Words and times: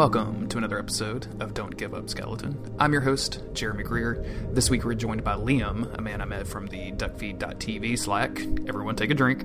Welcome 0.00 0.48
to 0.48 0.56
another 0.56 0.78
episode 0.78 1.26
of 1.42 1.52
Don't 1.52 1.76
Give 1.76 1.92
Up 1.92 2.08
Skeleton. 2.08 2.74
I'm 2.78 2.90
your 2.90 3.02
host, 3.02 3.42
Jeremy 3.52 3.82
Greer. 3.82 4.24
This 4.50 4.70
week 4.70 4.82
we're 4.82 4.94
joined 4.94 5.22
by 5.22 5.34
Liam, 5.34 5.94
a 5.94 6.00
man 6.00 6.22
I 6.22 6.24
met 6.24 6.48
from 6.48 6.68
the 6.68 6.90
duckfeed.tv 6.92 7.98
Slack. 7.98 8.40
Everyone 8.66 8.96
take 8.96 9.10
a 9.10 9.14
drink. 9.14 9.44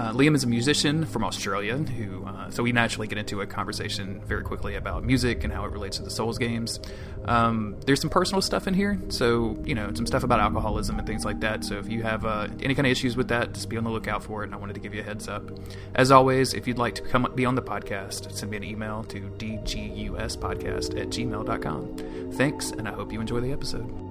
Uh, 0.00 0.14
Liam 0.14 0.34
is 0.34 0.44
a 0.44 0.46
musician 0.46 1.04
from 1.04 1.22
Australia 1.22 1.76
who, 1.76 2.24
uh, 2.24 2.50
so 2.50 2.62
we 2.62 2.72
naturally 2.72 3.06
get 3.06 3.18
into 3.18 3.42
a 3.42 3.46
conversation 3.46 4.18
very 4.24 4.42
quickly 4.42 4.74
about 4.74 5.04
music 5.04 5.44
and 5.44 5.52
how 5.52 5.62
it 5.66 5.72
relates 5.72 5.98
to 5.98 6.02
the 6.02 6.08
Souls 6.08 6.38
games. 6.38 6.80
Um, 7.26 7.76
there's 7.84 8.00
some 8.00 8.08
personal 8.08 8.40
stuff 8.40 8.66
in 8.66 8.72
here, 8.72 8.98
so 9.10 9.62
you 9.62 9.74
know 9.74 9.92
some 9.92 10.06
stuff 10.06 10.22
about 10.22 10.40
alcoholism 10.40 10.98
and 10.98 11.06
things 11.06 11.26
like 11.26 11.40
that. 11.40 11.64
So 11.64 11.76
if 11.76 11.90
you 11.90 12.02
have 12.02 12.24
uh, 12.24 12.48
any 12.62 12.74
kind 12.74 12.86
of 12.86 12.92
issues 12.92 13.14
with 13.14 13.28
that, 13.28 13.52
just 13.52 13.68
be 13.68 13.76
on 13.76 13.84
the 13.84 13.90
lookout 13.90 14.22
for 14.22 14.40
it. 14.40 14.46
And 14.46 14.54
I 14.54 14.56
wanted 14.56 14.72
to 14.72 14.80
give 14.80 14.94
you 14.94 15.02
a 15.02 15.04
heads 15.04 15.28
up. 15.28 15.50
As 15.94 16.10
always, 16.10 16.54
if 16.54 16.66
you'd 16.66 16.78
like 16.78 16.94
to 16.94 17.02
come 17.02 17.30
be 17.34 17.44
on 17.44 17.54
the 17.54 17.62
podcast, 17.62 18.32
send 18.32 18.52
me 18.52 18.56
an 18.56 18.64
email 18.64 19.04
to 19.04 19.20
dguspodcast 19.20 20.98
at 20.98 21.08
gmail.com. 21.08 22.32
Thanks, 22.32 22.70
and 22.70 22.88
I 22.88 22.92
hope 22.92 23.12
you 23.12 23.20
enjoy 23.20 23.40
the 23.40 23.52
episode. 23.52 24.09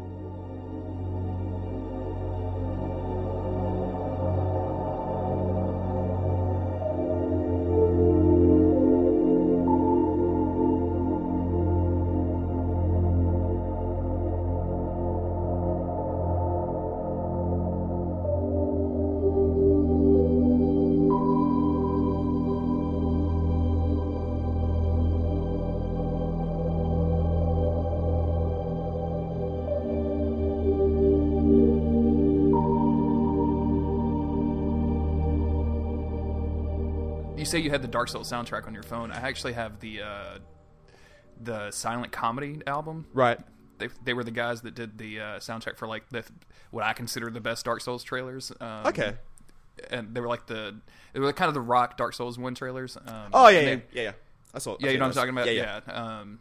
You 37.69 37.73
had 37.73 37.83
the 37.83 37.87
Dark 37.87 38.09
Souls 38.09 38.31
soundtrack 38.31 38.65
on 38.65 38.73
your 38.73 38.81
phone. 38.81 39.11
I 39.11 39.17
actually 39.17 39.53
have 39.53 39.79
the 39.79 40.01
uh, 40.01 40.37
the 41.39 41.69
Silent 41.69 42.11
Comedy 42.11 42.61
album. 42.65 43.05
Right. 43.13 43.39
They, 43.77 43.89
they 44.03 44.13
were 44.15 44.23
the 44.23 44.31
guys 44.31 44.61
that 44.63 44.73
did 44.73 44.97
the 44.97 45.19
uh, 45.19 45.23
soundtrack 45.37 45.77
for 45.77 45.87
like 45.87 46.09
the 46.09 46.23
what 46.71 46.83
I 46.83 46.93
consider 46.93 47.29
the 47.29 47.39
best 47.39 47.65
Dark 47.65 47.81
Souls 47.81 48.03
trailers. 48.03 48.51
Um, 48.59 48.87
Okay. 48.87 49.13
and 49.91 50.15
they 50.15 50.19
were 50.19 50.27
like 50.27 50.47
the 50.47 50.77
they 51.13 51.19
were 51.19 51.31
kind 51.31 51.47
of 51.47 51.53
the 51.53 51.61
rock 51.61 51.95
Dark 51.95 52.15
Souls 52.15 52.39
one 52.39 52.55
trailers. 52.55 52.97
Um, 53.05 53.29
Oh 53.33 53.47
yeah, 53.49 53.59
yeah, 53.59 53.65
they- 53.65 53.83
yeah, 53.93 54.01
yeah. 54.01 54.11
I 54.55 54.57
saw. 54.57 54.73
I 54.73 54.77
yeah, 54.79 54.89
you 54.89 54.97
know 54.97 55.03
what 55.05 55.09
I'm 55.09 55.13
talking 55.13 55.29
about. 55.29 55.45
Yeah, 55.53 55.79
Yeah, 55.87 55.93
Um, 55.93 56.39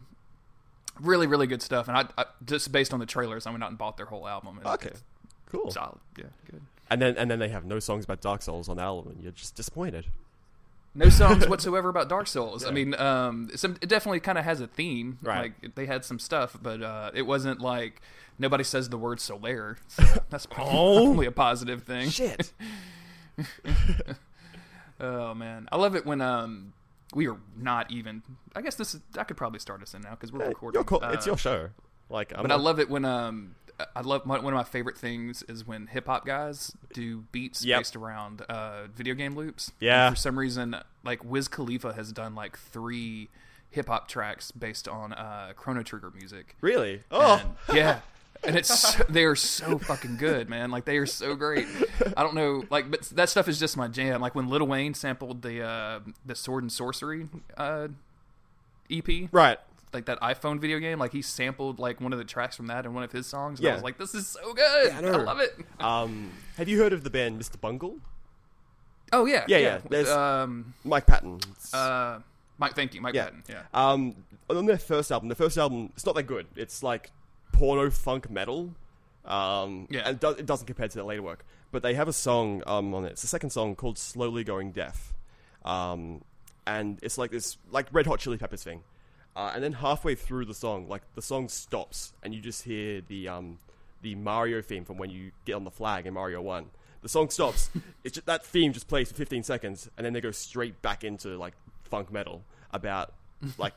really, 0.99 1.27
really 1.27 1.45
good 1.45 1.61
stuff. 1.61 1.87
And 1.87 1.95
I, 1.95 2.05
I 2.17 2.25
just 2.43 2.71
based 2.71 2.91
on 2.91 2.99
the 2.99 3.05
trailers, 3.05 3.45
I 3.45 3.51
went 3.51 3.63
out 3.63 3.69
and 3.69 3.77
bought 3.77 3.97
their 3.97 4.07
whole 4.07 4.27
album. 4.27 4.57
And 4.57 4.65
Okay. 4.65 4.93
Cool. 5.51 5.69
solid. 5.69 5.99
Yeah, 6.17 6.25
good. 6.49 6.61
And 6.89 6.99
then 6.99 7.15
and 7.17 7.29
then 7.29 7.37
they 7.37 7.49
have 7.49 7.65
no 7.65 7.77
songs 7.77 8.03
about 8.05 8.19
Dark 8.19 8.41
Souls 8.41 8.67
on 8.67 8.77
the 8.77 8.81
album, 8.83 9.11
and 9.13 9.21
you're 9.21 9.31
just 9.31 9.53
disappointed. 9.55 10.07
No 10.95 11.09
songs 11.09 11.47
whatsoever 11.47 11.87
about 11.89 12.09
Dark 12.09 12.27
Souls. 12.27 12.65
I 12.65 12.71
mean, 12.71 12.95
um, 12.95 13.49
some, 13.55 13.77
it 13.81 13.87
definitely 13.89 14.19
kind 14.19 14.37
of 14.37 14.43
has 14.43 14.59
a 14.59 14.67
theme. 14.67 15.19
Right. 15.21 15.53
Like 15.63 15.75
they 15.75 15.85
had 15.85 16.03
some 16.03 16.19
stuff, 16.19 16.57
but 16.61 16.81
uh, 16.81 17.11
it 17.13 17.21
wasn't 17.23 17.61
like 17.61 18.01
nobody 18.39 18.63
says 18.63 18.89
the 18.89 18.97
word 18.97 19.19
Solaire. 19.19 19.77
So 19.87 20.03
that's 20.29 20.45
probably 20.45 21.25
a 21.27 21.31
positive 21.31 21.83
thing. 21.83 22.09
Shit. 22.09 22.51
Oh 25.01 25.33
man, 25.33 25.69
I 25.71 25.77
love 25.77 25.95
it 25.95 26.05
when 26.05 26.19
um 26.19 26.73
we 27.13 27.27
are 27.29 27.37
not 27.57 27.89
even. 27.89 28.21
I 28.55 28.61
guess 28.61 28.75
this 28.75 28.93
is. 28.95 29.01
I 29.17 29.23
could 29.23 29.37
probably 29.37 29.59
start 29.59 29.81
us 29.81 29.93
in 29.93 30.01
now 30.01 30.11
because 30.11 30.31
we're 30.33 30.45
recording. 30.45 30.77
You're 30.77 30.83
cool. 30.83 30.99
it's 31.03 31.25
Uh, 31.25 31.31
your 31.31 31.37
show. 31.37 31.69
Like, 32.09 32.33
I'm 32.35 32.41
But 32.41 32.51
I 32.51 32.55
love 32.55 32.79
it 32.79 32.89
when 32.89 33.05
um 33.05 33.55
I 33.95 34.01
love 34.01 34.25
my, 34.25 34.39
one 34.39 34.53
of 34.53 34.57
my 34.57 34.63
favorite 34.63 34.97
things 34.97 35.43
is 35.43 35.65
when 35.65 35.87
hip 35.87 36.07
hop 36.07 36.25
guys 36.25 36.75
do 36.93 37.25
beats 37.31 37.63
Yep. 37.63 37.79
based 37.79 37.95
around 37.95 38.41
uh, 38.49 38.87
video 38.95 39.13
game 39.13 39.35
loops. 39.35 39.71
Yeah. 39.79 40.07
And 40.07 40.15
for 40.15 40.19
some 40.21 40.37
reason, 40.37 40.75
like 41.03 41.23
Wiz 41.23 41.47
Khalifa 41.47 41.93
has 41.93 42.11
done 42.11 42.35
like 42.35 42.57
three 42.57 43.29
hip 43.71 43.87
hop 43.87 44.07
tracks 44.07 44.51
based 44.51 44.87
on 44.87 45.13
uh, 45.13 45.53
Chrono 45.55 45.83
Trigger 45.83 46.11
music. 46.15 46.55
really. 46.61 47.03
Oh, 47.11 47.41
And, 47.67 47.77
yeah. 47.77 47.99
And 48.43 48.55
it's 48.55 48.69
so, 48.79 49.03
they 49.09 49.25
are 49.25 49.35
so 49.35 49.77
fucking 49.77 50.15
good, 50.15 50.47
man. 50.49 50.71
Like 50.71 50.85
they 50.85 50.97
are 50.97 51.05
so 51.05 51.35
great. 51.35 51.67
I 52.15 52.23
don't 52.23 52.35
know, 52.35 52.63
like, 52.69 52.89
but 52.89 53.01
that 53.09 53.27
stuff 53.27 53.49
is 53.49 53.59
just 53.59 53.75
my 53.75 53.89
jam. 53.89 54.21
Like 54.21 54.33
when 54.33 54.47
Lil 54.49 54.65
Wayne 54.65 54.93
sampled 54.93 55.41
the 55.41 55.61
uh, 55.61 55.99
the 56.25 56.35
Sword 56.35 56.63
and 56.63 56.71
Sworcery 56.71 57.27
uh, 57.57 57.89
EP, 58.89 59.27
right. 59.33 59.57
Like 59.93 60.05
that 60.05 60.19
iPhone 60.21 60.59
video 60.59 60.79
game. 60.79 60.99
Like 60.99 61.11
he 61.11 61.21
sampled 61.21 61.79
like 61.79 61.99
one 62.01 62.13
of 62.13 62.19
the 62.19 62.25
tracks 62.25 62.55
from 62.55 62.67
that 62.67 62.85
in 62.85 62.93
one 62.93 63.03
of 63.03 63.11
his 63.11 63.25
songs. 63.27 63.59
And 63.59 63.67
I 63.67 63.71
Yeah. 63.71 63.75
was 63.75 63.83
like, 63.83 63.97
this 63.97 64.13
is 64.15 64.27
so 64.27 64.53
good. 64.53 64.91
I 64.91 64.97
I, 64.97 65.11
love 65.17 65.39
it. 65.39 65.57
Um, 65.79 66.31
have 66.57 66.67
you 66.69 66.79
heard 66.79 66.93
of 66.93 67.03
the 67.03 67.09
band 67.09 67.39
Mr. 67.41 67.59
Bungle? 67.59 67.97
Oh 69.11 69.25
yeah, 69.25 69.45
Yeah, 69.47 69.57
yeah, 69.57 69.77
there's- 69.89 70.09
Um, 70.09 70.73
Mike 70.83 71.07
Patton. 71.07 71.39
uh, 71.73 72.19
Mike, 72.59 72.75
thank 72.75 72.93
you, 72.93 73.01
Mike 73.01 73.15
yeah. 73.15 73.25
Patton. 73.25 73.43
Yeah. 73.49 73.61
Um, 73.73 74.15
on 74.49 74.65
their 74.65 74.77
first 74.77 75.11
album, 75.11 75.29
the 75.29 75.35
first 75.35 75.57
album, 75.57 75.91
it's 75.95 76.05
not 76.05 76.13
that 76.15 76.23
good. 76.23 76.45
It's 76.55 76.83
like 76.83 77.11
porno 77.51 77.89
funk 77.89 78.29
metal. 78.29 78.75
Um, 79.25 79.87
Yeah. 79.89 80.01
and 80.05 80.15
it, 80.15 80.19
does, 80.19 80.37
it 80.37 80.45
doesn't 80.45 80.67
compare 80.67 80.87
to 80.87 80.95
their 80.95 81.03
later 81.03 81.21
work. 81.23 81.43
But 81.71 81.81
they 81.83 81.93
have 81.95 82.07
a 82.07 82.13
song 82.13 82.61
um, 82.67 82.93
on 82.93 83.05
it. 83.05 83.11
It's 83.13 83.21
the 83.21 83.27
second 83.27 83.51
song 83.51 83.75
called 83.75 83.97
"Slowly 83.99 84.43
Going 84.43 84.71
Deaf," 84.71 85.13
um, 85.63 86.23
and 86.65 86.97
it's 87.03 87.15
like 87.15 87.29
this 87.29 87.57
like 87.69 87.85
Red 87.91 88.07
Hot 88.07 88.19
Chili 88.19 88.37
Peppers 88.39 88.63
thing. 88.63 88.81
Uh, 89.39 89.53
and 89.55 89.63
then 89.63 89.71
halfway 89.71 90.15
through 90.15 90.43
the 90.43 90.53
song, 90.53 90.85
like 90.89 91.01
the 91.15 91.21
song 91.21 91.47
stops, 91.47 92.11
and 92.21 92.33
you 92.33 92.41
just 92.41 92.63
hear 92.63 92.99
the 92.99 93.29
um, 93.29 93.57
the 94.01 94.13
Mario 94.13 94.61
theme 94.61 94.83
from 94.83 94.97
when 94.97 95.09
you 95.09 95.31
get 95.45 95.53
on 95.53 95.63
the 95.63 95.71
flag 95.71 96.05
in 96.05 96.13
Mario 96.13 96.41
One. 96.41 96.65
The 97.03 97.07
song 97.07 97.29
stops. 97.29 97.69
it's 98.03 98.15
just, 98.15 98.27
that 98.27 98.45
theme 98.45 98.73
just 98.73 98.89
plays 98.89 99.07
for 99.09 99.15
15 99.15 99.43
seconds, 99.43 99.89
and 99.95 100.05
then 100.05 100.11
they 100.11 100.19
go 100.19 100.31
straight 100.31 100.81
back 100.81 101.05
into 101.05 101.37
like 101.37 101.53
funk 101.85 102.11
metal 102.11 102.43
about 102.73 103.13
like 103.57 103.71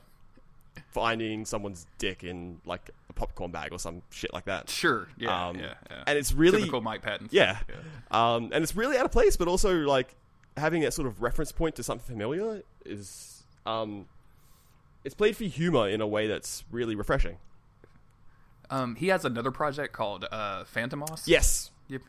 finding 0.88 1.44
someone's 1.44 1.86
dick 1.98 2.24
in 2.24 2.60
like 2.66 2.90
a 3.08 3.12
popcorn 3.12 3.52
bag 3.52 3.70
or 3.70 3.78
some 3.78 4.02
shit 4.10 4.34
like 4.34 4.46
that. 4.46 4.68
Sure. 4.68 5.06
Yeah. 5.16 5.46
Um, 5.46 5.60
yeah. 5.60 5.74
Yeah. 5.88 6.02
And 6.08 6.18
it's 6.18 6.32
really 6.32 6.58
typical 6.58 6.80
Mike 6.80 7.02
Patton. 7.02 7.28
yeah. 7.30 7.58
Um, 8.10 8.50
and 8.52 8.64
it's 8.64 8.74
really 8.74 8.96
out 8.96 9.04
of 9.04 9.12
place, 9.12 9.36
but 9.36 9.46
also 9.46 9.72
like 9.76 10.16
having 10.56 10.82
that 10.82 10.92
sort 10.92 11.06
of 11.06 11.22
reference 11.22 11.52
point 11.52 11.76
to 11.76 11.84
something 11.84 12.04
familiar 12.04 12.64
is 12.84 13.44
um, 13.64 14.06
it's 15.04 15.14
played 15.14 15.36
for 15.36 15.44
humor 15.44 15.88
in 15.88 16.00
a 16.00 16.06
way 16.06 16.26
that's 16.26 16.64
really 16.70 16.94
refreshing. 16.94 17.36
Um, 18.70 18.94
he 18.96 19.08
has 19.08 19.24
another 19.24 19.50
project 19.50 19.92
called 19.92 20.26
uh, 20.30 20.64
Fantômas. 20.64 21.22
Yes. 21.26 21.70
Yep. 21.88 22.02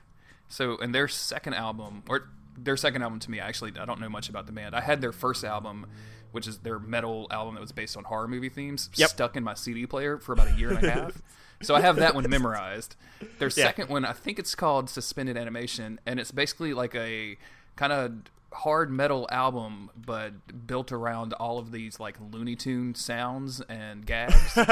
So, 0.47 0.77
and 0.77 0.93
their 0.95 1.07
second 1.07 1.55
album, 1.55 2.03
or 2.07 2.29
their 2.57 2.77
second 2.77 3.01
album 3.01 3.19
to 3.19 3.31
me, 3.31 3.39
actually, 3.39 3.73
I 3.79 3.85
don't 3.85 3.99
know 3.99 4.09
much 4.09 4.29
about 4.29 4.45
the 4.45 4.51
band. 4.53 4.75
I 4.75 4.81
had 4.81 5.01
their 5.01 5.11
first 5.11 5.43
album, 5.43 5.87
which 6.31 6.47
is 6.47 6.59
their 6.59 6.79
metal 6.79 7.27
album 7.31 7.55
that 7.55 7.61
was 7.61 7.71
based 7.71 7.97
on 7.97 8.05
horror 8.05 8.27
movie 8.27 8.49
themes, 8.49 8.89
Yep. 8.95 9.09
stuck 9.09 9.35
in 9.35 9.43
my 9.43 9.55
CD 9.55 9.85
player 9.85 10.17
for 10.19 10.31
about 10.33 10.47
a 10.47 10.53
year 10.53 10.69
and 10.71 10.83
a 10.83 10.89
half. 10.91 11.21
So 11.61 11.75
I 11.75 11.79
have 11.79 11.95
that 11.97 12.13
one 12.13 12.29
memorized. 12.29 12.97
Their 13.39 13.47
Yeah. 13.47 13.63
second 13.67 13.87
one, 13.87 14.03
I 14.03 14.11
think 14.11 14.37
it's 14.37 14.53
called 14.53 14.89
Suspended 14.89 15.37
Animation, 15.37 15.97
and 16.05 16.19
it's 16.19 16.31
basically 16.31 16.73
like 16.73 16.93
a 16.93 17.37
kind 17.77 17.93
of 17.93 18.11
hard 18.53 18.91
metal 18.91 19.27
album, 19.31 19.89
but 19.95 20.67
built 20.67 20.91
around 20.91 21.33
all 21.33 21.59
of 21.59 21.71
these 21.71 21.99
like 21.99 22.17
Looney 22.31 22.55
Tune 22.55 22.95
sounds 22.95 23.61
and 23.61 24.05
gags. 24.05 24.57
Ready 24.57 24.69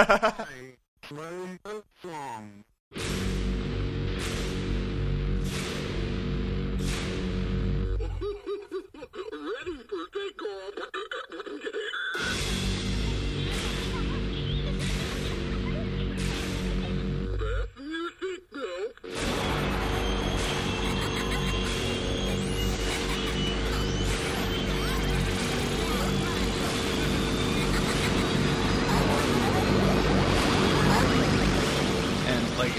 for 9.88 10.08
takeoff. 10.14 10.74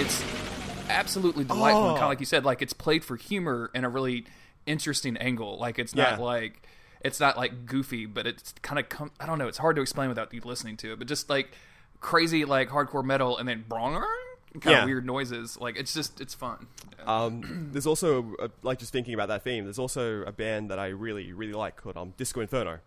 It's 0.02 0.22
absolutely 0.88 1.44
delightful. 1.44 1.88
And 1.88 1.94
kind 1.96 2.02
Oh. 2.02 2.06
of 2.06 2.08
like 2.10 2.20
you 2.20 2.26
said, 2.26 2.44
like 2.44 2.62
it's 2.62 2.72
played 2.72 3.04
for 3.04 3.16
humor 3.16 3.70
in 3.74 3.84
a 3.84 3.88
really 3.88 4.24
interesting 4.66 5.16
angle. 5.16 5.58
Like 5.58 5.78
it's 5.78 5.94
not 5.94 6.18
Yeah. 6.18 6.24
like 6.24 6.68
it's 7.00 7.18
not 7.18 7.36
like 7.36 7.66
goofy, 7.66 8.06
but 8.06 8.26
it's 8.26 8.54
kind 8.62 8.78
of 8.78 8.88
com- 8.88 9.10
I 9.18 9.26
don't 9.26 9.38
know. 9.38 9.48
It's 9.48 9.58
hard 9.58 9.74
to 9.76 9.82
explain 9.82 10.08
without 10.08 10.32
you 10.32 10.40
listening 10.44 10.76
to 10.78 10.92
it. 10.92 10.98
But 10.98 11.08
just 11.08 11.28
like 11.30 11.52
crazy 12.00 12.44
like 12.44 12.68
hardcore 12.68 13.04
metal 13.04 13.38
and 13.38 13.48
then 13.48 13.64
kind 14.60 14.64
Yeah. 14.64 14.78
of 14.82 14.86
weird 14.86 15.06
noises. 15.06 15.58
Like 15.58 15.76
it's 15.76 15.94
just 15.94 16.20
it's 16.20 16.34
fun. 16.34 16.66
Um, 17.06 17.68
there's 17.72 17.86
also, 17.86 18.36
uh, 18.36 18.48
like 18.62 18.78
just 18.78 18.92
thinking 18.92 19.14
about 19.14 19.28
that 19.28 19.42
theme, 19.42 19.64
there's 19.64 19.78
also 19.78 20.22
a 20.22 20.30
band 20.32 20.70
that 20.70 20.78
I 20.78 20.88
really, 20.88 21.32
really 21.32 21.52
like 21.54 21.76
called 21.76 21.96
um, 21.96 22.12
Disco 22.16 22.40
Inferno. 22.40 22.78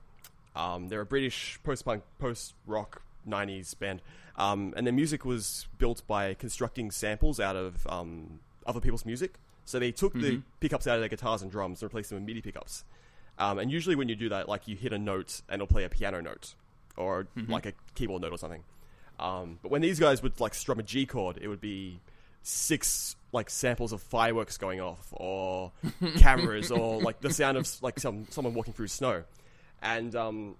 Um, 0.55 0.87
they're 0.87 1.01
a 1.01 1.05
British 1.05 1.59
post-punk, 1.65 2.03
post-rock 2.17 3.01
'90s 3.27 3.77
band, 3.77 4.01
um, 4.37 4.73
and 4.75 4.85
their 4.85 4.93
music 4.93 5.25
was 5.25 5.67
built 5.77 6.05
by 6.07 6.33
constructing 6.33 6.91
samples 6.91 7.39
out 7.39 7.55
of 7.55 7.85
um, 7.87 8.39
other 8.65 8.79
people's 8.79 9.05
music. 9.05 9.35
So 9.65 9.79
they 9.79 9.91
took 9.91 10.13
the 10.13 10.41
pickups 10.59 10.85
out 10.85 10.95
of 10.95 11.01
their 11.01 11.09
guitars 11.09 11.41
and 11.41 11.49
drums 11.49 11.81
and 11.81 11.89
replaced 11.89 12.09
them 12.09 12.19
with 12.19 12.27
MIDI 12.27 12.41
pickups. 12.41 12.83
Um, 13.39 13.57
and 13.57 13.71
usually, 13.71 13.95
when 13.95 14.09
you 14.09 14.15
do 14.15 14.29
that, 14.29 14.47
like 14.47 14.67
you 14.67 14.75
hit 14.75 14.93
a 14.93 14.99
note 14.99 15.41
and 15.49 15.55
it'll 15.55 15.67
play 15.67 15.83
a 15.83 15.89
piano 15.89 16.21
note 16.21 16.53
or 16.97 17.27
like 17.47 17.65
a 17.65 17.73
keyboard 17.95 18.21
note 18.21 18.31
or 18.31 18.37
something. 18.37 18.63
Um, 19.19 19.59
but 19.61 19.71
when 19.71 19.81
these 19.81 19.99
guys 19.99 20.21
would 20.21 20.39
like 20.39 20.53
strum 20.53 20.79
a 20.79 20.83
G 20.83 21.05
chord, 21.05 21.39
it 21.41 21.47
would 21.47 21.61
be 21.61 21.99
six 22.43 23.15
like 23.31 23.49
samples 23.49 23.91
of 23.91 24.01
fireworks 24.01 24.57
going 24.57 24.79
off 24.79 25.07
or 25.11 25.71
cameras 26.17 26.71
or 26.71 27.01
like 27.01 27.19
the 27.21 27.33
sound 27.33 27.57
of 27.57 27.67
like 27.81 27.99
some 27.99 28.27
someone 28.29 28.53
walking 28.53 28.73
through 28.73 28.87
snow. 28.87 29.23
And 29.81 30.15
um, 30.15 30.55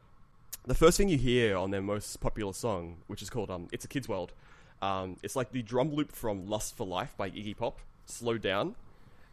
the 0.65 0.75
first 0.75 0.97
thing 0.97 1.09
you 1.09 1.17
hear 1.17 1.56
on 1.57 1.71
their 1.71 1.81
most 1.81 2.19
popular 2.19 2.53
song, 2.53 2.97
which 3.07 3.21
is 3.21 3.29
called 3.29 3.50
um, 3.51 3.67
"It's 3.71 3.85
a 3.85 3.88
Kid's 3.88 4.07
World," 4.09 4.33
um, 4.81 5.17
it's 5.23 5.35
like 5.35 5.51
the 5.51 5.62
drum 5.62 5.94
loop 5.94 6.12
from 6.12 6.47
"Lust 6.47 6.75
for 6.75 6.85
Life" 6.85 7.15
by 7.17 7.29
Iggy 7.29 7.56
Pop, 7.56 7.79
slowed 8.06 8.41
down, 8.41 8.75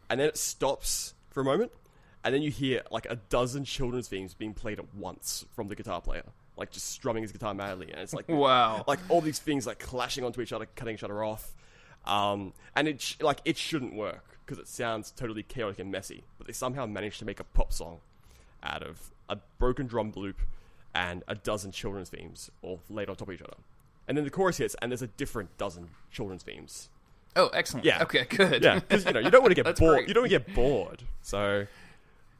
and 0.09 0.19
then 0.19 0.27
it 0.27 0.37
stops 0.37 1.13
for 1.29 1.41
a 1.41 1.43
moment, 1.43 1.71
and 2.23 2.33
then 2.33 2.41
you 2.41 2.51
hear 2.51 2.81
like 2.91 3.07
a 3.09 3.15
dozen 3.29 3.63
children's 3.65 4.07
themes 4.07 4.33
being 4.33 4.53
played 4.53 4.79
at 4.79 4.93
once 4.95 5.45
from 5.55 5.67
the 5.67 5.75
guitar 5.75 6.01
player, 6.01 6.23
like 6.57 6.71
just 6.71 6.89
strumming 6.89 7.23
his 7.23 7.31
guitar 7.31 7.53
madly, 7.53 7.91
and 7.91 8.01
it's 8.01 8.13
like 8.13 8.25
Wow. 8.29 8.83
like 8.87 8.99
all 9.09 9.21
these 9.21 9.39
things 9.39 9.65
like 9.67 9.79
clashing 9.79 10.23
onto 10.23 10.41
each 10.41 10.53
other, 10.53 10.67
cutting 10.75 10.95
each 10.95 11.03
other 11.03 11.23
off, 11.23 11.53
um, 12.05 12.53
and 12.75 12.87
it 12.87 13.01
sh- 13.01 13.15
like 13.21 13.39
it 13.45 13.57
shouldn't 13.57 13.93
work 13.95 14.37
because 14.45 14.59
it 14.59 14.67
sounds 14.67 15.09
totally 15.11 15.41
chaotic 15.41 15.79
and 15.79 15.89
messy, 15.91 16.23
but 16.37 16.47
they 16.47 16.53
somehow 16.53 16.85
managed 16.85 17.17
to 17.19 17.25
make 17.25 17.39
a 17.39 17.43
pop 17.45 17.71
song 17.71 17.99
out 18.61 18.83
of 18.83 19.11
a 19.29 19.37
broken 19.57 19.87
drum 19.87 20.11
loop 20.15 20.39
and 20.95 21.23
a 21.27 21.35
dozen 21.35 21.71
children's 21.71 22.09
themes 22.09 22.51
all 22.61 22.81
laid 22.89 23.09
on 23.09 23.15
top 23.15 23.27
of 23.27 23.33
each 23.33 23.41
other. 23.41 23.57
And 24.07 24.17
then 24.17 24.25
the 24.25 24.29
chorus 24.29 24.57
hits, 24.57 24.75
and 24.81 24.91
there's 24.91 25.01
a 25.01 25.07
different 25.07 25.57
dozen 25.57 25.89
children's 26.11 26.43
themes. 26.43 26.89
Oh, 27.35 27.47
excellent. 27.47 27.85
Yeah. 27.85 28.03
Okay, 28.03 28.25
good. 28.25 28.63
Yeah, 28.63 28.75
because 28.79 29.05
you 29.05 29.13
know 29.13 29.19
you 29.19 29.31
don't 29.31 29.41
want 29.41 29.55
to 29.55 29.63
get 29.63 29.75
bored. 29.79 29.97
great. 29.97 30.07
You 30.07 30.13
don't 30.13 30.23
want 30.23 30.31
to 30.31 30.39
get 30.39 30.53
bored. 30.55 31.03
So, 31.21 31.65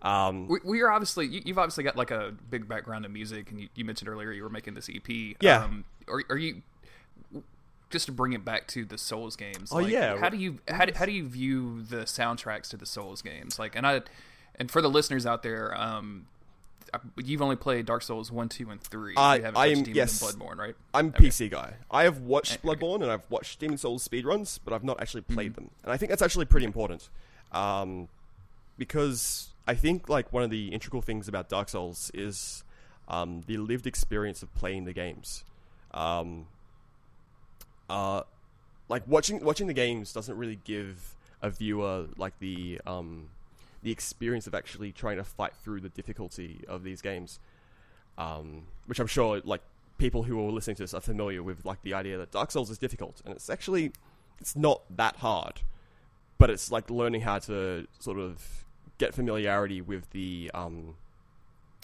um, 0.01 0.47
we, 0.47 0.59
we 0.63 0.81
are 0.81 0.91
obviously 0.91 1.27
you, 1.27 1.41
you've 1.45 1.57
obviously 1.57 1.83
got 1.83 1.95
like 1.95 2.11
a 2.11 2.33
big 2.49 2.67
background 2.67 3.05
in 3.05 3.13
music, 3.13 3.49
and 3.49 3.59
you, 3.59 3.69
you 3.75 3.85
mentioned 3.85 4.09
earlier 4.09 4.31
you 4.31 4.43
were 4.43 4.49
making 4.49 4.73
this 4.73 4.89
EP. 4.89 5.35
Yeah. 5.41 5.63
Um, 5.63 5.85
are, 6.07 6.21
are 6.29 6.37
you 6.37 6.61
just 7.89 8.07
to 8.07 8.11
bring 8.11 8.33
it 8.33 8.43
back 8.43 8.67
to 8.67 8.85
the 8.85 8.97
Souls 8.97 9.35
games? 9.35 9.71
Oh, 9.71 9.77
like, 9.77 9.91
yeah. 9.91 10.17
How 10.17 10.29
do 10.29 10.37
you 10.37 10.59
how 10.67 10.85
do, 10.85 10.93
how 10.93 11.05
do 11.05 11.11
you 11.11 11.27
view 11.27 11.81
the 11.83 12.03
soundtracks 12.03 12.69
to 12.69 12.77
the 12.77 12.85
Souls 12.85 13.21
games? 13.21 13.57
Like, 13.57 13.75
and 13.75 13.87
I 13.87 14.01
and 14.55 14.69
for 14.69 14.81
the 14.81 14.89
listeners 14.89 15.25
out 15.25 15.41
there, 15.43 15.79
um, 15.79 16.27
you've 17.17 17.41
only 17.41 17.55
played 17.55 17.85
Dark 17.85 18.03
Souls 18.03 18.31
one, 18.31 18.49
two, 18.49 18.69
and 18.69 18.81
three. 18.81 19.13
I- 19.17 19.37
I 19.55 19.67
am- 19.67 19.83
Demon 19.83 19.95
yes. 19.95 20.21
Bloodborne, 20.21 20.57
right? 20.57 20.75
I'm 20.93 21.07
a 21.09 21.11
PC 21.11 21.49
guy. 21.49 21.75
I 21.89 22.03
have 22.03 22.19
watched 22.19 22.59
Okay. 22.63 22.67
Bloodborne 22.67 23.01
and 23.01 23.11
I've 23.11 23.29
watched 23.29 23.59
Demon 23.59 23.77
Souls 23.77 24.07
speedruns, 24.07 24.59
but 24.63 24.73
I've 24.73 24.83
not 24.83 25.01
actually 25.01 25.21
played 25.21 25.53
Mm-hmm. 25.53 25.63
them. 25.65 25.71
And 25.83 25.91
I 25.91 25.97
think 25.97 26.09
that's 26.09 26.21
actually 26.21 26.45
pretty 26.45 26.65
important. 26.65 27.09
Um, 27.51 28.07
because 28.77 29.49
I 29.67 29.75
think 29.75 30.09
like 30.09 30.31
one 30.33 30.43
of 30.43 30.49
the 30.49 30.67
integral 30.73 31.01
things 31.01 31.27
about 31.27 31.49
Dark 31.49 31.69
Souls 31.69 32.11
is 32.13 32.63
um, 33.07 33.41
the 33.47 33.57
lived 33.57 33.85
experience 33.87 34.41
of 34.43 34.53
playing 34.55 34.85
the 34.85 34.93
games. 34.93 35.43
Um, 35.93 36.47
uh, 37.89 38.23
like 38.89 39.03
watching 39.07 39.43
watching 39.43 39.67
the 39.67 39.73
games 39.73 40.13
doesn't 40.13 40.37
really 40.37 40.59
give 40.63 41.15
a 41.41 41.49
viewer 41.49 42.07
like 42.17 42.37
the 42.39 42.79
um, 42.87 43.29
the 43.83 43.91
experience 43.91 44.47
of 44.47 44.55
actually 44.55 44.91
trying 44.91 45.17
to 45.17 45.23
fight 45.23 45.53
through 45.63 45.81
the 45.81 45.89
difficulty 45.89 46.63
of 46.67 46.83
these 46.83 47.01
games 47.01 47.39
um, 48.17 48.63
which 48.85 48.99
I'm 48.99 49.07
sure 49.07 49.41
like 49.43 49.61
people 49.97 50.23
who 50.23 50.39
are 50.45 50.51
listening 50.51 50.75
to 50.77 50.83
this 50.83 50.93
are 50.93 51.01
familiar 51.01 51.41
with, 51.41 51.65
like 51.65 51.81
the 51.81 51.93
idea 51.93 52.17
that 52.17 52.31
Dark 52.31 52.51
Souls 52.51 52.69
is 52.69 52.77
difficult, 52.77 53.21
and 53.25 53.33
it's 53.33 53.49
actually 53.49 53.91
it's 54.39 54.55
not 54.55 54.81
that 54.95 55.17
hard, 55.17 55.61
but 56.37 56.49
it's 56.49 56.71
like 56.71 56.89
learning 56.89 57.21
how 57.21 57.39
to 57.39 57.87
sort 57.99 58.19
of 58.19 58.65
get 58.97 59.13
familiarity 59.13 59.81
with 59.81 60.09
the 60.11 60.51
um, 60.53 60.95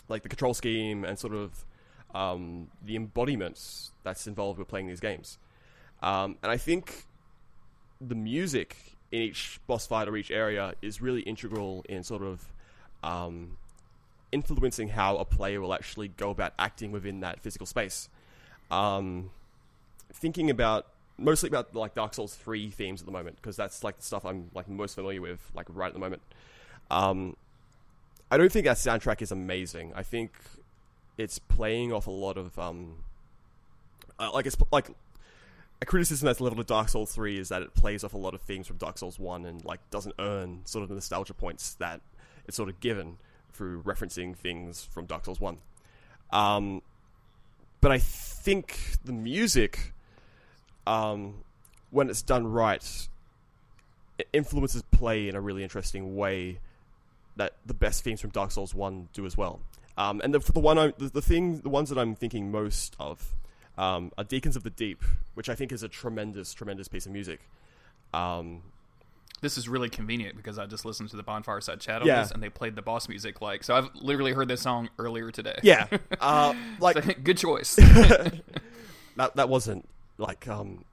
like 0.07 0.23
the 0.23 0.29
control 0.29 0.53
scheme 0.53 1.03
and 1.03 1.17
sort 1.17 1.33
of 1.33 1.65
um, 2.13 2.67
the 2.83 2.95
embodiments 2.95 3.91
that's 4.03 4.27
involved 4.27 4.59
with 4.59 4.67
playing 4.67 4.87
these 4.87 4.99
games, 4.99 5.37
um, 6.01 6.37
and 6.43 6.51
I 6.51 6.57
think 6.57 7.05
the 8.01 8.15
music 8.15 8.97
in 9.11 9.21
each 9.21 9.59
boss 9.67 9.87
fight 9.87 10.07
or 10.07 10.15
each 10.17 10.31
area 10.31 10.73
is 10.81 11.01
really 11.01 11.21
integral 11.21 11.83
in 11.89 12.03
sort 12.03 12.21
of 12.21 12.45
um, 13.03 13.57
influencing 14.31 14.89
how 14.89 15.17
a 15.17 15.25
player 15.25 15.61
will 15.61 15.73
actually 15.73 16.09
go 16.09 16.29
about 16.29 16.53
acting 16.59 16.91
within 16.91 17.21
that 17.21 17.39
physical 17.39 17.65
space. 17.65 18.09
Um, 18.69 19.31
thinking 20.13 20.49
about 20.49 20.85
mostly 21.17 21.49
about 21.49 21.75
like 21.75 21.95
Dark 21.95 22.13
Souls 22.13 22.35
three 22.35 22.69
themes 22.69 23.01
at 23.01 23.05
the 23.05 23.11
moment 23.11 23.35
because 23.35 23.55
that's 23.55 23.83
like 23.83 23.97
the 23.97 24.03
stuff 24.03 24.25
I'm 24.25 24.49
like 24.53 24.67
most 24.69 24.95
familiar 24.95 25.21
with 25.21 25.39
like 25.53 25.65
right 25.69 25.87
at 25.87 25.93
the 25.93 25.99
moment. 25.99 26.21
Um, 26.91 27.35
I 28.31 28.37
don't 28.37 28.51
think 28.51 28.65
that 28.65 28.77
soundtrack 28.77 29.21
is 29.21 29.31
amazing. 29.31 29.91
I 29.95 30.03
think 30.03 30.31
it's 31.17 31.39
playing 31.39 31.91
off 31.91 32.07
a 32.07 32.11
lot 32.11 32.37
of 32.37 32.57
um, 32.59 32.93
uh, 34.19 34.31
like 34.33 34.45
it's 34.45 34.57
like 34.71 34.91
a 35.81 35.85
criticism 35.85 36.25
that's 36.25 36.41
leveled 36.41 36.59
at 36.59 36.67
Dark 36.67 36.89
Souls 36.89 37.13
3 37.13 37.37
is 37.37 37.49
that 37.49 37.61
it 37.61 37.73
plays 37.73 38.03
off 38.03 38.13
a 38.13 38.17
lot 38.17 38.33
of 38.33 38.41
things 38.41 38.67
from 38.67 38.77
Dark 38.77 38.97
Souls 38.97 39.17
1 39.17 39.45
and 39.45 39.63
like 39.63 39.79
doesn't 39.89 40.15
earn 40.19 40.61
sort 40.65 40.83
of 40.83 40.89
the 40.89 40.95
nostalgia 40.95 41.33
points 41.33 41.75
that 41.75 42.01
it's 42.45 42.57
sort 42.57 42.69
of 42.69 42.79
given 42.79 43.17
through 43.53 43.81
referencing 43.83 44.35
things 44.35 44.83
from 44.83 45.05
Dark 45.05 45.25
Souls 45.25 45.39
1. 45.39 45.57
Um, 46.31 46.81
but 47.81 47.91
I 47.91 47.97
think 47.97 48.97
the 49.05 49.13
music, 49.13 49.93
um, 50.85 51.43
when 51.91 52.09
it's 52.09 52.21
done 52.21 52.45
right, 52.47 53.07
it 54.17 54.27
influences 54.33 54.83
play 54.91 55.29
in 55.29 55.35
a 55.35 55.41
really 55.41 55.63
interesting 55.63 56.17
way 56.17 56.59
that 57.37 57.53
the 57.65 57.73
best 57.73 58.03
themes 58.03 58.19
from 58.19 58.31
Dark 58.31 58.51
Souls 58.51 58.75
1 58.75 59.09
do 59.13 59.25
as 59.25 59.37
well. 59.37 59.61
Um, 59.97 60.19
and 60.23 60.33
the, 60.33 60.39
the 60.39 60.59
one 60.59 60.77
I, 60.77 60.93
the, 60.97 61.09
the 61.09 61.21
thing, 61.21 61.59
the 61.61 61.69
ones 61.69 61.89
that 61.89 61.97
I'm 61.97 62.15
thinking 62.15 62.51
most 62.51 62.95
of 62.99 63.33
um, 63.79 64.11
are 64.17 64.23
Deacons 64.23 64.55
of 64.55 64.63
the 64.63 64.69
Deep, 64.69 65.01
which 65.33 65.49
I 65.49 65.55
think 65.55 65.71
is 65.71 65.81
a 65.83 65.87
tremendous, 65.87 66.53
tremendous 66.53 66.87
piece 66.87 67.05
of 67.07 67.11
music. 67.11 67.39
Um, 68.13 68.61
This 69.41 69.57
is 69.57 69.69
really 69.69 69.89
convenient 69.89 70.35
because 70.35 70.59
I 70.59 70.65
just 70.65 70.83
listened 70.83 71.09
to 71.11 71.15
the 71.15 71.23
Bonfire 71.23 71.61
Side 71.61 71.79
chat 71.79 72.01
on 72.01 72.07
Yeah. 72.07 72.21
this, 72.23 72.31
and 72.31 72.43
they 72.43 72.49
played 72.49 72.75
the 72.75 72.81
boss 72.81 73.07
music. 73.07 73.39
Like, 73.41 73.63
so 73.63 73.73
I've 73.73 73.89
literally 73.95 74.33
heard 74.33 74.49
this 74.49 74.61
song 74.61 74.89
earlier 74.99 75.31
today. 75.31 75.57
yeah, 75.63 75.87
uh, 76.19 76.53
like 76.81 77.01
So, 77.03 77.13
good 77.23 77.37
choice. 77.37 77.75
that. 79.15 79.35
That 79.35 79.47
wasn't 79.49 79.87
like 80.17 80.47
um, 80.47 80.83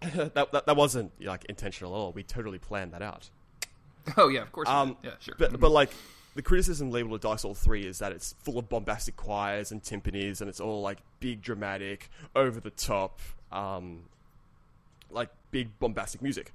that, 0.00 0.34
that 0.52 0.66
that 0.66 0.76
wasn't 0.76 1.10
like 1.20 1.44
intentional 1.46 1.92
at 1.94 1.98
all. 1.98 2.12
We 2.12 2.22
totally 2.22 2.58
planned 2.58 2.92
that 2.92 3.02
out. 3.02 3.28
oh 4.16 4.28
yeah, 4.28 4.42
of 4.42 4.52
course. 4.52 4.68
Um, 4.68 4.96
yeah, 5.02 5.12
sure. 5.18 5.34
But 5.38 5.58
but 5.58 5.70
like 5.72 5.90
the 6.36 6.42
criticism 6.42 6.90
labeled 6.90 7.14
of 7.14 7.20
Dark 7.22 7.38
Souls 7.38 7.58
three 7.58 7.86
is 7.86 7.98
that 7.98 8.12
it's 8.12 8.34
full 8.42 8.58
of 8.58 8.68
bombastic 8.68 9.16
choirs 9.16 9.72
and 9.72 9.82
timpanis, 9.82 10.40
and 10.40 10.50
it's 10.50 10.60
all 10.60 10.82
like 10.82 10.98
big, 11.18 11.40
dramatic, 11.40 12.10
over 12.36 12.60
the 12.60 12.70
top, 12.70 13.20
um, 13.50 14.02
like 15.10 15.30
big 15.50 15.78
bombastic 15.78 16.20
music. 16.20 16.52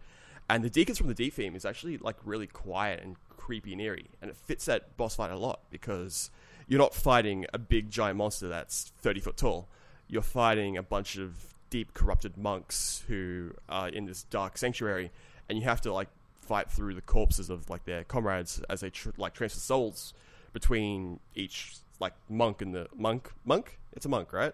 And 0.47 0.63
the 0.63 0.69
Deacons 0.69 0.99
from 0.99 1.07
the 1.07 1.15
Deep 1.15 1.33
theme 1.33 1.55
is 1.55 1.65
actually 1.65 1.97
like 1.97 2.17
really 2.23 2.45
quiet 2.45 3.01
and 3.03 3.15
creepy 3.29 3.73
and 3.73 3.81
eerie, 3.81 4.11
and 4.21 4.29
it 4.29 4.37
fits 4.37 4.65
that 4.65 4.95
boss 4.97 5.15
fight 5.15 5.31
a 5.31 5.37
lot 5.37 5.61
because 5.71 6.29
you're 6.67 6.79
not 6.79 6.93
fighting 6.93 7.47
a 7.51 7.57
big 7.57 7.89
giant 7.89 8.17
monster 8.17 8.47
that's 8.47 8.93
thirty 9.01 9.19
foot 9.19 9.35
tall. 9.35 9.67
You're 10.07 10.21
fighting 10.21 10.77
a 10.77 10.83
bunch 10.83 11.17
of 11.17 11.55
deep 11.71 11.95
corrupted 11.95 12.37
monks 12.37 13.03
who 13.07 13.53
are 13.67 13.89
in 13.89 14.05
this 14.05 14.23
dark 14.23 14.59
sanctuary, 14.59 15.09
and 15.49 15.57
you 15.57 15.63
have 15.63 15.81
to 15.81 15.91
like 15.91 16.09
fight 16.41 16.69
through 16.69 16.95
the 16.95 17.01
corpses 17.01 17.49
of 17.49 17.69
like 17.69 17.85
their 17.85 18.03
comrades 18.03 18.61
as 18.69 18.81
they 18.81 18.89
tr- 18.89 19.11
like 19.17 19.33
transfer 19.33 19.59
souls 19.59 20.13
between 20.53 21.19
each 21.35 21.75
like 21.99 22.13
monk 22.29 22.61
and 22.61 22.73
the 22.75 22.87
monk 22.95 23.31
monk. 23.45 23.79
It's 23.93 24.05
a 24.05 24.09
monk, 24.09 24.33
right? 24.33 24.53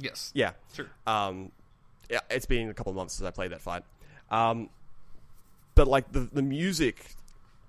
yes, 0.00 0.32
Yeah. 0.34 0.52
sure. 0.74 0.86
Um, 1.06 1.52
yeah, 2.10 2.20
it's 2.30 2.46
been 2.46 2.68
a 2.70 2.74
couple 2.74 2.90
of 2.90 2.96
months 2.96 3.14
since 3.14 3.26
I 3.26 3.30
played 3.30 3.52
that 3.52 3.60
fight. 3.60 3.84
Um, 4.30 4.68
but 5.74 5.86
like 5.88 6.10
the 6.12 6.20
the 6.20 6.42
music 6.42 7.14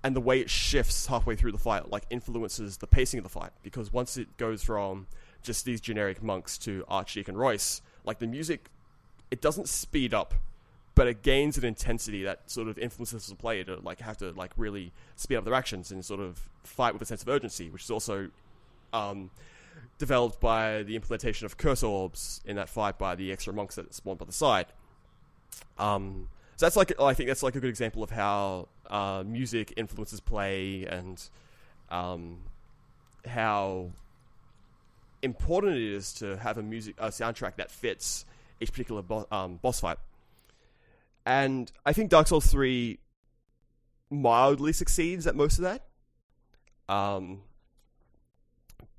and 0.02 0.14
the 0.14 0.20
way 0.20 0.40
it 0.40 0.50
shifts 0.50 1.06
halfway 1.06 1.34
through 1.36 1.52
the 1.52 1.58
fight, 1.58 1.90
like 1.90 2.04
influences 2.10 2.76
the 2.78 2.86
pacing 2.86 3.18
of 3.18 3.24
the 3.24 3.30
fight. 3.30 3.50
Because 3.62 3.92
once 3.92 4.16
it 4.16 4.36
goes 4.36 4.62
from 4.62 5.06
just 5.42 5.64
these 5.64 5.80
generic 5.80 6.22
monks 6.22 6.58
to 6.58 6.84
Archdeacon 6.88 7.36
Royce, 7.36 7.80
like 8.04 8.18
the 8.18 8.26
music, 8.26 8.68
it 9.30 9.40
doesn't 9.40 9.68
speed 9.68 10.12
up, 10.12 10.34
but 10.94 11.06
it 11.06 11.22
gains 11.22 11.58
an 11.58 11.64
intensity 11.64 12.22
that 12.22 12.48
sort 12.50 12.68
of 12.68 12.78
influences 12.78 13.26
the 13.26 13.34
player 13.34 13.64
to 13.64 13.76
like 13.80 14.00
have 14.00 14.16
to 14.18 14.30
like 14.32 14.52
really 14.56 14.92
speed 15.16 15.36
up 15.36 15.44
their 15.44 15.54
actions 15.54 15.90
and 15.90 16.04
sort 16.04 16.20
of 16.20 16.48
fight 16.62 16.92
with 16.92 17.02
a 17.02 17.06
sense 17.06 17.22
of 17.22 17.28
urgency, 17.28 17.68
which 17.70 17.82
is 17.82 17.90
also 17.90 18.28
um, 18.92 19.30
developed 19.98 20.40
by 20.40 20.82
the 20.84 20.94
implementation 20.94 21.46
of 21.46 21.56
curse 21.56 21.82
orbs 21.82 22.40
in 22.44 22.56
that 22.56 22.68
fight 22.68 22.98
by 22.98 23.14
the 23.14 23.32
extra 23.32 23.52
monks 23.52 23.74
that 23.74 23.92
spawned 23.92 24.18
by 24.18 24.24
the 24.24 24.32
side. 24.32 24.66
Um, 25.78 26.28
so 26.56 26.66
that's 26.66 26.76
like 26.76 26.98
I 27.00 27.14
think 27.14 27.28
that's 27.28 27.42
like 27.42 27.56
a 27.56 27.60
good 27.60 27.70
example 27.70 28.02
of 28.02 28.10
how 28.10 28.68
uh, 28.88 29.24
music 29.26 29.72
influences 29.76 30.20
play 30.20 30.86
and 30.86 31.20
um, 31.90 32.38
how 33.26 33.90
important 35.22 35.76
it 35.76 35.82
is 35.82 36.12
to 36.12 36.36
have 36.36 36.58
a 36.58 36.62
music 36.62 36.94
a 36.98 37.08
soundtrack 37.08 37.56
that 37.56 37.70
fits 37.70 38.24
each 38.60 38.70
particular 38.70 39.02
bo- 39.02 39.26
um, 39.32 39.58
boss 39.62 39.80
fight. 39.80 39.98
And 41.26 41.70
I 41.86 41.92
think 41.92 42.10
Dark 42.10 42.26
Souls 42.26 42.46
three 42.46 42.98
mildly 44.10 44.72
succeeds 44.72 45.26
at 45.26 45.34
most 45.34 45.58
of 45.58 45.64
that. 45.64 45.86
Um, 46.88 47.42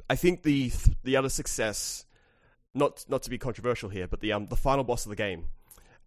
I 0.09 0.15
think 0.15 0.43
the 0.43 0.71
the 1.03 1.15
other 1.15 1.29
success, 1.29 2.05
not 2.73 3.05
not 3.07 3.23
to 3.23 3.29
be 3.29 3.37
controversial 3.37 3.89
here, 3.89 4.07
but 4.07 4.21
the 4.21 4.31
um 4.33 4.47
the 4.47 4.55
final 4.55 4.83
boss 4.83 5.05
of 5.05 5.09
the 5.09 5.15
game, 5.15 5.45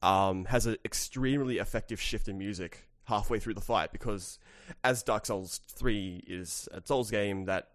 um 0.02 0.44
has 0.46 0.66
an 0.66 0.76
extremely 0.84 1.58
effective 1.58 2.00
shift 2.00 2.28
in 2.28 2.38
music 2.38 2.88
halfway 3.04 3.38
through 3.38 3.54
the 3.54 3.60
fight 3.60 3.90
because 3.90 4.38
as 4.84 5.02
Dark 5.02 5.26
Souls 5.26 5.60
three 5.68 6.22
is 6.26 6.68
a 6.72 6.82
Souls 6.84 7.10
game 7.10 7.46
that 7.46 7.70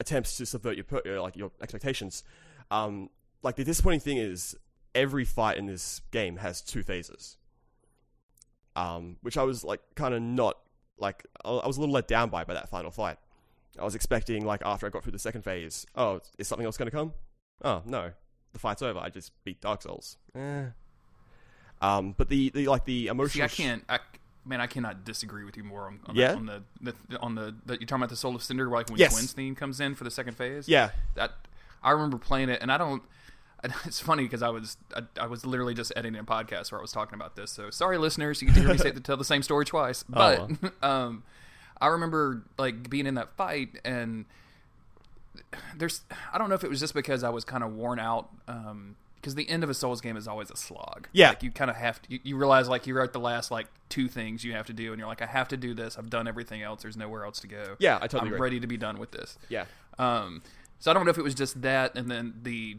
attempts 0.00 0.36
to 0.36 0.46
subvert 0.46 0.76
your 0.76 0.86
uh, 0.92 1.22
like 1.22 1.36
your 1.36 1.52
expectations, 1.60 2.24
um 2.70 3.08
like 3.42 3.56
the 3.56 3.64
disappointing 3.64 4.00
thing 4.00 4.16
is 4.16 4.56
every 4.94 5.24
fight 5.24 5.58
in 5.58 5.66
this 5.66 6.00
game 6.10 6.36
has 6.36 6.60
two 6.60 6.82
phases. 6.82 7.36
Um, 8.76 9.16
which 9.22 9.36
I 9.36 9.42
was 9.44 9.62
like 9.64 9.80
kind 9.94 10.14
of 10.14 10.22
not 10.22 10.58
like 10.98 11.24
I 11.44 11.66
was 11.66 11.76
a 11.76 11.80
little 11.80 11.92
let 11.94 12.08
down 12.08 12.28
by 12.28 12.44
by 12.44 12.54
that 12.54 12.68
final 12.68 12.90
fight. 12.90 13.18
I 13.78 13.84
was 13.84 13.94
expecting 13.94 14.44
like 14.44 14.62
after 14.64 14.86
I 14.86 14.90
got 14.90 15.02
through 15.02 15.12
the 15.12 15.18
second 15.18 15.42
phase, 15.42 15.86
oh, 15.96 16.20
is 16.38 16.48
something 16.48 16.64
else 16.66 16.76
going 16.76 16.90
to 16.90 16.96
come? 16.96 17.12
Oh 17.62 17.82
no, 17.84 18.10
the 18.52 18.58
fight's 18.58 18.82
over. 18.82 18.98
I 18.98 19.10
just 19.10 19.32
beat 19.44 19.60
Dark 19.60 19.82
Souls. 19.82 20.16
Eh. 20.34 20.66
Um, 21.80 22.14
but 22.16 22.28
the, 22.28 22.50
the 22.50 22.66
like 22.68 22.84
the 22.84 23.04
See, 23.04 23.08
emotional. 23.08 23.44
I 23.44 23.48
can't. 23.48 23.84
I, 23.88 23.98
man, 24.44 24.60
I 24.60 24.66
cannot 24.66 25.04
disagree 25.04 25.44
with 25.44 25.56
you 25.56 25.64
more 25.64 25.86
on, 25.86 26.00
on, 26.06 26.14
Yeah? 26.14 26.28
that, 26.28 26.36
on 26.36 26.46
the, 26.46 26.62
the 26.80 27.18
on 27.20 27.34
the, 27.34 27.54
the 27.66 27.74
you're 27.74 27.80
talking 27.86 27.96
about 27.96 28.10
the 28.10 28.16
Soul 28.16 28.34
of 28.34 28.42
Cinder, 28.42 28.68
like 28.68 28.88
when 28.88 28.98
Yes. 28.98 29.12
Gwyn's 29.14 29.32
theme 29.32 29.54
comes 29.54 29.80
in 29.80 29.94
for 29.94 30.04
the 30.04 30.10
second 30.10 30.36
phase. 30.36 30.68
Yeah, 30.68 30.90
that 31.14 31.32
I 31.82 31.90
remember 31.90 32.16
playing 32.18 32.48
it, 32.48 32.60
and 32.62 32.72
I 32.72 32.78
don't. 32.78 33.02
It's 33.84 34.00
funny 34.00 34.24
because 34.24 34.42
I 34.42 34.48
was 34.50 34.76
I, 34.94 35.02
I 35.20 35.26
was 35.26 35.44
literally 35.46 35.74
just 35.74 35.92
editing 35.96 36.20
a 36.20 36.24
podcast 36.24 36.70
where 36.72 36.80
I 36.80 36.82
was 36.82 36.92
talking 36.92 37.14
about 37.14 37.36
this. 37.36 37.50
So 37.50 37.70
sorry, 37.70 37.98
listeners, 37.98 38.42
you 38.42 38.48
to 38.48 38.60
hear 38.60 38.68
me 38.68 38.78
say, 38.78 38.90
tell 38.92 39.16
the 39.16 39.24
same 39.24 39.42
story 39.42 39.64
twice. 39.64 40.04
But 40.08 40.50
um, 40.82 41.22
I 41.80 41.88
remember 41.88 42.42
like 42.58 42.88
being 42.90 43.06
in 43.06 43.14
that 43.14 43.36
fight, 43.36 43.80
and 43.84 44.24
there's 45.76 46.02
I 46.32 46.38
don't 46.38 46.48
know 46.48 46.54
if 46.54 46.64
it 46.64 46.70
was 46.70 46.80
just 46.80 46.94
because 46.94 47.24
I 47.24 47.30
was 47.30 47.44
kind 47.44 47.64
of 47.64 47.72
worn 47.74 47.98
out. 47.98 48.28
Um, 48.48 48.96
because 49.16 49.36
the 49.36 49.48
end 49.48 49.64
of 49.64 49.70
a 49.70 49.74
Souls 49.74 50.02
game 50.02 50.18
is 50.18 50.28
always 50.28 50.50
a 50.50 50.56
slog. 50.56 51.08
Yeah. 51.12 51.30
like 51.30 51.42
you 51.42 51.50
kind 51.50 51.70
of 51.70 51.76
have 51.78 52.02
to. 52.02 52.12
You, 52.12 52.20
you 52.24 52.36
realize 52.36 52.68
like 52.68 52.86
you're 52.86 53.02
at 53.02 53.14
the 53.14 53.20
last 53.20 53.50
like 53.50 53.68
two 53.88 54.06
things 54.06 54.44
you 54.44 54.52
have 54.52 54.66
to 54.66 54.74
do, 54.74 54.92
and 54.92 54.98
you're 54.98 55.08
like, 55.08 55.22
I 55.22 55.26
have 55.26 55.48
to 55.48 55.56
do 55.56 55.72
this. 55.72 55.96
I've 55.96 56.10
done 56.10 56.28
everything 56.28 56.60
else. 56.60 56.82
There's 56.82 56.94
nowhere 56.98 57.24
else 57.24 57.40
to 57.40 57.46
go. 57.46 57.76
Yeah, 57.78 57.96
I 57.96 58.00
totally 58.00 58.20
I'm 58.20 58.26
agree. 58.34 58.40
ready 58.40 58.60
to 58.60 58.66
be 58.66 58.76
done 58.76 58.98
with 58.98 59.12
this. 59.12 59.38
yeah, 59.48 59.64
Um, 59.98 60.42
so 60.78 60.90
I 60.90 60.94
don't 60.94 61.06
know 61.06 61.10
if 61.10 61.16
it 61.16 61.24
was 61.24 61.34
just 61.34 61.62
that, 61.62 61.96
and 61.96 62.10
then 62.10 62.34
the 62.42 62.76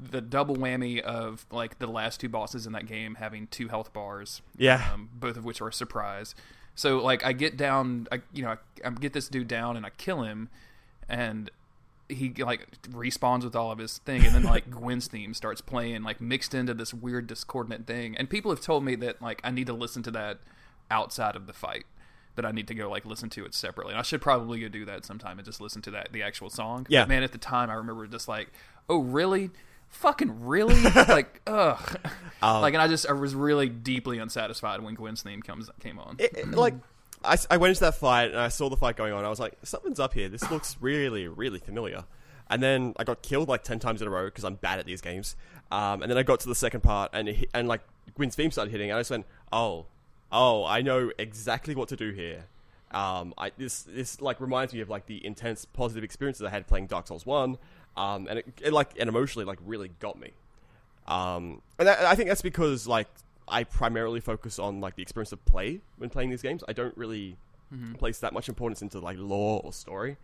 the 0.00 0.20
double 0.20 0.56
whammy 0.56 1.00
of 1.00 1.46
like 1.50 1.78
the 1.78 1.86
last 1.86 2.20
two 2.20 2.28
bosses 2.28 2.66
in 2.66 2.72
that 2.72 2.86
game 2.86 3.16
having 3.16 3.46
two 3.46 3.68
health 3.68 3.92
bars. 3.92 4.42
Yeah. 4.56 4.90
um, 4.92 5.08
both 5.14 5.36
of 5.36 5.44
which 5.44 5.60
are 5.60 5.68
a 5.68 5.72
surprise. 5.72 6.34
So 6.74 6.98
like 6.98 7.24
I 7.24 7.32
get 7.32 7.56
down, 7.56 8.06
I 8.12 8.20
you 8.32 8.42
know 8.42 8.50
I, 8.50 8.56
I 8.86 8.90
get 8.90 9.12
this 9.12 9.28
dude 9.28 9.48
down 9.48 9.76
and 9.76 9.86
I 9.86 9.90
kill 9.90 10.22
him, 10.22 10.50
and 11.08 11.50
he 12.08 12.32
like 12.38 12.66
respawns 12.90 13.44
with 13.44 13.56
all 13.56 13.72
of 13.72 13.78
his 13.78 13.98
thing, 13.98 14.24
and 14.24 14.34
then 14.34 14.42
like 14.42 14.70
Gwyn's 14.70 15.08
theme 15.08 15.32
starts 15.34 15.60
playing 15.60 16.02
like 16.02 16.20
mixed 16.20 16.54
into 16.54 16.74
this 16.74 16.92
weird 16.92 17.26
discordant 17.26 17.86
thing. 17.86 18.16
And 18.16 18.28
people 18.28 18.50
have 18.50 18.60
told 18.60 18.84
me 18.84 18.94
that 18.96 19.22
like 19.22 19.40
I 19.42 19.50
need 19.50 19.66
to 19.68 19.72
listen 19.72 20.02
to 20.04 20.10
that 20.12 20.38
outside 20.90 21.34
of 21.34 21.46
the 21.46 21.52
fight. 21.52 21.84
That 22.36 22.44
I 22.44 22.52
need 22.52 22.68
to 22.68 22.74
go 22.74 22.90
like 22.90 23.06
listen 23.06 23.30
to 23.30 23.46
it 23.46 23.54
separately. 23.54 23.94
And 23.94 23.98
I 23.98 24.02
should 24.02 24.20
probably 24.20 24.60
go 24.60 24.68
do 24.68 24.84
that 24.84 25.06
sometime 25.06 25.38
and 25.38 25.46
just 25.46 25.58
listen 25.58 25.80
to 25.82 25.90
that 25.92 26.12
the 26.12 26.22
actual 26.22 26.50
song. 26.50 26.86
Yeah. 26.90 27.02
But 27.02 27.08
man, 27.08 27.22
at 27.22 27.32
the 27.32 27.38
time 27.38 27.70
I 27.70 27.74
remember 27.74 28.06
just 28.06 28.28
like, 28.28 28.52
oh 28.90 28.98
really? 28.98 29.50
Fucking 29.88 30.44
really? 30.46 30.74
like, 30.94 31.40
ugh. 31.46 31.98
Um, 32.42 32.60
like 32.62 32.74
and 32.74 32.82
I 32.82 32.88
just 32.88 33.06
I 33.08 33.12
was 33.12 33.34
really 33.34 33.68
deeply 33.68 34.18
unsatisfied 34.18 34.82
when 34.82 34.94
Gwyn's 34.94 35.22
theme 35.22 35.42
comes 35.42 35.70
came 35.80 35.98
on. 35.98 36.16
it, 36.18 36.32
it- 36.36 36.50
like 36.50 36.74
I, 37.24 37.36
I 37.50 37.56
went 37.56 37.70
into 37.70 37.80
that 37.80 37.94
fight 37.94 38.30
and 38.30 38.38
I 38.38 38.48
saw 38.48 38.68
the 38.68 38.76
fight 38.76 38.96
going 38.96 39.12
on. 39.12 39.24
I 39.24 39.28
was 39.30 39.40
like, 39.40 39.54
something's 39.62 39.98
up 39.98 40.12
here. 40.12 40.28
This 40.28 40.48
looks 40.50 40.76
really, 40.80 41.26
really 41.28 41.58
familiar. 41.58 42.04
And 42.48 42.62
then 42.62 42.94
I 42.98 43.04
got 43.04 43.22
killed 43.22 43.48
like 43.48 43.64
ten 43.64 43.78
times 43.78 44.02
in 44.02 44.06
a 44.08 44.10
row 44.10 44.26
because 44.26 44.44
I'm 44.44 44.56
bad 44.56 44.78
at 44.78 44.86
these 44.86 45.00
games. 45.00 45.34
Um, 45.72 46.02
and 46.02 46.10
then 46.10 46.18
I 46.18 46.22
got 46.22 46.40
to 46.40 46.48
the 46.48 46.54
second 46.54 46.82
part 46.82 47.10
and 47.14 47.28
it 47.28 47.36
hit, 47.36 47.50
and 47.54 47.66
like 47.66 47.80
Gwyn's 48.14 48.36
theme 48.36 48.50
started 48.50 48.70
hitting. 48.70 48.90
And 48.90 48.98
I 48.98 49.00
just 49.00 49.10
went, 49.10 49.26
oh, 49.50 49.86
oh, 50.30 50.64
I 50.64 50.82
know 50.82 51.10
exactly 51.18 51.74
what 51.74 51.88
to 51.88 51.96
do 51.96 52.10
here. 52.12 52.44
Um, 52.92 53.34
I 53.36 53.50
this 53.56 53.82
this 53.82 54.20
like 54.20 54.40
reminds 54.40 54.72
me 54.74 54.80
of 54.80 54.88
like 54.88 55.06
the 55.06 55.24
intense 55.26 55.64
positive 55.64 56.04
experiences 56.04 56.46
I 56.46 56.50
had 56.50 56.68
playing 56.68 56.86
Dark 56.86 57.08
Souls 57.08 57.26
One. 57.26 57.58
Um, 57.96 58.26
and 58.28 58.38
it, 58.40 58.46
it 58.62 58.72
like 58.72 58.90
and 58.98 59.08
emotionally 59.08 59.46
like 59.46 59.58
really 59.64 59.90
got 60.00 60.18
me. 60.18 60.30
Um, 61.06 61.62
and 61.78 61.88
that, 61.88 62.00
I 62.00 62.14
think 62.14 62.28
that's 62.28 62.42
because 62.42 62.86
like 62.86 63.08
I 63.48 63.64
primarily 63.64 64.20
focus 64.20 64.58
on 64.58 64.80
like 64.80 64.96
the 64.96 65.02
experience 65.02 65.32
of 65.32 65.44
play 65.44 65.80
when 65.98 66.10
playing 66.10 66.30
these 66.30 66.42
games. 66.42 66.62
I 66.68 66.72
don't 66.72 66.96
really 66.96 67.36
place 67.98 68.18
that 68.18 68.32
much 68.32 68.48
importance 68.48 68.82
into 68.82 69.00
like 69.00 69.16
lore 69.18 69.60
or 69.64 69.72
story. 69.72 70.16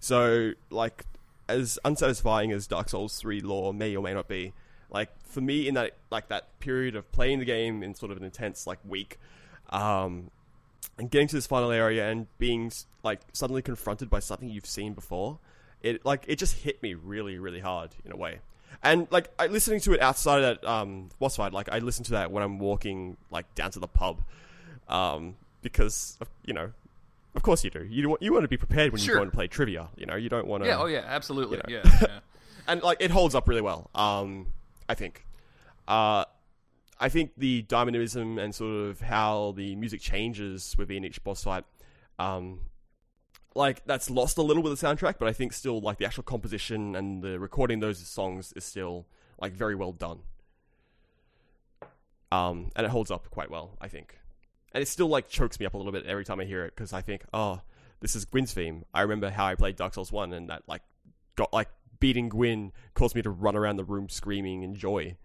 So 0.00 0.52
like 0.70 1.04
as 1.48 1.78
unsatisfying 1.84 2.52
as 2.52 2.66
Dark 2.66 2.88
Souls 2.88 3.18
three 3.18 3.40
lore 3.40 3.72
may 3.74 3.94
or 3.96 4.02
may 4.02 4.14
not 4.14 4.28
be, 4.28 4.52
like 4.90 5.10
for 5.24 5.40
me 5.40 5.68
in 5.68 5.74
that 5.74 5.92
like 6.10 6.28
that 6.28 6.58
period 6.60 6.96
of 6.96 7.10
playing 7.12 7.38
the 7.38 7.44
game 7.44 7.82
in 7.82 7.94
sort 7.94 8.10
of 8.12 8.18
an 8.18 8.24
intense 8.24 8.66
like 8.66 8.78
week, 8.86 9.18
um, 9.70 10.30
and 10.98 11.10
getting 11.10 11.28
to 11.28 11.36
this 11.36 11.46
final 11.46 11.70
area 11.70 12.08
and 12.08 12.26
being 12.38 12.72
like 13.02 13.20
suddenly 13.32 13.62
confronted 13.62 14.08
by 14.08 14.18
something 14.18 14.48
you've 14.48 14.66
seen 14.66 14.94
before, 14.94 15.38
it 15.82 16.04
like 16.04 16.24
it 16.26 16.36
just 16.36 16.54
hit 16.56 16.82
me 16.82 16.94
really 16.94 17.38
really 17.38 17.60
hard 17.60 17.90
in 18.04 18.12
a 18.12 18.16
way. 18.16 18.40
And 18.82 19.06
like 19.10 19.30
I, 19.38 19.46
listening 19.46 19.80
to 19.80 19.92
it 19.94 20.00
outside 20.02 20.42
of 20.44 20.60
that 20.60 20.68
um, 20.68 21.08
boss 21.18 21.36
fight, 21.36 21.52
like 21.52 21.68
I 21.70 21.78
listen 21.78 22.04
to 22.04 22.10
that 22.12 22.30
when 22.30 22.42
I'm 22.42 22.58
walking 22.58 23.16
like 23.30 23.52
down 23.54 23.70
to 23.72 23.78
the 23.78 23.88
pub, 23.88 24.22
um, 24.88 25.36
because 25.62 26.18
of- 26.20 26.28
you 26.44 26.52
know, 26.52 26.72
of 27.34 27.42
course 27.42 27.64
you 27.64 27.70
do. 27.70 27.84
You 27.84 28.08
want 28.08 28.22
you 28.22 28.32
want 28.32 28.44
to 28.44 28.48
be 28.48 28.56
prepared 28.58 28.92
when 28.92 29.00
you 29.00 29.06
Sure. 29.06 29.16
go 29.16 29.22
and 29.22 29.32
play 29.32 29.46
trivia. 29.48 29.88
You 29.96 30.06
know, 30.06 30.14
you 30.16 30.28
don't 30.28 30.46
want 30.46 30.62
to. 30.62 30.68
yeah, 30.68 30.78
oh 30.78 30.86
yeah, 30.86 31.04
absolutely. 31.06 31.60
you 31.68 31.76
know. 31.76 31.82
Yeah, 31.84 31.98
yeah. 32.02 32.18
and 32.68 32.82
like 32.82 32.98
it 33.00 33.10
holds 33.10 33.34
up 33.34 33.48
really 33.48 33.62
well. 33.62 33.90
Um, 33.94 34.48
I 34.88 34.94
think. 34.94 35.24
Uh, 35.88 36.24
I 36.98 37.08
think 37.10 37.32
the 37.36 37.62
dynamism 37.62 38.38
and 38.38 38.54
sort 38.54 38.88
of 38.88 39.00
how 39.00 39.52
the 39.56 39.76
music 39.76 40.00
changes 40.00 40.74
within 40.78 41.04
each 41.04 41.22
boss 41.24 41.44
fight, 41.44 41.64
um, 42.18 42.60
like 43.56 43.84
that's 43.86 44.10
lost 44.10 44.38
a 44.38 44.42
little 44.42 44.62
with 44.62 44.78
the 44.78 44.86
soundtrack, 44.86 45.16
but 45.18 45.28
I 45.28 45.32
think 45.32 45.52
still 45.52 45.80
like 45.80 45.98
the 45.98 46.06
actual 46.06 46.22
composition 46.22 46.94
and 46.94 47.22
the 47.22 47.38
recording 47.38 47.80
those 47.80 47.98
songs 47.98 48.52
is 48.54 48.64
still 48.64 49.06
like 49.40 49.52
very 49.52 49.74
well 49.74 49.92
done. 49.92 50.20
Um, 52.32 52.70
and 52.76 52.84
it 52.84 52.90
holds 52.90 53.10
up 53.10 53.30
quite 53.30 53.50
well, 53.50 53.76
I 53.80 53.88
think. 53.88 54.18
And 54.72 54.82
it 54.82 54.88
still 54.88 55.08
like 55.08 55.28
chokes 55.28 55.58
me 55.58 55.66
up 55.66 55.74
a 55.74 55.76
little 55.76 55.92
bit 55.92 56.06
every 56.06 56.24
time 56.24 56.40
I 56.40 56.44
hear 56.44 56.64
it 56.64 56.74
because 56.74 56.92
I 56.92 57.00
think, 57.00 57.24
oh, 57.32 57.60
this 58.00 58.14
is 58.14 58.24
Gwyn's 58.24 58.52
theme. 58.52 58.84
I 58.92 59.02
remember 59.02 59.30
how 59.30 59.46
I 59.46 59.54
played 59.54 59.76
Dark 59.76 59.94
Souls 59.94 60.12
One, 60.12 60.32
and 60.32 60.50
that 60.50 60.62
like 60.66 60.82
got 61.36 61.52
like 61.52 61.68
beating 61.98 62.28
Gwyn 62.28 62.72
caused 62.94 63.14
me 63.14 63.22
to 63.22 63.30
run 63.30 63.56
around 63.56 63.76
the 63.76 63.84
room 63.84 64.08
screaming 64.08 64.62
in 64.62 64.74
joy. 64.74 65.16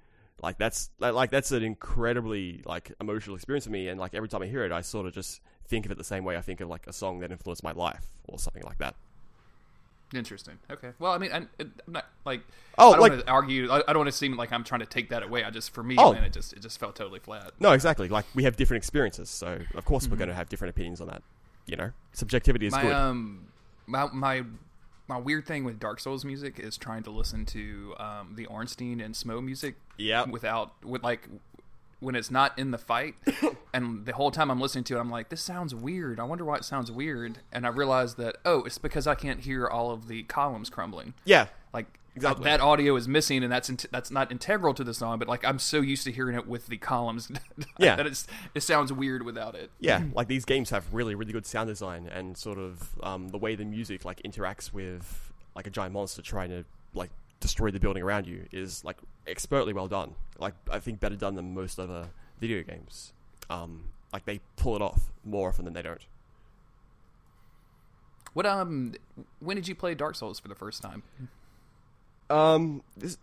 Like 0.42 0.58
that's 0.58 0.90
like, 1.00 1.14
like 1.14 1.32
that's 1.32 1.52
an 1.52 1.64
incredibly 1.64 2.64
like 2.66 2.94
emotional 3.02 3.36
experience 3.36 3.66
for 3.66 3.72
me, 3.72 3.90
and 3.90 4.00
like 4.00 4.14
every 4.14 4.30
time 4.30 4.42
I 4.42 4.48
hear 4.48 4.64
it, 4.64 4.72
I 4.72 4.82
sort 4.82 5.06
of 5.06 5.14
just 5.14 5.42
think 5.68 5.86
of 5.86 5.92
it 5.92 5.98
the 5.98 6.04
same 6.04 6.24
way 6.24 6.38
I 6.38 6.42
think 6.42 6.62
of 6.62 6.70
like 6.70 6.88
a 6.88 6.94
song 6.94 7.20
that 7.20 7.32
influenced 7.32 7.64
my 7.64 7.72
life 7.72 8.06
or 8.28 8.38
something 8.40 8.64
like 8.64 8.78
that. 8.80 8.96
Interesting. 10.14 10.60
Okay. 10.70 10.90
Well, 11.00 11.14
I 11.14 11.18
mean, 11.18 11.32
I, 11.32 11.38
I'm 11.60 11.74
not 11.88 12.06
like. 12.26 12.42
Oh, 12.78 12.90
I 12.90 12.92
don't 12.92 13.02
like- 13.02 13.12
want 13.14 13.26
to 13.26 13.32
argue. 13.32 13.72
I, 13.72 13.78
I 13.88 13.94
don't 13.94 14.00
want 14.00 14.10
to 14.12 14.18
seem 14.18 14.36
like 14.36 14.52
I'm 14.52 14.66
trying 14.66 14.82
to 14.82 14.86
take 14.86 15.10
that 15.10 15.24
away. 15.24 15.46
I 15.46 15.50
just, 15.52 15.74
for 15.74 15.84
me, 15.84 15.96
Oh. 15.98 16.12
man, 16.12 16.24
it 16.26 16.34
just, 16.34 16.52
it 16.52 16.62
just 16.62 16.80
felt 16.82 16.98
totally 16.98 17.20
flat. 17.22 17.52
No, 17.62 17.72
exactly. 17.72 18.10
Like 18.10 18.26
we 18.36 18.44
have 18.44 18.58
different 18.58 18.80
experiences, 18.84 19.30
so 19.30 19.60
of 19.74 19.86
course 19.86 20.10
we're 20.10 20.18
going 20.18 20.28
to 20.28 20.36
have 20.36 20.50
different 20.50 20.72
opinions 20.72 21.00
on 21.00 21.08
that. 21.08 21.24
You 21.66 21.78
know, 21.78 21.92
subjectivity 22.12 22.66
is 22.66 22.74
my 22.74 22.82
good. 22.82 22.92
um, 22.92 23.48
my 23.88 24.08
my 24.12 24.44
my 25.08 25.18
weird 25.18 25.46
thing 25.46 25.64
with 25.64 25.80
Dark 25.80 26.02
Souls 26.02 26.26
music 26.26 26.60
is 26.60 26.76
trying 26.76 27.04
to 27.04 27.12
listen 27.12 27.46
to 27.46 27.94
um 27.98 28.34
the 28.36 28.48
Ornstein 28.48 29.00
and 29.00 29.16
Smough 29.16 29.42
music. 29.42 29.76
Yep. 29.98 30.28
Without 30.28 30.84
with 30.84 31.04
like 31.04 31.30
when 32.02 32.16
it's 32.16 32.30
not 32.30 32.58
in 32.60 32.72
the 32.72 32.78
fight, 32.78 33.16
and 33.74 34.06
the 34.06 34.12
whole 34.14 34.32
time 34.32 34.52
I'm 34.52 34.60
listening 34.60 34.84
to 34.86 34.98
it, 34.98 35.00
I'm 35.00 35.10
like, 35.10 35.30
this 35.30 35.42
sounds 35.42 35.74
weird. 35.74 36.20
I 36.20 36.24
wonder 36.24 36.44
why 36.44 36.58
it 36.58 36.66
sounds 36.66 36.92
weird. 36.92 37.38
And 37.54 37.66
I 37.66 37.70
realized 37.70 38.18
that 38.18 38.38
oh, 38.44 38.64
it's 38.64 38.78
because 38.78 39.08
I 39.08 39.16
can't 39.16 39.40
hear 39.40 39.68
all 39.68 39.92
of 39.92 40.08
the 40.10 40.24
columns 40.24 40.70
crumbling. 40.70 41.14
yeah, 41.24 41.48
like 41.74 41.86
Exactly. 42.14 42.44
that 42.44 42.60
audio 42.60 42.98
is 42.98 43.08
missing 43.08 43.42
and 43.42 43.50
that's 43.50 43.70
int- 43.70 43.86
that's 43.90 44.12
not 44.12 44.34
integral 44.34 44.74
to 44.74 44.84
the 44.84 44.94
song 44.94 45.18
but 45.18 45.30
like 45.30 45.46
i'm 45.46 45.58
so 45.60 45.80
used 45.80 46.04
to 46.04 46.12
hearing 46.12 46.36
it 46.36 46.46
with 46.46 46.68
the 46.68 46.76
columns 46.76 47.32
Yeah. 47.80 47.96
that 47.96 48.06
it's 48.06 48.28
it 48.54 48.64
sounds 48.64 48.92
weird 48.92 49.24
without 49.24 49.56
it 49.56 49.72
yeah. 49.80 50.04
Like 50.14 50.28
these 50.28 50.44
games 50.44 50.72
have 50.72 50.94
really, 50.94 51.16
really 51.16 51.32
good 51.32 51.46
sound 51.46 51.70
design 51.70 52.08
and 52.14 52.36
sort 52.38 52.58
of 52.58 52.90
um, 53.02 53.30
the 53.30 53.38
way 53.38 53.56
the 53.56 53.64
music 53.64 54.04
like 54.04 54.22
interacts 54.24 54.74
with 54.74 55.32
like 55.56 55.68
a 55.68 55.70
giant 55.70 55.94
monster 55.94 56.22
trying 56.22 56.50
to 56.50 56.66
like 56.94 57.12
destroy 57.40 57.72
the 57.72 57.80
building 57.80 58.04
around 58.04 58.28
you 58.28 58.46
is 58.52 58.84
like 58.84 58.98
expertly 59.28 59.74
well 59.74 59.88
done. 59.88 60.16
Like 60.40 60.56
I 60.72 60.80
think 60.80 61.00
better 61.00 61.16
done 61.16 61.36
than 61.36 61.54
most 61.54 61.80
other 61.80 62.10
video 62.40 62.64
games. 62.64 63.14
Um, 63.50 63.86
like 64.14 64.26
they 64.26 64.40
pull 64.56 64.76
it 64.76 64.82
off 64.82 65.12
more 65.24 65.50
often 65.50 65.66
than 65.66 65.74
they 65.74 65.82
don't. 65.82 66.06
what 68.34 68.46
um 68.46 68.94
when 69.40 69.56
did 69.58 69.68
you 69.68 69.76
play 69.76 69.94
dark 69.94 70.16
souls 70.16 70.40
for 70.40 70.48
the 70.48 70.56
first 70.56 70.82
time 70.82 71.04
Um, 72.30 72.82
this. 72.96 73.18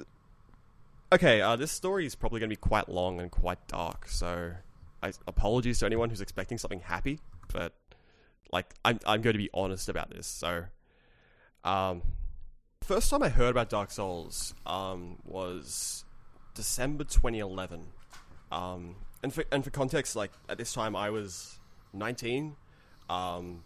Okay, 1.10 1.40
uh, 1.40 1.56
this 1.56 1.72
story 1.72 2.04
is 2.04 2.14
probably 2.14 2.40
going 2.40 2.50
to 2.50 2.52
be 2.52 2.60
quite 2.60 2.88
long 2.90 3.20
and 3.20 3.30
quite 3.30 3.66
dark, 3.66 4.06
so 4.06 4.52
I 5.02 5.12
apologies 5.26 5.78
to 5.78 5.86
anyone 5.86 6.10
who's 6.10 6.20
expecting 6.20 6.58
something 6.58 6.80
happy, 6.80 7.18
but 7.52 7.72
like 8.52 8.74
I'm 8.84 9.00
I'm 9.06 9.22
going 9.22 9.32
to 9.32 9.38
be 9.38 9.48
honest 9.54 9.88
about 9.88 10.10
this. 10.10 10.26
So, 10.26 10.64
um, 11.64 12.02
first 12.88 13.10
time 13.10 13.22
I 13.22 13.28
heard 13.28 13.50
about 13.50 13.68
Dark 13.68 13.90
Souls 13.90 14.54
um 14.64 15.18
was 15.26 16.06
December 16.54 17.04
2011. 17.04 17.84
Um, 18.50 18.96
and 19.22 19.30
for 19.30 19.44
and 19.52 19.62
for 19.62 19.68
context, 19.68 20.16
like 20.16 20.32
at 20.48 20.56
this 20.56 20.72
time 20.72 20.96
I 20.96 21.10
was 21.10 21.58
19. 21.92 22.56
Um, 23.10 23.62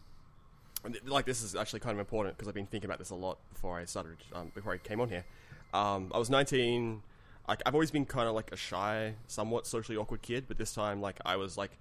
like 1.06 1.24
this 1.24 1.40
is 1.40 1.54
actually 1.54 1.78
kind 1.78 1.92
of 1.92 2.00
important 2.00 2.36
because 2.36 2.48
I've 2.48 2.54
been 2.54 2.66
thinking 2.66 2.88
about 2.90 2.98
this 2.98 3.10
a 3.10 3.14
lot 3.14 3.38
before 3.52 3.78
I 3.78 3.84
started 3.84 4.16
um, 4.34 4.50
before 4.56 4.72
I 4.72 4.78
came 4.78 5.00
on 5.00 5.08
here. 5.08 5.24
Um, 5.72 6.10
I 6.12 6.18
was 6.18 6.28
19. 6.28 7.02
Like 7.46 7.62
I've 7.64 7.74
always 7.74 7.92
been 7.92 8.06
kind 8.06 8.28
of 8.28 8.34
like 8.34 8.50
a 8.50 8.56
shy, 8.56 9.14
somewhat 9.28 9.68
socially 9.68 9.96
awkward 9.96 10.22
kid, 10.22 10.46
but 10.48 10.58
this 10.58 10.74
time 10.74 11.00
like 11.00 11.20
I 11.24 11.36
was 11.36 11.56
like 11.56 11.78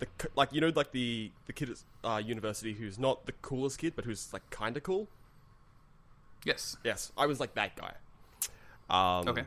the 0.00 0.08
like 0.34 0.52
you 0.52 0.60
know 0.60 0.72
like 0.74 0.90
the 0.90 1.30
the 1.46 1.52
kid 1.52 1.70
at 1.70 1.76
uh, 2.02 2.18
university 2.18 2.72
who's 2.72 2.98
not 2.98 3.26
the 3.26 3.32
coolest 3.42 3.78
kid, 3.78 3.92
but 3.94 4.04
who's 4.06 4.32
like 4.32 4.50
kind 4.50 4.76
of 4.76 4.82
cool. 4.82 5.06
Yes. 6.44 6.76
Yes, 6.84 7.12
I 7.16 7.26
was 7.26 7.40
like 7.40 7.54
that 7.54 7.76
guy. 7.76 7.94
Um, 8.90 9.28
Okay. 9.28 9.44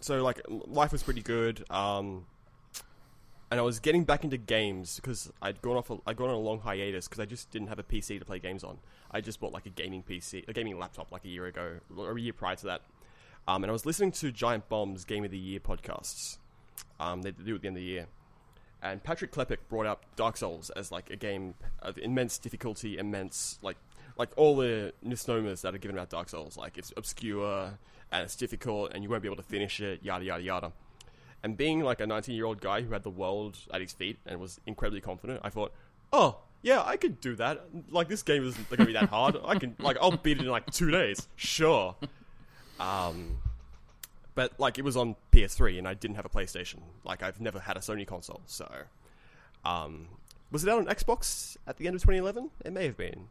So 0.00 0.22
like 0.22 0.40
life 0.48 0.92
was 0.92 1.02
pretty 1.02 1.22
good. 1.22 1.64
Um, 1.70 2.26
and 3.50 3.58
I 3.58 3.62
was 3.62 3.80
getting 3.80 4.04
back 4.04 4.24
into 4.24 4.36
games 4.36 4.96
because 4.96 5.32
I'd 5.40 5.60
gone 5.62 5.76
off. 5.76 5.90
A, 5.90 5.98
I'd 6.06 6.16
gone 6.16 6.28
on 6.28 6.34
a 6.34 6.38
long 6.38 6.60
hiatus 6.60 7.08
because 7.08 7.20
I 7.20 7.24
just 7.24 7.50
didn't 7.50 7.68
have 7.68 7.78
a 7.78 7.82
PC 7.82 8.18
to 8.18 8.24
play 8.24 8.38
games 8.38 8.62
on. 8.62 8.78
I 9.10 9.20
just 9.20 9.40
bought 9.40 9.52
like 9.52 9.66
a 9.66 9.70
gaming 9.70 10.02
PC, 10.02 10.46
a 10.48 10.52
gaming 10.52 10.78
laptop, 10.78 11.10
like 11.10 11.24
a 11.24 11.28
year 11.28 11.46
ago 11.46 11.78
or 11.96 12.16
a 12.16 12.20
year 12.20 12.32
prior 12.34 12.56
to 12.56 12.66
that. 12.66 12.82
Um, 13.46 13.64
and 13.64 13.70
I 13.70 13.72
was 13.72 13.86
listening 13.86 14.12
to 14.12 14.30
Giant 14.30 14.68
Bomb's 14.68 15.04
Game 15.06 15.24
of 15.24 15.30
the 15.30 15.38
Year 15.38 15.60
podcasts. 15.60 16.36
Um, 17.00 17.22
they 17.22 17.30
do 17.30 17.54
at 17.54 17.62
the 17.62 17.68
end 17.68 17.76
of 17.76 17.80
the 17.82 17.88
year. 17.88 18.06
And 18.82 19.02
Patrick 19.02 19.32
Klepek 19.32 19.56
brought 19.68 19.86
up 19.86 20.04
Dark 20.14 20.36
Souls 20.36 20.70
as 20.70 20.92
like 20.92 21.10
a 21.10 21.16
game 21.16 21.54
of 21.80 21.96
immense 21.98 22.38
difficulty, 22.38 22.98
immense 22.98 23.58
like 23.62 23.76
like 24.18 24.30
all 24.36 24.56
the 24.56 24.92
misnomers 25.02 25.62
that 25.62 25.74
are 25.74 25.78
given 25.78 25.96
about 25.96 26.10
Dark 26.10 26.28
Souls. 26.28 26.56
Like 26.56 26.76
it's 26.76 26.92
obscure 26.96 27.78
and 28.10 28.22
it's 28.22 28.36
difficult, 28.36 28.92
and 28.92 29.02
you 29.02 29.08
won't 29.08 29.22
be 29.22 29.28
able 29.28 29.36
to 29.36 29.42
finish 29.42 29.80
it. 29.80 30.02
Yada 30.02 30.24
yada 30.24 30.42
yada. 30.42 30.72
And 31.42 31.56
being 31.56 31.80
like 31.80 32.00
a 32.00 32.06
19 32.06 32.34
year 32.34 32.44
old 32.46 32.60
guy 32.60 32.82
who 32.82 32.92
had 32.92 33.04
the 33.04 33.10
world 33.10 33.58
at 33.72 33.80
his 33.80 33.92
feet 33.92 34.18
and 34.26 34.40
was 34.40 34.60
incredibly 34.66 35.00
confident, 35.00 35.40
I 35.44 35.50
thought, 35.50 35.72
oh 36.12 36.38
yeah, 36.62 36.82
I 36.84 36.96
could 36.96 37.20
do 37.20 37.36
that. 37.36 37.64
Like 37.90 38.08
this 38.08 38.22
game 38.22 38.44
isn't 38.44 38.68
going 38.68 38.80
to 38.80 38.86
be 38.86 38.92
that 38.94 39.08
hard. 39.08 39.36
I 39.44 39.54
can 39.56 39.76
like 39.80 39.96
I'll 40.00 40.16
beat 40.16 40.38
it 40.38 40.44
in 40.44 40.48
like 40.48 40.66
two 40.70 40.90
days. 40.90 41.28
Sure. 41.36 41.94
Um, 42.80 43.38
but 44.34 44.58
like 44.58 44.78
it 44.78 44.82
was 44.82 44.96
on 44.96 45.14
PS3 45.32 45.78
and 45.78 45.86
I 45.86 45.94
didn't 45.94 46.16
have 46.16 46.24
a 46.24 46.28
PlayStation. 46.28 46.80
Like 47.04 47.22
I've 47.22 47.40
never 47.40 47.60
had 47.60 47.76
a 47.76 47.80
Sony 47.80 48.06
console, 48.06 48.42
so 48.46 48.68
um, 49.64 50.08
was 50.50 50.64
it 50.64 50.70
out 50.70 50.78
on 50.78 50.86
Xbox 50.86 51.56
at 51.66 51.76
the 51.76 51.86
end 51.86 51.96
of 51.96 52.02
2011? 52.02 52.50
It 52.64 52.72
may 52.72 52.84
have 52.86 52.96
been. 52.96 53.28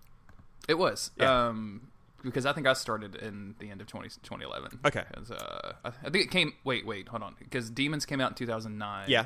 It 0.68 0.78
was. 0.78 1.12
Yeah. 1.18 1.48
Um, 1.48 1.88
because 2.24 2.46
I 2.46 2.52
think 2.54 2.68
I 2.68 2.74
started 2.74 3.16
in 3.16 3.56
the 3.60 3.70
end 3.70 3.80
of 3.80 3.88
20, 3.88 4.10
2011. 4.24 4.80
Okay. 4.86 5.04
uh, 5.32 5.72
I, 5.86 5.90
I 5.90 6.10
think 6.10 6.26
it 6.26 6.32
came. 6.32 6.54
Wait, 6.64 6.86
wait, 6.86 7.08
hold 7.08 7.24
on. 7.24 7.36
Because 7.40 7.70
Demons 7.70 8.06
came 8.06 8.20
out 8.20 8.32
in 8.32 8.36
2009. 8.36 9.06
Yeah, 9.08 9.26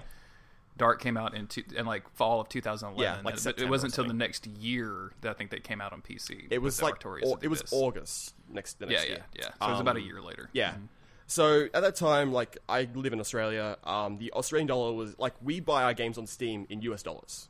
Dark 0.77 1.01
came 1.01 1.17
out 1.17 1.33
in, 1.33 1.47
two, 1.47 1.63
in 1.75 1.85
like 1.85 2.07
fall 2.15 2.41
of 2.41 2.49
2011. 2.49 3.01
Yeah, 3.01 3.21
like 3.23 3.41
but 3.43 3.59
it 3.59 3.69
wasn't 3.69 3.93
until 3.93 4.05
the 4.07 4.13
next 4.13 4.45
year 4.45 5.13
that 5.21 5.29
I 5.29 5.33
think 5.33 5.49
they 5.51 5.59
came 5.59 5.81
out 5.81 5.93
on 5.93 6.01
PC. 6.01 6.47
it 6.51 6.61
was 6.61 6.81
like 6.81 7.03
of 7.05 7.17
it 7.41 7.47
was. 7.47 7.63
August 7.71 8.35
next 8.49 8.79
the 8.79 8.85
Yeah, 8.85 8.91
next 8.91 9.03
yeah, 9.05 9.11
year. 9.11 9.25
yeah. 9.35 9.43
So 9.61 9.67
it 9.67 9.71
was 9.71 9.79
about 9.79 9.95
a 9.97 9.99
Um, 9.99 10.05
year 10.05 10.21
later. 10.21 10.49
Yeah. 10.53 10.71
Mhm. 10.73 10.87
So 11.27 11.67
at 11.73 11.81
that 11.81 11.95
time, 11.95 12.31
like 12.33 12.57
I 12.67 12.89
live 12.93 13.13
in 13.13 13.19
Australia, 13.21 13.77
um, 13.85 14.17
the 14.17 14.31
Australian 14.33 14.67
dollar 14.67 14.91
was 14.93 15.17
like 15.17 15.33
we 15.41 15.59
buy 15.61 15.83
our 15.83 15.93
games 15.93 16.17
on 16.17 16.27
Steam 16.27 16.67
in 16.69 16.81
US 16.83 17.03
dollars, 17.03 17.47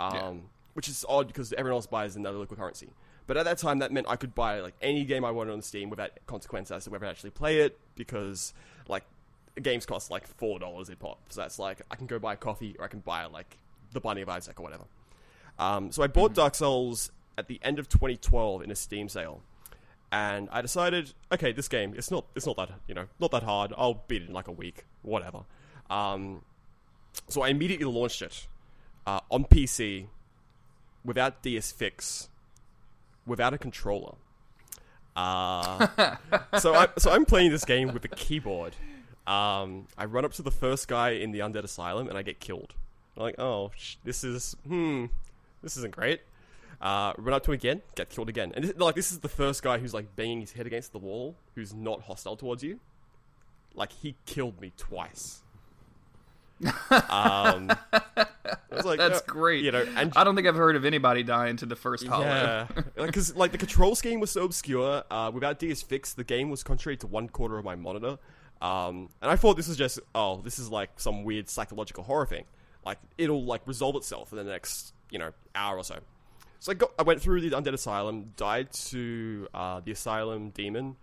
um, 0.00 0.14
Yeah. 0.14 0.32
Which 0.74 0.88
is 0.88 1.04
odd 1.08 1.28
because 1.28 1.52
everyone 1.52 1.76
else 1.76 1.86
buys 1.86 2.16
another 2.16 2.38
liquid 2.38 2.58
currency. 2.58 2.90
But 3.26 3.36
at 3.36 3.44
that 3.44 3.58
time, 3.58 3.78
that 3.78 3.90
meant 3.90 4.06
I 4.08 4.16
could 4.16 4.34
buy 4.34 4.60
like 4.60 4.74
any 4.82 5.04
game 5.04 5.24
I 5.24 5.30
wanted 5.30 5.52
on 5.52 5.62
Steam 5.62 5.88
without 5.88 6.10
consequence 6.26 6.70
as 6.70 6.84
to 6.84 6.90
whether 6.90 7.06
I 7.06 7.10
actually 7.10 7.30
play 7.30 7.60
it 7.60 7.78
because 7.94 8.52
like 8.88 9.04
games 9.62 9.86
cost 9.86 10.10
like 10.10 10.26
four 10.26 10.58
dollars 10.58 10.88
a 10.90 10.96
pop. 10.96 11.18
So 11.30 11.40
that's 11.40 11.58
like 11.58 11.82
I 11.90 11.96
can 11.96 12.06
go 12.06 12.18
buy 12.18 12.34
a 12.34 12.36
coffee 12.36 12.76
or 12.78 12.84
I 12.84 12.88
can 12.88 13.00
buy 13.00 13.24
like 13.26 13.56
the 13.92 14.00
Binding 14.00 14.24
of 14.24 14.28
Isaac 14.28 14.58
or 14.60 14.62
whatever. 14.62 14.84
Um, 15.58 15.90
so 15.92 16.02
I 16.02 16.06
bought 16.06 16.34
Dark 16.34 16.54
Souls 16.54 17.10
at 17.38 17.48
the 17.48 17.60
end 17.62 17.78
of 17.78 17.88
2012 17.88 18.62
in 18.62 18.70
a 18.70 18.74
Steam 18.74 19.08
sale, 19.08 19.40
and 20.12 20.48
I 20.52 20.60
decided, 20.62 21.12
okay, 21.32 21.52
this 21.52 21.68
game 21.68 21.94
it's 21.96 22.10
not 22.10 22.26
it's 22.34 22.46
not 22.46 22.56
that 22.56 22.70
you 22.86 22.94
know 22.94 23.06
not 23.20 23.30
that 23.30 23.42
hard. 23.42 23.72
I'll 23.76 24.02
beat 24.06 24.22
it 24.22 24.28
in 24.28 24.34
like 24.34 24.48
a 24.48 24.52
week, 24.52 24.84
whatever. 25.02 25.44
Um, 25.88 26.42
so 27.28 27.42
I 27.42 27.48
immediately 27.48 27.86
launched 27.86 28.20
it 28.22 28.46
uh, 29.06 29.20
on 29.30 29.44
PC 29.44 30.08
without 31.04 31.42
DS 31.42 31.72
Fix, 31.72 32.28
without 33.26 33.54
a 33.54 33.58
controller. 33.58 34.14
Uh, 35.16 35.86
so 36.58 36.74
I 36.74 36.88
so 36.98 37.12
I'm 37.12 37.24
playing 37.24 37.50
this 37.50 37.64
game 37.64 37.92
with 37.92 38.04
a 38.04 38.08
keyboard. 38.08 38.74
Um, 39.26 39.86
I 39.96 40.04
run 40.06 40.24
up 40.24 40.32
to 40.34 40.42
the 40.42 40.50
first 40.50 40.88
guy 40.88 41.10
in 41.10 41.30
the 41.30 41.38
undead 41.38 41.64
asylum 41.64 42.08
and 42.08 42.18
I 42.18 42.22
get 42.22 42.40
killed. 42.40 42.74
I'm 43.16 43.22
like, 43.22 43.38
oh, 43.38 43.70
sh- 43.76 43.96
this 44.04 44.24
is 44.24 44.56
hmm, 44.66 45.06
this 45.62 45.76
isn't 45.76 45.94
great. 45.94 46.20
Uh, 46.80 47.12
run 47.16 47.34
up 47.34 47.42
to 47.44 47.52
him 47.52 47.54
again, 47.54 47.82
get 47.94 48.10
killed 48.10 48.28
again, 48.28 48.52
and 48.54 48.64
this, 48.64 48.76
like 48.76 48.94
this 48.94 49.12
is 49.12 49.20
the 49.20 49.28
first 49.28 49.62
guy 49.62 49.78
who's 49.78 49.94
like 49.94 50.16
banging 50.16 50.40
his 50.40 50.52
head 50.52 50.66
against 50.66 50.92
the 50.92 50.98
wall, 50.98 51.36
who's 51.54 51.72
not 51.72 52.02
hostile 52.02 52.36
towards 52.36 52.62
you. 52.62 52.80
Like 53.74 53.92
he 53.92 54.16
killed 54.26 54.60
me 54.60 54.72
twice. 54.76 55.42
um, 57.08 57.70
was 58.70 58.84
like, 58.84 58.98
That's 58.98 59.20
uh, 59.20 59.24
great. 59.26 59.64
You 59.64 59.72
know, 59.72 59.86
and 59.96 60.12
I 60.16 60.24
don't 60.24 60.34
think 60.34 60.46
I've 60.46 60.56
heard 60.56 60.76
of 60.76 60.84
anybody 60.84 61.22
dying 61.22 61.56
to 61.58 61.66
the 61.66 61.76
first 61.76 62.06
hollow. 62.06 62.24
yeah, 62.24 62.66
because 62.96 63.34
like 63.36 63.52
the 63.52 63.58
control 63.58 63.94
scheme 63.94 64.20
was 64.20 64.30
so 64.30 64.44
obscure. 64.44 65.04
Uh, 65.10 65.30
without 65.32 65.58
DS 65.58 65.82
Fix, 65.82 66.14
the 66.14 66.24
game 66.24 66.50
was 66.50 66.62
contrary 66.62 66.96
to 66.98 67.06
one 67.06 67.28
quarter 67.28 67.58
of 67.58 67.64
my 67.64 67.74
monitor, 67.74 68.18
um, 68.60 69.08
and 69.22 69.30
I 69.30 69.36
thought 69.36 69.56
this 69.56 69.68
was 69.68 69.76
just 69.76 70.00
oh, 70.14 70.40
this 70.42 70.58
is 70.58 70.70
like 70.70 70.90
some 71.00 71.24
weird 71.24 71.48
psychological 71.48 72.04
horror 72.04 72.26
thing. 72.26 72.44
Like 72.84 72.98
it'll 73.18 73.44
like 73.44 73.62
resolve 73.66 73.96
itself 73.96 74.32
in 74.32 74.38
the 74.38 74.44
next 74.44 74.94
you 75.10 75.18
know 75.18 75.32
hour 75.54 75.78
or 75.78 75.84
so. 75.84 75.98
So 76.60 76.72
I 76.72 76.74
got, 76.76 76.92
I 76.98 77.02
went 77.02 77.20
through 77.20 77.42
the 77.42 77.50
undead 77.50 77.74
asylum, 77.74 78.32
died 78.36 78.72
to 78.72 79.48
uh, 79.52 79.80
the 79.84 79.92
asylum 79.92 80.48
demon, 80.50 80.96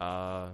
uh, 0.00 0.48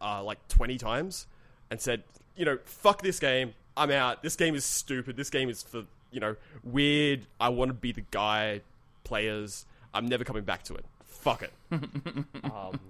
uh, 0.00 0.22
like 0.22 0.46
twenty 0.48 0.78
times, 0.78 1.26
and 1.70 1.80
said, 1.80 2.04
you 2.36 2.44
know, 2.44 2.58
fuck 2.64 3.02
this 3.02 3.18
game. 3.18 3.54
I'm 3.76 3.90
out. 3.90 4.22
This 4.22 4.36
game 4.36 4.54
is 4.54 4.64
stupid. 4.64 5.16
This 5.16 5.30
game 5.30 5.48
is 5.48 5.62
for 5.62 5.84
you 6.10 6.20
know 6.20 6.36
weird. 6.62 7.26
I 7.40 7.48
want 7.50 7.70
to 7.70 7.74
be 7.74 7.92
the 7.92 8.04
guy. 8.10 8.60
Players. 9.04 9.66
I'm 9.94 10.06
never 10.06 10.24
coming 10.24 10.44
back 10.44 10.62
to 10.64 10.74
it. 10.74 10.84
Fuck 11.04 11.42
it. 11.42 11.52
um, 12.44 12.80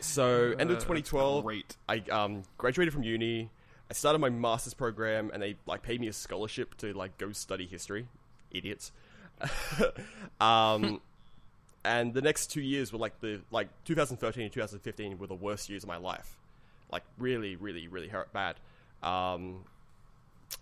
so 0.00 0.54
end 0.58 0.70
of 0.70 0.76
Uh, 0.78 0.80
2012, 0.80 1.44
Great. 1.44 1.76
I 1.88 1.98
um, 2.10 2.42
graduated 2.56 2.92
from 2.92 3.02
uni. 3.02 3.50
I 3.90 3.94
started 3.94 4.18
my 4.18 4.28
master's 4.28 4.74
program, 4.74 5.30
and 5.32 5.42
they 5.42 5.56
like 5.66 5.82
paid 5.82 6.00
me 6.00 6.08
a 6.08 6.12
scholarship 6.12 6.76
to 6.78 6.92
like 6.92 7.16
go 7.18 7.32
study 7.32 7.66
history. 7.66 8.06
Idiots. 8.50 8.92
um, 10.40 11.00
and 11.84 12.12
the 12.12 12.22
next 12.22 12.48
two 12.48 12.60
years 12.60 12.92
were 12.92 12.98
like 12.98 13.20
the 13.20 13.40
like 13.50 13.68
2013 13.84 14.42
and 14.44 14.52
2015 14.52 15.18
were 15.18 15.26
the 15.26 15.34
worst 15.34 15.68
years 15.68 15.84
of 15.84 15.88
my 15.88 15.96
life. 15.96 16.36
Like 16.90 17.02
really, 17.18 17.56
really, 17.56 17.88
really 17.88 18.08
hurt 18.08 18.32
bad. 18.32 18.56
Um, 19.02 19.64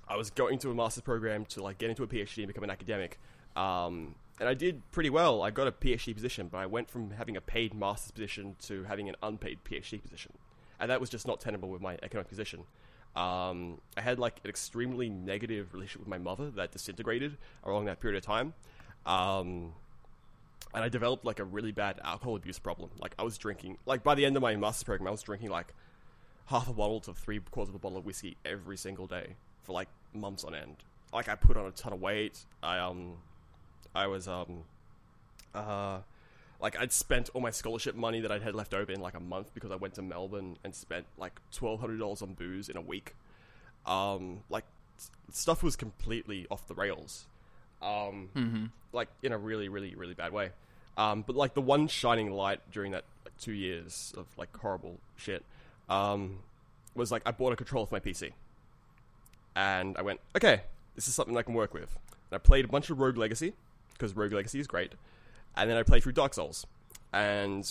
I 0.09 0.17
was 0.17 0.31
going 0.31 0.59
to 0.61 0.71
a 0.71 0.75
master's 0.75 1.03
program 1.03 1.45
to 1.47 1.63
like 1.63 1.79
get 1.79 1.91
into 1.91 2.03
a 2.03 2.07
PhD 2.07 2.39
and 2.39 2.47
become 2.49 2.65
an 2.65 2.71
academic. 2.71 3.19
Um, 3.55 4.15
and 4.39 4.49
I 4.49 4.55
did 4.55 4.83
pretty 4.93 5.11
well. 5.11 5.43
I 5.43 5.51
got 5.51 5.67
a 5.67 5.73
PhD 5.73 6.15
position, 6.15 6.49
but 6.49 6.59
I 6.59 6.67
went 6.67 6.91
from 6.91 7.11
having 7.11 7.37
a 7.37 7.41
paid 7.41 7.75
master's 7.75 8.13
position 8.13 8.57
to 8.63 8.85
having 8.85 9.09
an 9.09 9.17
unpaid 9.23 9.59
PhD 9.65 10.03
position, 10.03 10.33
and 10.79 10.91
that 10.91 11.01
was 11.01 11.09
just 11.09 11.27
not 11.27 11.41
tenable 11.41 11.71
with 11.71 11.81
my 11.81 11.99
economic 12.03 12.29
position. 12.29 12.65
Um, 13.15 13.81
I 13.97 14.03
had 14.03 14.19
like 14.19 14.41
an 14.45 14.51
extremely 14.51 15.09
negative 15.09 15.73
relationship 15.73 16.01
with 16.01 16.09
my 16.09 16.19
mother 16.19 16.51
that 16.51 16.73
disintegrated 16.73 17.39
along 17.65 17.87
that 17.87 17.99
period 17.99 18.19
of 18.19 18.25
time, 18.25 18.53
um, 19.07 19.73
and 20.75 20.85
I 20.85 20.91
developed 20.91 21.25
like 21.25 21.41
a 21.41 21.45
really 21.45 21.73
bad 21.73 21.99
alcohol 22.05 22.37
abuse 22.37 22.59
problem. 22.59 22.91
Like 22.99 23.15
I 23.19 23.23
was 23.23 23.39
drinking, 23.39 23.79
like 23.87 24.03
by 24.03 24.15
the 24.15 24.27
end 24.27 24.37
of 24.37 24.43
my 24.43 24.55
master's 24.57 24.85
program, 24.85 25.09
I 25.09 25.13
was 25.13 25.23
drinking 25.23 25.49
like 25.49 25.73
half 26.47 26.69
a 26.69 26.73
bottle 26.73 27.01
to 27.01 27.13
three 27.15 27.41
quarters 27.41 27.71
of 27.71 27.75
a 27.75 27.79
bottle 27.79 27.99
of 27.99 28.05
whiskey 28.07 28.37
every 28.45 28.77
single 28.77 29.07
day 29.07 29.35
for 29.65 29.73
like 29.73 29.89
months 30.15 30.45
on 30.45 30.55
end. 30.55 30.77
Like 31.13 31.29
I 31.29 31.35
put 31.35 31.57
on 31.57 31.67
a 31.67 31.71
ton 31.71 31.93
of 31.93 32.01
weight. 32.01 32.45
I 32.63 32.79
um, 32.79 33.15
I 33.95 34.07
was 34.07 34.29
um, 34.29 34.65
uh, 35.55 35.99
like 36.61 36.79
I'd 36.79 36.93
spent 36.93 37.31
all 37.35 37.41
my 37.41 37.51
scholarship 37.51 37.95
money 37.95 38.21
that 38.21 38.31
I'd 38.33 38.43
had 38.43 38.55
left 38.55 38.75
over 38.75 38.93
in 38.93 39.01
like 39.01 39.15
a 39.15 39.21
month 39.21 39.53
because 39.55 39.71
I 39.71 39.77
went 39.77 39.95
to 39.95 40.03
Melbourne 40.03 40.57
and 40.65 40.75
spent 40.75 41.07
like 41.19 41.41
twelve 41.53 41.81
hundred 41.81 41.99
dollars 41.99 42.23
on 42.23 42.35
booze 42.35 42.69
in 42.69 42.77
a 42.77 42.81
week. 42.81 43.15
Um, 43.87 44.41
like 44.51 44.65
stuff 45.31 45.63
was 45.63 45.77
completely 45.77 46.47
off 46.51 46.67
the 46.67 46.75
rails. 46.75 47.27
Um, 47.83 48.31
Mm-hmm. 48.35 48.65
like 48.93 49.09
in 49.23 49.33
a 49.33 49.39
really, 49.39 49.69
really, 49.69 49.95
really 49.95 50.15
bad 50.15 50.33
way. 50.33 50.51
Um, 50.97 51.23
but 51.27 51.37
like 51.37 51.53
the 51.55 51.61
one 51.61 51.89
shining 51.89 52.31
light 52.33 52.61
during 52.73 52.93
that 52.93 53.05
like 53.25 53.37
two 53.39 53.53
years 53.53 54.15
of 54.17 54.27
like 54.39 54.57
horrible 54.57 54.99
shit 55.17 55.45
um, 55.89 56.39
was 56.95 57.13
like 57.13 57.23
I 57.27 57.31
bought 57.31 57.53
a 57.53 57.57
controller 57.57 57.87
for 57.87 57.95
my 57.95 58.01
PC, 58.01 58.33
and 59.55 59.97
I 59.97 60.03
went, 60.03 60.21
okay, 60.37 60.63
this 60.95 61.09
is 61.09 61.15
something 61.15 61.37
I 61.37 61.43
can 61.43 61.55
work 61.55 61.75
with. 61.75 61.97
And 62.31 62.37
I 62.37 62.39
played 62.39 62.65
a 62.65 62.69
bunch 62.69 62.91
of 62.91 62.99
Rogue 62.99 63.17
Legacy 63.17 63.53
because 63.93 64.15
Rogue 64.15 64.33
Legacy 64.33 64.61
is 64.61 64.67
great, 64.67 64.93
and 65.57 65.71
then 65.71 65.77
I 65.77 65.83
played 65.83 66.03
through 66.03 66.13
Dark 66.13 66.35
Souls, 66.35 66.67
and 67.13 67.69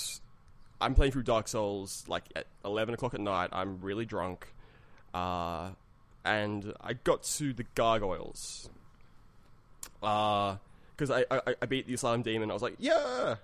I'm 0.82 0.95
playing 0.95 1.12
through 1.12 1.23
Dark 1.23 1.47
Souls 1.47 2.06
like 2.08 2.23
at 2.36 2.47
11 2.63 2.93
o'clock 2.93 3.13
at 3.13 3.19
night. 3.19 3.49
I'm 3.51 3.80
really 3.82 4.06
drunk, 4.06 4.47
uh, 5.13 5.69
and 6.23 6.73
I 6.82 6.93
got 6.93 7.23
to 7.23 7.54
the 7.54 7.65
gargoyles. 7.75 8.69
Because 9.99 11.12
I, 11.12 11.25
I 11.32 11.56
I 11.62 11.65
beat 11.65 11.88
the 11.88 11.93
Asylum 11.93 12.21
Demon, 12.21 12.51
I 12.51 12.54
was 12.54 12.62
like, 12.62 12.75
yeah. 12.80 13.36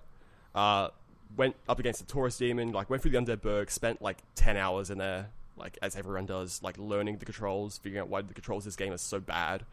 Uh, 0.54 0.88
went 1.36 1.56
up 1.68 1.78
against 1.78 2.00
the 2.00 2.06
Taurus 2.06 2.36
Demon, 2.36 2.72
like 2.72 2.90
went 2.90 3.02
through 3.02 3.12
the 3.12 3.18
Undead 3.18 3.40
Burg, 3.40 3.70
spent 3.70 4.02
like 4.02 4.18
10 4.34 4.56
hours 4.56 4.90
in 4.90 4.98
there, 4.98 5.30
like 5.56 5.78
as 5.82 5.96
everyone 5.96 6.26
does, 6.26 6.62
like 6.62 6.76
learning 6.78 7.18
the 7.18 7.24
controls, 7.24 7.78
figuring 7.78 8.00
out 8.00 8.08
why 8.08 8.22
the 8.22 8.34
controls 8.34 8.64
of 8.64 8.72
this 8.72 8.76
game 8.76 8.92
are 8.92 8.98
so 8.98 9.20
bad. 9.20 9.64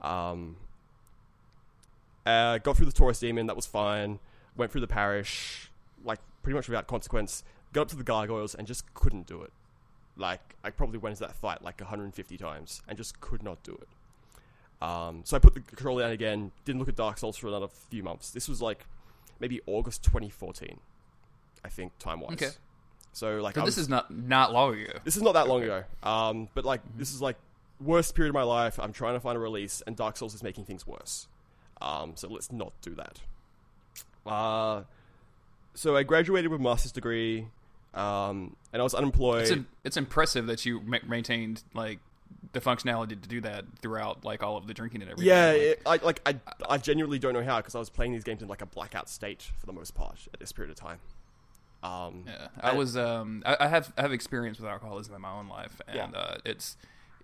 Um, 0.00 0.56
uh, 2.26 2.58
got 2.58 2.76
through 2.76 2.86
the 2.86 2.92
Taurus 2.92 3.20
Demon, 3.20 3.46
that 3.46 3.56
was 3.56 3.66
fine. 3.66 4.18
Went 4.56 4.72
through 4.72 4.80
the 4.80 4.88
parish, 4.88 5.70
like 6.04 6.18
pretty 6.42 6.56
much 6.56 6.68
without 6.68 6.86
consequence. 6.86 7.44
Got 7.72 7.82
up 7.82 7.88
to 7.88 7.96
the 7.96 8.04
gargoyles 8.04 8.54
and 8.54 8.66
just 8.66 8.92
couldn't 8.94 9.26
do 9.26 9.42
it. 9.42 9.52
Like 10.16 10.56
I 10.64 10.70
probably 10.70 10.98
went 10.98 11.12
into 11.12 11.24
that 11.26 11.36
fight 11.36 11.62
like 11.62 11.80
150 11.80 12.36
times 12.36 12.82
and 12.88 12.98
just 12.98 13.20
could 13.20 13.42
not 13.42 13.62
do 13.62 13.72
it. 13.80 13.88
Um, 14.80 15.22
so 15.24 15.36
I 15.36 15.40
put 15.40 15.54
the 15.54 15.60
controller 15.60 16.02
down 16.02 16.12
again. 16.12 16.52
Didn't 16.64 16.78
look 16.78 16.88
at 16.88 16.96
Dark 16.96 17.18
Souls 17.18 17.36
for 17.36 17.48
another 17.48 17.68
few 17.68 18.02
months. 18.02 18.30
This 18.30 18.48
was 18.48 18.62
like 18.62 18.84
maybe 19.40 19.60
August 19.66 20.04
2014, 20.04 20.78
I 21.64 21.68
think 21.68 21.92
time 21.98 22.20
wise. 22.20 22.34
Okay. 22.34 22.50
So 23.12 23.40
like 23.40 23.54
So 23.54 23.60
this 23.62 23.76
was- 23.76 23.78
is 23.84 23.88
not 23.88 24.10
not 24.14 24.52
long 24.52 24.74
ago. 24.80 24.98
this 25.04 25.16
is 25.16 25.22
not 25.22 25.32
that 25.34 25.48
long 25.48 25.62
ago. 25.62 25.84
Um, 26.02 26.48
but 26.54 26.64
like 26.64 26.80
this 26.96 27.12
is 27.14 27.20
like 27.22 27.36
worst 27.80 28.14
period 28.14 28.30
of 28.30 28.34
my 28.34 28.42
life. 28.42 28.78
I'm 28.78 28.92
trying 28.92 29.14
to 29.14 29.20
find 29.20 29.36
a 29.36 29.40
release, 29.40 29.82
and 29.86 29.96
Dark 29.96 30.16
Souls 30.16 30.34
is 30.34 30.42
making 30.42 30.64
things 30.64 30.86
worse. 30.86 31.28
Um, 31.80 32.12
so 32.16 32.28
let's 32.28 32.50
not 32.52 32.72
do 32.82 32.94
that. 32.96 33.20
Uh, 34.26 34.82
so 35.74 35.96
I 35.96 36.02
graduated 36.02 36.50
with 36.50 36.60
a 36.60 36.62
master's 36.62 36.92
degree, 36.92 37.46
um, 37.94 38.56
and 38.72 38.80
I 38.80 38.82
was 38.82 38.94
unemployed. 38.94 39.42
It's, 39.42 39.50
im- 39.52 39.66
it's 39.84 39.96
impressive 39.96 40.46
that 40.46 40.66
you 40.66 40.80
ma- 40.80 40.98
maintained 41.06 41.62
like 41.74 42.00
the 42.52 42.60
functionality 42.60 43.10
to 43.10 43.28
do 43.28 43.40
that 43.42 43.64
throughout 43.80 44.24
like 44.24 44.42
all 44.42 44.56
of 44.56 44.66
the 44.66 44.74
drinking 44.74 45.02
and 45.02 45.10
everything. 45.10 45.28
yeah, 45.28 45.50
Like, 45.52 45.60
it, 45.60 45.82
I 45.86 45.96
like 46.04 46.20
I 46.26 46.36
I 46.68 46.78
genuinely 46.78 47.18
don't 47.18 47.32
know 47.32 47.44
how 47.44 47.58
because 47.58 47.74
I 47.74 47.78
was 47.78 47.90
playing 47.90 48.12
these 48.12 48.24
games 48.24 48.42
in 48.42 48.48
like 48.48 48.62
a 48.62 48.66
blackout 48.66 49.08
state 49.08 49.50
for 49.58 49.66
the 49.66 49.72
most 49.72 49.94
part 49.94 50.18
at 50.34 50.40
this 50.40 50.52
period 50.52 50.70
of 50.70 50.76
time. 50.76 50.98
Um, 51.82 52.24
Yeah, 52.26 52.48
I 52.60 52.72
was. 52.74 52.96
Um, 52.96 53.42
I, 53.46 53.56
I 53.60 53.68
have 53.68 53.92
I 53.96 54.02
have 54.02 54.12
experience 54.12 54.58
with 54.58 54.68
alcoholism 54.68 55.14
in 55.14 55.20
my 55.20 55.30
own 55.32 55.48
life, 55.48 55.80
and 55.86 55.96
Yeah. 56.12 56.18
uh, 56.18 56.38
it's, 56.44 56.76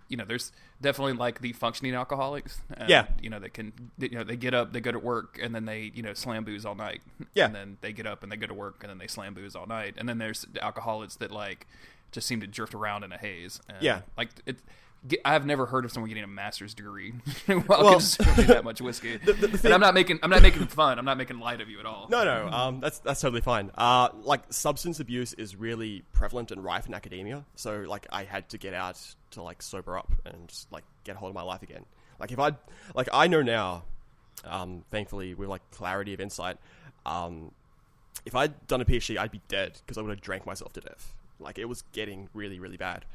you 0.07 0.17
know, 0.17 0.23
there's 0.25 0.51
definitely 0.81 1.13
like 1.13 1.41
the 1.41 1.51
functioning 1.53 1.93
alcoholics. 1.95 2.61
And, 2.77 2.89
Yeah. 2.89 3.07
you 3.21 3.29
know, 3.29 3.39
they 3.39 3.49
can, 3.49 3.73
you 3.97 4.09
know, 4.11 4.23
they 4.23 4.37
get 4.37 4.53
up, 4.53 4.71
they 4.71 4.79
go 4.81 4.91
to 4.91 4.99
work, 4.99 5.39
and 5.41 5.53
then 5.55 5.65
they, 5.65 5.91
you 5.95 6.03
know, 6.03 6.13
slam 6.13 6.43
booze 6.43 6.65
all 6.65 6.75
night. 6.75 7.01
Yeah. 7.33 7.45
and 7.47 7.55
then 7.55 7.77
they 7.81 7.91
get 7.91 8.05
up 8.07 8.23
and 8.23 8.31
they 8.31 8.37
go 8.37 8.47
to 8.47 8.53
work, 8.53 8.77
and 8.81 8.89
then 8.89 8.97
they 8.97 9.07
slam 9.07 9.33
booze 9.33 9.55
all 9.55 9.65
night. 9.67 9.95
And 9.97 10.07
then 10.07 10.17
there's 10.19 10.41
the 10.43 10.63
alcoholics 10.63 11.15
that 11.17 11.31
like 11.31 11.67
just 12.11 12.27
seem 12.27 12.39
to 12.41 12.47
drift 12.47 12.73
around 12.73 13.03
in 13.03 13.11
a 13.11 13.17
haze. 13.17 13.59
And, 13.67 13.81
Yeah. 13.81 14.01
like 14.17 14.29
it. 14.45 14.59
Get- 15.07 15.21
I've 15.25 15.45
never 15.45 15.65
heard 15.65 15.85
of 15.85 15.91
someone 15.91 16.09
getting 16.09 16.23
a 16.23 16.27
master's 16.27 16.73
degree 16.73 17.13
while 17.45 17.63
Well- 17.67 17.91
consuming 17.93 18.47
that 18.47 18.63
much 18.63 18.81
whiskey. 18.81 19.19
and 19.27 19.73
I'm 19.73 19.79
not 19.81 19.93
making 19.93 20.19
I'm 20.23 20.29
not 20.29 20.41
making 20.41 20.67
fun. 20.67 20.99
I'm 20.99 21.05
not 21.05 21.17
making 21.17 21.39
light 21.39 21.61
of 21.61 21.69
you 21.69 21.79
at 21.79 21.85
all. 21.85 22.07
No, 22.09 22.23
no, 22.23 22.47
um, 22.49 22.79
that's 22.79 22.99
that's 22.99 23.21
totally 23.21 23.41
fine. 23.41 23.71
Uh, 23.77 24.09
like 24.23 24.41
substance 24.51 24.99
abuse 24.99 25.33
is 25.33 25.55
really 25.55 26.03
prevalent 26.13 26.51
and 26.51 26.63
rife 26.63 26.87
in 26.87 26.93
academia, 26.93 27.45
so 27.55 27.85
like 27.87 28.07
I 28.11 28.23
had 28.23 28.49
to 28.49 28.57
get 28.57 28.73
out 28.73 28.99
to 29.31 29.41
like 29.41 29.61
sober 29.61 29.97
up 29.97 30.11
and 30.25 30.51
like 30.71 30.83
get 31.03 31.15
hold 31.15 31.29
of 31.29 31.35
my 31.35 31.43
life 31.43 31.63
again. 31.63 31.85
Like 32.19 32.31
if 32.31 32.39
I 32.39 32.51
like 32.93 33.09
I 33.11 33.27
know 33.27 33.41
now, 33.41 33.83
um, 34.45 34.83
thankfully 34.91 35.33
with 35.33 35.49
like 35.49 35.61
clarity 35.71 36.13
of 36.13 36.19
insight, 36.21 36.57
um, 37.05 37.51
if 38.25 38.35
I'd 38.35 38.65
done 38.67 38.81
a 38.81 38.85
PhD, 38.85 39.17
I'd 39.17 39.31
be 39.31 39.41
dead 39.47 39.73
because 39.85 39.97
I 39.97 40.01
would 40.01 40.09
have 40.09 40.21
drank 40.21 40.45
myself 40.45 40.73
to 40.73 40.81
death. 40.81 41.13
Like 41.39 41.57
it 41.59 41.65
was 41.65 41.83
getting 41.91 42.29
really, 42.33 42.59
really 42.59 42.77
bad. 42.77 43.05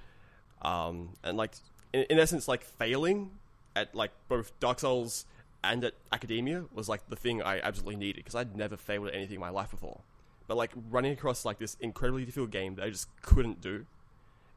Um, 0.62 1.10
and 1.24 1.36
like 1.36 1.52
in, 1.92 2.02
in 2.10 2.18
essence, 2.18 2.48
like 2.48 2.62
failing 2.62 3.30
at 3.76 3.94
like 3.94 4.10
both 4.28 4.58
Dark 4.60 4.80
Souls 4.80 5.26
and 5.62 5.84
at 5.84 5.94
academia 6.12 6.64
was 6.72 6.88
like 6.88 7.08
the 7.08 7.16
thing 7.16 7.42
I 7.42 7.60
absolutely 7.60 7.96
needed 7.96 8.16
because 8.16 8.34
I'd 8.34 8.56
never 8.56 8.76
failed 8.76 9.08
at 9.08 9.14
anything 9.14 9.34
in 9.34 9.40
my 9.40 9.50
life 9.50 9.70
before. 9.70 10.00
But 10.46 10.56
like 10.56 10.72
running 10.90 11.12
across 11.12 11.44
like 11.44 11.58
this 11.58 11.76
incredibly 11.80 12.24
difficult 12.24 12.50
game 12.50 12.74
that 12.76 12.84
I 12.84 12.90
just 12.90 13.08
couldn't 13.22 13.60
do, 13.60 13.86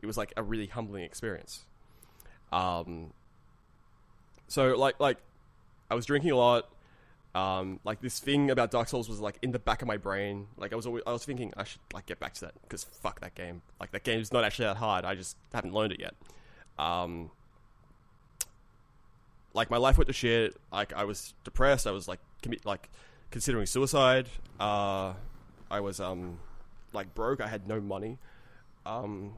it 0.02 0.06
was 0.06 0.18
like 0.18 0.34
a 0.36 0.44
really 0.44 0.68
humbling 0.68 1.04
experience. 1.04 1.66
Um, 2.52 3.14
so 4.48 4.76
like 4.76 5.00
like 5.00 5.18
I 5.90 5.96
was 5.96 6.06
drinking 6.06 6.32
a 6.32 6.38
lot. 6.38 6.70
Um, 7.36 7.80
like 7.84 8.00
this 8.00 8.20
thing 8.20 8.52
about 8.52 8.70
Dark 8.70 8.88
Souls 8.88 9.10
was 9.10 9.20
like 9.20 9.40
in 9.42 9.52
the 9.52 9.60
back 9.60 9.82
of 9.82 9.88
my 9.88 9.98
brain. 9.98 10.48
Like 10.56 10.72
I 10.72 10.76
was 10.76 10.86
always, 10.86 11.04
I 11.08 11.12
was 11.12 11.26
thinking 11.26 11.52
I 11.58 11.64
should 11.64 11.82
like 11.92 12.06
get 12.06 12.20
back 12.20 12.34
to 12.36 12.42
that 12.42 12.54
because 12.62 12.84
fuck 12.84 13.22
that 13.22 13.34
game. 13.34 13.64
Like 13.80 13.92
that 13.92 14.04
game 14.04 14.20
is 14.20 14.32
not 14.32 14.44
actually 14.44 14.66
that 14.66 14.78
hard. 14.78 15.04
I 15.04 15.16
just 15.16 15.36
haven't 15.52 15.74
learned 15.74 15.94
it 15.94 16.00
yet. 16.00 16.14
Um, 16.80 17.32
like 19.54 19.70
my 19.70 19.78
life 19.78 19.98
went 19.98 20.08
to 20.08 20.14
shit. 20.14 20.56
Like 20.72 20.94
I 20.94 21.04
was 21.04 21.34
depressed. 21.44 21.88
I 21.88 21.92
was 21.92 22.08
like 22.08 22.20
commit 22.42 22.66
like 22.66 22.90
considering 23.32 23.66
suicide. 23.66 24.28
Uh, 24.60 25.14
I 25.70 25.80
was 25.80 26.00
um 26.00 26.40
like 26.92 27.14
broke. 27.16 27.42
I 27.42 27.48
had 27.48 27.68
no 27.68 27.80
money. 27.80 28.18
Um, 28.86 29.34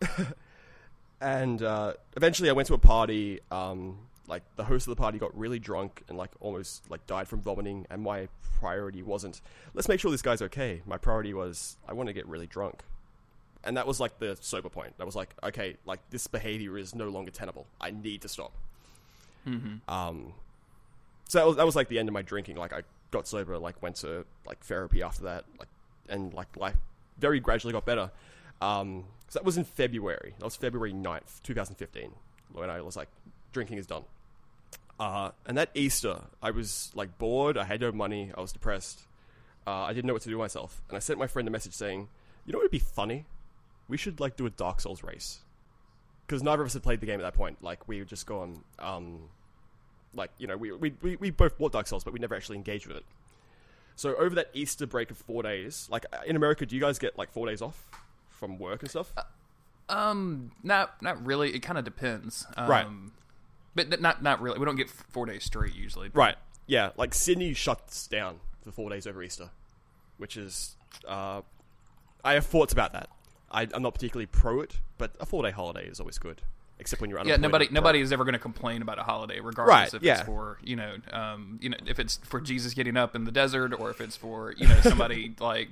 and 1.20 1.62
uh, 1.62 1.94
eventually 2.16 2.48
I 2.48 2.52
went 2.52 2.68
to 2.68 2.74
a 2.74 2.78
party. 2.78 3.40
Um, 3.50 3.98
like 4.26 4.42
the 4.54 4.64
host 4.64 4.86
of 4.86 4.96
the 4.96 5.00
party 5.00 5.18
got 5.18 5.36
really 5.36 5.58
drunk 5.58 6.02
and 6.08 6.16
like 6.16 6.30
almost 6.40 6.88
like 6.88 7.06
died 7.06 7.28
from 7.28 7.40
vomiting. 7.40 7.86
And 7.90 8.02
my 8.02 8.28
priority 8.58 9.02
wasn't 9.02 9.40
let's 9.74 9.88
make 9.88 10.00
sure 10.00 10.10
this 10.10 10.22
guy's 10.22 10.42
okay. 10.42 10.82
My 10.86 10.96
priority 10.96 11.34
was 11.34 11.76
I 11.88 11.92
want 11.92 12.08
to 12.08 12.12
get 12.12 12.26
really 12.26 12.46
drunk. 12.46 12.82
And 13.64 13.76
that 13.76 13.86
was 13.86 14.00
like 14.00 14.18
the 14.18 14.36
sober 14.40 14.68
point. 14.68 14.96
That 14.98 15.06
was 15.06 15.14
like, 15.16 15.34
okay, 15.42 15.76
like 15.84 16.00
this 16.10 16.26
behavior 16.26 16.78
is 16.78 16.94
no 16.94 17.08
longer 17.08 17.30
tenable. 17.30 17.66
I 17.80 17.90
need 17.90 18.22
to 18.22 18.28
stop. 18.28 18.52
Um, 19.88 20.32
so 21.28 21.38
that 21.38 21.46
was, 21.46 21.56
that 21.56 21.66
was 21.66 21.76
like 21.76 21.88
the 21.88 21.98
end 21.98 22.08
of 22.08 22.12
my 22.12 22.22
drinking. 22.22 22.56
Like 22.56 22.72
I 22.72 22.82
got 23.10 23.26
sober, 23.28 23.58
like 23.58 23.82
went 23.82 23.96
to 23.96 24.24
like 24.46 24.60
therapy 24.60 25.02
after 25.02 25.24
that, 25.24 25.44
like 25.58 25.68
and 26.08 26.32
like 26.34 26.56
life 26.56 26.76
very 27.18 27.38
gradually 27.40 27.72
got 27.72 27.84
better. 27.84 28.10
Um, 28.60 29.04
so 29.28 29.38
that 29.38 29.44
was 29.44 29.56
in 29.56 29.64
February. 29.64 30.34
That 30.38 30.44
was 30.44 30.56
February 30.56 30.92
9th, 30.92 31.42
2015, 31.42 32.10
when 32.52 32.70
I 32.70 32.80
was 32.80 32.96
like, 32.96 33.08
drinking 33.52 33.78
is 33.78 33.86
done. 33.86 34.04
Uh, 34.98 35.30
and 35.46 35.56
that 35.56 35.70
Easter, 35.74 36.22
I 36.42 36.50
was 36.50 36.90
like 36.94 37.16
bored. 37.18 37.56
I 37.56 37.64
had 37.64 37.80
no 37.80 37.92
money. 37.92 38.32
I 38.36 38.40
was 38.40 38.52
depressed. 38.52 39.00
Uh, 39.66 39.82
I 39.82 39.92
didn't 39.92 40.06
know 40.06 40.12
what 40.12 40.22
to 40.22 40.28
do 40.28 40.36
with 40.36 40.44
myself. 40.44 40.82
And 40.88 40.96
I 40.96 41.00
sent 41.00 41.18
my 41.18 41.26
friend 41.26 41.46
a 41.48 41.50
message 41.50 41.72
saying, 41.72 42.08
"You 42.44 42.52
know 42.52 42.58
what 42.58 42.64
would 42.64 42.70
be 42.70 42.78
funny? 42.80 43.24
We 43.90 43.96
should 43.98 44.20
like 44.20 44.36
do 44.36 44.46
a 44.46 44.50
Dark 44.50 44.80
Souls 44.80 45.02
race." 45.02 45.40
Because 46.26 46.42
neither 46.42 46.62
of 46.62 46.66
us 46.66 46.74
had 46.74 46.82
played 46.82 47.00
the 47.00 47.06
game 47.06 47.18
at 47.20 47.24
that 47.24 47.34
point. 47.34 47.58
Like 47.62 47.86
we 47.88 47.98
would 47.98 48.08
just 48.08 48.24
go 48.24 48.40
on, 48.40 48.62
um, 48.78 49.28
like 50.14 50.30
you 50.38 50.46
know, 50.46 50.56
we, 50.56 50.72
we 50.72 50.94
we 51.02 51.16
we 51.16 51.30
both 51.30 51.58
bought 51.58 51.72
Dark 51.72 51.86
Souls, 51.88 52.04
but 52.04 52.12
we 52.12 52.20
never 52.20 52.34
actually 52.34 52.56
engaged 52.56 52.86
with 52.86 52.96
it. 52.96 53.04
So 53.96 54.14
over 54.14 54.34
that 54.36 54.48
Easter 54.54 54.86
break 54.86 55.10
of 55.10 55.18
four 55.18 55.42
days, 55.42 55.88
like 55.90 56.06
in 56.26 56.36
America, 56.36 56.64
do 56.64 56.74
you 56.74 56.80
guys 56.80 56.98
get 56.98 57.18
like 57.18 57.30
four 57.32 57.46
days 57.46 57.60
off 57.60 57.88
from 58.30 58.58
work 58.58 58.80
and 58.80 58.90
stuff? 58.90 59.12
Um, 59.88 60.52
not 60.62 61.02
not 61.02 61.24
really. 61.26 61.52
It 61.54 61.60
kind 61.60 61.78
of 61.78 61.84
depends. 61.84 62.46
Um, 62.56 62.68
Right. 62.68 62.86
But 63.74 64.00
not 64.00 64.22
not 64.22 64.40
really. 64.40 64.58
We 64.58 64.64
don't 64.64 64.76
get 64.76 64.88
four 64.88 65.26
days 65.26 65.44
straight 65.44 65.74
usually. 65.74 66.10
Right. 66.14 66.36
Yeah, 66.66 66.90
like 66.96 67.12
Sydney 67.14 67.52
shuts 67.54 68.06
down 68.06 68.38
for 68.62 68.70
four 68.70 68.88
days 68.90 69.06
over 69.06 69.22
Easter, 69.22 69.50
which 70.18 70.36
is. 70.36 70.76
Uh, 71.06 71.42
I 72.24 72.34
have 72.34 72.46
thoughts 72.46 72.72
about 72.72 72.92
that. 72.92 73.08
I, 73.50 73.66
I'm 73.74 73.82
not 73.82 73.94
particularly 73.94 74.26
pro 74.26 74.60
it, 74.60 74.78
but 74.98 75.12
a 75.20 75.26
four 75.26 75.42
day 75.42 75.50
holiday 75.50 75.86
is 75.86 75.98
always 76.00 76.18
good, 76.18 76.42
except 76.78 77.00
when 77.00 77.10
you're 77.10 77.20
Yeah, 77.26 77.36
nobody 77.36 77.68
nobody 77.70 78.00
is 78.00 78.12
ever 78.12 78.24
going 78.24 78.34
to 78.34 78.38
complain 78.38 78.82
about 78.82 78.98
a 78.98 79.02
holiday, 79.02 79.40
regardless 79.40 79.74
Right, 79.92 79.94
if 79.94 80.02
yeah. 80.02 80.18
it's 80.18 80.22
for 80.22 80.58
you 80.62 80.76
know, 80.76 80.94
um, 81.12 81.58
you 81.60 81.68
know, 81.70 81.76
if 81.86 81.98
it's 81.98 82.18
for 82.24 82.40
Jesus 82.40 82.74
getting 82.74 82.96
up 82.96 83.16
in 83.16 83.24
the 83.24 83.32
desert, 83.32 83.72
or 83.78 83.90
if 83.90 84.00
it's 84.00 84.16
for 84.16 84.52
you 84.56 84.66
know 84.68 84.80
somebody 84.82 85.34
like 85.40 85.68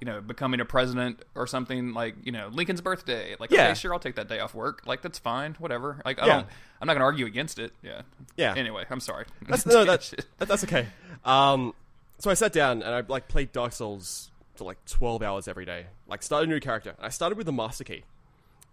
you 0.00 0.04
know 0.04 0.20
becoming 0.20 0.60
a 0.60 0.64
president 0.64 1.22
or 1.34 1.46
something 1.46 1.92
like 1.94 2.14
you 2.22 2.30
know 2.32 2.48
Lincoln's 2.52 2.80
birthday. 2.80 3.34
Like, 3.40 3.50
Yeah. 3.50 3.64
okay, 3.66 3.74
sure, 3.74 3.92
I'll 3.94 3.98
take 3.98 4.16
that 4.16 4.28
day 4.28 4.38
off 4.40 4.54
work. 4.54 4.82
Like, 4.86 5.02
that's 5.02 5.18
fine, 5.18 5.54
whatever. 5.58 6.00
Like, 6.04 6.20
I 6.22 6.26
Yeah. 6.26 6.32
don't, 6.36 6.46
I'm 6.80 6.86
not 6.86 6.92
going 6.92 7.00
to 7.00 7.06
argue 7.06 7.26
against 7.26 7.58
it. 7.58 7.72
Yeah, 7.82 8.02
Yeah. 8.36 8.54
Anyway, 8.56 8.84
I'm 8.90 9.00
sorry. 9.00 9.24
That's 9.48 9.64
no, 9.66 9.84
that's 9.84 10.10
that, 10.38 10.46
that's 10.48 10.62
okay. 10.64 10.86
Um, 11.24 11.72
so 12.18 12.30
I 12.30 12.34
sat 12.34 12.52
down 12.52 12.82
and 12.82 12.94
I 12.94 13.02
like 13.08 13.26
played 13.28 13.52
Dark 13.52 13.72
Souls 13.72 14.30
for 14.56 14.64
like 14.64 14.84
12 14.86 15.22
hours 15.22 15.48
every 15.48 15.64
day. 15.64 15.86
Like 16.06 16.22
start 16.22 16.44
a 16.44 16.46
new 16.46 16.60
character. 16.60 16.94
I 17.00 17.08
started 17.08 17.36
with 17.36 17.46
the 17.46 17.52
master 17.52 17.84
key, 17.84 18.04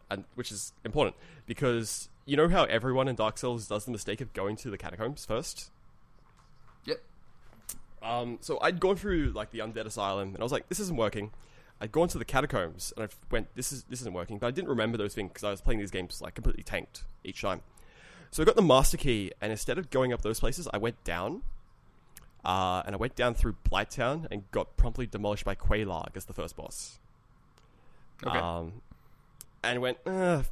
and 0.10 0.24
which 0.36 0.52
is 0.52 0.74
important 0.84 1.16
because 1.46 2.10
you 2.26 2.38
know 2.38 2.50
how 2.50 2.64
everyone 2.66 3.08
in 3.08 3.16
Dark 3.16 3.38
Souls 3.38 3.68
does 3.68 3.86
the 3.86 3.92
mistake 3.92 4.22
of 4.22 4.34
going 4.34 4.56
to 4.58 4.70
the 4.70 4.78
catacombs 4.78 5.26
first. 5.26 5.72
Yep. 6.86 7.02
Um, 8.02 8.38
so 8.42 8.60
I'd 8.62 8.80
gone 8.80 8.96
through 8.96 9.32
like 9.34 9.52
the 9.52 9.60
undead 9.60 9.86
asylum, 9.86 10.30
and 10.30 10.40
I 10.40 10.44
was 10.44 10.52
like, 10.52 10.70
"This 10.70 10.80
isn't 10.80 10.98
working." 10.98 11.32
I'd 11.82 11.92
gone 11.92 12.08
to 12.10 12.18
the 12.18 12.26
catacombs, 12.26 12.94
and 12.96 13.06
I 13.06 13.10
went, 13.30 13.54
"This 13.56 13.72
is 13.72 13.84
this 13.86 14.02
isn't 14.02 14.14
working." 14.14 14.38
But 14.38 14.48
I 14.48 14.52
didn't 14.52 14.70
remember 14.70 14.98
those 14.98 15.14
things 15.14 15.30
because 15.30 15.44
I 15.44 15.52
was 15.52 15.62
playing 15.62 15.80
these 15.80 15.92
games 15.92 16.22
like 16.22 16.36
completely 16.36 16.64
tanked 16.64 17.04
each 17.24 17.42
time. 17.42 17.62
So 18.32 18.42
I 18.42 18.46
got 18.46 18.56
the 18.56 18.62
master 18.64 18.98
key, 18.98 19.32
and 19.42 19.52
instead 19.52 19.78
of 19.78 19.90
going 19.90 20.12
up 20.12 20.22
those 20.22 20.40
places, 20.40 20.68
I 20.74 20.78
went 20.78 21.04
down. 21.04 21.44
Uh, 22.46 22.84
and 22.86 22.96
I 22.96 22.98
went 22.98 23.16
down 23.16 23.36
through 23.36 23.56
Blighttown 23.70 24.28
and 24.30 24.50
got 24.52 24.76
promptly 24.76 25.08
demolished 25.08 25.46
by 25.46 25.56
Quelaag 25.56 26.16
as 26.16 26.26
the 26.26 26.34
first 26.34 26.58
boss. 26.58 27.00
Okay. 28.26 28.38
Um, 28.38 28.82
and 29.64 29.82
went, 29.82 29.98
uh, 30.06 30.44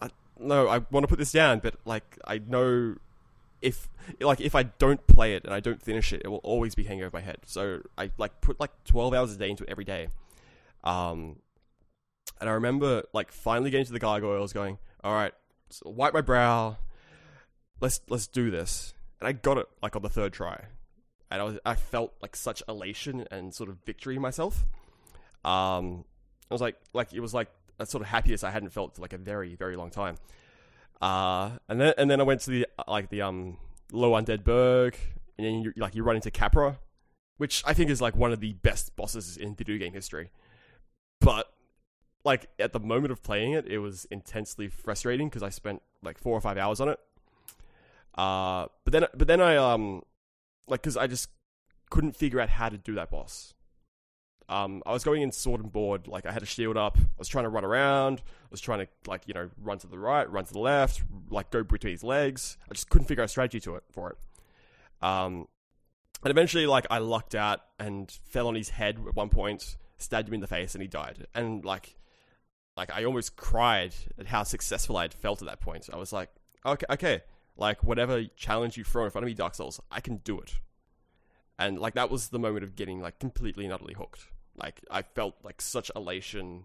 I, 0.00 0.08
no, 0.38 0.68
I 0.68 0.78
want 0.90 1.04
to 1.04 1.08
put 1.08 1.18
this 1.18 1.32
down, 1.32 1.58
but 1.58 1.74
like 1.84 2.18
I 2.26 2.38
know 2.38 2.96
if 3.60 3.88
like 4.20 4.40
if 4.40 4.54
I 4.54 4.62
don't 4.62 5.04
play 5.06 5.34
it 5.34 5.44
and 5.44 5.52
I 5.52 5.60
don't 5.60 5.82
finish 5.82 6.12
it, 6.12 6.22
it 6.24 6.28
will 6.28 6.38
always 6.38 6.74
be 6.74 6.84
hanging 6.84 7.04
over 7.04 7.16
my 7.16 7.22
head. 7.22 7.38
So 7.46 7.82
I 7.96 8.10
like 8.18 8.40
put 8.40 8.60
like 8.60 8.70
twelve 8.84 9.14
hours 9.14 9.34
a 9.34 9.38
day 9.38 9.50
into 9.50 9.64
it 9.64 9.70
every 9.70 9.84
day. 9.84 10.08
Um, 10.84 11.36
and 12.40 12.48
I 12.48 12.52
remember 12.52 13.02
like 13.12 13.32
finally 13.32 13.70
getting 13.70 13.86
to 13.86 13.92
the 13.92 13.98
gargoyles, 13.98 14.52
going, 14.52 14.78
"All 15.02 15.12
right, 15.12 15.32
so 15.70 15.90
wipe 15.90 16.14
my 16.14 16.20
brow. 16.20 16.78
Let's 17.80 18.00
let's 18.08 18.26
do 18.26 18.50
this." 18.50 18.94
And 19.20 19.26
I 19.26 19.32
got 19.32 19.58
it 19.58 19.66
like 19.82 19.96
on 19.96 20.02
the 20.02 20.08
third 20.08 20.32
try, 20.32 20.66
and 21.30 21.40
I 21.40 21.44
was 21.44 21.58
I 21.64 21.74
felt 21.74 22.14
like 22.22 22.36
such 22.36 22.62
elation 22.68 23.26
and 23.30 23.54
sort 23.54 23.70
of 23.70 23.78
victory 23.84 24.16
in 24.16 24.22
myself. 24.22 24.64
Um, 25.44 26.04
I 26.50 26.54
was 26.54 26.60
like 26.60 26.76
like 26.92 27.12
it 27.12 27.20
was 27.20 27.34
like 27.34 27.48
a 27.78 27.86
sort 27.86 28.02
of 28.02 28.08
happiest 28.08 28.44
I 28.44 28.50
hadn't 28.50 28.70
felt 28.70 28.96
for 28.96 29.02
like 29.02 29.12
a 29.12 29.18
very 29.18 29.54
very 29.54 29.76
long 29.76 29.90
time. 29.90 30.16
Uh, 31.00 31.50
and 31.68 31.80
then 31.80 31.94
and 31.98 32.10
then 32.10 32.20
I 32.20 32.24
went 32.24 32.40
to 32.42 32.50
the 32.50 32.66
like 32.86 33.10
the 33.10 33.22
um 33.22 33.58
low 33.92 34.12
undead 34.12 34.44
burg, 34.44 34.96
and 35.36 35.46
then 35.46 35.54
you 35.60 35.72
like 35.76 35.94
you 35.94 36.02
run 36.02 36.16
into 36.16 36.30
Capra, 36.30 36.78
which 37.36 37.62
I 37.66 37.74
think 37.74 37.90
is 37.90 38.00
like 38.00 38.16
one 38.16 38.32
of 38.32 38.40
the 38.40 38.54
best 38.54 38.96
bosses 38.96 39.36
in 39.36 39.54
video 39.54 39.78
game 39.78 39.92
history. 39.92 40.30
But 41.20 41.52
like 42.24 42.48
at 42.58 42.72
the 42.72 42.80
moment 42.80 43.12
of 43.12 43.22
playing 43.22 43.52
it, 43.52 43.66
it 43.66 43.78
was 43.78 44.06
intensely 44.10 44.68
frustrating 44.68 45.28
because 45.28 45.42
I 45.42 45.50
spent 45.50 45.82
like 46.02 46.18
four 46.18 46.36
or 46.36 46.40
five 46.40 46.58
hours 46.58 46.80
on 46.80 46.88
it. 46.88 46.98
Uh, 48.16 48.66
but 48.84 48.92
then 48.92 49.04
but 49.14 49.28
then 49.28 49.40
I 49.40 49.56
um 49.56 50.02
like 50.68 50.82
because 50.82 50.96
I 50.96 51.06
just 51.06 51.28
couldn't 51.90 52.16
figure 52.16 52.40
out 52.40 52.48
how 52.48 52.68
to 52.68 52.78
do 52.78 52.94
that 52.94 53.10
boss. 53.10 53.54
Um, 54.50 54.82
I 54.86 54.92
was 54.92 55.04
going 55.04 55.20
in 55.20 55.30
sword 55.30 55.60
and 55.60 55.70
board, 55.70 56.08
like 56.08 56.24
I 56.24 56.32
had 56.32 56.42
a 56.42 56.46
shield 56.46 56.78
up. 56.78 56.96
I 56.98 57.18
was 57.18 57.28
trying 57.28 57.44
to 57.44 57.50
run 57.50 57.64
around. 57.64 58.20
I 58.20 58.48
was 58.50 58.60
trying 58.60 58.80
to 58.80 58.88
like 59.06 59.22
you 59.26 59.34
know 59.34 59.50
run 59.60 59.78
to 59.78 59.86
the 59.86 59.98
right, 59.98 60.30
run 60.30 60.44
to 60.44 60.52
the 60.52 60.58
left, 60.58 61.02
like 61.28 61.50
go 61.50 61.62
between 61.62 61.92
his 61.92 62.04
legs. 62.04 62.56
I 62.70 62.74
just 62.74 62.88
couldn't 62.88 63.08
figure 63.08 63.22
out 63.22 63.26
a 63.26 63.28
strategy 63.28 63.60
to 63.60 63.76
it 63.76 63.84
for 63.90 64.10
it. 64.10 64.16
Um, 65.06 65.48
and 66.24 66.30
eventually, 66.30 66.66
like 66.66 66.86
I 66.90 66.98
lucked 66.98 67.34
out 67.34 67.60
and 67.78 68.10
fell 68.10 68.48
on 68.48 68.54
his 68.54 68.70
head 68.70 68.98
at 69.06 69.14
one 69.14 69.28
point, 69.28 69.76
stabbed 69.98 70.28
him 70.28 70.34
in 70.34 70.40
the 70.40 70.46
face, 70.46 70.74
and 70.74 70.82
he 70.82 70.88
died. 70.88 71.26
And 71.34 71.64
like, 71.64 71.96
like 72.76 72.90
I 72.92 73.04
almost 73.04 73.36
cried 73.36 73.94
at 74.18 74.26
how 74.26 74.42
successful 74.42 74.96
I 74.96 75.02
had 75.02 75.14
felt 75.14 75.42
at 75.42 75.48
that 75.48 75.60
point. 75.60 75.88
I 75.92 75.96
was 75.96 76.12
like, 76.12 76.30
okay, 76.64 76.86
okay, 76.90 77.20
like 77.58 77.82
whatever 77.84 78.24
challenge 78.36 78.76
you 78.76 78.84
throw 78.84 79.04
in 79.04 79.10
front 79.10 79.24
of 79.24 79.26
me, 79.26 79.34
Dark 79.34 79.54
Souls, 79.54 79.80
I 79.90 80.00
can 80.00 80.16
do 80.18 80.38
it. 80.40 80.54
And 81.58 81.78
like 81.78 81.94
that 81.94 82.08
was 82.10 82.28
the 82.28 82.38
moment 82.38 82.64
of 82.64 82.76
getting 82.76 83.00
like 83.00 83.18
completely 83.18 83.64
and 83.64 83.72
utterly 83.74 83.94
hooked. 83.94 84.28
Like 84.56 84.80
I 84.90 85.02
felt 85.02 85.34
like 85.42 85.60
such 85.60 85.90
elation 85.94 86.64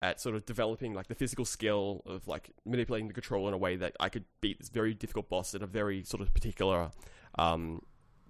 at 0.00 0.20
sort 0.20 0.36
of 0.36 0.46
developing 0.46 0.94
like 0.94 1.08
the 1.08 1.14
physical 1.14 1.44
skill 1.44 2.02
of 2.06 2.28
like 2.28 2.50
manipulating 2.64 3.08
the 3.08 3.14
control 3.14 3.48
in 3.48 3.54
a 3.54 3.56
way 3.56 3.76
that 3.76 3.96
I 3.98 4.08
could 4.10 4.24
beat 4.40 4.58
this 4.58 4.68
very 4.68 4.94
difficult 4.94 5.28
boss 5.28 5.54
in 5.54 5.62
a 5.62 5.66
very 5.66 6.04
sort 6.04 6.20
of 6.20 6.32
particular 6.32 6.90
um, 7.38 7.82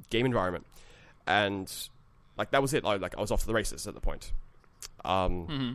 game 0.08 0.24
environment, 0.24 0.66
and 1.26 1.70
like 2.38 2.52
that 2.52 2.62
was 2.62 2.72
it. 2.74 2.84
I, 2.84 2.96
like 2.96 3.16
I 3.18 3.20
was 3.20 3.30
off 3.30 3.40
to 3.40 3.46
the 3.46 3.54
races 3.54 3.86
at 3.86 3.94
the 3.94 4.00
point. 4.00 4.32
Um, 5.04 5.46
hmm 5.46 5.72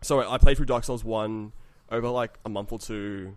So 0.00 0.20
I 0.20 0.34
I 0.34 0.38
played 0.38 0.56
through 0.56 0.66
Dark 0.66 0.84
Souls 0.84 1.04
one 1.04 1.52
over 1.90 2.08
like 2.08 2.38
a 2.44 2.48
month 2.48 2.72
or 2.72 2.78
two. 2.78 3.36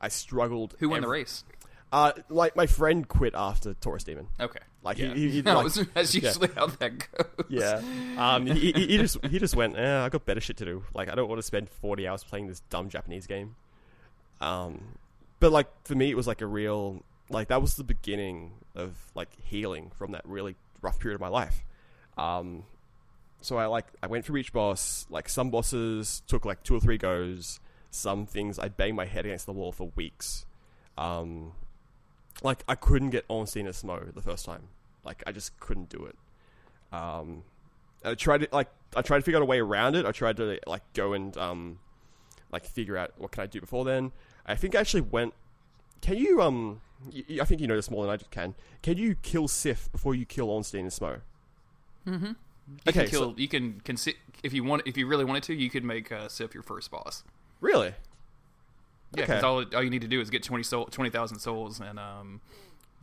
I 0.00 0.08
struggled. 0.08 0.74
Who 0.78 0.90
won 0.90 1.02
the 1.02 1.08
race? 1.08 1.44
Uh, 1.92 2.12
like 2.28 2.54
my 2.54 2.66
friend 2.66 3.06
quit 3.06 3.34
after 3.34 3.74
Taurus 3.74 4.04
Demon. 4.04 4.28
Okay. 4.38 4.60
Like 4.82 4.98
yeah. 4.98 5.12
he, 5.12 5.30
he, 5.30 5.42
No, 5.44 5.60
like, 5.60 5.72
that's 5.92 6.14
usually 6.14 6.48
how 6.54 6.66
that 6.66 6.92
goes. 6.98 7.46
yeah. 7.48 7.82
Um, 8.16 8.46
he, 8.46 8.72
he, 8.72 8.86
he 8.86 8.96
just 8.98 9.24
he 9.26 9.38
just 9.38 9.56
went. 9.56 9.76
Eh, 9.76 10.04
I 10.04 10.08
got 10.08 10.24
better 10.24 10.40
shit 10.40 10.56
to 10.58 10.64
do. 10.64 10.84
Like 10.94 11.10
I 11.10 11.14
don't 11.14 11.28
want 11.28 11.38
to 11.38 11.42
spend 11.42 11.68
forty 11.68 12.06
hours 12.06 12.22
playing 12.22 12.46
this 12.46 12.60
dumb 12.70 12.88
Japanese 12.88 13.26
game. 13.26 13.56
Um, 14.40 14.80
but 15.40 15.52
like 15.52 15.68
for 15.84 15.94
me, 15.94 16.10
it 16.10 16.16
was 16.16 16.26
like 16.26 16.40
a 16.40 16.46
real 16.46 17.02
like 17.28 17.48
that 17.48 17.60
was 17.60 17.74
the 17.74 17.84
beginning 17.84 18.52
of 18.74 18.96
like 19.14 19.28
healing 19.42 19.90
from 19.96 20.12
that 20.12 20.22
really 20.24 20.56
rough 20.82 20.98
period 20.98 21.16
of 21.16 21.20
my 21.20 21.28
life. 21.28 21.64
Um, 22.16 22.64
so 23.40 23.56
I 23.56 23.66
like 23.66 23.86
I 24.02 24.06
went 24.06 24.24
through 24.24 24.38
each 24.38 24.52
boss. 24.52 25.06
Like 25.10 25.28
some 25.28 25.50
bosses 25.50 26.22
took 26.26 26.44
like 26.44 26.62
two 26.62 26.76
or 26.76 26.80
three 26.80 26.98
goes. 26.98 27.60
Some 27.90 28.26
things 28.26 28.58
I 28.58 28.68
banged 28.68 28.96
my 28.96 29.04
head 29.06 29.24
against 29.26 29.46
the 29.46 29.52
wall 29.52 29.72
for 29.72 29.90
weeks. 29.96 30.46
Um, 30.96 31.52
like 32.42 32.62
I 32.68 32.74
couldn't 32.74 33.10
get 33.10 33.24
Ornstein 33.28 33.66
and 33.66 33.74
Smough 33.74 34.14
the 34.14 34.22
first 34.22 34.44
time. 34.44 34.68
Like 35.04 35.22
I 35.26 35.32
just 35.32 35.58
couldn't 35.60 35.88
do 35.88 36.04
it. 36.06 36.16
Um, 36.92 37.42
I 38.04 38.14
tried 38.14 38.42
to 38.42 38.48
like 38.52 38.68
I 38.94 39.02
tried 39.02 39.18
to 39.18 39.22
figure 39.22 39.38
out 39.38 39.42
a 39.42 39.46
way 39.46 39.60
around 39.60 39.96
it. 39.96 40.06
I 40.06 40.12
tried 40.12 40.36
to 40.38 40.58
like 40.66 40.82
go 40.94 41.12
and 41.12 41.36
um, 41.36 41.78
like 42.52 42.64
figure 42.64 42.96
out 42.96 43.12
what 43.18 43.32
can 43.32 43.42
I 43.42 43.46
do 43.46 43.60
before 43.60 43.84
then. 43.84 44.12
I 44.46 44.54
think 44.54 44.74
I 44.74 44.80
actually 44.80 45.02
went. 45.02 45.34
Can 46.00 46.16
you 46.16 46.40
um? 46.42 46.80
y- 47.12 47.24
y- 47.28 47.38
I 47.40 47.44
think 47.44 47.60
you 47.60 47.66
know 47.66 47.76
this 47.76 47.90
more 47.90 48.06
than 48.06 48.12
I 48.14 48.16
can. 48.30 48.54
Can 48.82 48.96
you 48.98 49.14
kill 49.16 49.48
Sif 49.48 49.90
before 49.92 50.14
you 50.14 50.24
kill 50.24 50.48
Ornstein 50.48 50.80
and 50.82 50.90
Smough? 50.92 51.20
Mm-hmm. 52.06 52.26
You 52.26 52.34
Okay, 52.88 53.00
can 53.02 53.08
kill. 53.08 53.34
you 53.36 53.48
can 53.48 53.80
consi- 53.84 54.16
if 54.42 54.52
you 54.52 54.64
want. 54.64 54.82
If 54.86 54.96
you 54.96 55.06
really 55.06 55.24
wanted 55.24 55.42
to, 55.44 55.54
you 55.54 55.68
could 55.70 55.84
make 55.84 56.10
uh, 56.12 56.28
Sif 56.28 56.54
your 56.54 56.62
first 56.62 56.90
boss. 56.90 57.22
Really? 57.60 57.88
Yeah, 57.88 59.22
because 59.26 59.30
Okay. 59.38 59.46
all, 59.46 59.64
all 59.76 59.82
you 59.82 59.90
need 59.90 60.02
to 60.02 60.08
do 60.08 60.20
is 60.20 60.30
get 60.30 60.42
20 60.42 60.62
soul, 60.62 60.86
20,000 60.86 61.38
souls 61.38 61.80
and 61.80 61.98
um, 61.98 62.40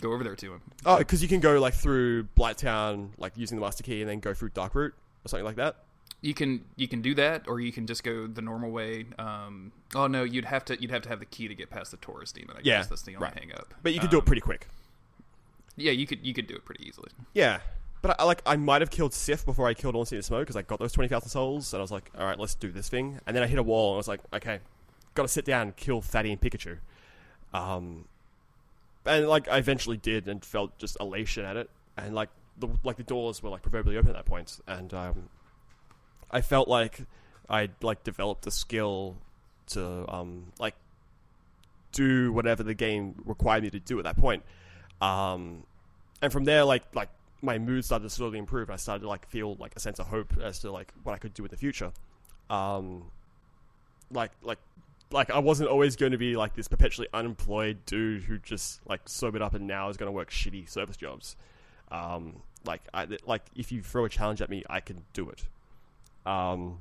go 0.02 0.14
over 0.14 0.24
there 0.24 0.36
to 0.36 0.54
him. 0.54 0.62
Oh, 0.86 0.98
because 0.98 1.22
you 1.22 1.28
can 1.28 1.40
go 1.42 1.60
like 1.60 1.74
through 1.74 2.24
Blighttown, 2.38 3.10
like 3.18 3.34
using 3.36 3.58
the 3.58 3.62
master 3.66 3.84
key, 3.84 4.02
and 4.02 4.10
then 4.10 4.20
go 4.20 4.34
through 4.34 4.52
Darkroot 4.52 4.92
or 4.94 5.28
something 5.28 5.44
like 5.46 5.58
that. 5.58 5.76
You 6.22 6.34
can 6.34 6.66
you 6.78 6.88
can 6.88 7.02
do 7.04 7.14
that, 7.16 7.48
or 7.48 7.60
you 7.60 7.72
can 7.72 7.86
just 7.86 8.04
go 8.04 8.26
the 8.26 8.42
normal 8.42 8.72
way. 8.72 9.06
Um, 9.20 9.72
oh 9.94 10.08
no, 10.08 10.24
you'd 10.24 10.46
have 10.46 10.66
to 10.66 10.82
you'd 10.82 10.90
have 10.90 11.04
to 11.04 11.10
have 11.10 11.20
the 11.20 11.26
key 11.28 11.48
to 11.48 11.54
get 11.54 11.70
past 11.70 11.92
the 11.92 11.98
Taurus 11.98 12.32
demon. 12.32 12.56
I 12.58 12.62
Yeah, 12.64 12.78
guess 12.80 12.88
that's 12.88 13.04
the 13.04 13.16
only 13.16 13.26
right. 13.26 13.38
hang 13.38 13.52
up. 13.54 13.74
But 13.84 13.94
you 13.94 14.00
can 14.00 14.10
do 14.10 14.18
it 14.18 14.22
Um, 14.22 14.26
pretty 14.26 14.42
quick. 14.42 14.68
Yeah, 15.76 15.92
you 15.92 16.08
could 16.08 16.26
you 16.26 16.34
could 16.34 16.48
do 16.48 16.56
it 16.56 16.66
pretty 16.66 16.88
easily. 16.88 17.10
Yeah. 17.34 17.60
But 18.08 18.22
I, 18.22 18.24
like 18.24 18.42
I 18.46 18.56
might 18.56 18.82
have 18.82 18.90
killed 18.90 19.14
Sif 19.14 19.46
before 19.46 19.68
I 19.68 19.74
killed 19.74 19.94
Ornstein 19.94 20.16
and 20.16 20.24
Smough 20.24 20.40
because 20.40 20.56
I 20.56 20.62
got 20.62 20.80
those 20.80 20.94
twenty 20.94 21.10
thousand 21.10 21.28
souls, 21.28 21.74
and 21.74 21.82
I 21.82 21.82
was 21.82 21.92
like, 21.92 22.10
all 22.18 22.24
right, 22.26 22.40
let's 22.40 22.56
do 22.56 22.72
this 22.72 22.88
thing. 22.88 23.20
And 23.28 23.36
then 23.36 23.44
I 23.44 23.48
hit 23.48 23.60
a 23.60 23.64
wall, 23.64 23.90
and 23.92 23.96
I 23.96 23.98
was 23.98 24.08
like, 24.08 24.22
okay, 24.32 24.60
got 25.14 25.24
to 25.24 25.28
sit 25.28 25.44
down 25.44 25.64
and 25.64 25.76
kill 25.76 26.02
Fatty 26.02 26.32
and 26.32 26.40
Pikachu. 26.40 26.78
Um, 27.54 28.06
and 29.06 29.28
like 29.28 29.50
I 29.50 29.58
eventually 29.58 29.98
did, 29.98 30.30
and 30.30 30.44
felt 30.46 30.78
just 30.78 30.96
elation 31.02 31.44
at 31.44 31.58
it, 31.58 31.70
and 31.98 32.16
like 32.16 32.30
the 32.58 32.70
like 32.82 32.96
the 32.96 33.04
doors 33.04 33.44
were 33.44 33.50
like 33.50 33.62
proverbially 33.62 33.98
open 33.98 34.12
at 34.12 34.16
that 34.16 34.26
point, 34.26 34.58
and 34.66 34.94
um, 34.94 35.28
I 36.32 36.40
felt 36.40 36.70
like 36.70 37.02
I'd 37.50 37.74
like 37.82 38.06
developed 38.06 38.44
the 38.44 38.52
skill 38.52 39.18
to 39.72 40.10
um 40.10 40.54
like 40.60 40.76
do 41.92 42.32
whatever 42.32 42.64
the 42.64 42.74
game 42.74 43.16
required 43.26 43.64
me 43.64 43.70
to 43.72 43.82
do 43.82 44.00
at 44.00 44.06
that 44.06 44.16
point. 44.16 44.44
Um, 45.02 45.64
and 46.22 46.32
from 46.32 46.46
there, 46.46 46.64
like 46.64 46.84
like 46.96 47.10
my 47.42 47.58
mood 47.58 47.86
started 47.86 48.04
to 48.04 48.10
slowly 48.10 48.40
improve. 48.40 48.70
I 48.70 48.76
started 48.78 49.02
to 49.02 49.10
like 49.10 49.28
feel 49.28 49.56
like 49.56 49.76
a 49.76 49.80
sense 49.80 50.00
of 50.00 50.08
hope 50.08 50.34
as 50.42 50.60
to 50.60 50.72
like 50.72 50.92
what 51.04 51.14
I 51.14 51.18
could 51.18 51.34
do 51.34 51.44
in 51.44 51.50
the 51.50 51.58
future. 51.58 51.92
Um, 52.50 53.12
like 54.12 54.32
like 54.42 54.60
like 55.12 55.30
I 55.30 55.40
wasn't 55.40 55.70
always 55.70 55.96
going 55.96 56.12
to 56.12 56.18
be 56.18 56.36
like 56.36 56.56
this 56.56 56.68
perpetually 56.68 57.08
unemployed 57.14 57.86
dude 57.86 58.24
who 58.24 58.38
just 58.40 58.82
like 58.88 59.02
sobered 59.06 59.42
up 59.42 59.54
and 59.54 59.68
now 59.68 59.90
is 59.90 59.98
going 59.98 60.08
to 60.08 60.12
work 60.12 60.32
shitty 60.32 60.70
service 60.70 60.98
jobs. 60.98 61.36
Um, 61.92 62.42
like 62.66 62.82
I 62.94 63.08
like 63.26 63.44
if 63.56 63.72
you 63.72 63.82
throw 63.82 64.06
a 64.06 64.10
challenge 64.10 64.42
at 64.42 64.50
me, 64.50 64.64
I 64.70 64.80
can 64.80 65.04
do 65.14 65.30
it. 65.30 65.44
Um, 66.26 66.80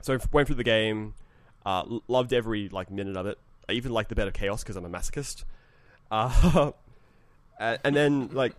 so 0.00 0.14
I 0.14 0.18
went 0.32 0.48
through 0.48 0.56
the 0.56 0.64
game, 0.64 1.14
uh, 1.64 1.84
loved 2.08 2.32
every 2.32 2.68
like 2.68 2.90
minute 2.90 3.16
of 3.16 3.26
it. 3.26 3.38
I 3.68 3.72
even 3.72 3.92
liked 3.92 4.08
the 4.08 4.14
Bed 4.14 4.28
of 4.28 4.34
Chaos 4.34 4.62
because 4.62 4.76
I'm 4.76 4.84
a 4.84 4.90
masochist. 4.90 5.44
Uh, 6.10 6.72
and 7.58 7.96
then 7.96 8.28
like 8.32 8.54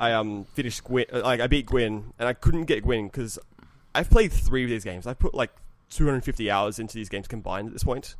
I 0.00 0.12
um 0.12 0.44
finished 0.54 0.84
Gwyn, 0.84 1.06
uh, 1.12 1.20
like 1.22 1.40
I 1.40 1.46
beat 1.46 1.66
Gwyn, 1.66 2.12
and 2.18 2.28
I 2.28 2.32
couldn't 2.32 2.64
get 2.64 2.82
Gwyn 2.82 3.06
because 3.06 3.38
I've 3.94 4.10
played 4.10 4.32
three 4.32 4.64
of 4.64 4.70
these 4.70 4.84
games. 4.84 5.06
I've 5.06 5.18
put 5.18 5.34
like 5.34 5.50
250 5.90 6.50
hours 6.50 6.78
into 6.78 6.94
these 6.94 7.08
games 7.08 7.28
combined 7.28 7.68
at 7.68 7.72
this 7.72 7.84
point. 7.84 8.16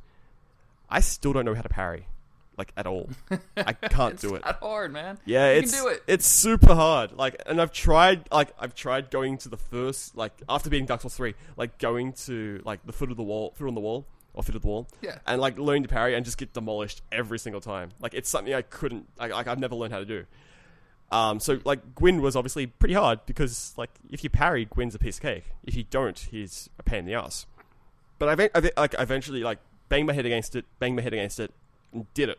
I 0.89 1.01
still 1.01 1.33
don't 1.33 1.45
know 1.45 1.55
how 1.55 1.63
to 1.63 1.69
parry, 1.69 2.07
like 2.57 2.73
at 2.77 2.87
all. 2.87 3.09
I 3.57 3.73
can't 3.73 4.21
do 4.21 4.35
it. 4.37 4.45
not 4.45 4.61
hard, 4.61 4.93
man. 4.93 5.19
Yeah, 5.25 5.51
you 5.53 5.59
it's 5.61 5.73
can 5.75 5.83
do 5.83 5.89
it. 5.89 6.03
it's 6.07 6.27
super 6.27 6.75
hard. 6.75 7.13
Like, 7.13 7.43
and 7.47 7.61
I've 7.61 7.73
tried, 7.73 8.29
like, 8.31 8.53
I've 8.59 8.75
tried 8.75 9.11
going 9.11 9.39
to 9.39 9.49
the 9.49 9.57
first, 9.57 10.17
like, 10.17 10.33
after 10.49 10.71
beating 10.71 10.87
Dark 10.87 11.01
Souls 11.01 11.17
three, 11.17 11.35
like, 11.57 11.79
going 11.79 12.13
to 12.27 12.61
like 12.65 12.85
the 12.87 12.93
foot 12.93 13.11
of 13.11 13.17
the 13.17 13.23
wall, 13.25 13.53
foot 13.57 13.67
on 13.67 13.75
the 13.75 13.81
wall, 13.81 14.07
or 14.35 14.43
foot 14.45 14.55
of 14.55 14.63
the 14.63 14.69
wall, 14.69 14.87
Yeah. 15.03 15.19
and 15.27 15.41
like 15.41 15.59
learning 15.59 15.85
to 15.85 15.89
parry 15.89 16.15
and 16.15 16.25
just 16.25 16.39
get 16.39 16.53
demolished 16.53 17.03
every 17.11 17.39
single 17.41 17.61
time. 17.63 17.91
Like, 17.99 18.15
it's 18.15 18.29
something 18.29 18.55
I 18.55 18.63
couldn't, 18.63 19.09
like, 19.19 19.33
like 19.33 19.49
I've 19.49 19.59
never 19.59 19.75
learned 19.75 19.93
how 19.93 19.99
to 20.01 20.05
do. 20.05 20.25
Um, 21.15 21.39
so 21.41 21.61
like 21.65 21.95
Gwyn 21.95 22.21
was 22.21 22.35
obviously 22.37 22.67
pretty 22.67 22.95
hard 22.95 23.21
because 23.27 23.73
like 23.77 23.91
if 24.11 24.25
you 24.25 24.31
parry, 24.31 24.65
Gwyn's 24.65 24.95
a 24.95 24.99
piece 24.99 25.17
of 25.17 25.23
cake. 25.23 25.45
If 25.65 25.75
you 25.77 25.85
don't, 25.85 26.19
he's 26.19 26.69
a 26.79 26.83
pain 26.83 27.01
in 27.01 27.05
the 27.07 27.15
ass. 27.15 27.47
But 28.19 28.41
I, 28.41 28.51
I 28.55 28.71
like 28.77 28.95
eventually 28.99 29.41
like 29.43 29.59
banged 29.89 30.07
my 30.07 30.13
head 30.13 30.27
against 30.27 30.57
it, 30.57 30.65
banged 30.79 30.97
my 30.97 31.03
head 31.03 31.13
against 31.13 31.39
it, 31.41 31.53
and 31.93 32.13
did 32.15 32.29
it. 32.31 32.39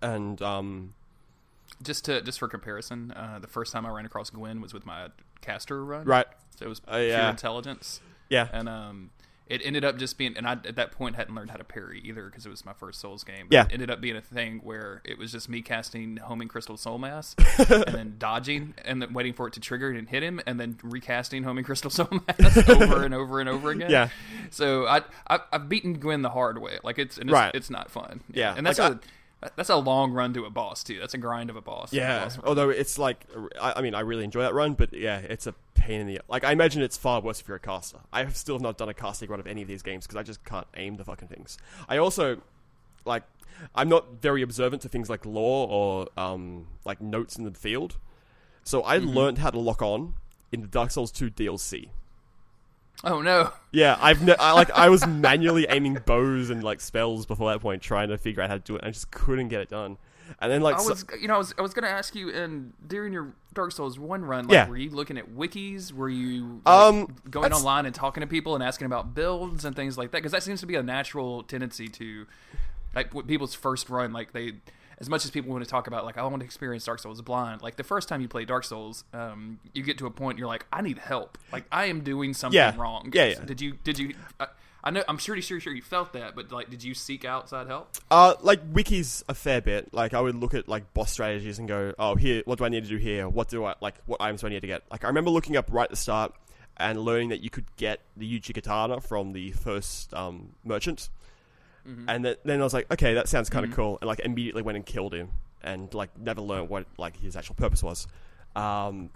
And 0.00 0.40
um, 0.40 0.94
Just 1.82 2.04
to 2.06 2.22
just 2.22 2.38
for 2.38 2.48
comparison, 2.48 3.12
uh, 3.12 3.38
the 3.40 3.48
first 3.48 3.72
time 3.72 3.84
I 3.86 3.90
ran 3.90 4.06
across 4.06 4.30
Gwyn 4.30 4.60
was 4.60 4.72
with 4.72 4.86
my 4.86 5.08
caster 5.40 5.84
run. 5.84 6.04
right, 6.06 6.26
So 6.58 6.66
it 6.66 6.68
was 6.68 6.80
Oh, 6.88 6.92
pure 6.92 7.02
yeah. 7.08 7.30
intelligence, 7.30 8.00
yeah, 8.30 8.48
and 8.52 8.68
um, 8.68 9.10
it 9.46 9.60
ended 9.64 9.84
up 9.84 9.98
just 9.98 10.16
being. 10.16 10.36
And 10.36 10.46
I 10.46 10.52
at 10.52 10.76
that 10.76 10.92
point 10.92 11.16
hadn't 11.16 11.34
learned 11.34 11.50
how 11.50 11.56
to 11.56 11.64
parry 11.64 12.00
either 12.04 12.24
because 12.26 12.46
it 12.46 12.48
was 12.48 12.64
my 12.64 12.72
first 12.72 13.00
Souls 13.00 13.24
game. 13.24 13.48
Yeah. 13.50 13.64
it 13.66 13.72
ended 13.72 13.90
up 13.90 14.00
being 14.00 14.16
a 14.16 14.20
thing 14.22 14.60
where 14.64 15.02
it 15.04 15.18
was 15.18 15.32
just 15.32 15.48
me 15.48 15.60
casting 15.62 16.16
homing 16.16 16.48
crystal 16.48 16.76
soul 16.76 16.96
mass 16.98 17.34
and 17.58 17.84
then 17.94 18.14
dodging 18.18 18.74
and 18.84 19.02
then 19.02 19.12
waiting 19.12 19.32
for 19.34 19.46
it 19.48 19.52
to 19.54 19.60
trigger 19.60 19.90
and 19.90 20.08
hit 20.08 20.22
him 20.22 20.40
and 20.46 20.58
then 20.58 20.78
recasting 20.82 21.42
homing 21.42 21.64
crystal 21.64 21.90
soul 21.90 22.08
mass 22.10 22.68
over 22.68 23.04
and 23.04 23.12
over 23.14 23.40
and 23.40 23.48
over 23.48 23.70
again. 23.70 23.90
Yeah. 23.90 24.08
So 24.50 24.86
I, 24.86 25.02
I 25.28 25.40
I've 25.52 25.68
beaten 25.68 25.94
Gwyn 25.98 26.22
the 26.22 26.30
hard 26.30 26.58
way. 26.58 26.78
Like 26.82 26.98
it's 26.98 27.18
and 27.18 27.28
it's, 27.28 27.34
Right. 27.34 27.54
it's 27.54 27.70
not 27.70 27.90
fun. 27.90 28.20
Yeah, 28.32 28.54
and 28.56 28.66
that's 28.66 28.78
like 28.78 28.92
a 28.92 29.00
that's 29.56 29.70
a 29.70 29.76
long 29.76 30.12
run 30.12 30.32
to 30.34 30.44
a 30.44 30.50
boss 30.50 30.82
too. 30.84 30.98
That's 30.98 31.14
a 31.14 31.18
grind 31.18 31.50
of 31.50 31.56
a 31.56 31.60
boss. 31.60 31.92
yeah. 31.92 32.24
Boss. 32.24 32.38
Although 32.44 32.70
it's 32.70 32.98
like, 32.98 33.26
I, 33.60 33.74
I 33.76 33.82
mean, 33.82 33.94
I 33.94 34.00
really 34.00 34.24
enjoy 34.24 34.42
that 34.42 34.54
run, 34.54 34.74
but 34.74 34.92
yeah, 34.92 35.18
it's 35.18 35.46
a 35.46 35.54
pain 35.74 36.00
in 36.00 36.06
the 36.06 36.20
like. 36.28 36.44
I 36.44 36.52
imagine 36.52 36.82
it's 36.82 36.96
far 36.96 37.20
worse 37.20 37.40
if 37.40 37.48
you're 37.48 37.56
a 37.56 37.60
caster. 37.60 37.98
I 38.12 38.24
have 38.24 38.36
still 38.36 38.58
not 38.58 38.78
done 38.78 38.88
a 38.88 38.94
casting 38.94 39.28
run 39.28 39.40
of 39.40 39.46
any 39.46 39.62
of 39.62 39.68
these 39.68 39.82
games 39.82 40.06
because 40.06 40.16
I 40.16 40.22
just 40.22 40.44
can't 40.44 40.66
aim 40.76 40.96
the 40.96 41.04
fucking 41.04 41.28
things. 41.28 41.58
I 41.88 41.98
also 41.98 42.40
like, 43.04 43.22
I'm 43.74 43.88
not 43.88 44.20
very 44.20 44.42
observant 44.42 44.82
to 44.82 44.88
things 44.88 45.08
like 45.10 45.24
lore 45.26 45.68
or 45.68 46.08
um 46.16 46.66
like 46.84 47.00
notes 47.00 47.36
in 47.36 47.44
the 47.44 47.52
field, 47.52 47.96
so 48.62 48.82
I 48.82 48.98
learned 48.98 49.38
how 49.38 49.50
to 49.50 49.58
lock 49.58 49.82
on 49.82 50.14
in 50.52 50.60
the 50.60 50.68
Dark 50.68 50.90
Souls 50.90 51.10
2 51.10 51.30
DLC. 51.30 51.88
Oh 53.04 53.20
no. 53.20 53.52
Yeah, 53.72 53.96
I've 54.00 54.22
ne- 54.22 54.36
I, 54.38 54.52
like 54.52 54.70
I 54.70 54.88
was 54.88 55.06
manually 55.06 55.66
aiming 55.68 55.98
bows 56.06 56.50
and 56.50 56.62
like 56.62 56.80
spells 56.80 57.26
before 57.26 57.52
that 57.52 57.60
point, 57.60 57.82
trying 57.82 58.08
to 58.08 58.18
figure 58.18 58.42
out 58.42 58.48
how 58.50 58.54
to 58.56 58.60
do 58.62 58.76
it. 58.76 58.80
and 58.82 58.88
I 58.88 58.90
just 58.90 59.10
couldn't 59.10 59.48
get 59.48 59.60
it 59.60 59.68
done. 59.70 59.98
And 60.40 60.50
then 60.50 60.62
like 60.62 60.76
I 60.76 60.78
so- 60.82 60.90
was, 60.90 61.04
you 61.20 61.28
know, 61.28 61.34
I 61.34 61.38
was, 61.38 61.54
I 61.58 61.62
was 61.62 61.74
gonna 61.74 61.86
ask 61.88 62.14
you, 62.14 62.30
and 62.30 62.72
during 62.86 63.12
your 63.12 63.34
Dark 63.52 63.72
Souls 63.72 63.98
one 63.98 64.24
run, 64.24 64.44
like, 64.46 64.52
Yeah. 64.54 64.68
were 64.68 64.76
you 64.76 64.90
looking 64.90 65.18
at 65.18 65.28
wikis? 65.36 65.92
Were 65.92 66.08
you 66.08 66.62
like, 66.64 66.74
Um, 66.74 67.14
going 67.30 67.42
that's- 67.42 67.58
online 67.60 67.84
and 67.86 67.94
talking 67.94 68.22
to 68.22 68.26
people 68.26 68.54
and 68.54 68.64
asking 68.64 68.86
about 68.86 69.14
builds 69.14 69.64
and 69.64 69.76
things 69.76 69.98
like 69.98 70.10
that? 70.12 70.18
Because 70.18 70.32
that 70.32 70.42
seems 70.42 70.60
to 70.60 70.66
be 70.66 70.76
a 70.76 70.82
natural 70.82 71.42
tendency 71.42 71.88
to, 71.88 72.26
like, 72.94 73.12
people's 73.26 73.54
first 73.54 73.90
run, 73.90 74.12
like 74.12 74.32
they, 74.32 74.54
as 74.98 75.08
much 75.08 75.24
as 75.24 75.30
people 75.30 75.50
want 75.52 75.64
to 75.64 75.70
talk 75.70 75.86
about, 75.86 76.04
like, 76.04 76.16
I 76.18 76.22
want 76.24 76.40
to 76.40 76.44
experience 76.44 76.84
Dark 76.84 76.98
Souls 77.00 77.20
blind. 77.22 77.62
Like 77.62 77.76
the 77.76 77.84
first 77.84 78.08
time 78.08 78.20
you 78.20 78.28
play 78.28 78.44
Dark 78.44 78.64
Souls, 78.64 79.04
um, 79.12 79.58
you 79.72 79.82
get 79.82 79.98
to 79.98 80.06
a 80.06 80.10
point 80.10 80.38
you're 80.38 80.46
like, 80.48 80.66
I 80.72 80.82
need 80.82 80.98
help. 80.98 81.38
Like 81.52 81.64
I 81.72 81.86
am 81.86 82.00
doing 82.02 82.34
something 82.34 82.56
Yeah. 82.56 82.74
wrong. 82.76 83.10
Yeah, 83.12 83.24
yeah. 83.26 83.40
Did 83.44 83.60
you? 83.60 83.78
Did 83.84 83.98
you? 83.98 84.14
I, 84.38 84.46
I 84.86 84.90
know. 84.90 85.02
I'm 85.08 85.16
pretty 85.16 85.40
sure, 85.40 85.58
sure 85.60 85.72
you 85.72 85.80
felt 85.80 86.12
that, 86.12 86.34
but 86.36 86.52
like, 86.52 86.68
did 86.68 86.84
you 86.84 86.92
seek 86.94 87.24
outside 87.24 87.66
help? 87.68 87.96
Uh, 88.10 88.34
like 88.42 88.60
wikis 88.72 89.22
a 89.28 89.34
fair 89.34 89.60
bit. 89.62 89.94
Like 89.94 90.12
I 90.12 90.20
would 90.20 90.34
look 90.34 90.52
at 90.54 90.68
like 90.68 90.92
boss 90.92 91.10
strategies 91.12 91.58
and 91.58 91.66
go, 91.66 91.94
oh, 91.98 92.16
here, 92.16 92.42
what 92.44 92.58
do 92.58 92.64
I 92.66 92.68
need 92.68 92.84
to 92.84 92.90
do 92.90 92.98
here? 92.98 93.26
What 93.28 93.48
do 93.48 93.64
I 93.64 93.74
like? 93.80 93.94
What 94.06 94.20
items 94.20 94.42
do 94.42 94.46
I 94.46 94.50
need 94.50 94.60
to 94.60 94.66
get? 94.66 94.82
Like 94.90 95.04
I 95.04 95.06
remember 95.08 95.30
looking 95.30 95.56
up 95.56 95.68
right 95.72 95.84
at 95.84 95.90
the 95.90 95.96
start 95.96 96.34
and 96.76 96.98
learning 97.00 97.30
that 97.30 97.40
you 97.40 97.48
could 97.50 97.64
get 97.76 98.00
the 98.16 98.38
Uchigatana 98.40 99.02
from 99.02 99.32
the 99.32 99.52
first 99.52 100.12
um, 100.12 100.50
merchant, 100.64 101.08
and 102.08 102.24
then, 102.24 102.36
then 102.44 102.60
I 102.60 102.64
was 102.64 102.74
like, 102.74 102.90
okay, 102.90 103.14
that 103.14 103.28
sounds 103.28 103.50
kind 103.50 103.64
of 103.64 103.72
cool, 103.72 103.98
and 104.00 104.08
like 104.08 104.20
immediately 104.20 104.62
went 104.62 104.76
and 104.76 104.86
killed 104.86 105.14
him, 105.14 105.30
and 105.62 105.92
like 105.94 106.16
never 106.18 106.40
learned 106.40 106.68
what 106.68 106.86
like 106.98 107.18
his 107.18 107.36
actual 107.36 107.54
purpose 107.54 107.82
was. 107.82 108.06
Um, 108.56 109.10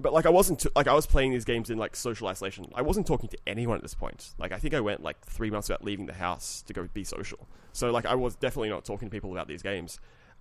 but 0.00 0.12
like 0.12 0.26
I 0.26 0.30
wasn't 0.30 0.60
t- 0.60 0.70
like 0.74 0.88
I 0.88 0.94
was 0.94 1.06
playing 1.06 1.32
these 1.32 1.44
games 1.44 1.70
in 1.70 1.78
like 1.78 1.94
social 1.94 2.26
isolation. 2.28 2.66
I 2.74 2.82
wasn't 2.82 3.06
talking 3.06 3.28
to 3.28 3.38
anyone 3.46 3.76
at 3.76 3.82
this 3.82 3.94
point. 3.94 4.34
Like 4.38 4.52
I 4.52 4.58
think 4.58 4.74
I 4.74 4.80
went 4.80 5.02
like 5.02 5.20
three 5.24 5.50
months 5.50 5.68
without 5.68 5.84
leaving 5.84 6.06
the 6.06 6.14
house 6.14 6.62
to 6.66 6.72
go 6.72 6.88
be 6.92 7.04
social. 7.04 7.46
So 7.72 7.90
like 7.90 8.06
I 8.06 8.14
was 8.14 8.34
definitely 8.34 8.70
not 8.70 8.84
talking 8.84 9.08
to 9.08 9.12
people 9.12 9.32
about 9.32 9.48
these 9.48 9.62
games. 9.62 9.98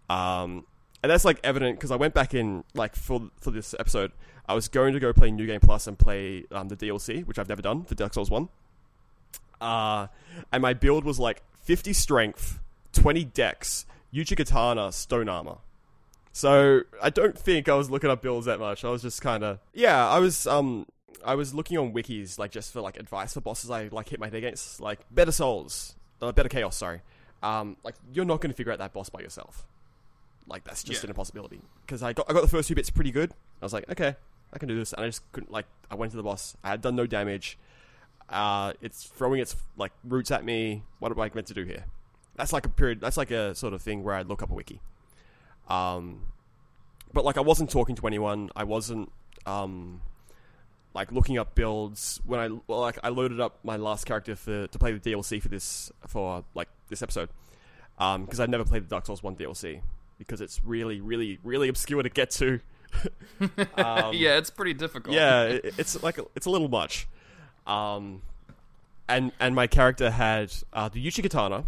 Um, 0.09 0.65
and 1.03 1.11
that's 1.11 1.25
like 1.25 1.39
evident 1.43 1.77
because 1.77 1.91
I 1.91 1.95
went 1.95 2.13
back 2.13 2.33
in 2.33 2.63
like 2.73 2.95
for 2.95 3.29
for 3.39 3.51
this 3.51 3.75
episode. 3.79 4.11
I 4.47 4.53
was 4.53 4.67
going 4.67 4.93
to 4.93 4.99
go 4.99 5.13
play 5.13 5.31
New 5.31 5.45
Game 5.47 5.59
Plus 5.59 5.87
and 5.87 5.97
play 5.97 6.45
um, 6.51 6.67
the 6.67 6.75
DLC, 6.75 7.25
which 7.25 7.39
I've 7.39 7.47
never 7.47 7.61
done 7.61 7.83
for 7.83 7.95
Dark 7.95 8.13
Souls 8.13 8.29
One. 8.29 8.49
Uh, 9.61 10.07
and 10.51 10.61
my 10.61 10.73
build 10.73 11.05
was 11.05 11.19
like 11.19 11.43
50 11.61 11.93
strength, 11.93 12.59
20 12.93 13.23
dex, 13.25 13.85
Uchigatana, 14.13 14.91
stone 14.93 15.29
armor. 15.29 15.57
So 16.33 16.81
I 17.01 17.09
don't 17.09 17.37
think 17.37 17.67
I 17.67 17.73
was 17.75 17.89
looking 17.89 18.09
up 18.09 18.21
builds 18.21 18.45
that 18.45 18.59
much. 18.59 18.85
I 18.85 18.89
was 18.89 19.01
just 19.01 19.21
kind 19.21 19.43
of 19.43 19.59
yeah. 19.73 20.07
I 20.07 20.19
was 20.19 20.47
um 20.47 20.85
I 21.25 21.35
was 21.35 21.53
looking 21.53 21.77
on 21.77 21.93
wikis 21.93 22.39
like 22.39 22.51
just 22.51 22.71
for 22.71 22.79
like 22.81 22.97
advice 22.97 23.33
for 23.33 23.41
bosses 23.41 23.69
I 23.69 23.89
like 23.91 24.09
hit 24.09 24.19
my 24.19 24.27
head 24.27 24.35
against 24.35 24.79
like 24.79 24.99
better 25.11 25.31
souls, 25.33 25.95
uh, 26.21 26.31
Bed 26.31 26.45
of 26.45 26.51
Chaos. 26.51 26.77
Sorry, 26.77 27.01
um 27.43 27.75
like 27.83 27.95
you're 28.13 28.23
not 28.25 28.39
going 28.39 28.51
to 28.51 28.55
figure 28.55 28.71
out 28.71 28.79
that 28.79 28.93
boss 28.93 29.09
by 29.09 29.19
yourself. 29.19 29.65
Like 30.47 30.63
that's 30.63 30.83
just 30.83 31.01
Yeah. 31.03 31.07
an 31.07 31.09
impossibility. 31.11 31.61
Because 31.85 32.01
I 32.01 32.13
got 32.13 32.29
I 32.29 32.33
got 32.33 32.41
the 32.43 32.47
first 32.47 32.69
two 32.69 32.75
bits 32.75 32.89
pretty 32.89 33.11
good. 33.11 33.31
I 33.61 33.65
was 33.65 33.73
like 33.73 33.89
okay, 33.89 34.15
I 34.53 34.57
can 34.57 34.69
do 34.69 34.77
this, 34.77 34.93
and 34.93 35.03
I 35.03 35.09
just 35.09 35.29
couldn't 35.33 35.51
like 35.51 35.65
I 35.89 35.95
went 35.95 36.11
to 36.11 36.17
the 36.17 36.23
boss. 36.23 36.55
I 36.63 36.69
had 36.69 36.81
done 36.81 36.95
no 36.95 37.05
damage. 37.07 37.57
Uh, 38.31 38.73
it's 38.81 39.03
throwing 39.03 39.41
its 39.41 39.55
like 39.77 39.91
roots 40.03 40.31
at 40.31 40.45
me. 40.45 40.83
What 40.99 41.11
am 41.11 41.19
I 41.19 41.29
meant 41.33 41.47
to 41.47 41.53
do 41.53 41.63
here? 41.63 41.85
That's 42.35 42.53
like 42.53 42.65
a 42.65 42.69
period. 42.69 43.01
That's 43.01 43.17
like 43.17 43.31
a 43.31 43.53
sort 43.53 43.73
of 43.73 43.81
thing 43.81 44.03
where 44.03 44.15
I'd 44.15 44.27
look 44.27 44.41
up 44.41 44.51
a 44.51 44.53
wiki. 44.53 44.79
Um, 45.67 46.21
but 47.13 47.25
like 47.25 47.37
I 47.37 47.41
wasn't 47.41 47.69
talking 47.69 47.95
to 47.97 48.07
anyone. 48.07 48.49
I 48.55 48.63
wasn't 48.63 49.11
um, 49.45 50.01
like 50.93 51.11
looking 51.11 51.37
up 51.37 51.55
builds 51.55 52.21
when 52.25 52.39
I 52.39 52.49
well, 52.67 52.79
like 52.79 52.99
I 53.03 53.09
loaded 53.09 53.39
up 53.39 53.59
my 53.63 53.77
last 53.77 54.05
character 54.05 54.35
for 54.35 54.67
to 54.67 54.79
play 54.79 54.93
the 54.93 54.99
DLC 54.99 55.41
for 55.41 55.49
this 55.49 55.91
for 56.07 56.43
like 56.55 56.69
this 56.89 57.01
episode 57.01 57.29
because 57.97 58.39
I'd 58.39 58.49
never 58.49 58.65
played 58.65 58.83
the 58.83 58.87
Dark 58.87 59.05
Souls 59.05 59.21
One 59.21 59.35
DLC 59.35 59.81
because 60.17 60.41
it's 60.41 60.63
really 60.63 61.01
really 61.01 61.39
really 61.43 61.67
obscure 61.67 62.03
to 62.03 62.09
get 62.09 62.31
to. 62.31 62.59
um, 63.39 63.49
yeah, 64.13 64.37
it's 64.37 64.49
pretty 64.49 64.73
difficult. 64.73 65.15
yeah, 65.15 65.43
it, 65.43 65.73
it's 65.77 66.01
like 66.01 66.19
it's 66.35 66.45
a 66.45 66.49
little 66.49 66.69
much. 66.69 67.07
Um, 67.67 68.21
and 69.07 69.31
and 69.39 69.53
my 69.55 69.67
character 69.67 70.11
had 70.11 70.53
uh, 70.73 70.89
the 70.89 71.05
Uchigatana, 71.05 71.65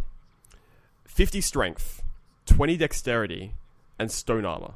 fifty 1.06 1.41
strength, 1.41 2.03
twenty 2.45 2.77
dexterity, 2.77 3.53
and 3.99 4.12
stone 4.12 4.45
armor. 4.45 4.73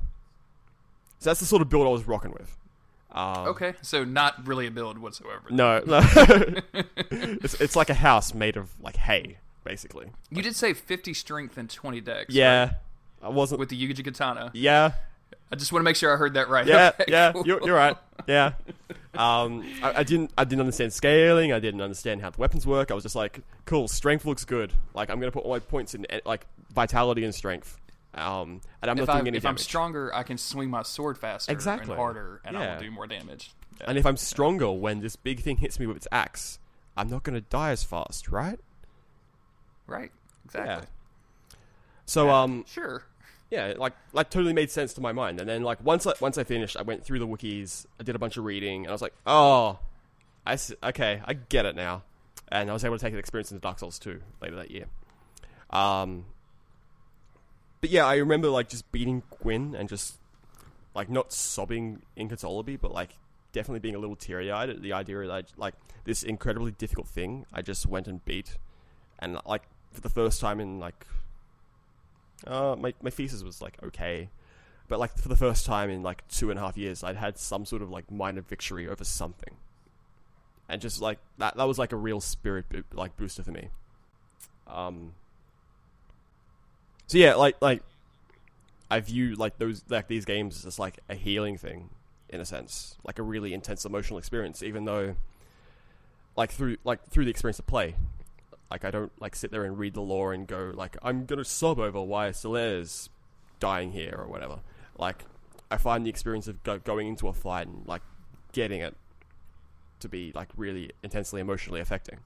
So 1.19 1.29
that's 1.29 1.39
the 1.39 1.45
sort 1.45 1.61
of 1.61 1.69
build 1.69 1.87
I 1.87 1.89
was 1.89 2.07
rocking 2.07 2.31
with. 2.31 2.57
Um, 3.11 3.47
Okay, 3.47 3.73
so 3.81 4.03
not 4.03 4.45
really 4.45 4.67
a 4.67 4.71
build 4.71 4.99
whatsoever. 4.99 5.43
No, 5.49 5.81
no. 5.85 5.99
it's 7.11 7.59
it's 7.59 7.75
like 7.75 7.89
a 7.89 7.95
house 7.95 8.33
made 8.33 8.57
of 8.57 8.69
like 8.81 8.97
hay, 8.97 9.37
basically. 9.63 10.11
You 10.29 10.43
did 10.43 10.55
say 10.55 10.73
50 10.73 11.13
strength 11.13 11.57
and 11.57 11.69
20 11.69 12.01
dex. 12.01 12.33
Yeah, 12.33 12.63
right? 12.65 12.71
I 13.23 13.29
wasn't. 13.29 13.59
With 13.59 13.69
the 13.69 13.93
Uchigatana. 13.93 14.51
yeah, 14.53 14.91
I 15.51 15.55
just 15.55 15.71
want 15.71 15.81
to 15.81 15.83
make 15.85 15.95
sure 15.95 16.13
I 16.13 16.17
heard 16.17 16.33
that 16.33 16.49
right. 16.49 16.65
yeah, 16.67 16.91
Okay, 16.99 17.05
yeah. 17.07 17.31
cool. 17.31 17.45
You're, 17.47 17.63
you're 17.65 17.75
right. 17.75 17.95
Yeah. 18.27 18.53
Um, 19.13 19.63
I, 19.81 19.99
I 19.99 20.03
didn't. 20.03 20.31
I 20.37 20.43
didn't 20.43 20.59
understand 20.59 20.91
scaling. 20.93 21.53
I 21.53 21.59
didn't 21.59 21.81
understand 21.81 22.21
how 22.21 22.29
the 22.29 22.39
weapons 22.39 22.67
work. 22.67 22.91
I 22.91 22.93
was 22.93 23.03
just 23.03 23.15
like, 23.15 23.39
cool. 23.65 23.87
Strength 23.87 24.25
looks 24.25 24.43
good. 24.45 24.73
Like 24.93 25.09
I'm 25.09 25.19
gonna 25.19 25.31
put 25.31 25.43
all 25.45 25.51
my 25.51 25.59
points 25.59 25.93
in 25.95 26.05
eh, 26.11 26.19
like 26.25 26.45
vitality 26.73 27.23
and 27.23 27.33
strength. 27.33 27.79
Um, 28.13 28.61
and 28.81 28.91
I'm 28.91 28.97
If, 28.99 29.07
not 29.07 29.13
I, 29.13 29.17
doing 29.19 29.27
any 29.29 29.37
if 29.37 29.45
I'm 29.45 29.57
stronger, 29.57 30.13
I 30.13 30.23
can 30.23 30.37
swing 30.37 30.69
my 30.69 30.81
sword 30.83 31.17
faster 31.17 31.51
Exactly. 31.51 31.91
and 31.91 31.99
harder, 31.99 32.41
and 32.43 32.57
I 32.57 32.73
will 32.73 32.81
do 32.81 32.91
more 32.91 33.07
damage. 33.07 33.51
Yeah. 33.79 33.85
and 33.89 33.97
if 33.97 34.05
I'm 34.07 34.17
stronger 34.17 34.71
when 34.71 35.01
this 35.01 35.15
big 35.15 35.41
thing 35.41 35.57
hits 35.57 35.79
me 35.79 35.85
with 35.85 35.97
its 35.97 36.07
axe, 36.11 36.57
I'm 36.97 37.09
not 37.09 37.23
gonna 37.23 37.41
die 37.41 37.71
as 37.71 37.83
fast, 37.83 38.27
right? 38.29 38.59
right, 39.85 40.11
exactly. 40.45 40.87
So 42.05 42.29
um, 42.29 42.65
Sure. 42.67 43.03
Yeah, 43.49 43.73
like 43.77 43.93
like 44.13 44.29
totally 44.29 44.53
made 44.53 44.69
sense 44.69 44.93
to 44.95 45.01
my 45.01 45.11
mind. 45.11 45.39
And 45.39 45.47
then 45.47 45.63
like 45.63 45.83
once 45.83 46.05
I, 46.05 46.13
once 46.19 46.37
I 46.37 46.43
finished, 46.43 46.75
I 46.77 46.81
went 46.81 47.05
through 47.05 47.19
the 47.19 47.27
wikis, 47.27 47.85
I 47.99 48.03
did 48.03 48.15
a 48.15 48.19
bunch 48.19 48.37
of 48.37 48.43
reading, 48.43 48.83
and 48.83 48.89
I 48.89 48.91
was 48.91 49.01
like, 49.01 49.13
oh, 49.25 49.79
I 50.45 50.57
okay, 50.83 51.21
I 51.25 51.33
get 51.33 51.65
it 51.65 51.75
now. 51.75 52.03
And 52.49 52.69
I 52.69 52.73
was 52.73 52.83
able 52.83 52.97
to 52.97 53.01
take 53.01 53.13
that 53.13 53.19
experience 53.19 53.51
into 53.51 53.61
Dark 53.61 53.79
Souls 53.79 53.99
2 53.99 54.21
later 54.41 54.55
that 54.55 54.71
year. 54.71 54.85
Um, 55.69 56.25
but 57.81 57.89
yeah, 57.89 58.05
I 58.05 58.15
remember 58.15 58.49
like 58.49 58.69
just 58.69 58.89
beating 58.91 59.23
Gwyn 59.41 59.75
and 59.75 59.89
just 59.89 60.17
like 60.95 61.09
not 61.09 61.31
sobbing 61.31 62.01
inconsolably, 62.15 62.77
but 62.77 62.91
like 62.91 63.17
definitely 63.51 63.79
being 63.79 63.95
a 63.95 63.99
little 63.99 64.15
teary 64.15 64.51
eyed 64.51 64.69
at 64.69 64.81
the 64.81 64.93
idea 64.93 65.25
that 65.27 65.51
like 65.57 65.73
this 66.03 66.23
incredibly 66.23 66.71
difficult 66.71 67.07
thing 67.07 67.45
I 67.53 67.61
just 67.61 67.85
went 67.85 68.07
and 68.07 68.23
beat, 68.25 68.57
and 69.19 69.39
like 69.45 69.63
for 69.91 70.01
the 70.01 70.09
first 70.09 70.41
time 70.41 70.59
in 70.59 70.79
like 70.79 71.05
uh, 72.45 72.75
my 72.77 72.93
my 73.01 73.09
thesis 73.09 73.43
was 73.43 73.61
like 73.61 73.77
okay, 73.83 74.29
but 74.87 74.99
like 74.99 75.17
for 75.17 75.29
the 75.29 75.35
first 75.35 75.65
time 75.65 75.89
in 75.89 76.03
like 76.03 76.27
two 76.27 76.49
and 76.49 76.59
a 76.59 76.61
half 76.61 76.77
years, 76.77 77.03
I'd 77.03 77.15
had 77.15 77.37
some 77.37 77.65
sort 77.65 77.81
of 77.81 77.89
like 77.89 78.11
minor 78.11 78.41
victory 78.41 78.87
over 78.87 79.03
something, 79.03 79.55
and 80.69 80.81
just 80.81 81.01
like 81.01 81.19
that 81.37 81.57
that 81.57 81.63
was 81.63 81.79
like 81.79 81.91
a 81.91 81.97
real 81.97 82.21
spirit 82.21 82.65
bo- 82.69 82.83
like 82.93 83.17
booster 83.17 83.43
for 83.43 83.51
me. 83.51 83.69
Um. 84.67 85.13
So 87.07 87.17
yeah, 87.17 87.35
like 87.35 87.55
like 87.61 87.81
I 88.91 88.99
view 88.99 89.35
like 89.35 89.57
those 89.57 89.83
like 89.89 90.07
these 90.07 90.25
games 90.25 90.65
as 90.65 90.77
like 90.77 90.99
a 91.09 91.15
healing 91.15 91.57
thing, 91.57 91.89
in 92.29 92.39
a 92.39 92.45
sense, 92.45 92.97
like 93.03 93.19
a 93.19 93.23
really 93.23 93.53
intense 93.53 93.85
emotional 93.85 94.19
experience. 94.19 94.61
Even 94.61 94.85
though, 94.85 95.15
like 96.35 96.51
through 96.51 96.77
like 96.83 97.07
through 97.09 97.25
the 97.25 97.31
experience 97.31 97.59
of 97.59 97.67
play, 97.67 97.95
like 98.69 98.85
I 98.85 98.91
don't 98.91 99.11
like 99.19 99.35
sit 99.35 99.51
there 99.51 99.63
and 99.63 99.77
read 99.77 99.93
the 99.93 100.01
lore 100.01 100.33
and 100.33 100.47
go 100.47 100.71
like 100.75 100.97
I'm 101.01 101.25
gonna 101.25 101.45
sob 101.45 101.79
over 101.79 102.01
why 102.01 102.29
Solaire's 102.29 103.09
dying 103.59 103.91
here 103.91 104.15
or 104.17 104.27
whatever. 104.27 104.59
Like 104.97 105.25
I 105.71 105.77
find 105.77 106.05
the 106.05 106.09
experience 106.09 106.47
of 106.47 106.63
go- 106.63 106.79
going 106.79 107.07
into 107.07 107.27
a 107.27 107.33
fight 107.33 107.67
and 107.67 107.85
like 107.87 108.01
getting 108.51 108.81
it 108.81 108.95
to 109.99 110.09
be 110.09 110.31
like 110.35 110.49
really 110.55 110.91
intensely 111.03 111.41
emotionally 111.41 111.79
affecting. 111.79 112.19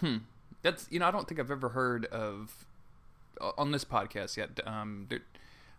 Hmm. 0.00 0.18
That's 0.62 0.86
you 0.90 0.98
know 1.00 1.06
I 1.06 1.10
don't 1.10 1.28
think 1.28 1.40
I've 1.40 1.50
ever 1.50 1.70
heard 1.70 2.06
of 2.06 2.66
on 3.58 3.72
this 3.72 3.84
podcast 3.84 4.36
yet. 4.36 4.60
Um, 4.66 5.06
there, 5.08 5.20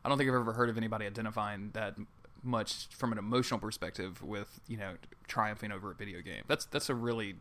I 0.03 0.09
don't 0.09 0.17
think 0.17 0.29
I've 0.29 0.35
ever 0.35 0.53
heard 0.53 0.69
of 0.69 0.77
anybody 0.77 1.05
identifying 1.05 1.71
that 1.73 1.95
much 2.43 2.87
from 2.95 3.11
an 3.11 3.17
emotional 3.17 3.59
perspective 3.59 4.23
with 4.23 4.59
you 4.67 4.77
know 4.77 4.93
triumphing 5.27 5.71
over 5.71 5.91
a 5.91 5.95
video 5.95 6.21
game. 6.21 6.43
That's 6.47 6.65
that's 6.65 6.89
a 6.89 6.95
really 6.95 7.35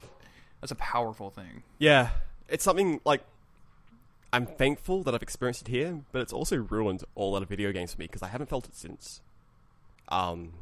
that's 0.60 0.72
a 0.72 0.76
powerful 0.76 1.30
thing. 1.30 1.62
Yeah, 1.78 2.10
it's 2.48 2.64
something 2.64 3.00
like 3.04 3.22
I'm 4.32 4.46
thankful 4.46 5.02
that 5.02 5.14
I've 5.14 5.22
experienced 5.22 5.62
it 5.62 5.68
here, 5.68 6.00
but 6.12 6.22
it's 6.22 6.32
also 6.32 6.56
ruined 6.56 7.04
all 7.14 7.34
other 7.34 7.46
video 7.46 7.72
games 7.72 7.94
for 7.94 8.00
me 8.00 8.06
because 8.06 8.22
I 8.22 8.28
haven't 8.28 8.48
felt 8.48 8.66
it 8.66 8.76
since. 8.76 9.20
Um, 10.08 10.52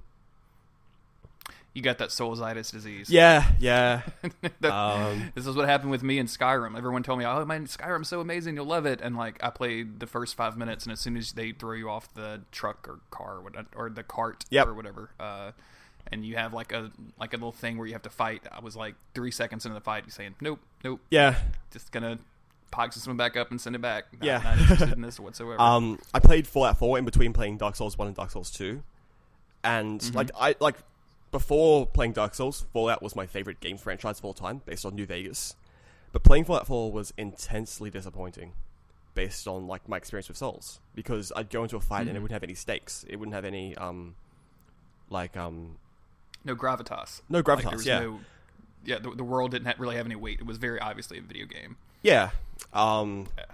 You 1.79 1.83
got 1.85 1.99
that 1.99 2.09
soulsitis 2.09 2.73
disease. 2.73 3.09
yeah, 3.09 3.45
yeah. 3.61 4.03
That- 4.63 4.73
um, 4.73 5.31
this 5.37 5.47
is 5.47 5.55
what 5.55 5.69
happened 5.69 5.93
with 5.93 6.03
me 6.03 6.19
in 6.19 6.27
Skyrim. 6.27 6.77
Everyone 6.77 7.05
told 7.05 7.21
me, 7.21 7.25
"Oh 7.25 7.45
man, 7.45 7.67
Skyrim's 7.69 8.09
so 8.09 8.21
amazing, 8.21 8.57
you'll 8.57 8.65
love 8.67 8.85
it." 8.85 9.01
And 9.01 9.17
like, 9.17 9.39
I 9.45 9.51
played 9.51 10.01
the 10.01 10.09
first 10.09 10.35
five 10.35 10.57
minutes, 10.57 10.83
and 10.87 10.93
as 10.93 10.99
soon 10.99 11.17
as 11.17 11.31
they 11.35 11.53
throw 11.53 11.75
you 11.75 11.89
off 11.89 12.13
the 12.15 12.41
truck 12.51 12.89
or 12.89 12.99
car 13.13 13.39
or, 13.77 13.91
the 13.91 14.03
cart 14.03 14.45
Yep. 14.51 14.67
or 14.67 14.75
whatever, 14.75 15.11
uh, 15.21 15.53
and 16.11 16.25
you 16.27 16.35
have 16.35 16.53
like 16.53 16.73
a 16.73 16.91
like 17.21 17.33
a 17.33 17.37
little 17.37 17.53
thing 17.53 17.79
where 17.79 17.87
you 17.87 17.93
have 17.93 18.03
to 18.03 18.11
fight. 18.11 18.43
I 18.51 18.59
was 18.59 18.75
like 18.75 18.97
three 19.15 19.31
seconds 19.31 19.65
into 19.65 19.75
the 19.77 19.81
fight, 19.81 20.11
saying, 20.11 20.35
"Nope, 20.41 20.59
nope, 20.83 20.99
yeah. 21.13 21.37
just 21.71 21.93
gonna 21.93 22.19
pog 22.73 22.93
system 22.93 23.17
back 23.17 23.37
up 23.37 23.53
and 23.53 23.61
send 23.61 23.77
it 23.77 23.83
back." 23.83 24.07
Not, 24.15 24.27
Yeah. 24.27 24.39
not 24.43 24.59
interested 24.59 24.93
in 24.95 25.03
this 25.03 25.21
whatsoever. 25.21 25.61
Um, 25.63 26.01
I 26.13 26.19
played 26.19 26.49
Fallout 26.49 26.77
4 26.77 26.99
in 26.99 27.05
between 27.05 27.33
playing 27.33 27.59
Dark 27.59 27.77
Souls 27.77 27.97
1 27.97 28.09
and 28.09 28.17
Dark 28.17 28.31
Souls 28.33 28.51
2. 28.51 28.83
And 29.63 30.13
like 30.15 30.31
I 30.39 30.57
like 30.61 30.75
before 31.31 31.87
playing 31.87 32.13
Dark 32.13 32.35
Souls, 32.35 32.65
Fallout 32.73 33.03
was 33.03 33.15
my 33.17 33.27
favorite 33.27 33.61
game 33.61 33.77
franchise 33.77 34.19
of 34.19 34.25
all 34.25 34.35
time 34.35 34.63
based 34.65 34.85
on 34.87 34.95
New 34.95 35.07
Vegas. 35.07 35.55
But 36.13 36.23
playing 36.23 36.45
Fallout 36.45 36.67
4 36.67 36.91
was 36.91 37.13
intensely 37.19 37.91
disappointing 37.91 38.53
based 39.15 39.47
on 39.49 39.67
like 39.67 39.89
my 39.89 39.97
experience 39.97 40.29
with 40.29 40.37
Souls 40.39 40.81
because 40.95 41.33
I'd 41.37 41.51
go 41.51 41.63
into 41.65 41.77
a 41.77 41.81
fight 41.81 42.07
and 42.07 42.17
it 42.17 42.21
wouldn't 42.21 42.33
have 42.33 42.43
any 42.45 42.55
stakes. 42.55 43.05
It 43.09 43.17
wouldn't 43.17 43.35
have 43.35 43.45
any 43.45 43.77
um 43.77 44.15
like 45.11 45.37
um 45.37 45.77
no 46.45 46.55
gravitas. 46.55 47.21
no 47.29 47.39
Like, 47.39 47.45
gravitas, 47.47 47.73
was 47.73 47.87
yeah. 47.87 47.99
no- 48.01 48.21
yeah. 48.85 48.99
The, 49.01 49.11
the 49.11 49.25
world 49.25 49.51
didn't 49.51 49.67
ha- 49.67 49.75
really 49.79 49.97
have 49.97 50.07
any 50.07 50.17
weight. 50.17 50.41
It 50.41 50.47
was 50.47 50.57
very 50.57 50.81
obviously 50.81 51.19
a 51.19 51.23
video 51.23 51.47
game. 51.47 51.77
Yeah. 52.03 52.31
Um, 52.73 53.27
Yeah. 53.37 53.45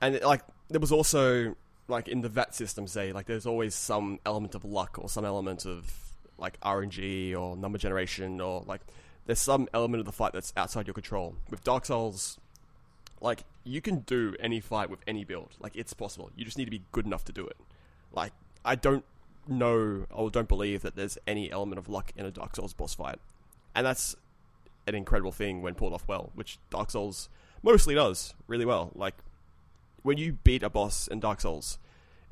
and 0.00 0.20
like 0.22 0.42
there 0.68 0.80
was 0.80 0.92
also 0.92 1.54
like 1.88 2.08
in 2.08 2.20
the 2.22 2.28
VATS 2.28 2.56
system, 2.56 2.86
say 2.86 3.12
like 3.12 3.26
there's 3.26 3.46
always 3.46 3.74
some 3.74 4.18
element 4.26 4.54
of 4.54 4.64
luck 4.64 4.98
or 5.00 5.08
some 5.08 5.24
element 5.24 5.64
of 5.64 5.92
like 6.38 6.60
RNG 6.60 7.36
or 7.36 7.56
number 7.56 7.78
generation 7.78 8.40
or 8.40 8.62
like 8.66 8.80
there's 9.26 9.38
some 9.38 9.68
element 9.72 10.00
of 10.00 10.06
the 10.06 10.12
fight 10.12 10.32
that's 10.32 10.52
outside 10.56 10.86
your 10.86 10.94
control. 10.94 11.36
With 11.50 11.64
Dark 11.64 11.86
Souls, 11.86 12.38
like 13.20 13.44
you 13.64 13.80
can 13.80 14.00
do 14.00 14.34
any 14.38 14.60
fight 14.60 14.90
with 14.90 15.00
any 15.06 15.24
build. 15.24 15.50
Like 15.60 15.76
it's 15.76 15.94
possible. 15.94 16.30
You 16.36 16.44
just 16.44 16.58
need 16.58 16.66
to 16.66 16.70
be 16.70 16.82
good 16.92 17.06
enough 17.06 17.24
to 17.24 17.32
do 17.32 17.46
it. 17.46 17.56
Like 18.12 18.32
I 18.64 18.74
don't 18.74 19.04
know 19.46 20.06
or 20.10 20.30
don't 20.30 20.48
believe 20.48 20.82
that 20.82 20.96
there's 20.96 21.18
any 21.26 21.50
element 21.50 21.78
of 21.78 21.88
luck 21.88 22.12
in 22.16 22.26
a 22.26 22.30
Dark 22.30 22.56
Souls 22.56 22.74
boss 22.74 22.94
fight, 22.94 23.18
and 23.74 23.86
that's 23.86 24.14
an 24.86 24.94
incredible 24.94 25.32
thing 25.32 25.62
when 25.62 25.74
pulled 25.74 25.92
off 25.92 26.06
well, 26.06 26.30
which 26.34 26.58
Dark 26.70 26.90
Souls 26.90 27.28
mostly 27.62 27.94
does 27.94 28.34
really 28.46 28.64
well. 28.64 28.90
Like 28.94 29.14
when 30.02 30.18
you 30.18 30.34
beat 30.44 30.62
a 30.62 30.70
boss 30.70 31.08
in 31.08 31.20
Dark 31.20 31.40
Souls, 31.40 31.78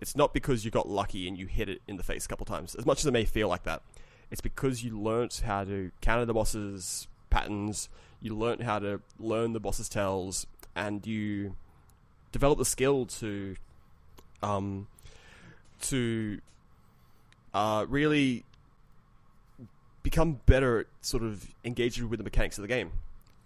it's 0.03 0.17
not 0.17 0.35
because 0.35 0.65
you 0.65 0.71
got 0.73 0.89
lucky 0.89 1.29
and 1.29 1.39
you 1.39 1.47
hit 1.47 1.69
it 1.69 1.81
in 1.87 1.97
the 1.97 2.03
face 2.03 2.25
a 2.25 2.29
couple 2.29 2.45
times. 2.45 2.75
As 2.75 2.85
much 2.85 2.99
as 2.99 3.07
it 3.07 3.13
may 3.13 3.25
feel 3.25 3.49
like 3.49 3.63
that, 3.63 3.83
it's 4.33 4.41
because 4.41 4.83
you 4.83 5.01
learnt 5.01 5.43
how 5.47 5.63
to 5.63 5.93
counter 6.01 6.25
the 6.25 6.35
boss's 6.35 7.07
patterns, 7.31 7.89
you 8.21 8.37
learnt 8.37 8.63
how 8.63 8.81
to 8.81 9.01
learn 9.21 9.53
the 9.53 9.61
boss's 9.61 9.89
tells, 9.89 10.45
and 10.75 11.07
you 11.07 11.55
develop 12.33 12.59
the 12.59 12.65
skill 12.65 13.07
to 13.07 13.55
um 14.43 14.89
to 15.83 16.41
uh 17.55 17.87
really 17.89 18.45
become 20.03 20.41
better 20.47 20.81
at 20.81 20.87
sort 21.01 21.23
of 21.23 21.55
engaging 21.65 22.09
with 22.09 22.19
the 22.19 22.25
mechanics 22.25 22.59
of 22.59 22.63
the 22.63 22.69
game. 22.69 22.91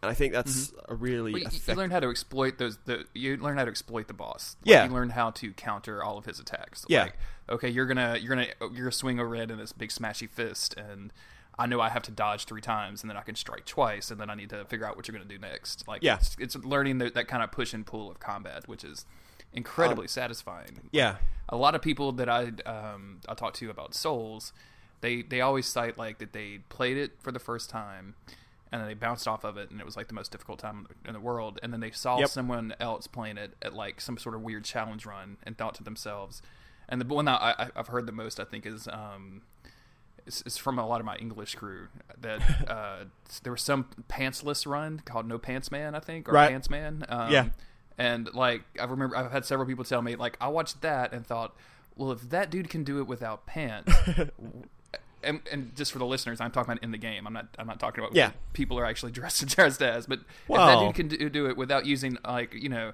And 0.06 0.12
I 0.12 0.14
think 0.14 0.32
that's 0.32 0.72
a 0.88 0.94
really 0.94 1.32
Well, 1.32 1.42
you, 1.42 1.48
you 1.66 1.74
learn 1.74 1.90
how 1.90 2.00
to 2.00 2.08
exploit 2.08 2.58
those. 2.58 2.78
The 2.84 3.04
you 3.12 3.36
learn 3.36 3.56
how 3.56 3.64
to 3.64 3.70
exploit 3.70 4.06
the 4.08 4.14
boss. 4.14 4.56
Like, 4.64 4.70
Yeah. 4.72 4.84
you 4.86 4.92
learn 4.92 5.10
how 5.10 5.30
to 5.32 5.52
counter 5.52 6.02
all 6.02 6.16
of 6.16 6.24
his 6.26 6.38
attacks. 6.40 6.84
Yeah. 6.88 7.02
Like, 7.04 7.14
okay, 7.48 7.68
you're 7.68 7.86
gonna 7.86 8.16
you're 8.20 8.28
gonna 8.34 8.46
you're 8.60 8.70
gonna 8.70 8.92
swing 8.92 9.18
overhead 9.20 9.50
in 9.50 9.58
this 9.58 9.72
big 9.72 9.90
smashy 9.90 10.28
fist, 10.30 10.74
and 10.76 11.12
I 11.58 11.66
know 11.66 11.80
I 11.80 11.88
have 11.88 12.02
to 12.04 12.10
dodge 12.12 12.44
three 12.44 12.60
times, 12.60 13.02
and 13.02 13.10
then 13.10 13.16
I 13.16 13.22
can 13.22 13.34
strike 13.34 13.64
twice, 13.64 14.10
and 14.10 14.20
then 14.20 14.30
I 14.30 14.34
need 14.34 14.50
to 14.50 14.64
figure 14.66 14.86
out 14.86 14.94
what 14.96 15.08
you're 15.08 15.16
gonna 15.16 15.28
do 15.28 15.38
next. 15.38 15.88
Like, 15.88 16.02
Yeah. 16.02 16.16
it's, 16.16 16.36
it's 16.38 16.56
learning 16.56 16.98
the, 16.98 17.10
that 17.10 17.28
kind 17.28 17.42
of 17.42 17.50
push 17.50 17.72
and 17.74 17.84
pull 17.86 18.10
of 18.10 18.20
combat, 18.20 18.68
which 18.68 18.84
is 18.84 19.06
incredibly 19.52 20.06
satisfying. 20.08 20.88
yeah. 20.92 21.16
a 21.48 21.56
lot 21.56 21.74
of 21.74 21.80
people 21.82 22.12
that 22.12 22.28
I 22.28 22.52
um, 22.66 23.20
I 23.28 23.34
talk 23.34 23.54
to 23.54 23.70
about 23.70 23.94
Souls, 23.94 24.52
they 25.00 25.22
they 25.22 25.40
always 25.40 25.66
cite 25.66 25.96
like 25.96 26.18
that 26.18 26.32
they 26.32 26.58
played 26.68 26.96
it 26.96 27.12
for 27.20 27.32
the 27.32 27.38
first 27.38 27.70
time, 27.70 28.14
and 28.72 28.80
then 28.80 28.88
they 28.88 28.94
bounced 28.94 29.26
off 29.28 29.44
of 29.44 29.56
it, 29.56 29.70
and 29.70 29.80
it 29.80 29.86
was 29.86 29.96
like 29.96 30.08
the 30.08 30.14
most 30.14 30.32
difficult 30.32 30.58
time 30.58 30.86
in 31.04 31.12
the 31.12 31.20
world, 31.20 31.58
and 31.62 31.72
then 31.72 31.80
they 31.80 31.90
saw 31.90 32.18
Yep. 32.18 32.28
someone 32.28 32.74
else 32.80 33.06
playing 33.06 33.38
it 33.38 33.54
at 33.62 33.74
like 33.74 34.00
some 34.00 34.18
sort 34.18 34.34
of 34.34 34.42
weird 34.42 34.64
challenge 34.64 35.06
run, 35.06 35.36
and 35.44 35.56
thought 35.56 35.74
to 35.76 35.82
themselves, 35.84 36.42
and 36.88 37.00
the 37.00 37.06
one 37.06 37.24
that 37.26 37.40
I, 37.40 37.70
I've 37.76 37.88
heard 37.88 38.06
the 38.06 38.12
most, 38.12 38.38
I 38.40 38.44
think, 38.44 38.66
is. 38.66 38.88
Um, 38.88 39.42
it's, 40.26 40.40
it's 40.44 40.58
from 40.58 40.76
a 40.76 40.84
lot 40.84 40.98
of 40.98 41.06
my 41.06 41.14
English 41.18 41.54
crew 41.54 41.86
that 42.20 42.40
uh, 42.68 43.04
there 43.44 43.52
was 43.52 43.62
some 43.62 43.86
pantsless 44.08 44.66
run 44.66 45.00
called 45.04 45.28
No 45.28 45.38
Pants 45.38 45.70
Man, 45.70 45.94
I 45.94 46.00
think, 46.00 46.28
or 46.28 46.32
Right. 46.32 46.50
Pants 46.50 46.68
Man. 46.68 47.04
Um, 47.08 47.30
Yeah. 47.30 47.48
and 47.96 48.34
like 48.34 48.64
I 48.80 48.84
remember, 48.86 49.16
I've 49.16 49.30
had 49.30 49.44
several 49.44 49.68
people 49.68 49.84
tell 49.84 50.02
me 50.02 50.16
like 50.16 50.36
I 50.40 50.48
watched 50.48 50.80
that 50.82 51.12
and 51.12 51.24
thought, 51.24 51.54
well, 51.94 52.10
if 52.10 52.22
that 52.30 52.50
dude 52.50 52.68
can 52.68 52.82
do 52.82 52.98
it 52.98 53.06
without 53.06 53.46
pants, 53.46 53.92
and, 55.26 55.40
and 55.50 55.76
just 55.76 55.92
for 55.92 55.98
the 55.98 56.06
listeners, 56.06 56.40
I'm 56.40 56.50
talking 56.50 56.72
about 56.72 56.82
in 56.84 56.90
the 56.92 56.98
game. 56.98 57.26
I'm 57.26 57.32
not. 57.32 57.48
I'm 57.58 57.66
not 57.66 57.78
talking 57.80 58.02
about 58.02 58.14
Yeah. 58.14 58.28
what 58.28 58.34
people 58.54 58.78
are 58.78 58.86
actually 58.86 59.12
dressed 59.20 59.46
dressed 59.46 59.82
as. 59.82 60.06
But 60.06 60.20
if 60.20 60.48
Well- 60.48 60.66
that 60.80 60.86
dude 60.86 60.94
can 60.94 61.08
do, 61.18 61.28
do 61.28 61.46
it 61.46 61.56
without 61.56 61.84
using 61.86 62.16
like 62.24 62.54
you 62.54 62.68
know 62.68 62.92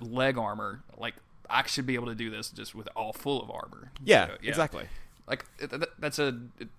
leg 0.00 0.38
armor, 0.38 0.82
like 0.98 1.14
I 1.50 1.66
should 1.66 1.86
be 1.86 1.94
able 1.94 2.06
to 2.06 2.14
do 2.14 2.30
this 2.30 2.50
just 2.50 2.74
with 2.74 2.88
all 2.96 3.12
full 3.12 3.42
of 3.42 3.50
armor. 3.50 3.90
Yeah, 4.04 4.26
So, 4.28 4.36
exactly. 4.42 4.84
like 5.26 5.44
th- 5.58 5.70
th- 5.70 5.82
that's 5.98 6.18
a 6.18 6.38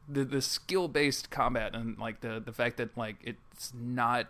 the, 0.10 0.24
the 0.26 0.42
skill 0.42 0.88
based 0.88 1.30
combat 1.30 1.76
and 1.76 1.98
like 1.98 2.22
the 2.22 2.42
the 2.44 2.52
fact 2.54 2.78
that 2.78 2.98
like 2.98 3.18
it's 3.24 3.74
not 3.76 4.28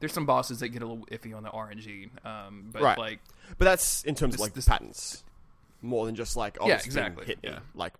there's 0.00 0.12
some 0.12 0.26
bosses 0.26 0.60
that 0.60 0.68
get 0.68 0.82
a 0.82 0.86
little 0.86 1.06
iffy 1.06 1.34
on 1.36 1.42
the 1.42 1.48
RNG 1.50 2.10
um 2.26 2.68
but 2.72 2.82
Right. 2.82 2.98
like 2.98 3.18
But 3.58 3.64
that's 3.64 4.02
in 4.04 4.14
terms 4.14 4.32
This- 4.34 4.40
of 4.40 4.44
like 4.46 4.54
this- 4.54 4.68
patterns, 4.68 5.24
more 5.82 6.04
than 6.06 6.14
just 6.14 6.36
like 6.36 6.58
oh, 6.60 6.68
Yeah, 6.68 6.76
exactly, 6.84 7.24
hit 7.24 7.42
me. 7.42 7.48
yeah. 7.50 7.60
Like 7.74 7.94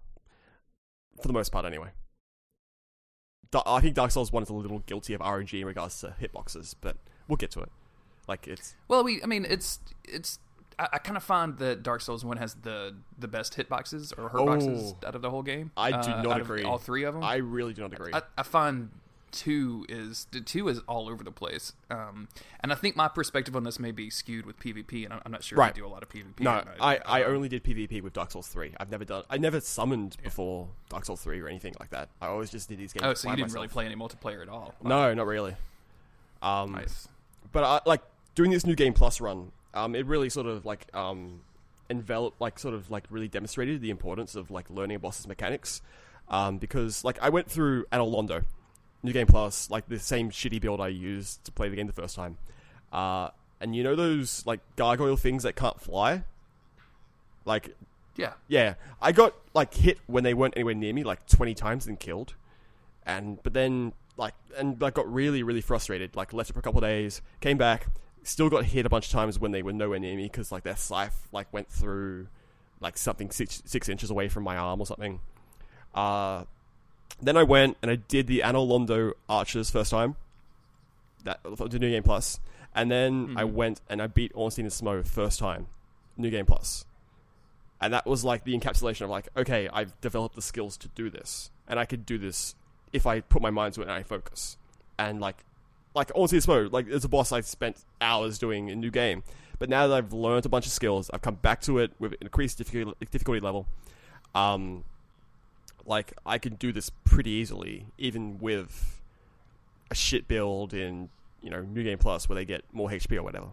for 1.21 1.29
the 1.29 1.35
most 1.35 1.51
part, 1.53 1.65
anyway. 1.65 1.89
Da- 3.51 3.63
I 3.67 3.81
think 3.81 3.95
Dark 3.95 4.11
Souls 4.11 4.31
One 4.33 4.43
is 4.43 4.49
a 4.49 4.55
little 4.55 4.81
guilty 4.81 5.13
of 5.15 5.21
RNG 5.21 5.61
in 5.61 5.67
regards 5.67 6.01
to 6.01 6.15
hitboxes, 6.21 6.75
but 6.81 6.97
we'll 7.29 7.37
get 7.37 7.51
to 7.53 7.61
it. 7.61 7.71
Like 8.29 8.47
it's 8.47 8.77
well 8.87 9.03
we 9.03 9.21
I 9.23 9.27
mean 9.27 9.45
it's 9.49 9.81
it's 10.05 10.39
I, 10.79 10.89
I 10.93 10.99
kind 10.99 11.17
of 11.17 11.25
find 11.25 11.59
that 11.59 11.83
Dark 11.83 12.01
Souls 12.01 12.25
one 12.25 12.37
has 12.37 12.55
the 12.63 12.95
the 13.19 13.27
best 13.27 13.57
hitboxes 13.57 14.13
or 14.17 14.31
hurtboxes 14.31 14.95
Oh. 15.03 15.07
out 15.09 15.15
of 15.17 15.23
the 15.23 15.31
whole 15.31 15.43
game. 15.43 15.73
I 15.77 15.91
do 15.91 15.97
uh, 15.97 16.23
not 16.23 16.27
out 16.35 16.41
of 16.43 16.47
agree. 16.51 16.63
all 16.63 16.79
three 16.79 17.03
of 17.03 17.15
them. 17.15 17.25
I 17.25 17.37
really 17.37 17.73
do 17.75 17.83
not 17.83 17.93
agree. 17.93 18.13
I, 18.15 18.23
I 18.39 18.45
find 18.45 18.91
two 19.33 19.85
is 19.89 20.27
the 20.33 20.41
two 20.41 20.69
is 20.69 20.81
all 20.89 21.09
over 21.09 21.23
the 21.25 21.31
place, 21.31 21.73
um, 21.91 22.29
and 22.61 22.73
I 22.73 22.75
think 22.75 22.97
my 22.97 23.09
perspective 23.09 23.55
on 23.57 23.65
this 23.65 23.79
may 23.79 23.91
be 23.91 24.11
skewed 24.11 24.47
with 24.47 24.59
PvP, 24.59 25.05
and 25.05 25.13
I'm, 25.15 25.21
I'm 25.27 25.33
not 25.33 25.43
sure 25.45 25.59
Right. 25.59 25.71
if 25.71 25.75
I 25.77 25.79
do 25.81 25.87
a 25.87 25.89
lot 25.89 26.03
of 26.03 26.09
PvP. 26.09 26.41
no. 26.41 26.63
I, 26.81 26.99
I 27.07 27.23
Um, 27.25 27.35
only 27.35 27.49
did 27.49 27.65
PvP 27.65 28.03
with 28.03 28.13
Dark 28.13 28.31
Souls 28.31 28.49
Three. 28.49 28.75
I've 28.79 28.91
never 28.91 29.05
done. 29.05 29.25
I 29.31 29.39
never 29.39 29.61
summoned 29.61 30.17
before 30.23 30.69
Dark 30.89 31.05
Souls 31.05 31.21
Three 31.23 31.41
or 31.41 31.49
anything 31.49 31.75
like 31.81 31.91
that. 31.91 32.09
I 32.21 32.27
always 32.27 32.51
just 32.51 32.69
did 32.69 32.79
these 32.79 32.93
games. 32.93 33.05
Oh, 33.05 33.15
so 33.15 33.31
you 33.31 33.37
didn't 33.37 33.53
really 33.53 33.69
play 33.69 33.87
any 33.87 33.95
multiplayer 33.97 34.43
at 34.43 34.49
all? 34.49 34.75
No, 34.83 35.13
not 35.15 35.27
really. 35.27 35.55
Um, 36.43 36.73
Nice. 36.73 37.09
but 37.53 37.65
I, 37.65 37.81
like 37.89 38.03
doing 38.35 38.51
this 38.51 38.65
new 38.65 38.75
game 38.75 38.93
plus 38.95 39.21
run, 39.21 39.53
um, 39.75 39.95
it 39.95 40.07
really 40.07 40.31
sort 40.31 40.47
of 40.47 40.65
like 40.65 40.87
um, 40.95 41.41
enveloped, 41.91 42.41
like 42.41 42.59
sort 42.59 42.75
of 42.75 42.91
like 42.91 43.05
really 43.11 43.29
demonstrated 43.29 43.81
the 43.83 43.91
importance 43.91 44.35
of 44.35 44.51
like 44.51 44.71
learning 44.71 44.97
a 44.97 44.99
boss's 44.99 45.27
mechanics. 45.27 45.83
Um, 46.29 46.59
because 46.59 47.05
like 47.05 47.21
I 47.21 47.29
went 47.29 47.51
through 47.51 47.87
Anor 47.87 48.09
Londo, 48.15 48.45
new 49.03 49.13
game 49.13 49.27
plus, 49.27 49.71
like 49.71 49.89
the 49.89 49.99
same 49.99 50.31
shitty 50.31 50.61
build 50.61 50.81
I 50.81 50.89
used 50.89 51.45
to 51.45 51.53
play 51.53 51.69
the 51.69 51.77
game 51.77 51.87
the 51.87 51.93
first 51.93 52.15
time. 52.17 52.37
Uh, 52.93 53.31
and 53.61 53.75
you 53.77 53.83
know 53.83 53.95
those 53.97 54.45
like 54.47 54.61
gargoyle 54.77 55.17
things 55.17 55.43
that 55.45 55.55
can't 55.57 55.81
fly, 55.81 56.25
Like, 57.45 57.75
Yeah. 58.17 58.33
yeah, 58.49 58.75
I 59.01 59.13
got 59.13 59.35
like 59.55 59.73
hit 59.75 59.99
when 60.07 60.25
they 60.25 60.35
weren't 60.35 60.55
anywhere 60.57 60.75
near 60.75 60.93
me 60.93 61.05
like 61.05 61.27
twenty 61.27 61.55
times 61.55 61.87
and 61.87 61.99
killed, 61.99 62.35
and 63.07 63.43
but 63.43 63.53
then 63.55 63.93
like 64.17 64.35
and 64.59 64.81
like 64.81 64.95
got 64.95 65.11
really 65.13 65.43
really 65.43 65.61
frustrated. 65.63 66.15
Like 66.17 66.33
left 66.33 66.51
it 66.51 66.53
for 66.55 66.59
a 66.59 66.63
couple 66.63 66.79
of 66.79 66.85
days, 66.85 67.23
came 67.41 67.57
back, 67.59 67.87
still 68.23 68.51
got 68.51 68.65
hit 68.67 68.85
a 68.87 68.89
bunch 68.91 69.07
of 69.07 69.13
times 69.13 69.39
when 69.39 69.53
they 69.53 69.63
were 69.63 69.73
nowhere 69.73 69.99
near 69.99 70.17
me 70.17 70.25
because 70.25 70.53
like 70.53 70.63
their 70.65 70.77
scythe 70.77 71.29
like 71.33 71.51
went 71.53 71.69
through 71.71 72.27
like 72.81 72.99
something 72.99 73.31
six 73.31 73.63
six 73.65 73.89
inches 73.89 74.11
away 74.11 74.29
from 74.29 74.43
my 74.43 74.57
arm 74.57 74.81
or 74.81 74.87
something. 74.87 75.21
Uh, 75.95 76.45
then 77.21 77.37
I 77.37 77.43
went 77.43 77.77
and 77.83 77.91
I 77.91 77.97
did 77.97 78.27
the 78.27 78.41
Anor 78.41 78.69
Londo 78.69 79.13
Archers 79.29 79.71
first 79.71 79.91
time. 79.91 80.17
That 81.25 81.41
the 81.45 81.79
New 81.79 81.91
Game 81.91 82.03
Plus, 82.03 82.41
and 82.75 82.91
then 82.91 83.35
I 83.37 83.45
went 83.45 83.83
and 83.91 84.01
I 84.01 84.07
beat 84.07 84.33
Ornstein 84.35 84.65
and 84.65 84.73
Smough 84.73 85.07
first 85.07 85.39
time, 85.39 85.67
New 86.17 86.31
Game 86.31 86.47
Plus, 86.47 86.87
and 87.79 87.93
that 87.93 88.07
was 88.07 88.25
like 88.25 88.45
the 88.45 88.59
encapsulation 88.59 89.03
of 89.03 89.11
like, 89.11 89.29
okay, 89.37 89.69
I've 89.71 90.01
developed 90.01 90.35
the 90.35 90.41
skills 90.41 90.79
to 90.79 90.89
do 90.89 91.11
this, 91.11 91.51
and 91.69 91.79
I 91.79 91.85
could 91.85 92.07
do 92.07 92.17
this 92.17 92.55
if 92.95 93.07
I 93.07 93.21
put 93.21 93.43
my 93.43 93.51
mind 93.51 93.75
to 93.75 93.83
it 93.83 93.85
and 93.85 93.93
I 93.93 94.03
focus, 94.03 94.57
and 94.99 95.21
like, 95.21 95.45
like 95.95 96.11
Ornstein 96.15 96.39
and 96.39 96.45
Smough, 96.45 96.73
like 96.73 96.87
it's 96.89 97.05
a 97.05 97.09
boss, 97.09 97.33
I 97.33 97.43
spent 97.43 97.85
hours 98.01 98.39
doing 98.39 98.71
in 98.71 98.81
new 98.81 98.91
game, 98.91 99.23
but 99.59 99.69
now 99.69 99.87
that 99.89 99.95
I've 99.95 100.15
learned 100.15 100.47
a 100.47 100.49
bunch 100.49 100.65
of 100.65 100.73
skills, 100.73 101.11
I've 101.13 101.21
come 101.21 101.35
back 101.35 101.61
to 101.63 101.81
it 101.81 101.93
with 101.99 102.15
increased 102.23 102.57
difficulty 102.57 102.95
difficulty 103.11 103.41
level. 103.41 103.67
Um, 104.35 104.85
like 105.87 106.13
I 106.25 106.39
can 106.39 106.55
do 106.55 106.73
this 106.73 106.91
pretty 107.05 107.31
easily, 107.31 107.87
even 107.99 108.39
with 108.39 109.01
a 109.91 109.95
shit 109.95 110.29
build 110.29 110.73
in 110.75 111.09
you 111.43 111.51
know 111.51 111.63
New 111.63 111.83
Game 111.83 111.99
Plus 111.99 112.29
where 112.29 112.37
they 112.37 112.45
get 112.45 112.65
more 112.73 112.89
HP 112.89 113.17
or 113.17 113.23
whatever. 113.23 113.47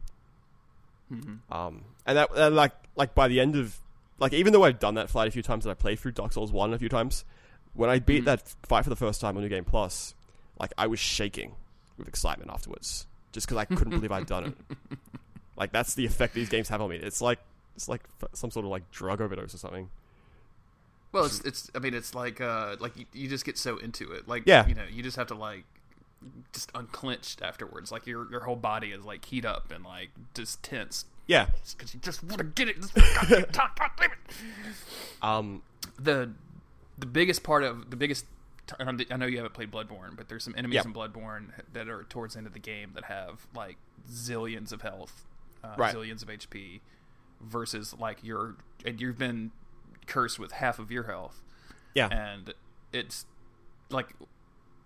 Um, 1.52 1.84
and 2.06 2.18
that 2.18 2.30
and 2.36 2.56
like 2.56 2.74
like 2.96 3.16
by 3.16 3.28
the 3.28 3.40
end 3.40 3.56
of 3.56 3.80
like 4.20 4.34
even 4.34 4.54
though 4.54 4.64
I've 4.64 4.80
done 4.80 4.96
that 4.96 5.10
fight 5.10 5.28
a 5.28 5.32
few 5.32 5.42
times 5.44 5.66
and 5.66 5.72
I 5.72 5.74
played 5.74 6.00
through 6.00 6.12
Dark 6.12 6.34
Souls 6.34 6.52
one 6.52 6.74
a 6.74 6.80
few 6.80 6.90
times, 6.90 7.24
when 7.74 7.90
I 7.90 8.00
beat 8.00 8.26
that 8.26 8.54
fight 8.68 8.84
for 8.84 8.90
the 8.90 8.96
first 8.96 9.22
time 9.22 9.38
on 9.38 9.44
New 9.44 9.50
Game 9.50 9.66
Plus, 9.66 10.16
like 10.60 10.74
I 10.78 10.88
was 10.88 11.00
shaking 11.00 11.56
with 11.98 12.08
excitement 12.08 12.52
afterwards, 12.52 13.08
just 13.32 13.48
because 13.48 13.58
I 13.58 13.66
couldn't 13.66 13.92
believe 13.92 14.12
I'd 14.12 14.26
done 14.28 14.46
it. 14.46 14.98
Like 15.58 15.72
that's 15.72 15.96
the 15.96 16.06
effect 16.06 16.36
these 16.36 16.50
games 16.50 16.70
have 16.70 16.82
on 16.82 16.90
me. 16.92 16.98
It's 16.98 17.20
like 17.20 17.40
it's 17.76 17.90
like 17.90 18.04
some 18.34 18.52
sort 18.52 18.64
of 18.66 18.72
like 18.72 18.90
drug 18.92 19.22
overdose 19.22 19.56
or 19.56 19.58
something. 19.58 19.90
Well, 21.12 21.26
it's 21.26 21.40
it's. 21.42 21.72
I 21.74 21.80
mean, 21.80 21.94
it's 21.94 22.14
like 22.14 22.42
uh, 22.42 22.76
like 22.80 22.98
you, 22.98 23.06
you 23.14 23.28
just 23.30 23.46
get 23.46 23.58
so 23.58 23.78
into 23.78 24.12
it. 24.12 24.28
Like 24.28 24.44
Yeah. 24.46 24.68
you 24.68 24.76
know, 24.76 24.84
you 24.92 25.02
just 25.04 25.16
have 25.18 25.28
to 25.28 25.36
like 25.36 25.64
just 26.54 26.72
unclenched 26.76 27.42
afterwards. 27.42 27.92
Like 27.92 28.06
your 28.08 28.30
your 28.30 28.42
whole 28.42 28.56
body 28.56 28.92
is 28.92 29.06
like 29.06 29.24
heat 29.26 29.46
up 29.46 29.72
and 29.72 29.84
like 29.86 30.10
just 30.34 30.62
tense 30.64 31.06
Yeah. 31.28 31.48
because 31.78 31.94
you 31.94 32.00
just 32.02 32.24
want 32.24 32.38
to 32.40 32.44
get 32.44 32.68
it. 32.68 32.82
This 32.82 32.92
goddamn 32.92 33.46
time, 33.52 33.70
God 33.78 33.92
damn 33.98 34.12
it. 34.12 34.18
Um. 35.22 35.62
the 36.00 36.32
the 36.98 37.06
biggest 37.06 37.44
part 37.44 37.64
of 37.64 37.90
the 37.90 37.96
biggest 37.96 38.26
and 38.80 38.90
I'm- 38.90 39.20
know 39.20 39.26
you 39.28 39.38
haven't 39.38 39.54
played 39.54 39.72
Bloodborne, 39.72 40.18
but 40.18 40.28
there's 40.28 40.44
some 40.44 40.54
enemies 40.58 40.76
Yep. 40.76 40.86
in 40.88 40.94
Bloodborne 40.94 41.46
that 41.72 41.88
are 41.88 42.04
towards 42.10 42.34
the 42.34 42.40
end 42.40 42.48
of 42.48 42.54
the 42.54 42.60
game 42.60 42.92
that 42.96 43.06
have 43.06 43.48
like 43.56 43.78
zillions 44.12 44.72
of 44.74 44.82
health, 44.82 45.26
uh, 45.64 45.74
Right. 45.78 45.96
zillions 45.96 46.22
of 46.22 46.28
HP, 46.30 46.82
versus 47.40 47.94
like 47.98 48.18
you're 48.24 48.56
and 48.86 49.00
you've 49.00 49.18
been 49.18 49.52
cursed 50.08 50.40
with 50.40 50.54
half 50.54 50.80
of 50.80 50.90
your 50.92 51.04
health, 51.04 51.42
Yeah. 51.94 52.08
and 52.08 52.54
it's 52.94 53.26
like 53.90 54.14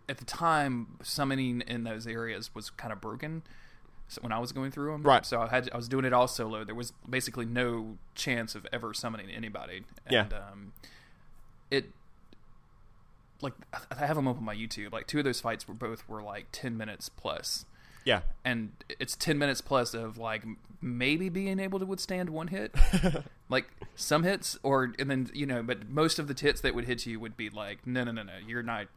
at 0.10 0.18
the 0.18 0.26
time 0.26 0.98
summoning 1.04 1.62
in 1.62 1.84
those 1.84 2.06
areas 2.06 2.54
was 2.54 2.70
kind 2.72 2.92
of 2.92 3.00
broken. 3.00 3.44
So 4.10 4.22
when 4.22 4.34
I 4.34 4.40
was 4.40 4.52
going 4.52 4.72
through 4.72 4.92
them, 4.92 5.04
Right. 5.04 5.26
So 5.26 5.40
I 5.42 5.48
had 5.48 5.70
I 5.74 5.78
was 5.78 5.88
doing 5.88 6.04
it 6.04 6.12
all 6.12 6.28
solo. 6.28 6.66
There 6.66 6.76
was 6.76 6.92
basically 7.10 7.46
no 7.46 7.98
chance 8.14 8.56
of 8.56 8.68
ever 8.74 8.94
summoning 8.94 9.30
anybody. 9.30 9.84
Yeah. 10.10 10.24
And, 10.24 10.34
um, 10.34 10.74
it 11.70 11.92
like 13.42 13.54
I 13.74 13.80
I 13.92 14.06
have 14.06 14.16
them 14.18 14.28
up 14.28 14.38
on 14.38 14.44
my 14.44 14.56
YouTube. 14.56 14.92
Like 14.92 15.08
two 15.08 15.20
of 15.20 15.24
those 15.24 15.40
fights 15.42 15.68
were 15.68 15.74
both 15.74 16.08
were 16.10 16.22
like 16.22 16.48
ten 16.52 16.76
minutes 16.78 17.08
plus, 17.10 17.66
Yeah. 18.06 18.22
and 18.44 18.72
it's 19.00 19.16
ten 19.16 19.38
minutes 19.38 19.62
plus 19.62 19.94
of 19.94 20.18
like 20.18 20.44
maybe 20.82 21.30
being 21.30 21.60
able 21.60 21.78
to 21.80 21.86
withstand 21.86 22.30
one 22.32 22.48
hit, 22.48 22.74
like 23.50 23.66
some 23.96 24.24
hits, 24.24 24.58
or 24.64 24.94
and 24.98 25.10
then 25.12 25.30
you 25.34 25.46
know, 25.46 25.62
but 25.62 25.90
most 25.90 26.18
of 26.20 26.28
the 26.28 26.34
hits 26.40 26.62
that 26.62 26.74
would 26.74 26.86
hit 26.86 27.06
you 27.06 27.20
would 27.20 27.38
be 27.38 27.50
like 27.50 27.86
no 27.86 28.04
no 28.04 28.12
no 28.12 28.24
no 28.24 28.34
you're 28.48 28.64
not 28.64 28.88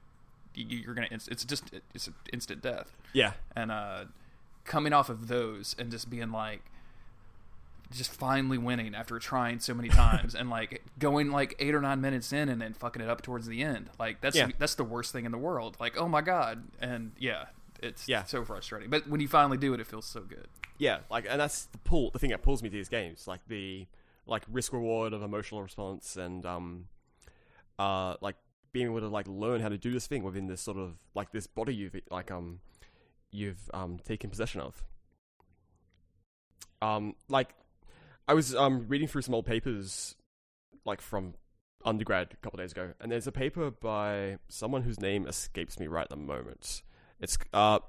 you- 0.54 0.78
you're 0.78 0.94
gonna 0.94 1.08
it's 1.10 1.44
just 1.44 1.70
it's 1.94 2.08
instant 2.32 2.62
death 2.62 2.96
Yeah. 3.12 3.32
and 3.56 3.70
uh 3.72 4.04
coming 4.64 4.92
off 4.94 5.10
of 5.10 5.28
those 5.28 5.74
and 5.78 5.90
just 5.90 6.08
being 6.08 6.30
like 6.30 6.62
just 7.90 8.10
finally 8.12 8.56
winning 8.58 8.94
after 8.94 9.18
trying 9.18 9.60
so 9.60 9.74
many 9.74 9.88
times 10.02 10.34
and 10.34 10.48
like 10.50 10.82
going 10.98 11.30
like 11.30 11.54
eight 11.58 11.74
or 11.74 11.80
nine 11.80 12.00
minutes 12.00 12.32
in 12.32 12.48
and 12.48 12.60
then 12.62 12.72
fucking 12.72 13.02
it 13.02 13.08
up 13.08 13.20
towards 13.22 13.46
the 13.46 13.62
end 13.62 13.90
like 13.98 14.20
that's 14.20 14.36
Yeah. 14.36 14.48
that's 14.58 14.74
the 14.74 14.84
worst 14.84 15.12
thing 15.12 15.24
in 15.26 15.32
the 15.32 15.38
world 15.38 15.76
like 15.78 15.96
oh 16.00 16.08
my 16.08 16.20
god 16.22 16.64
and 16.80 17.12
yeah 17.18 17.46
it's 17.84 18.08
Yeah. 18.08 18.24
so 18.24 18.44
frustrating 18.44 18.90
but 18.90 19.06
when 19.08 19.20
you 19.20 19.28
finally 19.28 19.58
do 19.58 19.74
it 19.74 19.80
it 19.80 19.86
feels 19.86 20.06
so 20.06 20.20
good 20.20 20.48
Yeah, 20.78 20.98
like, 21.10 21.24
and 21.30 21.40
that's 21.40 21.66
the 21.66 21.78
pull. 21.78 22.10
The 22.10 22.18
thing 22.18 22.30
that 22.30 22.42
pulls 22.42 22.60
me 22.62 22.68
to 22.68 22.76
these 22.76 22.88
games, 22.88 23.28
like 23.28 23.40
the 23.46 23.86
like 24.26 24.42
risk 24.50 24.72
reward 24.72 25.12
of 25.12 25.22
emotional 25.22 25.62
response, 25.62 26.16
and 26.16 26.44
um, 26.44 26.88
uh, 27.78 28.16
like 28.20 28.34
being 28.72 28.86
able 28.86 28.98
to 29.00 29.08
like 29.08 29.28
learn 29.28 29.60
how 29.60 29.68
to 29.68 29.78
do 29.78 29.92
this 29.92 30.08
thing 30.08 30.24
within 30.24 30.48
this 30.48 30.60
sort 30.60 30.76
of 30.76 30.94
like 31.14 31.30
this 31.30 31.46
body 31.46 31.72
you've 31.72 31.94
like 32.10 32.30
um, 32.32 32.58
you've 33.30 33.70
um 33.72 34.00
taken 34.04 34.30
possession 34.30 34.60
of. 34.60 34.82
Um, 36.82 37.14
like 37.28 37.54
I 38.28 38.34
was 38.34 38.54
um 38.54 38.86
reading 38.88 39.06
through 39.08 39.22
some 39.22 39.34
old 39.34 39.46
papers, 39.46 40.16
like 40.84 41.00
from 41.00 41.34
undergrad 41.84 42.28
a 42.32 42.36
couple 42.38 42.56
days 42.58 42.72
ago, 42.72 42.92
and 43.00 43.12
there's 43.12 43.26
a 43.28 43.32
paper 43.32 43.70
by 43.70 44.38
someone 44.48 44.82
whose 44.82 45.00
name 45.00 45.26
escapes 45.28 45.78
me 45.78 45.86
right 45.86 46.02
at 46.02 46.10
the 46.10 46.16
moment. 46.16 46.82
It's 47.20 47.38
uh 47.52 47.80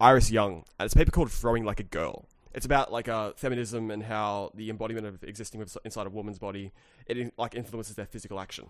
Iris 0.00 0.30
Young, 0.30 0.64
and 0.78 0.86
it's 0.86 0.94
a 0.94 0.98
paper 0.98 1.10
called 1.10 1.30
"Throwing 1.32 1.64
Like 1.64 1.80
a 1.80 1.84
Girl." 1.84 2.28
It's 2.54 2.66
about 2.66 2.90
like 2.90 3.08
uh, 3.08 3.32
feminism 3.36 3.90
and 3.90 4.02
how 4.02 4.50
the 4.54 4.70
embodiment 4.70 5.06
of 5.06 5.22
existing 5.22 5.64
inside 5.84 6.06
a 6.06 6.10
woman's 6.10 6.38
body 6.38 6.72
it 7.06 7.32
like 7.36 7.54
influences 7.54 7.94
their 7.94 8.06
physical 8.06 8.40
action. 8.40 8.66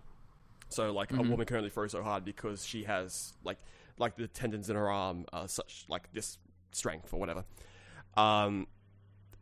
So 0.69 0.91
like 0.91 1.11
a 1.11 1.21
woman 1.21 1.45
can 1.45 1.57
only 1.57 1.69
throw 1.69 1.87
so 1.87 2.03
hard 2.03 2.23
because 2.23 2.65
she 2.65 2.83
has 2.83 3.33
like 3.43 3.57
like 3.97 4.15
the 4.15 4.27
tendons 4.27 4.69
in 4.69 4.75
her 4.75 4.89
arm 4.89 5.25
are 5.33 5.47
such 5.47 5.85
like 5.89 6.11
this 6.13 6.37
strength 6.71 7.13
or 7.13 7.19
whatever. 7.19 7.45
Um, 8.15 8.67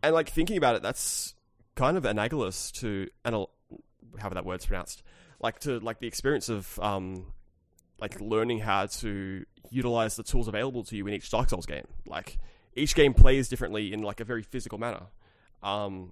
and 0.02 0.14
like 0.14 0.30
thinking 0.30 0.58
about 0.58 0.76
it, 0.76 0.82
that's 0.82 1.36
kind 1.76 1.98
of 1.98 2.06
analogous 2.06 2.72
to 2.72 3.08
anal- 3.26 3.52
however 4.18 4.36
that 4.36 4.46
word's 4.46 4.66
pronounced, 4.66 5.04
like 5.40 5.60
to 5.60 5.80
like 5.80 6.00
the 6.00 6.08
experience 6.08 6.50
of 6.50 6.80
um, 6.80 7.26
like 8.00 8.20
learning 8.22 8.60
how 8.60 8.86
to 8.86 9.46
utilize 9.70 10.16
the 10.16 10.24
tools 10.24 10.48
available 10.48 10.84
to 10.84 10.96
you 10.96 11.08
in 11.08 11.14
each 11.14 11.30
Dark 11.30 11.50
Souls 11.50 11.66
game. 11.66 11.88
Like 12.06 12.38
each 12.76 12.96
game 12.96 13.14
plays 13.14 13.50
differently 13.50 13.94
in 13.94 14.02
like 14.02 14.20
a 14.20 14.26
very 14.26 14.44
physical 14.44 14.78
manner. 14.78 15.04
Um, 15.64 16.12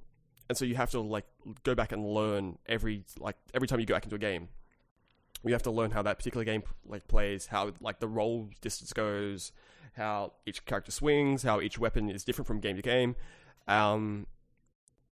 and 0.49 0.57
so 0.57 0.65
you 0.65 0.75
have 0.75 0.91
to 0.91 0.99
like 0.99 1.25
go 1.63 1.75
back 1.75 1.91
and 1.91 2.05
learn 2.05 2.57
every 2.67 3.03
like 3.19 3.35
every 3.53 3.67
time 3.67 3.79
you 3.79 3.85
go 3.85 3.93
back 3.93 4.03
into 4.03 4.15
a 4.15 4.19
game. 4.19 4.49
You 5.43 5.53
have 5.53 5.63
to 5.63 5.71
learn 5.71 5.91
how 5.91 6.01
that 6.01 6.17
particular 6.17 6.43
game 6.43 6.63
like 6.87 7.07
plays, 7.07 7.47
how 7.47 7.71
like 7.79 7.99
the 7.99 8.07
roll 8.07 8.49
distance 8.61 8.93
goes, 8.93 9.51
how 9.95 10.33
each 10.45 10.65
character 10.65 10.91
swings, 10.91 11.43
how 11.43 11.61
each 11.61 11.77
weapon 11.77 12.09
is 12.09 12.23
different 12.23 12.47
from 12.47 12.59
game 12.59 12.75
to 12.75 12.81
game. 12.81 13.15
Um, 13.67 14.27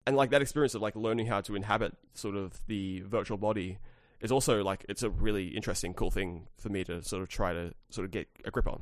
and 0.07 0.15
like 0.15 0.31
that 0.31 0.41
experience 0.41 0.75
of 0.75 0.81
like 0.81 0.95
learning 0.95 1.27
how 1.27 1.41
to 1.41 1.55
inhabit 1.55 1.95
sort 2.13 2.35
of 2.35 2.59
the 2.67 3.01
virtual 3.01 3.37
body 3.37 3.77
is 4.21 4.31
also 4.31 4.63
like 4.63 4.85
it's 4.89 5.03
a 5.03 5.09
really 5.09 5.47
interesting, 5.49 5.93
cool 5.93 6.11
thing 6.11 6.47
for 6.57 6.69
me 6.69 6.83
to 6.85 7.01
sort 7.03 7.21
of 7.21 7.29
try 7.29 7.53
to 7.53 7.73
sort 7.89 8.05
of 8.05 8.11
get 8.11 8.27
a 8.45 8.51
grip 8.51 8.67
on. 8.67 8.81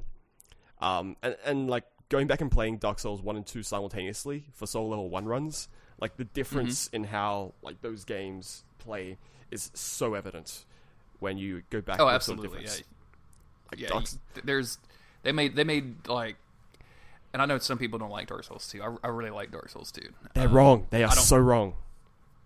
Um, 0.80 1.16
and 1.24 1.36
and 1.46 1.70
like 1.70 1.86
going 2.10 2.28
back 2.28 2.42
and 2.42 2.52
playing 2.52 2.78
Dark 2.78 3.00
Souls 3.00 3.22
one 3.22 3.36
and 3.36 3.46
two 3.46 3.64
simultaneously 3.64 4.46
for 4.54 4.68
soul 4.68 4.90
level 4.90 5.10
one 5.10 5.26
runs, 5.26 5.68
like 6.00 6.18
the 6.18 6.26
difference 6.26 6.88
in 6.88 7.06
how 7.06 7.54
like 7.62 7.82
those 7.82 8.04
games 8.06 8.64
play 8.80 9.18
is 9.52 9.72
so 9.74 10.14
evident 10.14 10.66
when 11.20 11.38
you 11.38 11.64
go 11.70 11.80
back. 11.82 12.00
oh 12.00 12.08
to 12.08 12.14
the 12.14 12.20
sort 12.20 12.40
of 12.40 12.46
absolutely 12.46 12.64
yeah. 12.66 12.72
Like 13.72 13.80
yeah 13.80 14.00
you- 14.00 14.42
there's 14.44 14.78
they 15.24 15.32
made 15.32 15.56
they 15.56 15.64
made 15.64 16.08
like 16.08 16.36
and 17.32 17.42
I 17.42 17.46
know 17.46 17.58
some 17.58 17.78
people 17.80 17.98
don't 17.98 18.12
like 18.12 18.28
Dark 18.28 18.44
Souls 18.44 18.68
2. 18.68 18.84
I, 18.84 19.08
I 19.08 19.08
really 19.10 19.32
like 19.32 19.52
Dark 19.52 19.68
Souls 19.70 19.92
2. 19.92 20.02
they're 20.36 20.48
Um, 20.48 20.54
wrong. 20.54 20.88
They 20.92 21.04
are 21.04 21.10
so 21.12 21.38
wrong. 21.38 21.74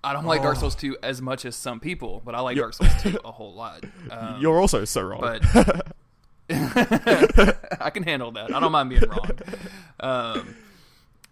I 0.03 0.13
don't 0.13 0.25
like 0.25 0.41
Dark 0.41 0.57
Oh. 0.57 0.61
Souls 0.61 0.75
2 0.75 0.97
as 1.03 1.21
much 1.21 1.43
as 1.45 1.55
some 1.55 1.79
people, 1.79 2.21
but 2.23 2.35
I 2.35 2.39
like 2.41 2.55
Dark 2.57 2.73
Souls 2.73 2.91
2 3.01 3.19
a 3.25 3.31
whole 3.31 3.53
lot. 3.53 3.83
Um, 4.11 4.39
You're 4.41 4.59
also 4.59 4.85
so 4.85 5.01
wrong. 5.01 5.19
but 5.21 5.41
I 6.49 7.89
can 7.89 8.03
handle 8.03 8.31
that. 8.31 8.53
I 8.55 8.59
don't 8.59 8.71
mind 8.71 8.89
being 8.89 9.03
wrong. 9.09 9.31
Um, 9.99 10.55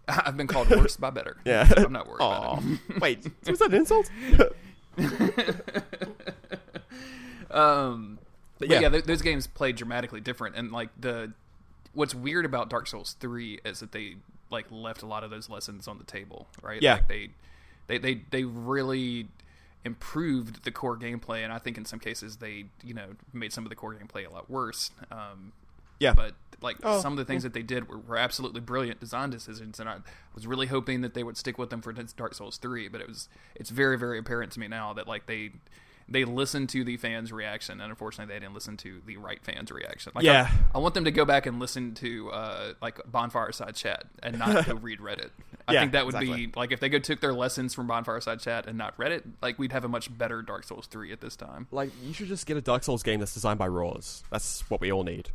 I've 0.08 0.36
been 0.38 0.48
called 0.48 0.70
worse 0.70 0.98
by 0.98 1.10
better. 1.10 1.38
yeah, 1.46 1.66
So 1.68 1.86
I'm 1.86 1.94
not 1.94 2.08
worried 2.08 2.22
Aw. 2.22 2.54
about 2.58 2.64
it. 2.90 3.02
Wait, 3.02 3.26
was 3.48 3.60
that 3.60 3.70
an 3.72 3.76
insult? 3.76 4.10
Um, 7.52 8.20
but 8.60 8.70
yeah. 8.70 8.82
yeah, 8.82 8.90
th- 8.90 9.06
those 9.06 9.22
games 9.22 9.48
play 9.48 9.72
dramatically 9.72 10.20
different, 10.22 10.56
and 10.56 10.72
like 10.72 10.90
the 11.00 11.34
what's 11.94 12.14
weird 12.16 12.46
about 12.46 12.70
Dark 12.70 12.88
Souls 12.88 13.16
three 13.20 13.60
is 13.64 13.80
that 13.80 13.92
they 13.92 14.16
like 14.50 14.66
left 14.70 15.02
a 15.02 15.06
lot 15.06 15.24
of 15.24 15.30
those 15.30 15.50
lessons 15.50 15.88
on 15.88 15.98
the 15.98 16.04
table, 16.04 16.48
right? 16.62 16.82
Yeah. 16.82 16.94
like 16.96 17.08
they 17.08 17.30
they 17.88 17.98
they 17.98 18.22
they 18.32 18.44
really 18.44 19.28
improved 19.84 20.64
the 20.64 20.72
core 20.72 20.98
gameplay, 20.98 21.44
and 21.44 21.54
I 21.54 21.58
think 21.60 21.78
in 21.78 21.86
some 21.86 22.00
cases 22.00 22.38
they 22.38 22.66
you 22.84 22.94
know 22.94 23.10
made 23.34 23.54
some 23.54 23.66
of 23.66 23.70
the 23.70 23.76
core 23.76 23.94
gameplay 23.96 24.28
a 24.28 24.32
lot 24.32 24.50
worse. 24.50 24.92
Um, 25.12 25.52
Yeah. 26.00 26.14
but 26.14 26.34
like 26.62 26.78
Oh, 26.84 27.00
some 27.02 27.14
of 27.14 27.18
the 27.18 27.26
things 27.26 27.44
that 27.44 27.54
they 27.54 27.62
did 27.62 27.88
were, 27.90 27.98
were 28.00 28.18
absolutely 28.18 28.62
brilliant 28.62 29.00
design 29.00 29.30
decisions, 29.30 29.80
and 29.80 29.88
I 29.88 29.98
was 30.34 30.48
really 30.48 30.68
hoping 30.68 31.02
that 31.02 31.14
they 31.14 31.24
would 31.24 31.38
stick 31.38 31.58
with 31.58 31.70
them 31.70 31.82
for 31.82 31.94
Dark 31.94 32.34
Souls 32.34 32.58
three. 32.58 32.88
But 32.88 33.02
it 33.02 33.08
was 33.08 33.30
it's 33.56 33.70
very 33.70 33.98
very 33.98 34.18
apparent 34.18 34.52
to 34.54 34.60
me 34.60 34.68
now 34.68 34.94
that 34.94 35.08
like 35.08 35.28
they 35.28 35.52
they 36.08 36.24
listened 36.24 36.70
to 36.70 36.84
the 36.84 36.98
fans' 36.98 37.32
reaction, 37.32 37.82
and 37.82 37.90
unfortunately 37.90 38.34
they 38.34 38.40
didn't 38.40 38.54
listen 38.54 38.78
to 38.78 39.02
the 39.08 39.18
right 39.18 39.44
fans' 39.44 39.72
reaction. 39.72 40.12
Like, 40.16 40.24
Yeah. 40.24 40.50
I, 40.74 40.78
I 40.78 40.80
want 40.80 40.94
them 40.94 41.06
to 41.06 41.12
go 41.12 41.26
back 41.26 41.48
and 41.48 41.60
listen 41.60 41.96
to 41.96 42.30
uh, 42.30 42.74
like 42.82 43.00
Bonfire 43.12 43.52
Side 43.52 43.76
Chat 43.76 44.06
and 44.22 44.38
not 44.38 44.66
go 44.68 44.76
read 44.76 45.00
Reddit. 45.00 45.32
I 45.68 45.74
Yeah, 45.74 45.80
think 45.82 45.94
that 45.94 46.06
would 46.06 46.16
exactly. 46.16 46.46
be 46.48 46.54
like 46.56 46.72
if 46.72 46.80
they 46.80 46.90
go 46.90 47.00
took 47.00 47.22
their 47.22 47.34
lessons 47.34 47.74
from 47.74 47.88
Bonfire 47.88 48.22
Side 48.22 48.40
Chat 48.40 48.68
and 48.68 48.78
not 48.78 48.96
Reddit, 48.98 49.24
like 49.42 49.58
we'd 49.58 49.72
have 49.72 49.84
a 49.84 49.88
much 49.88 50.16
better 50.16 50.42
Dark 50.42 50.64
Souls 50.64 50.86
three 50.88 51.12
at 51.12 51.22
this 51.22 51.36
time. 51.36 51.68
Like 51.72 51.90
you 52.04 52.14
should 52.14 52.28
just 52.28 52.46
get 52.46 52.56
a 52.58 52.62
Dark 52.62 52.84
Souls 52.84 53.02
game 53.04 53.20
that's 53.20 53.34
designed 53.34 53.58
by 53.60 53.68
Roars. 53.68 54.24
That's 54.30 54.62
what 54.70 54.80
we 54.82 54.92
all 54.92 55.04
need. 55.04 55.30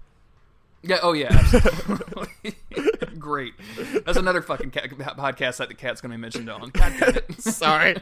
Yeah. 0.82 0.98
Oh 1.02 1.12
yeah. 1.12 1.28
Absolutely. 1.32 2.54
Great. 3.18 3.54
That's 4.06 4.16
another 4.18 4.40
fucking 4.40 4.70
cat, 4.70 4.90
podcast 4.90 5.56
that 5.58 5.68
the 5.68 5.74
cat's 5.74 6.00
going 6.00 6.10
to 6.12 6.16
be 6.16 6.20
mentioned 6.20 6.48
on. 6.48 6.70
God 6.72 6.92
damn 6.98 7.14
it. 7.16 7.42
Sorry. 7.42 7.96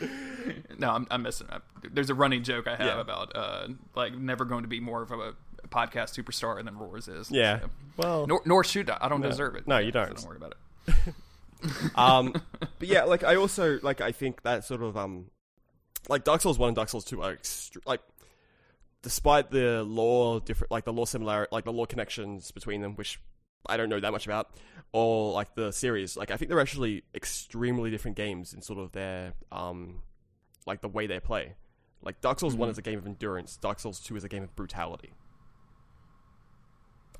no, 0.78 0.90
I'm, 0.90 1.06
I'm 1.10 1.22
missing. 1.22 1.48
I, 1.50 1.58
there's 1.92 2.10
a 2.10 2.14
running 2.14 2.42
joke 2.44 2.68
I 2.68 2.76
have 2.76 2.86
Yeah. 2.86 3.00
about 3.00 3.34
uh, 3.34 3.68
like 3.94 4.14
never 4.16 4.44
going 4.44 4.62
to 4.62 4.68
be 4.68 4.78
more 4.78 5.02
of 5.02 5.10
a 5.10 5.34
podcast 5.68 6.14
superstar 6.22 6.62
than 6.64 6.76
Roars 6.78 7.08
is. 7.08 7.30
Yeah. 7.30 7.60
So- 7.60 7.70
Well, 7.96 8.26
Nor, 8.26 8.42
nor 8.44 8.62
should 8.62 8.88
I. 8.90 8.98
I 9.00 9.08
don't 9.08 9.22
deserve 9.22 9.56
it. 9.56 9.66
No, 9.66 9.78
you 9.78 9.90
don't. 9.90 10.14
don't 10.14 10.26
worry 10.28 10.36
about 10.36 10.54
it. 10.86 10.94
Um, 11.94 12.32
but 12.78 12.88
yeah, 12.88 13.04
like 13.04 13.24
I 13.24 13.36
also 13.36 13.78
like 13.82 14.00
I 14.00 14.12
think 14.12 14.42
that 14.42 14.64
sort 14.64 14.82
of 14.82 14.96
um, 14.96 15.26
like 16.08 16.24
Dark 16.24 16.40
Souls 16.40 16.58
one 16.58 16.68
and 16.68 16.76
Dark 16.76 16.88
Souls 16.88 17.04
two 17.04 17.22
are 17.22 17.34
extre- 17.34 17.84
like, 17.86 18.00
despite 19.02 19.50
the 19.50 19.82
lore 19.84 20.40
different, 20.40 20.70
like 20.70 20.84
the 20.84 20.92
lore 20.92 21.06
similarity, 21.06 21.48
like 21.52 21.64
the 21.64 21.72
lore 21.72 21.86
connections 21.86 22.50
between 22.50 22.80
them, 22.80 22.94
which 22.94 23.20
I 23.68 23.76
don't 23.76 23.88
know 23.88 24.00
that 24.00 24.12
much 24.12 24.26
about, 24.26 24.50
or 24.92 25.32
like 25.32 25.54
the 25.54 25.72
series, 25.72 26.16
like 26.16 26.30
I 26.30 26.36
think 26.36 26.48
they're 26.50 26.60
actually 26.60 27.02
extremely 27.14 27.90
different 27.90 28.16
games 28.16 28.52
in 28.54 28.62
sort 28.62 28.78
of 28.78 28.92
their 28.92 29.32
um, 29.52 30.02
like 30.66 30.80
the 30.80 30.88
way 30.88 31.06
they 31.06 31.20
play. 31.20 31.54
Like 32.02 32.20
Dark 32.20 32.38
Souls 32.40 32.54
one 32.54 32.68
Mhm. 32.68 32.72
is 32.72 32.78
a 32.78 32.82
game 32.82 32.98
of 32.98 33.06
endurance. 33.06 33.56
Dark 33.56 33.80
Souls 33.80 33.98
two 34.00 34.16
is 34.16 34.24
a 34.24 34.28
game 34.28 34.42
of 34.44 34.54
brutality. 34.54 35.12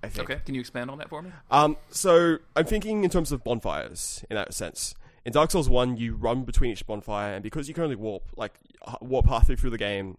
I 0.07 0.09
think. 0.11 0.31
Okay. 0.31 0.41
Can 0.45 0.55
you 0.55 0.61
expand 0.61 0.91
on 0.91 0.99
that 0.99 1.09
for 1.09 1.23
me? 1.23 1.31
Um, 1.51 1.77
so 1.91 2.39
I'm 2.55 2.65
thinking 2.65 3.05
in 3.05 3.11
terms 3.11 3.33
of 3.33 3.45
bonfires 3.45 4.25
in 4.31 4.37
that 4.37 4.55
sense. 4.55 4.95
In 5.25 5.33
Dark 5.33 5.51
Souls 5.51 5.69
One, 5.69 5.97
you 5.97 6.15
run 6.15 6.45
between 6.45 6.71
each 6.71 6.87
bonfire, 6.87 7.35
and 7.35 7.43
because 7.43 7.67
you 7.67 7.75
can 7.75 7.83
only 7.83 7.97
warp, 7.97 8.23
like 8.37 8.55
warp 9.01 9.27
halfway 9.27 9.57
through 9.57 9.71
the 9.71 9.79
game, 9.79 10.19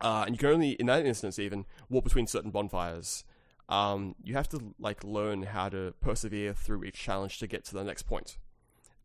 uh, 0.00 0.24
and 0.26 0.34
you 0.34 0.38
can 0.38 0.50
only, 0.50 0.70
in 0.72 0.86
that 0.86 1.04
instance, 1.04 1.38
even 1.38 1.64
warp 1.90 2.04
between 2.04 2.26
certain 2.26 2.52
bonfires. 2.52 3.24
Um, 3.68 4.14
you 4.22 4.34
have 4.34 4.48
to 4.50 4.74
like 4.78 5.04
learn 5.04 5.42
how 5.42 5.68
to 5.68 5.92
persevere 6.00 6.54
through 6.54 6.84
each 6.84 6.94
challenge 6.94 7.38
to 7.40 7.46
get 7.46 7.64
to 7.66 7.74
the 7.74 7.84
next 7.84 8.04
point. 8.04 8.38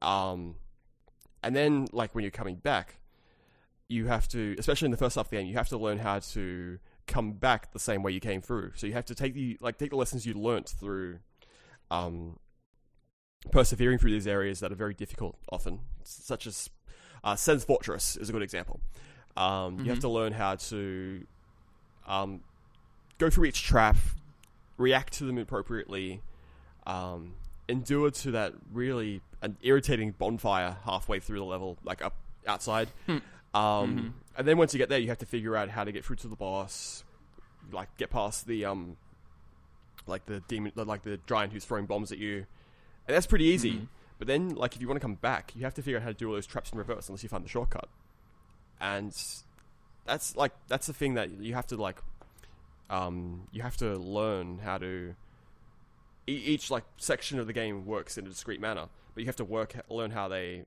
Um, 0.01 0.55
and 1.41 1.55
then 1.55 1.87
like 1.91 2.13
when 2.15 2.23
you're 2.23 2.31
coming 2.31 2.55
back, 2.55 2.99
you 3.89 4.07
have 4.07 4.27
to, 4.29 4.55
especially 4.57 4.85
in 4.85 4.91
the 4.91 4.97
first 4.97 5.15
half 5.15 5.25
of 5.25 5.31
the 5.31 5.37
game, 5.37 5.47
you 5.47 5.55
have 5.55 5.69
to 5.69 5.77
learn 5.77 5.97
how 5.99 6.19
to 6.19 6.79
come 7.07 7.33
back 7.33 7.71
the 7.73 7.79
same 7.79 8.01
way 8.03 8.11
you 8.11 8.19
came 8.19 8.41
through. 8.41 8.71
So 8.75 8.87
you 8.87 8.93
have 8.93 9.05
to 9.05 9.15
take 9.15 9.33
the 9.33 9.57
like 9.61 9.77
take 9.77 9.89
the 9.91 9.95
lessons 9.97 10.25
you 10.25 10.33
learnt 10.33 10.69
through, 10.69 11.19
um, 11.91 12.39
persevering 13.51 13.97
through 13.99 14.11
these 14.11 14.27
areas 14.27 14.59
that 14.61 14.71
are 14.71 14.75
very 14.75 14.93
difficult 14.93 15.37
often, 15.51 15.79
such 16.03 16.47
as 16.47 16.69
uh, 17.23 17.35
Sen's 17.35 17.63
Fortress 17.63 18.15
is 18.15 18.29
a 18.29 18.31
good 18.33 18.41
example. 18.41 18.79
Um, 19.35 19.79
You 19.79 19.85
have 19.89 19.97
Mhm. 19.97 20.01
to 20.01 20.09
learn 20.09 20.33
how 20.33 20.55
to 20.55 21.25
um, 22.05 22.43
go 23.17 23.29
through 23.29 23.45
each 23.45 23.63
trap, 23.63 23.95
react 24.77 25.13
to 25.13 25.23
them 25.25 25.37
appropriately, 25.37 26.21
um, 26.85 27.33
endure 27.69 28.11
to 28.11 28.31
that 28.31 28.53
really 28.71 29.21
an 29.41 29.55
irritating 29.61 30.11
bonfire 30.11 30.77
halfway 30.83 31.19
through 31.21 31.39
the 31.39 31.45
level, 31.45 31.77
like 31.83 32.01
up 32.01 32.15
outside. 32.45 32.89
Um, 33.53 33.97
Mhm. 33.97 34.13
And 34.35 34.47
then 34.47 34.57
once 34.57 34.73
you 34.73 34.79
get 34.79 34.89
there, 34.89 34.97
you 34.99 35.09
have 35.09 35.19
to 35.19 35.25
figure 35.27 35.55
out 35.55 35.69
how 35.69 35.83
to 35.83 35.91
get 35.91 36.03
through 36.03 36.15
to 36.17 36.27
the 36.27 36.35
boss, 36.35 37.03
like 37.71 37.95
get 37.97 38.09
past 38.09 38.47
the 38.47 38.65
um, 38.65 38.97
like 40.07 40.25
the 40.25 40.39
demon, 40.47 40.71
like 40.75 41.03
the 41.03 41.19
giant 41.27 41.53
who's 41.53 41.63
throwing 41.65 41.85
bombs 41.85 42.11
at 42.11 42.17
you, 42.17 42.37
and 43.07 43.15
that's 43.15 43.27
pretty 43.27 43.45
easy. 43.45 43.73
Mhm. 43.73 43.87
But 44.17 44.27
then, 44.27 44.49
like, 44.55 44.75
if 44.75 44.81
you 44.81 44.87
want 44.87 44.95
to 44.97 45.01
come 45.01 45.15
back, 45.15 45.55
you 45.55 45.63
have 45.63 45.73
to 45.75 45.81
figure 45.83 45.97
out 45.97 46.03
how 46.03 46.09
to 46.09 46.13
do 46.15 46.27
all 46.29 46.33
those 46.33 46.47
traps 46.47 46.71
in 46.71 46.77
reverse, 46.79 47.09
unless 47.09 47.21
you 47.23 47.29
find 47.29 47.43
the 47.45 47.49
shortcut. 47.49 47.89
And 48.79 49.15
that's 50.05 50.35
like 50.35 50.53
that's 50.67 50.87
the 50.87 50.93
thing 50.93 51.13
that 51.13 51.29
you 51.31 51.53
have 51.53 51.67
to 51.67 51.75
like, 51.77 52.01
um, 52.89 53.47
you 53.51 53.61
have 53.61 53.77
to 53.77 53.95
learn 53.97 54.59
how 54.59 54.77
to. 54.79 55.15
E- 56.25 56.31
each 56.33 56.71
like 56.71 56.85
section 56.97 57.37
of 57.37 57.47
the 57.47 57.53
game 57.53 57.85
works 57.85 58.17
in 58.17 58.25
a 58.25 58.29
discrete 58.29 58.61
manner, 58.61 58.87
but 59.13 59.21
you 59.21 59.27
have 59.27 59.35
to 59.35 59.45
work 59.45 59.75
learn 59.89 60.11
how 60.11 60.27
they, 60.29 60.65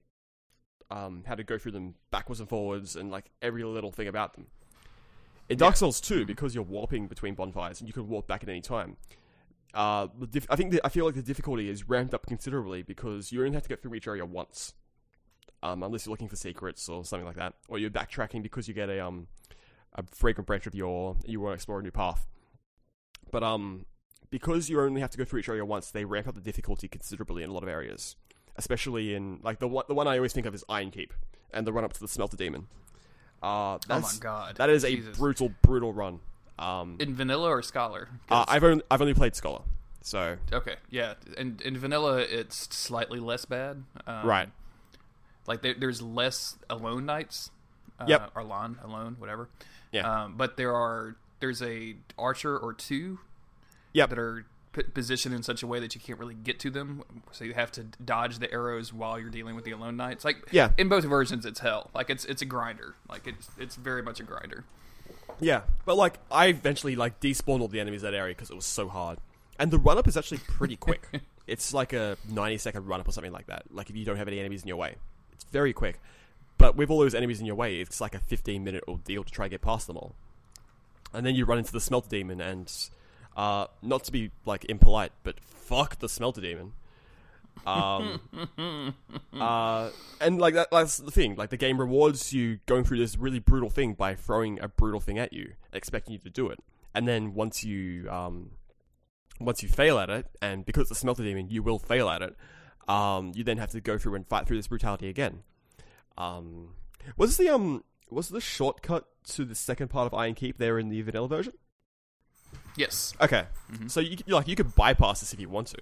um, 0.90 1.24
how 1.26 1.34
to 1.34 1.44
go 1.44 1.58
through 1.58 1.72
them 1.72 1.94
backwards 2.10 2.40
and 2.40 2.48
forwards, 2.48 2.96
and 2.96 3.10
like 3.10 3.30
every 3.42 3.64
little 3.64 3.92
thing 3.92 4.08
about 4.08 4.34
them. 4.34 4.46
In 5.48 5.58
Dark 5.58 5.74
Yeah. 5.74 5.78
Souls 5.78 6.00
2, 6.00 6.26
because 6.26 6.54
you're 6.54 6.64
warping 6.64 7.06
between 7.06 7.34
bonfires 7.34 7.80
and 7.80 7.88
you 7.88 7.92
can 7.94 8.08
warp 8.08 8.26
back 8.26 8.42
at 8.42 8.48
any 8.48 8.60
time, 8.60 8.96
uh, 9.74 10.08
dif- 10.30 10.46
I 10.50 10.56
think 10.56 10.72
the, 10.72 10.80
I 10.84 10.88
feel 10.88 11.04
like 11.04 11.14
the 11.14 11.22
difficulty 11.22 11.68
is 11.68 11.88
ramped 11.88 12.14
up 12.14 12.26
considerably 12.26 12.82
because 12.82 13.30
you 13.30 13.40
only 13.44 13.54
have 13.54 13.62
to 13.62 13.68
get 13.68 13.80
through 13.82 13.94
each 13.94 14.08
area 14.08 14.24
once, 14.24 14.74
um, 15.62 15.82
unless 15.82 16.06
you're 16.06 16.12
looking 16.12 16.28
for 16.28 16.36
secrets 16.36 16.88
or 16.88 17.04
something 17.04 17.26
like 17.26 17.36
that, 17.36 17.54
or 17.68 17.78
you're 17.78 17.90
backtracking 17.90 18.42
because 18.42 18.66
you 18.68 18.74
get 18.74 18.88
a 18.88 19.04
um 19.04 19.28
a 19.94 20.02
Fragrant 20.10 20.46
Branch 20.46 20.66
of 20.66 20.74
Yore 20.74 21.16
you 21.24 21.40
want 21.40 21.52
to 21.52 21.54
explore 21.54 21.80
a 21.80 21.82
new 21.82 21.90
path. 21.90 22.26
But 23.30 23.42
um, 23.42 23.86
because 24.30 24.68
you 24.68 24.80
only 24.80 25.00
have 25.00 25.10
to 25.10 25.18
go 25.18 25.24
through 25.24 25.40
each 25.40 25.48
area 25.48 25.64
once, 25.64 25.90
they 25.90 26.04
ramp 26.04 26.28
up 26.28 26.34
the 26.34 26.40
difficulty 26.40 26.86
considerably 26.88 27.42
in 27.42 27.50
a 27.50 27.52
lot 27.52 27.62
of 27.62 27.68
areas, 27.68 28.16
especially 28.58 29.14
in 29.14 29.40
like 29.42 29.58
the 29.58 29.68
one 29.68 29.84
the 29.88 29.94
one 29.94 30.06
I 30.08 30.16
always 30.16 30.32
think 30.32 30.46
of 30.46 30.54
is 30.54 30.64
Iron 30.68 30.90
Keep 30.90 31.12
and 31.52 31.66
the 31.66 31.72
run 31.72 31.84
up 31.84 31.92
to 31.94 32.00
the 32.00 32.08
Smelter 32.08 32.36
Demon. 32.36 32.66
Uh, 33.42 33.78
Oh 33.90 34.00
my 34.00 34.10
god. 34.20 34.56
that 34.56 34.70
is 34.70 34.84
a 34.84 34.96
brutal, 35.16 35.52
brutal 35.62 35.92
run. 35.92 36.20
Um, 36.58 36.96
in 36.98 37.14
vanilla 37.14 37.48
or 37.50 37.62
scholar? 37.62 38.08
uh, 38.30 38.44
I've 38.48 38.64
only 38.64 38.82
I've 38.90 39.00
only 39.02 39.12
played 39.14 39.34
Scholar, 39.36 39.60
so 40.00 40.36
Okay, 40.52 40.76
yeah. 40.90 41.14
In 41.36 41.60
in 41.64 41.76
vanilla, 41.76 42.18
it's 42.18 42.74
slightly 42.74 43.20
less 43.20 43.44
bad. 43.44 43.84
Um, 44.06 44.26
Right. 44.26 44.48
Like 45.46 45.62
there, 45.62 45.74
there's 45.78 46.00
less 46.02 46.56
Alonne 46.70 47.04
Knights. 47.06 47.50
Uh, 48.00 48.06
Yep. 48.08 48.32
Or 48.34 48.42
alone, 48.42 48.78
alone, 48.82 49.16
whatever. 49.18 49.48
Yeah. 49.92 50.24
Um, 50.24 50.34
but 50.36 50.56
there 50.56 50.74
are 50.74 51.16
there's 51.40 51.60
a 51.62 51.96
archer 52.18 52.56
or 52.58 52.72
two. 52.72 53.18
Yep. 53.92 54.08
That 54.10 54.18
are 54.18 54.46
positioned 54.94 55.34
in 55.34 55.42
such 55.42 55.62
a 55.62 55.66
way 55.66 55.80
that 55.80 55.94
you 55.94 56.00
can't 56.00 56.18
really 56.18 56.34
get 56.34 56.58
to 56.60 56.70
them, 56.70 57.02
so 57.32 57.44
you 57.44 57.54
have 57.54 57.70
to 57.72 57.84
dodge 58.04 58.38
the 58.38 58.50
arrows 58.52 58.92
while 58.92 59.18
you're 59.18 59.30
dealing 59.30 59.54
with 59.56 59.64
the 59.64 59.72
Alonne 59.72 59.96
knights. 59.96 60.24
Like 60.24 60.48
Yeah. 60.52 60.70
in 60.78 60.88
both 60.88 61.04
versions, 61.04 61.44
it's 61.46 61.60
hell. 61.60 61.90
Like 61.94 62.10
it's 62.10 62.24
it's 62.24 62.42
a 62.42 62.46
grinder. 62.46 62.94
Like 63.08 63.26
it's 63.26 63.48
it's 63.58 63.76
very 63.76 64.02
much 64.02 64.20
a 64.20 64.22
grinder. 64.22 64.64
Yeah, 65.40 65.62
but 65.84 65.96
like 65.96 66.18
I 66.30 66.46
eventually 66.46 66.96
like 66.96 67.20
despawned 67.20 67.60
all 67.60 67.68
the 67.68 67.80
enemies 67.80 68.02
that 68.02 68.14
area 68.14 68.34
because 68.34 68.50
it 68.50 68.56
was 68.56 68.66
so 68.66 68.88
hard, 68.88 69.18
and 69.58 69.70
the 69.70 69.78
run 69.78 69.98
up 69.98 70.08
is 70.08 70.16
actually 70.16 70.38
pretty 70.38 70.76
quick. 70.76 71.08
it's 71.46 71.74
like 71.74 71.92
a 71.92 72.16
ninety 72.28 72.58
second 72.58 72.86
run 72.86 73.00
up 73.00 73.08
or 73.08 73.12
something 73.12 73.32
like 73.32 73.46
that. 73.46 73.64
Like 73.70 73.90
if 73.90 73.96
you 73.96 74.04
don't 74.04 74.16
have 74.16 74.28
any 74.28 74.38
enemies 74.40 74.62
in 74.62 74.68
your 74.68 74.78
way, 74.78 74.96
it's 75.32 75.44
very 75.44 75.72
quick. 75.72 76.00
But 76.58 76.74
with 76.74 76.88
all 76.90 77.00
those 77.00 77.14
enemies 77.14 77.38
in 77.40 77.44
your 77.46 77.54
way, 77.56 77.80
it's 77.80 78.00
like 78.00 78.14
a 78.14 78.18
fifteen 78.18 78.64
minute 78.64 78.82
ordeal 78.88 79.24
to 79.24 79.30
try 79.30 79.44
and 79.44 79.50
get 79.50 79.60
past 79.60 79.86
them 79.86 79.96
all. 79.98 80.14
And 81.12 81.24
then 81.26 81.34
you 81.34 81.44
run 81.44 81.58
into 81.58 81.72
the 81.72 81.80
smelter 81.80 82.08
demon, 82.08 82.40
and 82.40 82.72
uh, 83.36 83.66
not 83.82 84.04
to 84.04 84.12
be 84.12 84.30
like 84.44 84.64
impolite, 84.64 85.12
but 85.22 85.38
fuck 85.40 85.98
the 85.98 86.08
smelter 86.08 86.40
demon. 86.40 86.72
Um, 87.66 88.20
uh, 89.40 89.90
and 90.20 90.38
like 90.38 90.54
that, 90.54 90.68
that's 90.70 90.98
the 90.98 91.10
thing. 91.10 91.36
Like 91.36 91.50
the 91.50 91.56
game 91.56 91.78
rewards 91.78 92.32
you 92.32 92.58
going 92.66 92.84
through 92.84 92.98
this 92.98 93.16
really 93.16 93.38
brutal 93.38 93.70
thing 93.70 93.94
by 93.94 94.14
throwing 94.14 94.60
a 94.60 94.68
brutal 94.68 95.00
thing 95.00 95.18
at 95.18 95.32
you, 95.32 95.52
expecting 95.72 96.14
you 96.14 96.18
to 96.20 96.30
do 96.30 96.48
it. 96.48 96.58
And 96.94 97.06
then 97.06 97.34
once 97.34 97.62
you 97.62 98.10
um, 98.10 98.52
once 99.38 99.62
you 99.62 99.68
fail 99.68 99.98
at 99.98 100.08
it, 100.08 100.26
and 100.40 100.64
because 100.64 100.82
it's 100.82 100.92
a 100.92 100.94
smelter 100.94 101.22
demon, 101.22 101.50
you 101.50 101.62
will 101.62 101.78
fail 101.78 102.08
at 102.08 102.22
it. 102.22 102.34
Um, 102.88 103.32
you 103.34 103.44
then 103.44 103.58
have 103.58 103.70
to 103.70 103.80
go 103.80 103.98
through 103.98 104.14
and 104.14 104.26
fight 104.26 104.46
through 104.46 104.56
this 104.56 104.68
brutality 104.68 105.08
again. 105.08 105.42
Um, 106.16 106.70
was 107.16 107.36
the 107.36 107.50
um 107.50 107.84
was 108.08 108.28
the 108.30 108.40
shortcut 108.40 109.04
to 109.24 109.44
the 109.44 109.54
second 109.54 109.88
part 109.88 110.06
of 110.06 110.14
Iron 110.14 110.34
Keep 110.34 110.56
there 110.56 110.78
in 110.78 110.88
the 110.88 111.02
vanilla 111.02 111.28
version? 111.28 111.52
Yes. 112.76 113.14
Okay, 113.20 113.46
Mhm. 113.72 113.90
so 113.90 114.00
you 114.00 114.18
like 114.26 114.48
you 114.48 114.56
could 114.56 114.74
bypass 114.74 115.20
this 115.20 115.32
if 115.32 115.40
you 115.40 115.48
want 115.48 115.68
to. 115.68 115.78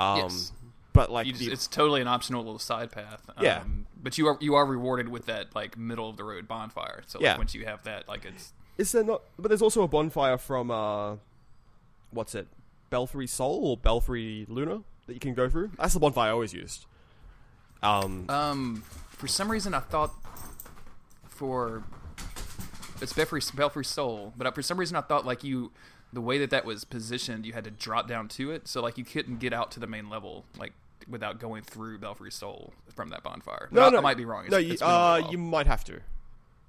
Um, 0.00 0.18
yes. 0.20 0.52
but 0.92 1.10
like 1.10 1.26
just, 1.26 1.40
the- 1.40 1.50
it's 1.52 1.66
totally 1.66 2.00
an 2.02 2.08
optional 2.08 2.42
little 2.42 2.58
side 2.58 2.92
path. 2.92 3.22
Yeah. 3.40 3.60
Um, 3.60 3.86
but 4.02 4.18
you 4.18 4.26
are 4.28 4.36
you 4.40 4.54
are 4.54 4.66
rewarded 4.66 5.08
with 5.08 5.26
that 5.26 5.54
like 5.54 5.76
middle 5.78 6.08
of 6.10 6.16
the 6.16 6.24
road 6.24 6.46
bonfire. 6.46 7.02
So 7.06 7.18
like, 7.18 7.24
Yeah. 7.24 7.38
once 7.38 7.54
you 7.54 7.64
have 7.64 7.82
that, 7.84 8.08
like 8.08 8.24
it's 8.24 8.52
Is 8.78 8.92
there 8.92 9.04
not? 9.04 9.22
But 9.38 9.48
there's 9.48 9.62
also 9.62 9.82
a 9.82 9.88
bonfire 9.88 10.36
from 10.38 10.70
uh, 10.70 11.16
what's 12.10 12.34
it, 12.34 12.46
Belfry 12.90 13.26
Sol 13.26 13.64
or 13.68 13.76
Belfry 13.78 14.44
Luna 14.50 14.82
that 15.06 15.14
you 15.14 15.20
can 15.20 15.32
go 15.34 15.48
through. 15.48 15.70
That's 15.78 15.94
the 15.94 16.00
bonfire 16.00 16.28
I 16.28 16.32
always 16.32 16.52
used. 16.52 16.84
Um, 17.82 18.28
um 18.28 18.82
for 19.10 19.28
some 19.28 19.50
reason 19.50 19.72
I 19.72 19.80
thought 19.80 20.12
for 21.26 21.84
it's 23.00 23.12
Belfry 23.12 23.40
Belfry 23.54 23.84
Sol, 23.84 24.32
but 24.36 24.54
for 24.54 24.62
some 24.62 24.78
reason 24.78 24.96
I 24.96 25.00
thought 25.00 25.24
like 25.26 25.44
you 25.44 25.72
the 26.12 26.20
way 26.20 26.38
that 26.38 26.50
that 26.50 26.64
was 26.64 26.84
positioned, 26.84 27.44
you 27.44 27.52
had 27.52 27.64
to 27.64 27.70
drop 27.70 28.08
down 28.08 28.28
to 28.28 28.50
it, 28.50 28.68
so 28.68 28.80
like 28.80 28.96
you 28.98 29.04
couldn't 29.04 29.38
get 29.38 29.52
out 29.52 29.70
to 29.72 29.80
the 29.80 29.86
main 29.86 30.08
level 30.08 30.44
like 30.58 30.72
without 31.08 31.38
going 31.38 31.62
through 31.62 31.98
Belfry 31.98 32.30
Sol 32.32 32.72
from 32.94 33.08
that 33.10 33.22
bonfire. 33.22 33.68
No, 33.70 33.82
I, 33.86 33.90
no, 33.90 33.98
I 33.98 34.00
might 34.00 34.16
be 34.16 34.24
wrong. 34.24 34.44
It's, 34.44 34.50
no, 34.52 34.58
you, 34.58 34.72
it's 34.72 34.82
been 34.82 34.90
a 34.90 34.92
while. 34.92 35.24
uh, 35.24 35.30
you 35.30 35.38
might 35.38 35.66
have 35.66 35.84
to. 35.84 36.00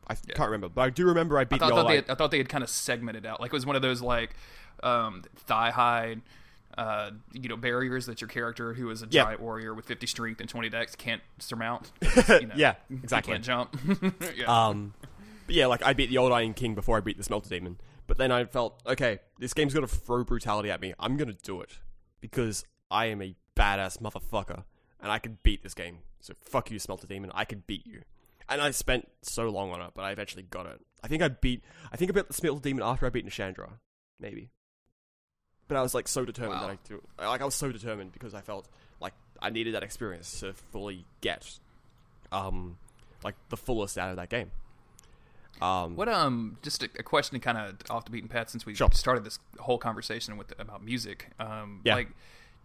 I 0.09 0.15
can't 0.15 0.39
remember, 0.49 0.69
but 0.69 0.81
I 0.81 0.89
do 0.89 1.05
remember 1.05 1.37
I 1.37 1.41
I 1.41 1.43
beat 1.45 1.59
thought, 1.59 1.67
the 1.69 1.73
I 1.73 1.77
thought 1.77 1.87
they 1.89 1.95
had, 1.95 2.09
I 2.09 2.15
thought 2.15 2.31
they 2.31 2.37
had 2.37 2.49
kind 2.49 2.63
of 2.63 2.69
segmented 2.69 3.25
out. 3.25 3.41
Like 3.41 3.49
it 3.51 3.53
was 3.53 3.65
one 3.65 3.75
of 3.75 3.81
those 3.81 4.01
like 4.01 4.35
um, 4.83 5.23
thigh 5.35 5.69
high, 5.71 6.17
uh, 6.77 7.11
you 7.33 7.49
know, 7.49 7.57
barriers 7.57 8.05
that 8.05 8.21
your 8.21 8.27
character, 8.29 8.73
who 8.73 8.89
is 8.89 9.01
a 9.03 9.07
Yeah. 9.09 9.23
giant 9.23 9.41
warrior 9.41 9.73
with 9.73 9.85
50 9.85 10.07
strength 10.07 10.39
and 10.39 10.47
20 10.49 10.69
dex, 10.69 10.95
can't 10.95 11.21
surmount. 11.39 11.91
You 12.29 12.47
know, 12.47 12.53
Yeah, 12.55 12.75
exactly. 12.89 13.33
can't 13.33 13.43
jump. 13.43 13.77
yeah. 14.35 14.45
Um, 14.67 14.93
but 15.47 15.55
yeah, 15.55 15.65
like 15.65 15.83
I 15.83 15.93
beat 15.93 16.09
the 16.09 16.17
old 16.19 16.31
Iron 16.31 16.53
King 16.53 16.75
before 16.75 16.97
I 16.97 16.99
beat 17.01 17.17
the 17.17 17.23
Smelter 17.23 17.49
Demon. 17.49 17.77
But 18.05 18.17
then 18.17 18.31
I 18.31 18.45
felt, 18.45 18.81
okay, 18.85 19.19
this 19.39 19.53
game's 19.53 19.73
gonna 19.73 19.87
throw 19.87 20.23
brutality 20.23 20.69
at 20.69 20.79
me. 20.79 20.93
I'm 20.99 21.17
gonna 21.17 21.33
do 21.41 21.61
it 21.61 21.79
because 22.21 22.63
I 22.91 23.07
am 23.07 23.21
a 23.21 23.35
badass 23.55 23.97
motherfucker 23.99 24.63
and 25.01 25.11
I 25.11 25.19
can 25.19 25.39
beat 25.43 25.63
this 25.63 25.73
game. 25.73 25.99
So 26.19 26.33
fuck 26.39 26.69
you, 26.71 26.77
Smelter 26.79 27.07
Demon. 27.07 27.31
I 27.33 27.43
can 27.45 27.63
beat 27.67 27.85
you. 27.87 28.01
And 28.49 28.61
I 28.61 28.71
spent 28.71 29.09
so 29.23 29.49
long 29.49 29.71
on 29.71 29.81
it, 29.81 29.91
but 29.93 30.03
I 30.03 30.11
eventually 30.11 30.43
got 30.43 30.67
it. 30.67 30.79
I 31.03 31.07
think 31.09 31.21
I 31.21 31.27
beat. 31.27 31.63
I 31.91 31.97
think 31.97 32.11
I 32.11 32.13
beat 32.13 32.27
the 32.27 32.33
Smelter 32.33 32.61
Demon 32.61 32.83
after 32.83 33.05
I 33.05 33.09
beat 33.09 33.25
Nashandra, 33.25 33.71
maybe. 34.19 34.51
But 35.67 35.75
I 35.77 35.81
was 35.81 35.93
like 35.93 36.07
so 36.07 36.23
determined 36.23 36.61
Wow. 36.61 36.67
that 36.67 36.73
I 36.73 36.77
do. 36.87 37.01
Like 37.19 37.41
I 37.41 37.45
was 37.45 37.55
so 37.55 37.71
determined 37.71 38.13
because 38.13 38.33
I 38.33 38.39
felt 38.39 38.69
like 39.01 39.13
I 39.41 39.49
needed 39.49 39.73
that 39.75 39.83
experience 39.83 40.39
to 40.39 40.53
fully 40.53 41.05
get, 41.19 41.59
um, 42.31 42.77
like 43.23 43.35
the 43.49 43.57
fullest 43.57 43.97
out 43.97 44.11
of 44.11 44.15
that 44.15 44.29
game. 44.29 44.49
Um, 45.61 45.95
What 45.95 46.07
um, 46.09 46.57
just 46.61 46.83
a, 46.83 46.89
a 46.99 47.03
question, 47.03 47.39
kind 47.39 47.57
of 47.57 47.75
off 47.89 48.05
the 48.05 48.11
beaten 48.11 48.29
path, 48.29 48.49
since 48.49 48.65
we 48.65 48.75
Sure. 48.75 48.89
started 48.91 49.23
this 49.23 49.39
whole 49.59 49.77
conversation 49.77 50.37
with 50.37 50.53
about 50.59 50.83
music. 50.83 51.29
Um, 51.39 51.81
Yeah. 51.83 51.95
like, 51.95 52.09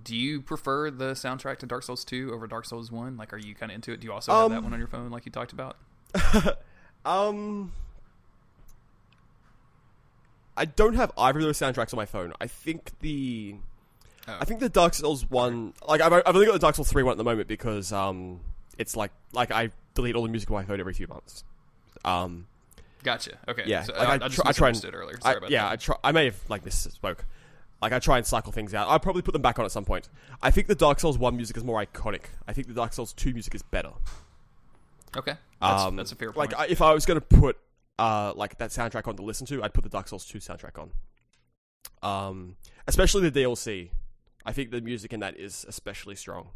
do 0.03 0.17
you 0.17 0.41
prefer 0.43 0.91
the 0.91 1.13
soundtrack 1.13 1.59
to 1.59 1.67
Dark 1.67 1.83
Souls 1.85 2.05
two 2.05 2.33
over 2.35 2.47
Dark 2.47 2.65
Souls 2.65 2.91
one? 2.91 3.17
Like, 3.17 3.33
are 3.33 3.39
you 3.39 3.55
kind 3.55 3.71
of 3.73 3.77
into 3.77 3.93
it? 3.93 4.01
Do 4.01 4.07
you 4.07 4.13
also 4.13 4.33
have 4.33 4.51
that 4.51 4.59
Um, 4.59 4.65
one 4.65 4.73
on 4.73 4.79
your 4.79 4.89
phone, 4.89 5.11
like 5.11 5.25
you 5.27 5.33
talked 5.33 5.53
about? 5.53 5.77
Um, 7.05 7.73
I 10.57 10.65
don't 10.67 10.95
have 10.95 11.11
either 11.17 11.39
of 11.41 11.45
those 11.47 11.59
soundtracks 11.59 11.93
on 11.93 11.97
my 11.97 12.07
phone. 12.07 12.33
I 12.41 12.47
think 12.47 12.93
the, 13.01 13.57
Oh. 14.29 14.39
I 14.41 14.45
think 14.45 14.61
the 14.61 14.69
Dark 14.69 14.95
Souls 14.95 15.29
one, 15.29 15.75
like 15.89 16.01
I've, 16.01 16.13
I've 16.13 16.23
only 16.29 16.47
got 16.47 16.53
the 16.53 16.61
Dark 16.61 16.77
Souls 16.77 16.89
three 16.93 17.03
one 17.03 17.11
at 17.11 17.19
the 17.19 17.25
moment 17.25 17.49
because 17.49 17.93
um, 17.93 18.39
it's 18.79 18.95
like 18.97 19.11
like 19.33 19.51
I 19.51 19.71
delete 19.95 20.15
all 20.15 20.23
the 20.23 20.29
music 20.29 20.49
on 20.49 20.55
my 20.55 20.65
phone 20.65 20.79
every 20.79 20.93
few 20.95 21.09
months. 21.09 21.43
Um, 22.05 22.47
Gotcha. 23.03 23.39
Okay. 23.49 23.65
yeah, 23.67 23.83
So, 23.83 23.93
like, 23.95 24.09
I, 24.09 24.13
I 24.13 24.15
I 24.15 24.19
just 24.19 24.35
try- 24.37 24.49
I 24.49 24.53
try 24.53 24.69
and- 24.69 24.95
earlier. 24.95 25.17
I, 25.23 25.25
Sorry 25.25 25.37
about 25.39 25.51
yeah, 25.51 25.63
that. 25.65 25.73
I 25.73 25.77
try. 25.77 25.97
I 26.05 26.13
may 26.13 26.25
have 26.27 26.37
like 26.49 26.65
misspoke. 26.65 27.19
Like 27.81 27.93
I 27.93 27.99
try 27.99 28.17
and 28.17 28.25
cycle 28.27 28.53
things 28.53 28.75
out. 28.75 28.87
I'll 28.89 29.01
probably 29.01 29.23
put 29.23 29.33
them 29.33 29.43
back 29.43 29.59
on 29.59 29.65
at 29.65 29.73
some 29.73 29.85
point. 29.85 30.09
I 30.41 30.53
think 30.53 30.69
the 30.69 30.75
Dark 30.77 31.01
Souls 31.01 31.19
one 31.19 31.35
music 31.37 31.57
is 31.57 31.65
more 31.65 31.85
iconic. 31.85 32.27
I 32.47 32.53
think 32.53 32.69
the 32.69 32.75
Dark 32.75 32.93
Souls 32.93 33.13
two 33.13 33.33
music 33.33 33.55
is 33.57 33.63
better. 33.63 33.91
Okay. 35.17 35.35
That's, 35.61 35.83
Um, 35.83 35.97
that's 35.97 36.13
a 36.13 36.15
fair 36.17 36.29
point. 36.33 36.53
Like 36.53 36.59
I, 36.61 36.67
if 36.71 36.81
I 36.81 36.93
was 36.95 37.05
going 37.07 37.21
to 37.21 37.27
put 37.27 37.59
uh 37.99 38.33
like 38.37 38.57
that 38.59 38.71
soundtrack 38.71 39.09
on 39.09 39.17
to 39.17 39.23
listen 39.23 39.47
to, 39.49 39.63
I'd 39.65 39.75
put 39.75 39.83
the 39.85 39.91
Dark 39.91 40.07
Souls 40.09 40.25
2 40.25 40.39
soundtrack 40.39 40.79
on. 40.79 40.93
Um 42.03 42.57
especially 42.87 43.29
the 43.29 43.41
DLC. 43.43 43.91
I 44.45 44.53
think 44.53 44.71
the 44.71 44.81
music 44.81 45.13
in 45.13 45.21
that 45.21 45.37
is 45.37 45.65
especially 45.69 46.15
strong. 46.17 46.51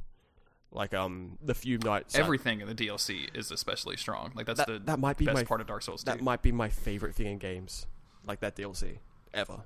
Like 0.72 0.92
um 0.94 1.38
the 1.42 1.54
few 1.54 1.78
Night 1.78 2.10
sound- 2.10 2.24
Everything 2.24 2.60
in 2.60 2.66
the 2.68 2.74
DLC 2.74 3.34
is 3.34 3.50
especially 3.50 3.96
strong. 3.96 4.32
Like 4.34 4.46
that's 4.46 4.58
that, 4.58 4.66
the 4.66 4.78
that 4.80 4.98
might 4.98 5.16
be 5.16 5.24
best 5.24 5.34
my 5.34 5.44
part 5.44 5.60
of 5.60 5.66
Dark 5.66 5.82
Souls 5.82 6.02
2. 6.04 6.10
that 6.10 6.20
might 6.20 6.42
be 6.42 6.52
my 6.52 6.68
favorite 6.68 7.14
thing 7.14 7.26
in 7.28 7.38
games. 7.38 7.86
Like 8.26 8.40
that 8.40 8.56
DLC 8.56 8.98
ever. 9.32 9.60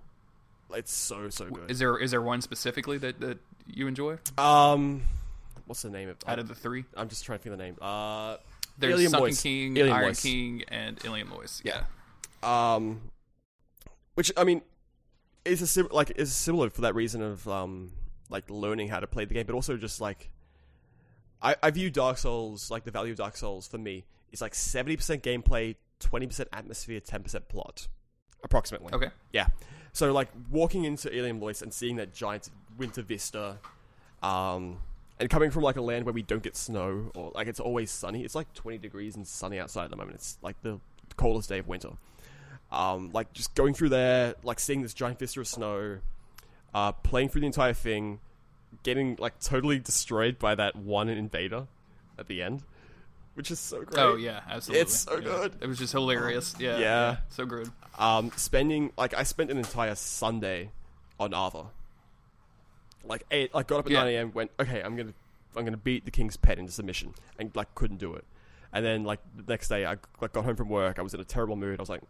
It's 0.72 0.92
so 0.92 1.28
so 1.30 1.46
good. 1.50 1.70
Is 1.70 1.78
there 1.80 1.98
is 1.98 2.10
there 2.12 2.22
one 2.22 2.40
specifically 2.42 2.98
that, 2.98 3.18
that 3.20 3.38
you 3.66 3.88
enjoy 3.88 4.18
um 4.38 5.02
what's 5.66 5.82
the 5.82 5.90
name 5.90 6.08
of 6.08 6.16
out 6.26 6.38
of 6.38 6.46
the 6.48 6.54
three? 6.54 6.84
I'm 6.96 7.08
just 7.08 7.24
trying 7.24 7.38
to 7.38 7.42
think 7.42 7.52
of 7.54 7.58
the 7.58 7.64
name. 7.64 7.76
Uh 7.80 8.36
There's 8.78 8.94
Alien 8.94 9.10
Sunken. 9.10 9.34
King, 9.36 9.76
Alien 9.78 9.96
Iron 9.96 10.06
Voice. 10.10 10.22
King, 10.22 10.62
and 10.68 10.96
Eleum 11.00 11.30
Loyce. 11.34 11.60
Yeah. 11.64 11.84
Yeah. 12.42 12.74
um, 12.74 13.00
which 14.14 14.30
I 14.36 14.44
mean, 14.44 14.62
is 15.44 15.60
a 15.62 15.66
sim- 15.66 15.88
like 15.90 16.12
is 16.16 16.32
similar 16.34 16.70
for 16.70 16.82
that 16.82 16.94
reason 16.94 17.20
of 17.22 17.48
um, 17.48 17.92
like 18.28 18.48
learning 18.50 18.88
how 18.88 19.00
to 19.00 19.06
play 19.06 19.24
the 19.24 19.34
game, 19.34 19.46
but 19.46 19.54
also 19.54 19.76
just 19.76 20.00
like 20.00 20.30
I, 21.42 21.56
I 21.62 21.70
view 21.70 21.90
Dark 21.90 22.18
Souls 22.18 22.70
like 22.70 22.84
the 22.84 22.90
value 22.90 23.12
of 23.12 23.18
Dark 23.18 23.36
Souls 23.36 23.66
for 23.66 23.78
me 23.78 24.04
is 24.32 24.40
like 24.40 24.54
seventy 24.54 24.96
percent 24.96 25.22
gameplay, 25.22 25.76
twenty 25.98 26.26
percent 26.26 26.48
atmosphere, 26.52 27.00
ten 27.00 27.22
percent 27.22 27.48
plot, 27.48 27.88
approximately. 28.44 28.92
Okay. 28.92 29.08
Yeah. 29.32 29.48
So 29.92 30.12
like 30.12 30.28
walking 30.50 30.84
into 30.84 31.08
Eleum 31.08 31.40
Loyce 31.40 31.62
and 31.62 31.72
seeing 31.72 31.96
that 31.96 32.14
giant 32.14 32.48
winter 32.78 33.02
vista, 33.02 33.58
um, 34.22 34.78
and 35.18 35.28
coming 35.28 35.50
from 35.50 35.62
like 35.62 35.76
a 35.76 35.82
land 35.82 36.04
where 36.04 36.14
we 36.14 36.22
don't 36.22 36.42
get 36.42 36.56
snow 36.56 37.10
or 37.14 37.32
like 37.34 37.48
it's 37.48 37.60
always 37.60 37.90
sunny. 37.90 38.22
It's 38.22 38.34
like 38.34 38.52
twenty 38.54 38.78
degrees 38.78 39.16
and 39.16 39.26
sunny 39.26 39.58
outside 39.58 39.84
at 39.84 39.90
the 39.90 39.96
moment. 39.96 40.16
It's 40.16 40.38
like 40.42 40.60
the 40.62 40.78
coldest 41.16 41.48
day 41.48 41.58
of 41.58 41.68
winter. 41.68 41.90
Um, 42.70 43.10
like 43.12 43.32
just 43.32 43.54
going 43.56 43.74
through 43.74 43.88
there, 43.88 44.36
like 44.44 44.60
seeing 44.60 44.82
this 44.82 44.94
giant 44.94 45.18
vista 45.18 45.40
of 45.40 45.48
snow, 45.48 45.98
uh, 46.72 46.92
playing 46.92 47.30
through 47.30 47.40
the 47.40 47.48
entire 47.48 47.74
thing, 47.74 48.20
getting 48.82 49.16
like 49.18 49.38
totally 49.40 49.78
destroyed 49.78 50.38
by 50.38 50.54
that 50.54 50.76
one 50.76 51.08
invader 51.08 51.66
at 52.18 52.26
the 52.28 52.42
end, 52.42 52.62
which 53.34 53.50
is 53.50 53.58
so 53.58 53.82
great. 53.82 53.98
Oh 53.98 54.16
yeah, 54.16 54.40
absolutely. 54.48 54.82
It's 54.82 54.96
so 55.00 55.14
Yeah. 55.16 55.20
good. 55.20 55.54
It 55.60 55.66
was 55.66 55.78
just 55.78 55.92
hilarious. 55.92 56.54
Yeah. 56.58 56.78
Yeah. 56.78 57.16
So 57.28 57.46
good. 57.46 57.70
um, 57.98 58.30
spending 58.36 58.92
like 58.96 59.14
I 59.14 59.22
spent 59.24 59.50
an 59.50 59.58
entire 59.58 59.94
Sunday 59.94 60.70
on 61.18 61.34
Arthur. 61.34 61.66
Like 63.04 63.24
eight, 63.30 63.50
I 63.54 63.62
got 63.62 63.80
up 63.80 63.86
at 63.86 63.92
Yeah. 63.92 64.04
nine 64.04 64.14
a.m. 64.14 64.32
Went 64.32 64.50
okay, 64.60 64.82
I'm 64.82 64.96
gonna 64.96 65.14
I'm 65.56 65.64
gonna 65.64 65.76
beat 65.76 66.04
the 66.04 66.10
king's 66.10 66.36
pet 66.36 66.58
into 66.58 66.70
submission, 66.72 67.14
and 67.38 67.50
like 67.56 67.74
couldn't 67.74 67.96
do 67.98 68.14
it. 68.14 68.24
And 68.72 68.84
then 68.84 69.04
like 69.04 69.20
the 69.36 69.42
next 69.50 69.68
day, 69.68 69.84
I 69.86 69.96
like 70.20 70.32
got 70.32 70.44
home 70.44 70.54
from 70.56 70.68
work. 70.68 70.98
I 70.98 71.02
was 71.02 71.14
in 71.14 71.20
a 71.20 71.24
terrible 71.24 71.56
mood. 71.56 71.80
I 71.80 71.82
was 71.82 71.88
like, 71.88 72.02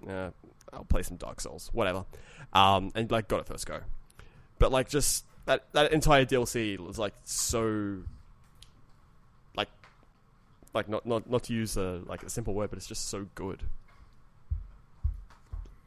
I'll 0.72 0.84
play 0.88 1.02
some 1.02 1.16
Dark 1.16 1.40
Souls, 1.40 1.70
whatever. 1.72 2.04
Um, 2.52 2.90
and 2.94 3.10
like 3.10 3.28
got 3.28 3.40
it 3.40 3.46
first 3.46 3.66
go. 3.66 3.80
But 4.58 4.70
like 4.72 4.88
just 4.88 5.24
that 5.50 5.64
that 5.72 5.92
entire 5.92 6.24
DLC 6.24 6.78
was 6.78 6.96
like 6.96 7.12
so 7.24 7.96
like 9.56 9.68
like 10.72 10.88
not 10.88 11.04
not 11.04 11.28
not 11.28 11.42
to 11.44 11.52
use 11.52 11.76
a 11.76 12.02
like 12.06 12.22
a 12.22 12.30
simple 12.30 12.54
word, 12.54 12.70
but 12.70 12.76
it's 12.76 12.86
just 12.86 13.08
so 13.08 13.26
good. 13.34 13.64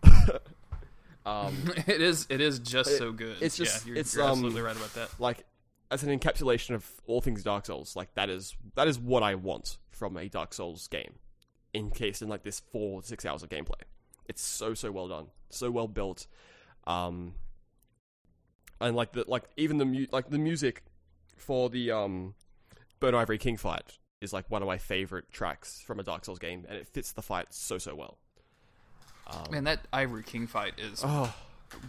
um, 1.25 1.55
it 1.87 2.01
is. 2.01 2.27
It 2.29 2.41
is 2.41 2.59
just 2.59 2.91
It- 2.91 2.97
so 2.97 3.11
good. 3.13 3.37
it's 3.41 3.55
just- 3.57 3.85
yeah, 3.85 3.89
you're, 3.91 3.97
it's, 3.99 4.13
you're 4.15 4.23
um, 4.25 4.31
absolutely 4.31 4.61
right 4.61 4.75
about 4.75 4.93
that. 4.95 5.09
like 5.19 5.45
as 5.91 6.03
an 6.03 6.17
encapsulation 6.17 6.75
of 6.75 6.89
all 7.07 7.21
things 7.21 7.41
Dark 7.43 7.65
Souls, 7.65 7.95
like 7.95 8.13
that 8.15 8.29
is 8.29 8.55
that 8.75 8.87
is 8.89 8.99
what 8.99 9.23
I 9.23 9.35
want 9.35 9.77
from 9.91 10.17
a 10.17 10.27
Dark 10.27 10.53
Souls 10.53 10.87
game, 10.87 11.13
encased 11.73 12.21
in 12.21 12.27
like 12.27 12.43
this 12.43 12.59
four 12.71 13.01
six 13.03 13.25
hours 13.25 13.43
of 13.43 13.49
gameplay. 13.49 13.81
It's 14.27 14.41
so 14.41 14.73
so 14.73 14.91
well 14.91 15.07
done, 15.07 15.27
so 15.49 15.71
well 15.71 15.87
built, 15.87 16.27
um, 16.85 17.35
and 18.81 18.95
like 18.95 19.11
the 19.13 19.25
like 19.27 19.43
even 19.57 19.77
the 19.77 19.85
mu- 19.85 20.07
like 20.11 20.29
the 20.29 20.37
music 20.37 20.83
for 21.37 21.69
the 21.69 21.91
um, 21.91 22.35
Burn 22.99 23.15
Ivory 23.15 23.37
King 23.37 23.57
fight 23.57 23.97
is 24.21 24.31
like 24.33 24.49
one 24.49 24.61
of 24.61 24.67
my 24.67 24.77
favorite 24.77 25.25
tracks 25.31 25.81
from 25.81 25.99
a 25.99 26.03
Dark 26.03 26.25
Souls 26.25 26.39
game, 26.39 26.65
and 26.69 26.77
it 26.77 26.87
fits 26.87 27.11
the 27.11 27.21
fight 27.21 27.47
so 27.51 27.77
so 27.77 27.95
well. 27.95 28.17
Um, 29.27 29.43
Man, 29.51 29.63
that 29.65 29.87
Ivory 29.93 30.23
King 30.23 30.47
fight 30.47 30.73
is 30.77 31.01
oh 31.05 31.33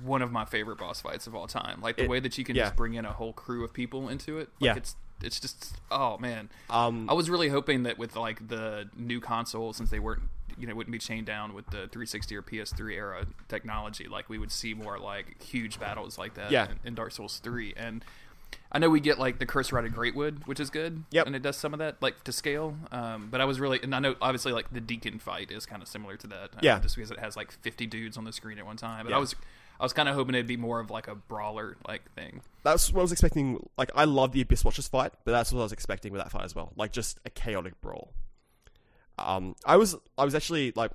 one 0.02 0.22
of 0.22 0.32
my 0.32 0.44
favorite 0.44 0.78
boss 0.78 1.00
fights 1.02 1.26
of 1.26 1.34
all 1.34 1.46
time. 1.46 1.80
Like 1.82 1.96
the 1.96 2.04
It- 2.04 2.08
way 2.10 2.20
that 2.20 2.38
you 2.38 2.44
can 2.44 2.56
yeah. 2.56 2.64
just 2.64 2.76
bring 2.76 2.94
in 2.94 3.04
a 3.04 3.12
whole 3.12 3.32
crew 3.32 3.64
of 3.64 3.72
people 3.74 4.08
into 4.08 4.38
it. 4.38 4.48
Like 4.60 4.66
Yeah. 4.68 4.76
It's 4.76 4.96
it's 5.24 5.40
just 5.40 5.76
oh 5.90 6.18
man. 6.18 6.48
um, 6.70 7.08
I 7.10 7.14
was 7.14 7.28
really 7.30 7.48
hoping 7.48 7.82
that 7.84 7.98
with 7.98 8.16
like 8.16 8.46
the 8.48 8.88
new 8.96 9.20
console, 9.20 9.72
since 9.72 9.90
they 9.90 9.98
weren't 9.98 10.22
you 10.58 10.66
know 10.68 10.74
wouldn't 10.74 10.92
be 10.92 10.98
chained 10.98 11.26
down 11.26 11.52
with 11.54 11.66
the 11.66 11.88
360 11.88 12.36
or 12.36 12.42
PS3 12.42 12.92
era 12.94 13.26
technology, 13.48 14.06
like 14.06 14.28
we 14.28 14.38
would 14.38 14.52
see 14.52 14.72
more 14.74 14.98
like 14.98 15.42
huge 15.42 15.80
battles 15.80 16.16
like 16.18 16.34
that 16.34 16.50
Yeah. 16.52 16.68
in, 16.70 16.78
in 16.88 16.94
Dark 16.94 17.10
Souls 17.12 17.38
3. 17.42 17.74
And 17.76 18.04
I 18.70 18.78
know 18.78 18.88
we 18.88 19.00
get 19.00 19.18
like 19.18 19.40
the 19.40 19.46
Curse-Rotted 19.46 19.92
Greatwood, 19.92 20.46
which 20.46 20.60
is 20.60 20.70
good. 20.70 21.02
Yep. 21.10 21.26
And 21.26 21.34
it 21.34 21.42
does 21.42 21.56
some 21.56 21.72
of 21.72 21.78
that 21.80 22.00
like 22.00 22.22
to 22.24 22.32
scale. 22.32 22.76
Um, 22.92 23.28
but 23.32 23.40
I 23.40 23.44
was 23.46 23.58
really 23.58 23.80
and 23.82 23.92
I 23.94 23.98
know 23.98 24.14
obviously 24.22 24.52
like 24.52 24.72
the 24.72 24.80
Deacon 24.80 25.18
fight 25.18 25.50
is 25.50 25.66
kind 25.66 25.82
of 25.82 25.88
similar 25.88 26.16
to 26.18 26.26
that. 26.28 26.50
Yeah. 26.62 26.78
Just 26.78 26.94
because 26.94 27.10
it 27.10 27.18
has 27.18 27.36
like 27.36 27.50
50 27.50 27.86
dudes 27.86 28.16
on 28.16 28.22
the 28.24 28.32
screen 28.32 28.58
at 28.58 28.64
one 28.66 28.76
time. 28.76 29.06
But 29.06 29.10
Yeah. 29.10 29.16
I 29.16 29.20
was 29.20 29.34
I 29.78 29.82
was 29.82 29.92
kind 29.92 30.08
of 30.08 30.14
hoping 30.14 30.34
it'd 30.34 30.46
be 30.46 30.56
more 30.56 30.80
of 30.80 30.90
like 30.90 31.08
a 31.08 31.14
brawler 31.14 31.76
like 31.86 32.10
thing. 32.14 32.42
that's 32.62 32.92
what 32.92 33.00
I 33.00 33.02
was 33.02 33.12
expecting. 33.12 33.68
Like, 33.76 33.90
I 33.94 34.04
love 34.04 34.32
the 34.32 34.40
Abyss 34.40 34.64
Watchers 34.64 34.88
fight, 34.88 35.12
but 35.24 35.32
that's 35.32 35.52
what 35.52 35.60
I 35.60 35.64
was 35.64 35.72
expecting 35.72 36.12
with 36.12 36.22
that 36.22 36.30
fight 36.30 36.44
as 36.44 36.54
well. 36.54 36.72
Like, 36.76 36.92
just 36.92 37.18
a 37.24 37.30
chaotic 37.30 37.80
brawl. 37.80 38.12
Um, 39.18 39.54
I 39.64 39.76
was, 39.76 39.96
I 40.16 40.24
was 40.24 40.34
actually 40.34 40.72
like 40.74 40.92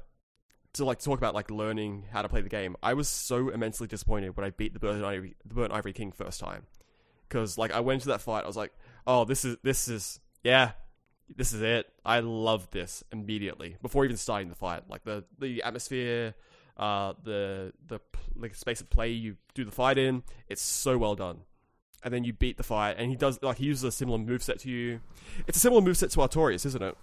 to 0.73 0.85
like 0.85 0.99
talk 0.99 1.17
about 1.17 1.33
like 1.33 1.49
learning 1.49 2.05
how 2.11 2.21
to 2.21 2.29
play 2.29 2.41
the 2.41 2.49
game. 2.49 2.75
I 2.81 2.93
was 2.93 3.07
so 3.07 3.49
immensely 3.49 3.87
disappointed 3.87 4.35
when 4.35 4.45
I 4.45 4.51
beat 4.51 4.73
the 4.73 4.79
Burnt 4.79 5.03
Ivory, 5.03 5.35
the 5.45 5.55
Burnt 5.55 5.73
Ivory 5.73 5.93
King 5.93 6.11
first 6.11 6.39
time, 6.39 6.63
because 7.27 7.57
like 7.57 7.71
I 7.71 7.79
went 7.79 7.95
into 7.95 8.09
that 8.09 8.21
fight, 8.21 8.43
I 8.43 8.47
was 8.47 8.57
like, 8.57 8.73
oh, 9.07 9.25
this 9.25 9.45
is 9.45 9.57
this 9.63 9.87
is 9.87 10.19
yeah, 10.43 10.71
this 11.35 11.53
is 11.53 11.61
it. 11.61 11.87
I 12.05 12.19
love 12.19 12.69
this 12.71 13.03
immediately 13.11 13.77
before 13.81 14.05
even 14.05 14.17
starting 14.17 14.49
the 14.49 14.55
fight. 14.55 14.83
Like 14.89 15.03
the 15.03 15.23
the 15.39 15.63
atmosphere, 15.63 16.35
uh, 16.79 17.13
the 17.23 17.73
the 17.87 17.99
like 18.35 18.55
space 18.55 18.81
of 18.81 18.89
play 18.89 19.09
you 19.09 19.35
do 19.53 19.65
the 19.65 19.71
fight 19.71 19.97
in. 19.97 20.23
It's 20.47 20.61
so 20.61 20.97
well 20.97 21.15
done. 21.15 21.41
And 22.01 22.13
then 22.13 22.23
you 22.23 22.31
beat 22.31 22.55
the 22.55 22.63
fight, 22.63 22.95
and 22.97 23.09
he 23.09 23.17
does 23.17 23.39
like 23.43 23.57
he 23.57 23.65
uses 23.65 23.83
a 23.83 23.91
similar 23.91 24.17
move 24.17 24.41
set 24.41 24.59
to 24.59 24.69
you. 24.69 25.01
It's 25.47 25.57
a 25.57 25.59
similar 25.59 25.81
move 25.81 25.97
set 25.97 26.11
to 26.11 26.19
Artorias, 26.19 26.65
isn't 26.65 26.81
it? 26.81 26.97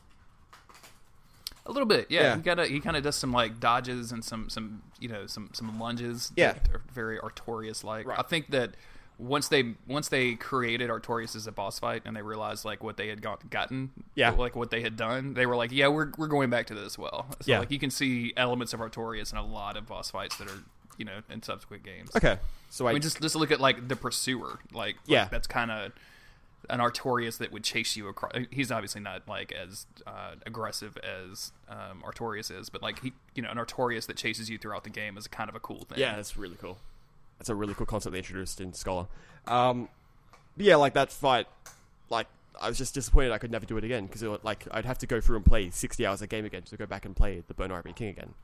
A 1.67 1.71
little 1.71 1.87
bit, 1.87 2.07
yeah. 2.09 2.23
Yeah. 2.23 2.37
He 2.37 2.43
got 2.43 2.67
he 2.67 2.81
kind 2.81 2.97
of 2.97 3.03
does 3.03 3.17
some 3.17 3.33
like 3.33 3.61
dodges 3.61 4.13
and 4.13 4.25
some 4.25 4.49
some 4.49 4.83
you 4.99 5.09
know 5.09 5.27
some 5.27 5.51
some 5.53 5.79
lunges. 5.79 6.33
Yeah. 6.37 6.55
that 6.55 6.69
are 6.73 6.83
very 6.93 7.19
Artorias 7.19 7.85
like. 7.85 8.07
Right. 8.07 8.19
I 8.19 8.23
think 8.23 8.51
that 8.53 8.75
once 9.19 9.49
they 9.49 9.75
once 9.87 10.09
they 10.09 10.35
created 10.35 10.91
Artorias 10.91 11.35
as 11.37 11.47
a 11.47 11.53
boss 11.53 11.79
fight 11.79 12.03
and 12.05 12.15
they 12.17 12.23
realized 12.23 12.65
like 12.65 12.83
what 12.85 12.97
they 12.97 13.09
had 13.09 13.23
got, 13.23 13.49
gotten, 13.51 13.91
Yeah. 14.15 14.31
like 14.31 14.55
what 14.55 14.71
they 14.71 14.83
had 14.83 14.97
done, 14.97 15.35
they 15.35 15.47
were 15.47 15.57
like, 15.57 15.73
yeah, 15.73 15.89
we're 15.89 16.11
we're 16.19 16.27
going 16.27 16.51
back 16.51 16.67
to 16.67 16.75
this 16.75 16.85
as 16.85 16.99
well. 16.99 17.27
So 17.41 17.51
Yeah. 17.53 17.59
like 17.61 17.71
you 17.71 17.79
can 17.79 17.91
see 17.91 18.33
elements 18.37 18.73
of 18.75 18.81
Artorias 18.81 19.33
in 19.33 19.39
a 19.39 19.47
lot 19.47 19.77
of 19.77 19.87
boss 19.87 20.11
fights 20.11 20.37
that 20.37 20.49
are 20.51 20.63
you 20.99 21.05
know 21.05 21.21
in 21.31 21.43
subsequent 21.43 21.83
games. 21.83 22.11
Okay, 22.17 22.39
so 22.71 22.87
I, 22.87 22.91
I 22.91 22.93
mean, 22.95 23.03
just 23.03 23.21
just 23.23 23.37
look 23.37 23.51
at 23.51 23.61
like 23.61 23.89
the 23.89 23.97
pursuer, 23.97 24.59
like, 24.73 24.73
like, 24.73 24.97
Yeah. 25.07 25.29
that's 25.31 25.47
kind 25.47 25.71
of 25.71 25.93
an 26.69 26.81
Artorias 26.81 27.39
that 27.39 27.53
would 27.53 27.63
chase 27.63 27.97
you 27.97 28.09
across. 28.09 28.33
He's 28.51 28.73
obviously 28.73 29.01
not 29.01 29.29
like 29.29 29.53
as 29.53 29.87
uh, 30.07 30.33
aggressive 30.47 30.97
as 30.99 31.53
um, 31.69 32.03
Artorias 32.05 32.51
is, 32.51 32.69
but 32.71 32.83
like 32.83 33.01
he, 33.03 33.13
you 33.35 33.43
know, 33.43 33.51
an 33.51 33.57
Artorias 33.57 34.07
that 34.09 34.17
chases 34.17 34.51
you 34.51 34.59
throughout 34.59 34.83
the 34.85 34.91
game 34.91 35.17
is 35.17 35.29
kind 35.29 35.49
of 35.49 35.55
a 35.55 35.61
cool 35.61 35.85
thing. 35.85 35.99
Yeah, 35.99 36.17
that's 36.17 36.37
really 36.37 36.57
cool. 36.61 36.79
That's 37.39 37.49
a 37.49 37.55
really 37.55 37.75
cool 37.75 37.87
concept 37.87 38.13
they 38.13 38.19
introduced 38.19 38.61
in 38.61 38.73
Scholar. 38.73 39.07
Um, 39.47 39.89
but 40.57 40.67
yeah, 40.67 40.77
like 40.77 40.95
that 40.95 41.13
fight, 41.13 41.47
like 42.09 42.27
I 42.61 42.69
was 42.69 42.79
just 42.79 42.95
disappointed 42.95 43.33
I 43.33 43.39
could 43.39 43.51
never 43.51 43.67
do 43.67 43.77
it 43.77 43.85
again 43.85 44.07
because 44.07 44.23
like 44.43 44.67
I'd 44.71 44.85
have 44.87 44.99
to 44.99 45.07
go 45.07 45.21
through 45.21 45.37
and 45.37 45.45
play 45.45 45.71
sixty 45.71 46.07
hours 46.07 46.23
a 46.23 46.27
game 46.27 46.45
again 46.45 46.63
to 46.63 46.77
go 46.77 46.87
back 46.87 47.05
and 47.05 47.15
play 47.15 47.43
the 47.47 47.55
Burnt 47.55 47.73
Ivory 47.73 47.93
King 47.93 48.09
again. 48.09 48.35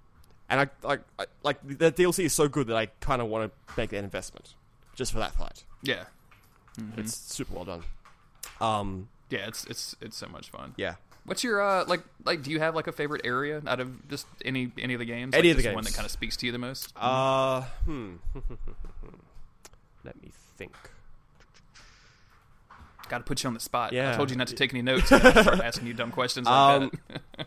And 0.50 0.60
I 0.60 0.68
like 0.86 1.00
I, 1.18 1.26
like 1.42 1.58
the 1.66 1.90
DLC 1.90 2.24
is 2.24 2.34
so 2.34 2.48
good 2.48 2.66
that 2.66 2.76
I 2.76 2.86
kind 3.00 3.22
of 3.22 3.28
want 3.28 3.50
to 3.50 3.74
make 3.80 3.90
that 3.90 4.04
investment 4.04 4.54
just 4.94 5.12
for 5.12 5.18
that 5.18 5.34
fight. 5.34 5.64
yeah, 5.82 6.04
It's 6.98 7.16
super 7.16 7.54
well 7.54 7.64
done. 7.64 7.82
Um, 8.60 9.08
yeah. 9.30 9.46
It's 9.48 9.64
it's 9.64 9.96
it's 10.02 10.16
so 10.16 10.26
much 10.28 10.50
fun. 10.50 10.74
yeah. 10.76 10.96
What's 11.24 11.44
your 11.44 11.62
uh 11.62 11.84
like 11.86 12.02
like? 12.24 12.42
Do 12.42 12.50
you 12.50 12.58
have 12.58 12.74
like 12.74 12.86
a 12.88 12.92
favorite 12.92 13.22
area 13.24 13.62
out 13.66 13.78
of 13.80 14.08
just 14.08 14.26
any 14.44 14.72
any 14.78 14.94
of 14.94 14.98
the 14.98 15.04
games? 15.06 15.34
Any 15.34 15.48
Like, 15.48 15.52
of 15.52 15.56
the 15.58 15.62
just 15.62 15.74
One 15.74 15.84
that 15.84 15.94
kind 15.94 16.04
of 16.04 16.10
speaks 16.10 16.36
to 16.38 16.46
you 16.46 16.52
the 16.52 16.58
most. 16.58 16.92
Uh, 16.96 17.62
hmm. 17.84 18.14
Let 20.04 20.20
me 20.20 20.30
think. 20.56 20.74
Got 23.08 23.18
to 23.18 23.24
put 23.24 23.42
you 23.42 23.48
on 23.48 23.54
the 23.54 23.60
spot. 23.60 23.92
Yeah. 23.92 24.12
I 24.12 24.16
told 24.16 24.30
you 24.30 24.36
not 24.36 24.48
to 24.48 24.54
take 24.54 24.72
any 24.72 24.82
notes. 24.82 25.06
start 25.06 25.24
asking 25.62 25.86
you 25.86 25.94
dumb 25.94 26.10
questions 26.10 26.46
like 26.46 26.82
Um, 26.82 26.90
that. 27.36 27.46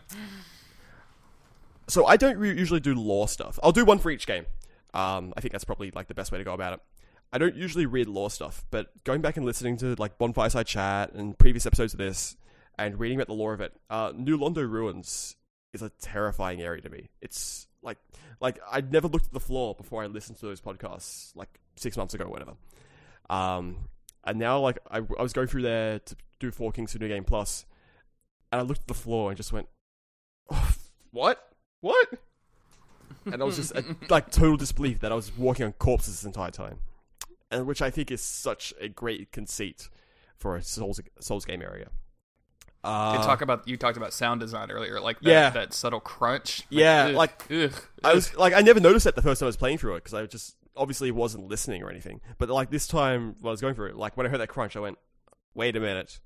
so 1.88 2.06
I 2.06 2.16
don't 2.16 2.38
re- 2.38 2.56
usually 2.56 2.80
do 2.80 2.94
lore 2.94 3.28
stuff. 3.28 3.58
I'll 3.62 3.72
do 3.72 3.84
one 3.84 3.98
for 3.98 4.10
each 4.10 4.26
game. 4.26 4.46
Um, 4.94 5.32
I 5.36 5.40
think 5.40 5.52
that's 5.52 5.64
probably 5.64 5.90
like 5.90 6.08
the 6.08 6.14
best 6.14 6.32
way 6.32 6.38
to 6.38 6.44
go 6.44 6.52
about 6.54 6.74
it. 6.74 6.80
I 7.32 7.38
don't 7.38 7.56
usually 7.56 7.86
read 7.86 8.06
lore 8.06 8.30
stuff, 8.30 8.64
but 8.70 8.88
going 9.04 9.20
back 9.20 9.36
and 9.36 9.44
listening 9.44 9.76
to 9.78 9.94
like 9.98 10.16
Bonfire 10.18 10.48
Side 10.48 10.66
Chat 10.66 11.12
and 11.12 11.36
previous 11.36 11.66
episodes 11.66 11.92
of 11.92 11.98
this, 11.98 12.36
and 12.78 12.98
reading 12.98 13.18
about 13.18 13.28
the 13.28 13.34
lore 13.34 13.54
of 13.54 13.60
it, 13.60 13.72
uh, 13.90 14.12
New 14.14 14.38
Londo 14.38 14.68
Ruins 14.68 15.36
is 15.72 15.82
a 15.82 15.90
terrifying 16.00 16.60
area 16.60 16.82
to 16.82 16.90
me. 16.90 17.10
It's 17.20 17.66
like 17.82 17.98
like 18.40 18.58
I'd 18.70 18.92
never 18.92 19.08
looked 19.08 19.26
at 19.26 19.32
the 19.32 19.40
floor 19.40 19.74
before 19.74 20.02
I 20.02 20.06
listened 20.06 20.38
to 20.40 20.46
those 20.46 20.60
podcasts 20.60 21.34
like 21.34 21.60
six 21.76 21.96
months 21.96 22.14
ago, 22.14 22.24
or 22.24 22.30
whatever. 22.30 22.52
Um, 23.30 23.88
and 24.24 24.38
now 24.38 24.60
like 24.60 24.78
I, 24.90 24.98
I 24.98 25.22
was 25.22 25.32
going 25.32 25.46
through 25.46 25.62
there 25.62 25.98
to 26.00 26.16
do 26.40 26.50
Four 26.50 26.72
Kings 26.72 26.92
to 26.92 26.98
New 26.98 27.08
Game 27.08 27.24
Plus, 27.24 27.64
and 28.52 28.60
I 28.60 28.64
looked 28.64 28.82
at 28.82 28.88
the 28.88 28.94
floor 28.94 29.30
and 29.30 29.36
just 29.36 29.52
went, 29.52 29.68
oh, 30.50 30.74
"What? 31.12 31.52
What?" 31.80 32.08
and 33.24 33.42
I 33.42 33.44
was 33.44 33.56
just 33.56 33.74
uh, 33.76 33.82
like 34.08 34.30
total 34.30 34.56
disbelief 34.56 35.00
that 35.00 35.12
I 35.12 35.14
was 35.14 35.36
walking 35.36 35.66
on 35.66 35.72
corpses 35.72 36.14
this 36.14 36.24
entire 36.24 36.50
time, 36.50 36.78
and 37.50 37.66
which 37.66 37.82
I 37.82 37.90
think 37.90 38.10
is 38.10 38.20
such 38.20 38.74
a 38.80 38.88
great 38.88 39.32
conceit 39.32 39.88
for 40.36 40.56
a 40.56 40.62
Souls 40.62 41.00
Souls 41.20 41.44
game 41.44 41.62
area. 41.62 41.88
Uh, 42.86 43.16
You 43.18 43.24
talk 43.24 43.40
about 43.42 43.66
you 43.66 43.76
talked 43.76 43.96
about 43.96 44.12
sound 44.12 44.40
design 44.40 44.70
earlier, 44.70 45.00
like 45.00 45.18
that, 45.20 45.30
Yeah. 45.30 45.50
that 45.50 45.72
subtle 45.72 46.00
crunch. 46.00 46.62
Yeah, 46.70 47.06
ugh, 47.08 47.14
like, 47.14 47.50
ugh, 47.50 47.72
I 48.04 48.14
was 48.14 48.34
like, 48.36 48.52
I 48.54 48.60
never 48.60 48.78
noticed 48.80 49.04
that 49.04 49.16
the 49.16 49.22
first 49.22 49.40
time 49.40 49.46
I 49.46 49.48
was 49.48 49.56
playing 49.56 49.78
through 49.78 49.94
it 49.96 50.04
because 50.04 50.14
I 50.14 50.26
just 50.26 50.56
obviously 50.76 51.10
wasn't 51.10 51.48
listening 51.48 51.82
or 51.82 51.90
anything. 51.90 52.20
But 52.38 52.48
like 52.48 52.70
this 52.70 52.86
time 52.86 53.36
when 53.40 53.50
I 53.50 53.52
was 53.52 53.60
going 53.60 53.74
through 53.74 53.88
it, 53.88 53.96
like 53.96 54.16
when 54.16 54.26
I 54.26 54.30
heard 54.30 54.40
that 54.40 54.48
crunch, 54.48 54.76
I 54.76 54.80
went, 54.80 54.98
"Wait 55.54 55.74
a 55.76 55.80
minute, 55.80 56.20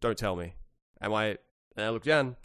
don't 0.00 0.18
tell 0.18 0.36
me." 0.36 0.54
Am 1.00 1.14
I? 1.14 1.38
And 1.76 1.86
I 1.86 1.90
looked 1.90 2.06
down. 2.06 2.36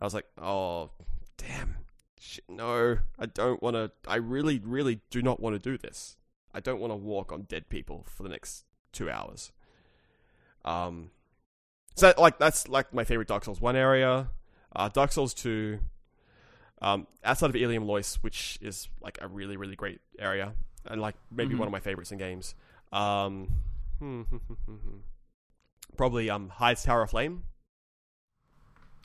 I 0.00 0.04
was 0.04 0.14
like, 0.14 0.26
"Oh, 0.36 0.90
damn, 1.36 1.76
Shit, 2.18 2.44
no, 2.48 2.98
I 3.18 3.26
don't 3.26 3.62
want 3.62 3.74
to. 3.76 3.90
I 4.08 4.16
really, 4.16 4.58
really 4.58 5.00
do 5.10 5.22
not 5.22 5.38
want 5.40 5.54
to 5.54 5.58
do 5.60 5.76
this. 5.78 6.16
I 6.54 6.60
don't 6.60 6.80
want 6.80 6.90
to 6.92 6.96
walk 6.96 7.30
on 7.32 7.42
dead 7.42 7.68
people 7.68 8.04
for 8.08 8.22
the 8.24 8.28
next 8.28 8.64
two 8.92 9.08
hours." 9.10 9.52
Um, 10.64 11.10
so 11.94 12.12
like 12.18 12.38
that's 12.38 12.68
like 12.68 12.92
my 12.94 13.04
favorite 13.04 13.28
Dark 13.28 13.44
Souls 13.44 13.60
one 13.60 13.76
area. 13.76 14.28
Uh, 14.74 14.88
Dark 14.88 15.12
Souls 15.12 15.34
two. 15.34 15.78
Um, 16.80 17.06
outside 17.22 17.50
of 17.50 17.54
Eleum 17.54 17.86
Loyce, 17.86 18.16
which 18.22 18.58
is 18.60 18.88
like 19.00 19.16
a 19.22 19.28
really, 19.28 19.56
really 19.56 19.76
great 19.76 20.00
area, 20.18 20.54
and 20.84 21.00
like 21.00 21.14
maybe 21.30 21.54
Mhm. 21.54 21.58
one 21.58 21.68
of 21.68 21.72
my 21.72 21.78
favorites 21.78 22.10
in 22.10 22.18
games. 22.18 22.56
Um, 22.92 23.52
probably 25.96 26.28
um, 26.30 26.48
Heide's 26.48 26.82
Tower 26.82 27.02
of 27.02 27.10
Flame. 27.10 27.44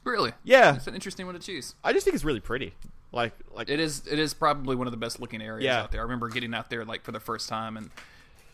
really. 0.03 0.31
Yeah, 0.43 0.75
It's 0.75 0.87
an 0.87 0.95
interesting 0.95 1.25
one 1.25 1.35
to 1.35 1.41
choose. 1.41 1.75
I 1.83 1.91
just 1.91 2.05
think 2.05 2.15
it's 2.15 2.23
really 2.23 2.39
pretty. 2.39 2.73
Like, 3.11 3.33
like 3.51 3.69
It 3.69 3.79
is. 3.79 4.07
It 4.07 4.19
is 4.19 4.33
probably 4.33 4.75
one 4.75 4.87
of 4.87 4.91
the 4.91 4.97
best 4.97 5.19
looking 5.19 5.41
areas 5.41 5.65
Yeah. 5.65 5.81
out 5.83 5.91
there. 5.91 5.99
I 6.01 6.03
remember 6.03 6.29
getting 6.29 6.53
out 6.53 6.69
there 6.69 6.85
like 6.85 7.03
for 7.03 7.11
the 7.11 7.19
first 7.19 7.49
time, 7.49 7.75
and 7.77 7.91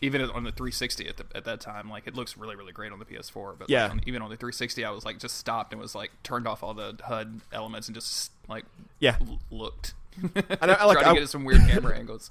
even 0.04 0.20
on 0.22 0.44
the 0.44 0.52
360 0.52 1.08
at, 1.08 1.16
the, 1.16 1.24
at 1.34 1.44
that 1.44 1.60
time, 1.60 1.88
like 1.88 2.06
it 2.06 2.14
looks 2.14 2.36
really, 2.36 2.56
really 2.56 2.72
great 2.72 2.92
on 2.92 2.98
the 2.98 3.04
PS4. 3.04 3.58
But 3.58 3.70
Yeah. 3.70 3.84
like, 3.84 3.92
on, 3.92 4.00
even 4.06 4.22
on 4.22 4.30
the 4.30 4.36
360, 4.36 4.84
I 4.84 4.90
was 4.90 5.04
like 5.04 5.18
just 5.18 5.36
stopped 5.38 5.72
and 5.72 5.80
was 5.80 5.94
like 5.94 6.10
turned 6.22 6.46
off 6.46 6.62
all 6.62 6.74
the 6.74 6.96
HUD 7.02 7.40
elements 7.52 7.88
and 7.88 7.94
just 7.94 8.30
like 8.48 8.64
yeah, 9.00 9.16
l- 9.20 9.38
looked. 9.50 9.94
And 10.22 10.70
I- 10.70 10.74
I 10.80 10.84
like- 10.84 10.98
Tried 10.98 11.04
to 11.04 11.08
I- 11.10 11.14
get 11.20 11.28
some 11.28 11.44
weird 11.44 11.62
camera 11.68 11.96
angles. 11.98 12.30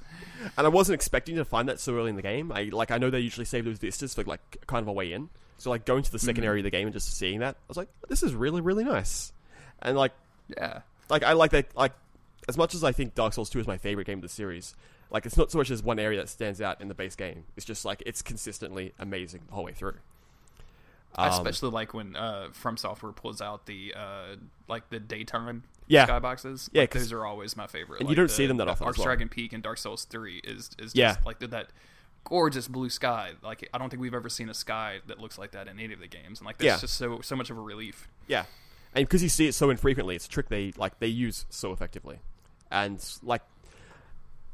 and 0.58 0.66
I 0.66 0.70
wasn't 0.70 0.96
expecting 0.96 1.36
to 1.38 1.46
find 1.46 1.68
that 1.70 1.80
so 1.80 1.96
early 1.96 2.10
in 2.10 2.16
the 2.16 2.22
game. 2.22 2.52
I 2.52 2.64
like, 2.72 2.92
I 2.92 2.98
know 2.98 3.10
they 3.10 3.20
usually 3.20 3.46
save 3.46 3.66
those 3.66 3.80
vistas 3.80 4.14
for 4.14 4.24
like 4.24 4.58
kind 4.68 4.82
of 4.82 4.88
a 4.88 4.94
way 4.94 5.12
in. 5.14 5.30
So 5.58 5.70
like 5.70 5.86
going 5.86 6.04
to 6.04 6.12
the 6.12 6.18
2nd 6.18 6.38
Mhm. 6.40 6.44
area 6.46 6.60
of 6.60 6.64
the 6.66 6.72
game 6.72 6.88
and 6.88 6.94
just 6.94 7.18
seeing 7.18 7.40
that, 7.40 7.56
I 7.56 7.66
was 7.68 7.78
like, 7.78 7.88
this 8.10 8.22
is 8.24 8.34
really, 8.36 8.62
really 8.62 8.84
nice. 8.84 9.32
And 9.82 9.98
like, 9.98 10.12
Yeah. 10.56 10.82
like 11.10 11.24
I 11.24 11.34
like 11.34 11.52
that 11.52 11.76
like 11.76 11.94
as 12.48 12.58
much 12.58 12.76
as 12.76 12.84
I 12.84 12.92
think 12.92 13.16
Dark 13.16 13.34
Souls 13.34 13.50
2 13.50 13.60
is 13.62 13.68
my 13.68 13.78
favorite 13.78 14.06
game 14.06 14.18
of 14.18 14.22
the 14.24 14.30
series, 14.30 14.76
like 15.14 15.26
it's 15.26 15.38
not 15.38 15.52
so 15.52 15.58
much 15.60 15.70
as 15.72 15.82
one 15.84 16.00
area 16.00 16.20
that 16.20 16.28
stands 16.28 16.60
out 16.60 16.82
in 16.82 16.88
the 16.90 16.94
base 16.94 17.16
game. 17.16 17.46
It's 17.56 17.66
just 17.66 17.86
like 17.86 18.04
it's 18.06 18.22
consistently 18.22 18.94
amazing 19.00 19.42
the 19.48 19.54
whole 19.54 19.64
way 19.64 19.74
through. 19.74 19.96
I 21.16 21.28
Um, 21.28 21.34
especially 21.34 21.70
like 21.70 21.94
when 21.94 22.16
uh, 22.16 22.50
From 22.52 22.76
Software 22.76 23.12
pulls 23.12 23.40
out 23.42 23.68
the 23.68 23.94
uh, 23.96 24.36
like 24.68 24.90
the 24.90 25.00
daytime 25.00 25.64
Yeah. 25.88 26.08
skyboxes. 26.08 26.70
Yeah, 26.74 26.82
Like, 26.82 26.92
those 26.92 27.12
are 27.12 27.26
always 27.26 27.56
my 27.56 27.68
favorite. 27.68 28.00
and 28.00 28.08
Like, 28.10 28.12
you 28.14 28.16
don't 28.16 28.28
the- 28.28 28.34
see 28.34 28.48
them 28.48 28.58
that 28.58 28.68
often 28.68 28.88
Arch 28.88 28.98
well. 28.98 29.06
Dragon 29.06 29.30
Peak 29.30 29.54
and 29.54 29.62
Dark 29.62 29.78
Souls 29.78 30.06
Three 30.06 30.40
is 30.44 30.72
is 30.80 30.94
just 30.94 30.96
Yeah. 30.96 31.16
like 31.26 31.40
that 31.40 31.70
gorgeous 32.24 32.68
blue 32.68 32.90
sky. 32.90 33.34
Like 33.44 33.70
I 33.74 33.78
don't 33.78 33.90
think 33.92 34.02
we've 34.02 34.14
ever 34.16 34.30
seen 34.30 34.50
a 34.50 34.54
sky 34.56 35.02
that 35.06 35.20
looks 35.20 35.38
like 35.38 35.52
that 35.52 35.68
in 35.68 35.80
any 35.80 35.94
of 35.94 36.00
the 36.00 36.08
games, 36.08 36.40
and 36.40 36.46
like 36.48 36.58
that's 36.58 36.66
Yeah. 36.66 36.80
just 36.80 36.96
so 36.96 37.22
so 37.22 37.36
much 37.36 37.52
of 37.52 37.58
a 37.60 37.62
relief. 37.62 38.08
Yeah, 38.28 38.46
and 38.96 39.06
because 39.06 39.22
you 39.22 39.30
see 39.30 39.46
it 39.48 39.54
so 39.54 39.70
infrequently, 39.70 40.16
it's 40.16 40.26
a 40.26 40.30
trick 40.30 40.50
they 40.50 40.74
like 40.78 40.98
they 40.98 41.08
use 41.08 41.46
so 41.50 41.72
effectively, 41.74 42.22
and 42.72 43.00
like 43.22 43.44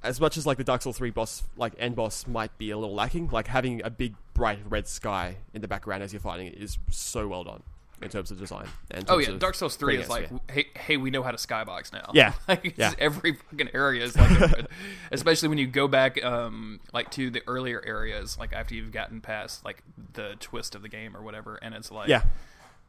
as 0.04 0.20
much 0.22 0.38
as 0.38 0.46
like 0.46 0.58
the 0.58 0.64
Dark 0.64 0.82
Souls 0.82 0.98
three 0.98 1.10
boss 1.12 1.44
like 1.58 1.74
end 1.78 1.96
boss 1.96 2.26
might 2.28 2.58
be 2.58 2.72
a 2.72 2.78
little 2.78 2.96
lacking, 2.96 3.30
like 3.32 3.48
having 3.48 3.82
a 3.84 3.90
big 3.90 4.16
bright 4.34 4.60
red 4.70 4.88
sky 4.88 5.38
in 5.54 5.62
the 5.62 5.68
background 5.68 6.04
as 6.04 6.14
you're 6.14 6.20
fighting 6.22 6.48
it 6.48 6.56
is 6.56 6.78
so 6.90 7.28
well 7.28 7.44
done 7.44 7.62
in 8.02 8.08
terms 8.08 8.32
of 8.32 8.40
design. 8.40 8.66
And 8.92 9.04
Oh 9.10 9.18
yeah, 9.18 9.32
Dark 9.38 9.56
Souls 9.56 9.76
Three 9.76 9.98
is 9.98 10.08
like, 10.08 10.26
atmosphere. 10.26 10.56
hey, 10.56 10.80
hey, 10.80 10.98
we 10.98 11.12
know 11.12 11.22
how 11.22 11.32
to 11.32 11.38
skybox 11.38 11.92
now. 11.92 12.12
Yeah, 12.14 12.34
like 12.48 12.76
yeah. 12.78 12.94
every 12.98 13.34
fucking 13.34 13.72
area 13.74 14.06
is 14.06 14.16
like, 14.16 14.32
a- 14.40 14.68
especially 15.12 15.50
when 15.50 15.58
you 15.58 15.68
go 15.68 15.88
back, 15.90 16.24
um, 16.24 16.80
like 16.94 17.12
to 17.12 17.30
the 17.30 17.42
earlier 17.46 17.82
areas, 17.86 18.38
like 18.40 18.54
after 18.54 18.76
you've 18.76 18.94
gotten 18.94 19.20
past 19.20 19.66
like 19.66 19.84
the 20.14 20.36
twist 20.40 20.76
of 20.76 20.82
the 20.82 20.88
game 20.90 21.18
or 21.18 21.22
whatever, 21.22 21.58
and 21.58 21.76
it's 21.76 21.92
like, 21.92 22.08
yeah, 22.08 22.24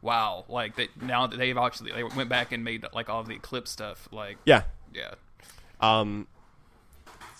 wow, 0.00 0.44
like 0.48 0.76
they 0.76 0.86
now 1.00 1.26
that 1.26 1.36
they've 1.38 1.58
actually 1.58 1.90
they 1.90 2.04
went 2.04 2.28
back 2.28 2.52
and 2.52 2.62
made 2.62 2.86
like 2.94 3.10
all 3.10 3.24
the 3.24 3.34
Eclipse 3.34 3.72
stuff, 3.72 4.08
like 4.12 4.38
yeah. 4.44 4.62
yeah, 4.94 5.14
Um, 5.80 6.28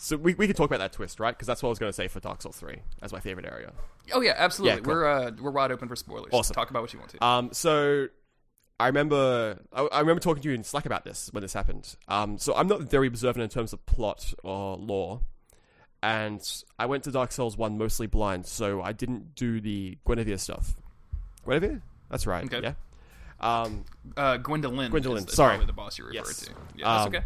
so 0.03 0.17
we 0.17 0.35
we 0.35 0.47
could 0.47 0.57
talk 0.57 0.67
about 0.71 0.79
that 0.79 0.93
twist, 0.93 1.21
right? 1.21 1.33
Because 1.37 1.47
that's 1.47 1.63
what 1.63 1.69
I 1.69 1.71
was 1.71 1.79
going 1.79 1.91
to 1.91 1.95
say 1.95 2.09
for 2.09 2.21
Dark 2.21 2.41
Souls 2.43 2.57
three 2.57 2.79
as 3.03 3.13
my 3.13 3.21
favorite 3.21 3.47
area. 3.47 3.73
oh 4.15 4.21
yeah, 4.23 4.35
absolutely. 4.37 4.79
Yeah, 4.79 4.83
cool. 4.85 4.95
We're 4.95 5.07
uh, 5.07 5.31
we're 5.41 5.51
wide 5.51 5.71
open 5.73 5.89
for 5.89 5.97
spoilers. 5.97 6.31
Awesome. 6.33 6.55
Talk 6.55 6.71
about 6.71 6.83
what 6.83 6.93
you 6.93 6.99
want 6.99 7.11
to. 7.13 7.25
Um, 7.25 7.53
so 7.53 8.07
I 8.79 8.87
remember 8.87 9.59
I, 9.73 9.83
I 9.83 10.01
remember 10.01 10.21
talking 10.21 10.43
to 10.43 10.49
you 10.49 10.55
in 10.55 10.65
Slack 10.65 10.87
about 10.87 11.05
this 11.05 11.29
when 11.33 11.43
this 11.43 11.53
happened. 11.53 11.97
Um, 12.09 12.39
so 12.39 12.55
I'm 12.55 12.67
not 12.67 12.81
very 12.83 13.07
observant 13.09 13.43
in 13.43 13.49
terms 13.51 13.73
of 13.75 13.85
plot 13.85 14.33
or 14.43 14.77
lore, 14.79 15.21
and 16.03 16.41
I 16.79 16.87
went 16.87 17.05
to 17.05 17.11
Dark 17.11 17.31
Souls 17.33 17.57
one 17.59 17.77
mostly 17.77 18.07
blind, 18.07 18.47
so 18.47 18.81
I 18.83 18.93
didn't 18.93 19.35
do 19.35 19.61
the 19.61 19.99
Gwynevere 20.07 20.41
stuff. 20.41 20.75
Gwynevere, 21.47 21.83
that's 22.11 22.27
right. 22.27 22.45
Okay. 22.47 22.61
Yeah. 22.63 22.73
Um, 23.41 23.85
Uh, 24.17 24.37
Gwyndolin. 24.39 24.91
Gwyndolin, 24.91 25.19
is, 25.19 25.27
is 25.27 25.35
sorry. 25.35 25.51
probably 25.53 25.67
the 25.67 25.73
boss 25.73 25.99
you 25.99 26.05
referred 26.05 26.15
Yes. 26.27 26.41
to. 26.47 26.51
Yeah, 26.77 26.85
that's 26.87 27.07
Um, 27.07 27.15
okay. 27.15 27.25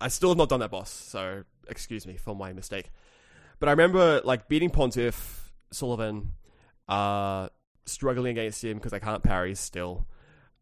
I 0.00 0.08
still 0.08 0.28
have 0.30 0.38
not 0.38 0.48
done 0.48 0.60
that 0.60 0.70
boss, 0.70 0.90
so 0.90 1.44
excuse 1.68 2.06
me 2.06 2.16
for 2.16 2.34
my 2.34 2.52
mistake. 2.52 2.90
But 3.58 3.68
I 3.68 3.72
remember 3.72 4.20
like 4.24 4.48
beating 4.48 4.70
Pontiff, 4.70 5.52
Sulyvahn, 5.72 6.26
uh, 6.88 7.48
struggling 7.86 8.38
against 8.38 8.64
him 8.64 8.78
because 8.78 8.92
I 8.92 8.98
can't 8.98 9.22
parry 9.22 9.54
still. 9.54 10.06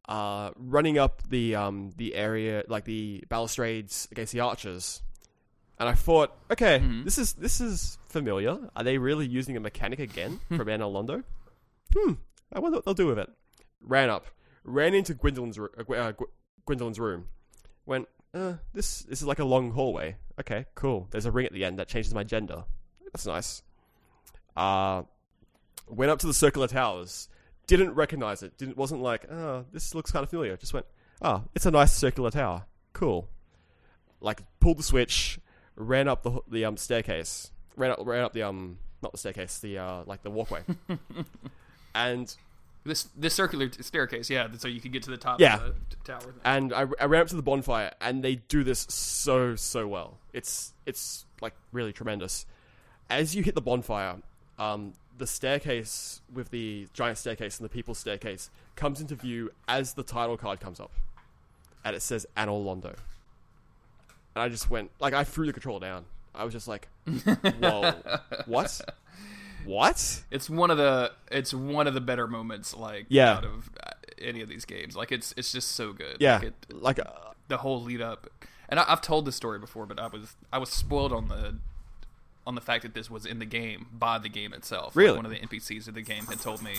Uh, 0.08 0.50
running 0.56 0.98
up 0.98 1.22
the 1.28 1.54
um 1.54 1.92
the 1.96 2.14
area 2.16 2.64
like 2.68 2.84
the 2.84 3.22
balustrades 3.28 4.08
against 4.10 4.32
the 4.32 4.40
archers, 4.40 5.02
and 5.78 5.88
I 5.88 5.92
thought, 5.92 6.36
okay, 6.50 6.80
Mhm. 6.80 7.04
this 7.04 7.16
is 7.16 7.34
this 7.34 7.60
is 7.60 7.96
familiar. 8.08 8.58
Are 8.74 8.82
they 8.82 8.98
really 8.98 9.26
using 9.26 9.56
a 9.56 9.60
mechanic 9.60 10.00
again 10.00 10.40
from 10.48 10.66
Anor 10.66 10.90
Londo? 10.92 11.22
Hmm, 11.96 12.14
I 12.52 12.58
wonder 12.58 12.78
what 12.78 12.84
they'll 12.84 12.94
do 12.94 13.06
with 13.06 13.18
it. 13.20 13.30
Ran 13.80 14.10
up, 14.10 14.26
ran 14.64 14.94
into 14.94 15.14
Gwyndolin's 15.14 15.58
uh, 15.58 15.64
uh, 15.78 16.12
Gw- 16.12 16.30
Gwyndolin's 16.66 16.98
room. 16.98 17.28
Went, 17.86 18.08
uh, 18.32 18.54
this 18.72 19.02
this 19.02 19.20
is 19.20 19.26
like 19.26 19.38
a 19.38 19.44
long 19.44 19.72
hallway. 19.72 20.16
Okay, 20.38 20.66
cool. 20.74 21.08
There's 21.10 21.26
a 21.26 21.30
ring 21.30 21.46
at 21.46 21.52
the 21.52 21.64
end 21.64 21.78
that 21.78 21.88
changes 21.88 22.14
my 22.14 22.24
gender. 22.24 22.64
That's 23.12 23.26
nice. 23.26 23.62
Uh, 24.56 25.02
went 25.88 26.10
up 26.10 26.18
to 26.20 26.26
the 26.26 26.34
circular 26.34 26.68
towers. 26.68 27.28
Didn't 27.66 27.94
recognize 27.94 28.42
it. 28.42 28.56
Didn't 28.56 28.76
wasn't 28.76 29.02
like, 29.02 29.30
oh, 29.30 29.64
this 29.72 29.94
looks 29.94 30.10
kind 30.10 30.22
of 30.22 30.30
familiar. 30.30 30.56
Just 30.56 30.72
went, 30.72 30.86
oh, 31.22 31.44
it's 31.54 31.66
a 31.66 31.70
nice 31.70 31.92
circular 31.92 32.30
tower. 32.30 32.64
Cool. 32.92 33.28
Like 34.20 34.42
pulled 34.60 34.78
the 34.78 34.82
switch, 34.82 35.38
ran 35.76 36.08
up 36.08 36.22
the 36.22 36.40
the 36.48 36.64
um 36.64 36.76
staircase, 36.76 37.50
ran 37.76 37.90
up 37.90 38.00
ran 38.04 38.22
up 38.22 38.32
the 38.32 38.42
um 38.42 38.78
not 39.02 39.12
the 39.12 39.18
staircase, 39.18 39.58
the 39.58 39.78
uh 39.78 40.02
like 40.06 40.22
the 40.22 40.30
walkway, 40.30 40.62
and 41.94 42.34
This 42.84 43.08
this 43.16 43.34
circular 43.34 43.68
t- 43.68 43.82
staircase, 43.82 44.30
yeah, 44.30 44.48
so 44.56 44.66
you 44.66 44.80
could 44.80 44.92
get 44.92 45.02
to 45.02 45.10
the 45.10 45.16
top 45.18 45.38
Yeah. 45.40 45.56
of 45.56 45.60
the 45.62 45.72
t- 45.72 45.96
tower. 46.04 46.34
and 46.44 46.72
I, 46.72 46.86
I 46.98 47.04
ran 47.04 47.20
up 47.22 47.28
to 47.28 47.36
the 47.36 47.42
bonfire, 47.42 47.92
and 48.00 48.24
they 48.24 48.36
do 48.36 48.64
this 48.64 48.86
so 48.88 49.54
so 49.56 49.86
well. 49.86 50.16
It's 50.32 50.72
it's 50.86 51.26
like 51.42 51.52
really 51.72 51.92
tremendous. 51.92 52.46
As 53.10 53.34
you 53.36 53.42
hit 53.42 53.54
the 53.54 53.60
bonfire, 53.60 54.16
um, 54.58 54.94
the 55.18 55.26
staircase 55.26 56.22
with 56.32 56.50
the 56.50 56.88
giant 56.94 57.18
staircase 57.18 57.58
and 57.58 57.64
the 57.66 57.68
people's 57.72 57.98
staircase 57.98 58.48
comes 58.76 59.00
into 59.00 59.14
view 59.14 59.50
as 59.68 59.92
the 59.92 60.02
title 60.02 60.38
card 60.38 60.58
comes 60.60 60.80
up, 60.80 60.92
and 61.84 61.94
it 61.94 62.00
says 62.00 62.26
Anor 62.36 62.64
Londo. 62.64 62.94
And 64.34 64.42
I 64.42 64.48
just 64.48 64.70
went 64.70 64.90
like 65.00 65.12
I 65.12 65.24
threw 65.24 65.44
the 65.46 65.52
controller 65.52 65.80
down. 65.80 66.06
I 66.34 66.44
was 66.44 66.54
just 66.54 66.66
like, 66.68 66.88
"Whoa, 67.60 67.92
what? 68.46 68.80
What?" 69.64 70.22
It's 70.30 70.48
one 70.50 70.70
of 70.70 70.76
the 70.78 71.12
it's 71.30 71.52
one 71.54 71.86
of 71.86 71.94
the 71.94 72.00
better 72.00 72.26
moments 72.26 72.74
like 72.74 73.06
Yeah. 73.08 73.34
out 73.36 73.44
of 73.44 73.70
uh, 73.82 73.90
any 74.20 74.40
of 74.42 74.48
these 74.48 74.64
games. 74.64 74.96
Like 74.96 75.12
it's 75.12 75.32
it's 75.36 75.52
just 75.52 75.72
so 75.72 75.92
good. 75.92 76.16
Yeah, 76.20 76.36
Like, 76.38 76.44
it, 76.44 76.54
like 76.82 76.98
uh, 77.00 77.04
the 77.48 77.58
whole 77.58 77.82
lead 77.82 78.00
up. 78.00 78.28
And 78.68 78.78
I, 78.78 78.84
I've 78.88 79.00
told 79.02 79.24
this 79.26 79.34
story 79.36 79.58
before, 79.58 79.86
but 79.86 79.98
I 79.98 80.06
was 80.06 80.36
I 80.52 80.58
was 80.58 80.70
spoiled 80.70 81.12
on 81.12 81.28
the 81.28 81.56
on 82.46 82.54
the 82.54 82.60
fact 82.60 82.82
that 82.82 82.94
this 82.94 83.10
was 83.10 83.26
in 83.26 83.38
the 83.38 83.44
game 83.44 83.86
by 83.92 84.18
the 84.18 84.28
game 84.28 84.52
itself. 84.54 84.96
Like, 84.96 85.02
Really? 85.04 85.16
one 85.16 85.26
of 85.26 85.30
the 85.30 85.38
NPCs 85.38 85.86
of 85.88 85.94
the 85.94 86.02
game 86.02 86.24
had 86.26 86.40
told 86.40 86.62
me, 86.62 86.76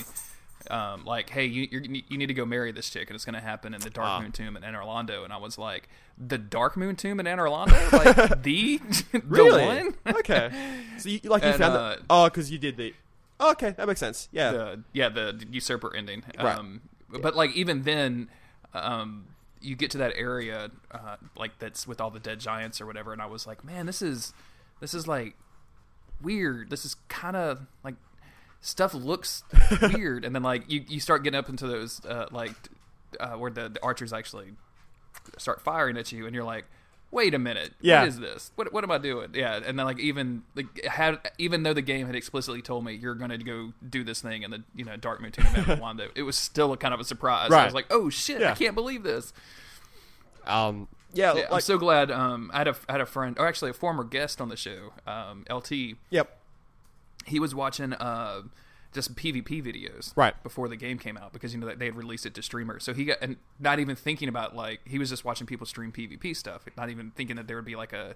um, 0.69 1.05
like, 1.05 1.29
"Hey, 1.29 1.45
you 1.45 1.67
you're, 1.71 1.81
you 1.81 2.17
need 2.17 2.27
to 2.27 2.33
go 2.33 2.45
marry 2.45 2.71
this 2.71 2.89
chick, 2.89 3.09
and 3.09 3.15
it's 3.15 3.25
going 3.25 3.35
to 3.35 3.41
happen 3.41 3.73
in 3.73 3.81
the 3.81 3.89
Dark 3.89 4.07
Ah. 4.07 4.21
Moon 4.21 4.31
Tomb 4.31 4.55
in 4.57 4.63
Anor 4.63 4.83
Londo." 4.85 5.23
And 5.23 5.31
I 5.33 5.37
was 5.37 5.57
like, 5.57 5.89
"The 6.17 6.37
Dark 6.37 6.77
Moon 6.77 6.95
Tomb 6.95 7.19
in 7.19 7.25
Anor 7.25 7.49
Londo? 7.49 7.91
Like 7.91 8.43
the 8.43 8.79
the 9.11 9.21
really 9.27 9.65
one?" 9.65 9.95
okay. 10.19 10.51
So 10.97 11.09
you 11.09 11.19
like 11.23 11.41
you 11.43 11.49
And, 11.49 11.57
found 11.59 11.73
uh, 11.75 11.89
that? 11.89 11.99
Oh, 12.09 12.25
because 12.25 12.51
you 12.51 12.57
did 12.57 12.77
the. 12.77 12.93
Oh, 13.39 13.51
okay, 13.51 13.71
that 13.71 13.87
makes 13.87 13.99
sense. 13.99 14.29
Yeah. 14.31 14.51
the 14.51 14.83
yeah 14.93 15.09
the 15.09 15.43
usurper 15.51 15.95
ending 15.95 16.23
Right. 16.37 16.57
um 16.57 16.81
but 17.09 17.35
like 17.35 17.55
even 17.55 17.83
then 17.83 18.29
um 18.75 19.25
you 19.61 19.75
get 19.75 19.89
to 19.91 19.97
that 19.97 20.13
area 20.15 20.69
uh 20.91 21.15
like 21.35 21.57
that's 21.59 21.87
with 21.87 21.99
all 21.99 22.09
the 22.11 22.19
dead 22.19 22.39
giants 22.39 22.79
or 22.79 22.85
whatever 22.85 23.11
and 23.13 23.21
i 23.21 23.25
was 23.25 23.45
like 23.45 23.63
man 23.65 23.85
this 23.85 24.01
is 24.01 24.33
this 24.79 24.93
is 24.93 25.07
like 25.07 25.35
weird 26.21 26.69
this 26.69 26.85
is 26.85 26.95
kind 27.09 27.35
of 27.35 27.65
like 27.83 27.95
stuff 28.61 28.93
looks 28.93 29.43
weird 29.93 30.23
and 30.23 30.33
then 30.35 30.43
like 30.43 30.69
you 30.71 30.83
you 30.87 30.99
start 30.99 31.23
getting 31.23 31.37
up 31.37 31.49
into 31.49 31.67
those 31.67 32.03
uh 32.05 32.27
like 32.31 32.53
uh 33.19 33.31
where 33.33 33.49
the, 33.51 33.67
the 33.69 33.81
archers 33.83 34.13
actually 34.13 34.53
start 35.37 35.59
firing 35.61 35.97
at 35.97 36.11
you 36.11 36.25
and 36.27 36.35
you're 36.35 36.43
like 36.43 36.65
wait 37.09 37.33
a 37.33 37.39
minute 37.39 37.73
Yeah. 37.81 37.99
what 38.01 38.07
is 38.07 38.19
this 38.19 38.51
what, 38.55 38.71
what 38.71 38.83
am 38.83 38.91
i 38.91 38.97
doing 38.97 39.31
yeah 39.33 39.59
and 39.65 39.77
then 39.77 39.85
like 39.85 39.99
even 39.99 40.43
like 40.55 40.85
had 40.85 41.19
even 41.37 41.63
though 41.63 41.73
the 41.73 41.81
game 41.81 42.05
had 42.05 42.15
explicitly 42.15 42.61
told 42.61 42.85
me 42.85 42.93
you're 42.93 43.15
gonna 43.15 43.37
go 43.37 43.73
do 43.89 44.03
this 44.03 44.21
thing 44.21 44.43
in 44.43 44.51
the 44.51 44.63
you 44.75 44.85
know 44.85 44.95
dark 44.95 45.21
moon 45.21 45.31
tomb 45.31 45.45
of 45.47 45.51
Anor 45.65 45.79
Londo, 45.81 46.09
it 46.15 46.21
was 46.23 46.37
still 46.37 46.71
a 46.71 46.77
kind 46.77 46.93
of 46.93 46.99
a 46.99 47.03
surprise 47.03 47.51
i 47.51 47.65
was 47.65 47.73
like 47.73 47.87
oh 47.89 48.09
shit 48.09 48.41
i 48.43 48.53
can't 48.53 48.75
believe 48.75 49.03
this 49.03 49.33
Um. 50.45 50.87
Yeah. 51.13 51.33
yeah, 51.35 51.47
i'm 51.51 51.59
so 51.59 51.77
glad 51.77 52.09
um 52.09 52.49
i 52.53 52.59
had 52.59 52.67
a 52.69 52.75
I 52.87 52.93
had 52.93 53.01
a 53.01 53.05
friend 53.05 53.37
or 53.37 53.45
actually 53.45 53.71
a 53.71 53.73
former 53.73 54.05
guest 54.05 54.39
on 54.39 54.47
the 54.47 54.55
show 54.55 54.93
um 55.05 55.45
lt 55.49 55.71
Yep. 56.09 56.37
He 57.25 57.39
was 57.39 57.53
watching 57.55 57.93
uh 57.93 58.41
just 58.93 59.15
PvP 59.15 59.63
videos 59.63 60.11
Right. 60.17 60.33
before 60.43 60.67
the 60.67 60.75
game 60.75 60.97
came 60.99 61.15
out 61.17 61.31
because 61.31 61.53
you 61.53 61.59
know 61.59 61.73
they 61.73 61.85
had 61.85 61.95
released 61.95 62.25
it 62.25 62.33
to 62.33 62.41
streamers. 62.41 62.83
So 62.83 62.93
he 62.93 63.05
got 63.05 63.19
and 63.21 63.37
not 63.59 63.79
even 63.79 63.95
thinking 63.95 64.27
about 64.27 64.55
like 64.55 64.81
he 64.85 64.99
was 64.99 65.09
just 65.09 65.23
watching 65.23 65.47
people 65.47 65.65
stream 65.65 65.91
PvP 65.91 66.35
stuff, 66.35 66.65
not 66.77 66.89
even 66.89 67.11
thinking 67.11 67.37
that 67.37 67.47
there 67.47 67.55
would 67.55 67.65
be 67.65 67.75
like 67.75 67.93
a 67.93 68.15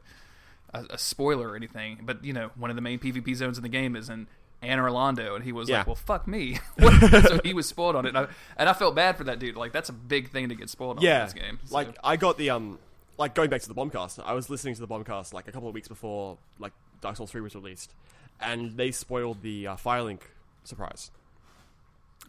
a, 0.73 0.83
a 0.91 0.97
spoiler 0.97 1.49
or 1.49 1.55
anything. 1.55 1.99
But 2.03 2.23
you 2.25 2.33
know, 2.33 2.51
one 2.55 2.69
of 2.69 2.75
the 2.75 2.81
main 2.81 2.99
PvP 2.99 3.35
zones 3.35 3.57
in 3.57 3.63
the 3.63 3.69
game 3.69 3.95
is 3.95 4.09
in 4.09 4.27
Anor 4.63 4.89
Londo, 4.91 5.35
and 5.35 5.43
he 5.43 5.51
was 5.51 5.69
Yeah. 5.69 5.77
like, 5.79 5.87
"Well, 5.87 5.95
fuck 5.95 6.27
me." 6.27 6.57
so 6.79 7.39
he 7.43 7.53
was 7.53 7.67
spoiled 7.67 7.95
on 7.95 8.05
it, 8.05 8.09
and 8.09 8.17
I, 8.17 8.27
and 8.57 8.67
I 8.67 8.73
felt 8.73 8.95
bad 8.95 9.15
for 9.15 9.23
that 9.25 9.37
dude. 9.39 9.55
Like 9.55 9.71
that's 9.71 9.89
a 9.89 9.93
big 9.93 10.29
thing 10.31 10.49
to 10.49 10.55
get 10.55 10.69
spoiled 10.69 10.97
on 10.97 11.03
in 11.03 11.09
Yeah. 11.09 11.23
this 11.23 11.33
game. 11.33 11.59
So- 11.65 11.75
Like 11.75 11.95
I 12.03 12.15
got 12.17 12.37
the 12.37 12.49
um. 12.49 12.79
Like 13.17 13.33
going 13.33 13.49
back 13.49 13.61
to 13.61 13.69
the 13.69 13.75
bombcast, 13.75 14.21
I 14.25 14.33
was 14.33 14.49
listening 14.49 14.75
to 14.75 14.81
the 14.81 14.87
bombcast 14.89 15.31
like 15.33 15.47
a 15.47 15.51
couple 15.53 15.69
of 15.69 15.73
weeks 15.73 15.87
before 15.87 16.37
like 16.59 16.73
Dark 16.99 17.15
Souls 17.15 17.31
three 17.31 17.39
was 17.39 17.55
released, 17.55 17.93
and 18.39 18.77
they 18.77 18.91
spoiled 18.91 19.41
the 19.41 19.67
uh, 19.67 19.75
Firelink 19.75 20.21
surprise. 20.63 21.11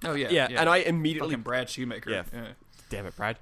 oh 0.04 0.14
yeah, 0.14 0.28
Yeah, 0.30 0.48
yeah. 0.50 0.60
and 0.60 0.68
I 0.68 0.78
immediately 0.78 1.30
fucking 1.30 1.42
Brad 1.42 1.68
Shoemaker. 1.68 2.10
Yeah. 2.10 2.22
yeah. 2.32 2.48
damn 2.90 3.06
it, 3.06 3.16
Brad. 3.16 3.38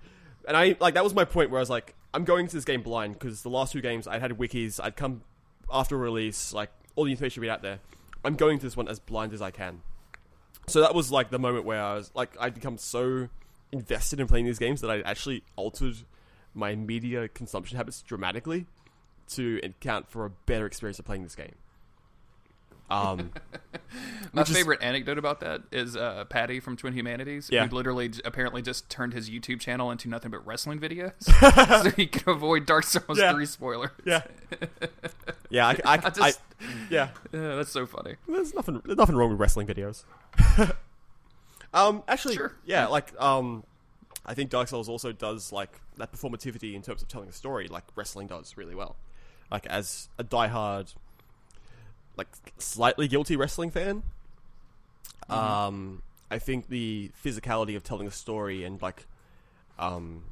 And 0.47 0.57
I 0.57 0.77
like 0.81 0.95
that 0.95 1.05
was 1.05 1.15
my 1.15 1.25
point 1.25 1.51
where 1.51 1.59
I 1.59 1.63
was 1.63 1.71
like, 1.71 1.95
I'm 2.13 2.25
going 2.25 2.47
to 2.47 2.55
this 2.55 2.65
game 2.65 2.83
blind 2.83 3.15
because 3.15 3.43
the 3.43 3.51
last 3.51 3.73
two 3.73 3.81
games 3.81 4.07
I'd 4.07 4.21
had 4.21 4.33
wikis, 4.33 4.79
I'd 4.83 4.97
come 4.97 5.23
after 5.73 5.97
release, 5.97 6.53
like 6.53 6.71
all 6.97 7.05
the 7.05 7.11
information 7.11 7.41
would 7.41 7.47
be 7.47 7.51
out 7.51 7.63
there. 7.63 7.81
I'm 8.25 8.37
going 8.37 8.59
to 8.59 8.67
this 8.67 8.77
one 8.77 8.89
as 8.89 8.99
blind 8.99 9.33
as 9.33 9.43
I 9.43 9.51
can. 9.51 9.83
So 10.67 10.81
that 10.81 10.95
was 10.95 11.11
like 11.11 11.31
the 11.31 11.39
moment 11.39 11.65
where 11.67 11.83
I 11.83 11.95
was 11.95 12.11
like, 12.15 12.37
I'd 12.41 12.55
become 12.55 12.79
so 12.79 13.29
invested 13.73 14.21
in 14.21 14.27
playing 14.29 14.47
these 14.47 14.59
games 14.59 14.81
that 14.81 14.91
I 14.91 15.01
actually 15.01 15.43
altered 15.57 15.97
my 16.55 16.75
media 16.75 17.29
consumption 17.29 17.77
habits 17.77 18.01
dramatically 18.03 18.67
to 19.31 19.61
account 19.63 20.09
for 20.09 20.25
a 20.25 20.31
better 20.31 20.65
experience 20.67 20.99
of 20.99 21.05
playing 21.05 21.25
this 21.25 21.35
game. 21.35 21.55
Um, 22.91 23.31
My 24.33 24.43
Which 24.43 24.51
is- 24.51 24.57
favorite 24.57 24.83
anecdote 24.83 25.19
about 25.19 25.41
that 25.41 25.63
is 25.73 25.97
uh, 25.97 26.25
Patty 26.27 26.61
from 26.61 26.77
Twin 26.77 26.93
Humanities, 26.93 27.49
Yeah. 27.51 27.67
who 27.67 27.75
literally 27.77 28.09
j- 28.11 28.21
apparently 28.25 28.61
just 28.63 28.89
turned 28.91 29.13
his 29.15 29.31
YouTube 29.31 29.61
channel 29.61 29.91
into 29.91 30.09
nothing 30.09 30.31
but 30.31 30.45
wrestling 30.47 30.79
videos, 30.81 31.13
so 31.83 31.91
he 31.91 32.07
could 32.07 32.27
avoid 32.29 32.67
Dark 32.67 32.85
Souls 32.85 33.19
Yeah. 33.19 33.33
three 33.33 33.47
spoilers. 33.47 33.91
yeah, 34.05 34.23
yeah, 35.51 35.67
I, 35.69 35.71
I, 35.85 35.95
I, 36.05 36.11
just- 36.11 36.41
yeah. 36.91 37.09
Yeah, 37.33 37.57
that's 37.57 37.71
so 37.71 37.87
funny. 37.87 38.17
There's 38.29 38.53
nothing. 38.55 38.81
There's 38.85 38.99
nothing 38.99 39.17
wrong 39.17 39.31
with 39.31 39.39
wrestling 39.41 39.67
videos. 39.67 40.05
um, 41.73 42.03
actually, 42.09 42.35
Sure. 42.37 42.53
yeah, 42.65 42.87
like 42.87 43.19
um, 43.21 43.65
I 44.27 44.35
think 44.35 44.51
Dark 44.51 44.69
Souls 44.69 44.89
also 44.89 45.13
does 45.13 45.53
like 45.53 45.81
that 45.97 46.13
performativity 46.13 46.75
in 46.75 46.83
terms 46.83 47.03
of 47.03 47.09
telling 47.09 47.29
a 47.29 47.33
story, 47.33 47.69
like 47.69 47.85
wrestling 47.97 48.27
does 48.27 48.57
really 48.57 48.75
well. 48.75 48.97
Like 49.51 49.67
as 49.67 50.09
a 50.19 50.25
diehard, 50.25 50.95
like 52.17 52.29
slightly 52.59 53.09
guilty 53.09 53.37
wrestling 53.37 53.71
fan, 53.71 54.03
um, 55.29 56.03
I 56.31 56.39
think 56.39 56.69
the 56.69 57.11
physicality 57.25 57.77
of 57.77 57.83
telling 57.83 58.07
a 58.07 58.11
story 58.11 58.65
and 58.65 58.81
like, 58.81 59.07
um, 59.79 60.25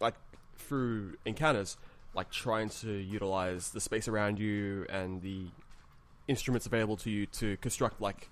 like 0.00 0.14
through 0.56 1.14
encounters, 1.24 1.76
like 2.14 2.30
trying 2.30 2.68
to 2.68 2.92
utilize 2.92 3.70
the 3.70 3.80
space 3.80 4.08
around 4.08 4.38
you 4.38 4.86
and 4.88 5.22
the 5.22 5.46
instruments 6.28 6.66
available 6.66 6.96
to 6.96 7.10
you 7.10 7.26
to 7.26 7.56
construct 7.58 8.00
like 8.00 8.28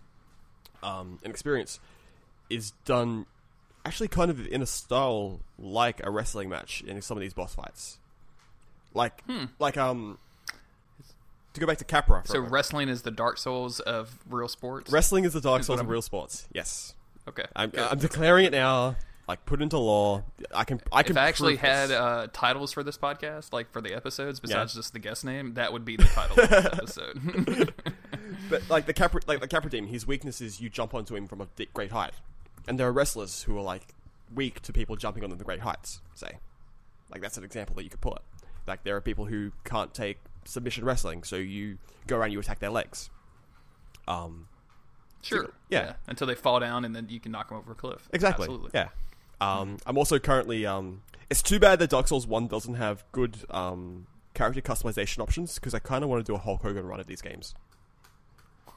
um, 0.82 1.18
an 1.24 1.30
experience 1.30 1.80
is 2.48 2.72
done 2.84 3.26
actually 3.84 4.09
kind 4.09 4.30
of 4.30 4.46
in 4.46 4.62
a 4.62 4.66
style 4.66 5.40
like 5.59 6.05
a 6.05 6.11
wrestling 6.11 6.48
match 6.48 6.82
in 6.86 7.01
some 7.01 7.16
of 7.16 7.20
these 7.20 7.34
boss 7.34 7.55
fights. 7.55 7.98
Like, 8.92 9.22
like 9.59 9.76
um, 9.76 10.18
to 11.55 11.61
go 11.61 11.66
back 11.66 11.78
to 11.78 11.84
Capra. 11.84 12.22
So 12.24 12.40
wrestling 12.40 12.88
is 12.88 13.03
the 13.03 13.11
Dark 13.11 13.38
Souls 13.38 13.80
of 13.80 14.18
real 14.28 14.48
sports. 14.48 14.90
wrestling 14.92 15.24
is 15.24 15.32
the 15.32 15.40
Dark 15.40 15.61
Is 15.61 15.66
Souls 15.66 15.80
of 15.80 15.88
real 15.88 16.03
sports. 16.03 16.46
Yes, 16.53 16.94
okay, 17.28 17.44
I'm. 17.57 17.72
I'm 17.76 17.98
declaring 17.98 18.44
it 18.46 18.53
now. 18.53 18.96
Like, 19.28 19.46
put 19.46 19.62
into 19.62 19.78
law. 19.78 20.24
I 20.53 20.64
can. 20.64 20.80
I 20.90 21.05
can. 21.05 21.16
if 21.16 21.22
I 21.22 21.28
actually 21.28 21.55
had 21.55 21.92
uh, 21.92 22.26
titles 22.32 22.72
for 22.72 22.82
this 22.82 22.98
podcast, 22.98 23.53
like 23.53 23.70
for 23.70 23.80
the 23.80 23.94
episodes, 23.94 24.40
besides 24.40 24.74
just 24.74 24.92
the 24.92 24.98
guest 24.98 25.24
name, 25.24 25.55
that 25.55 25.72
would 25.72 25.84
be 25.84 25.96
the 25.96 26.05
title 26.05 26.40
of 26.40 26.51
this 26.51 26.64
episode. 26.72 27.74
But 28.48 28.68
like 28.68 28.86
the 28.86 28.92
Capra, 28.92 29.20
like 29.26 29.40
the 29.40 29.46
Capra 29.46 29.70
demon, 29.70 29.90
his 29.90 30.07
weakness 30.07 30.40
is 30.40 30.61
you 30.61 30.68
jump 30.68 30.94
onto 30.94 31.14
him 31.14 31.26
from 31.28 31.40
a 31.40 31.48
great 31.74 31.92
height, 31.92 32.14
and 32.66 32.78
there 32.78 32.88
are 32.88 32.92
wrestlers 32.92 33.42
who 33.44 33.57
are 33.57 33.62
like 33.62 33.94
weak 34.34 34.61
to 34.62 34.72
people 34.72 34.96
jumping 34.96 35.22
on 35.22 35.30
the 35.30 35.44
great 35.44 35.61
heights. 35.61 36.01
Say, 36.14 36.38
like 37.12 37.20
that's 37.20 37.36
an 37.36 37.44
example 37.44 37.76
that 37.76 37.84
you 37.84 37.90
could 37.90 38.01
pull 38.01 38.14
it. 38.14 38.22
Like 38.66 38.82
there 38.82 38.96
are 38.96 39.01
people 39.01 39.26
who 39.26 39.53
can't 39.64 39.92
take 39.94 40.18
submission 40.45 40.84
wrestling, 40.84 41.22
so 41.22 41.36
you 41.36 41.78
go 42.07 42.16
around, 42.16 42.32
you 42.32 42.41
attack 42.41 42.59
their 42.59 42.70
legs. 42.70 43.11
Um, 44.09 44.47
Sure. 45.22 45.51
Yeah. 45.68 45.95
Until 46.07 46.26
they 46.26 46.34
fall 46.34 46.61
down, 46.61 46.84
and 46.84 46.95
then 46.95 47.07
you 47.09 47.20
can 47.20 47.32
knock 47.32 47.49
them 47.49 47.59
over 47.59 47.72
a 47.72 47.74
cliff. 47.74 48.09
Exactly. 48.12 48.45
Absolutely. 48.45 48.70
Yeah. 48.74 48.88
Um, 49.41 49.78
I'm 49.86 49.99
also 49.99 50.18
currently. 50.18 50.66
Um, 50.66 51.03
it's 51.28 51.43
too 51.43 51.59
bad 51.59 51.78
that 51.78 51.91
Dark 51.91 52.09
Souls 52.09 52.26
One 52.26 52.47
doesn't 52.47 52.74
have 52.74 53.05
good 53.12 53.36
um, 53.51 54.07
character 54.34 54.61
customization 54.61 55.20
options 55.20 55.55
because 55.57 55.74
I 55.74 55.78
kind 55.78 56.05
of 56.05 56.11
want 56.11 56.24
to 56.24 56.30
do 56.30 56.34
a 56.34 56.38
Hulk 56.38 56.62
Hogan 56.62 56.86
run 56.86 57.01
at 57.01 57.07
these 57.07 57.22
games. 57.22 57.55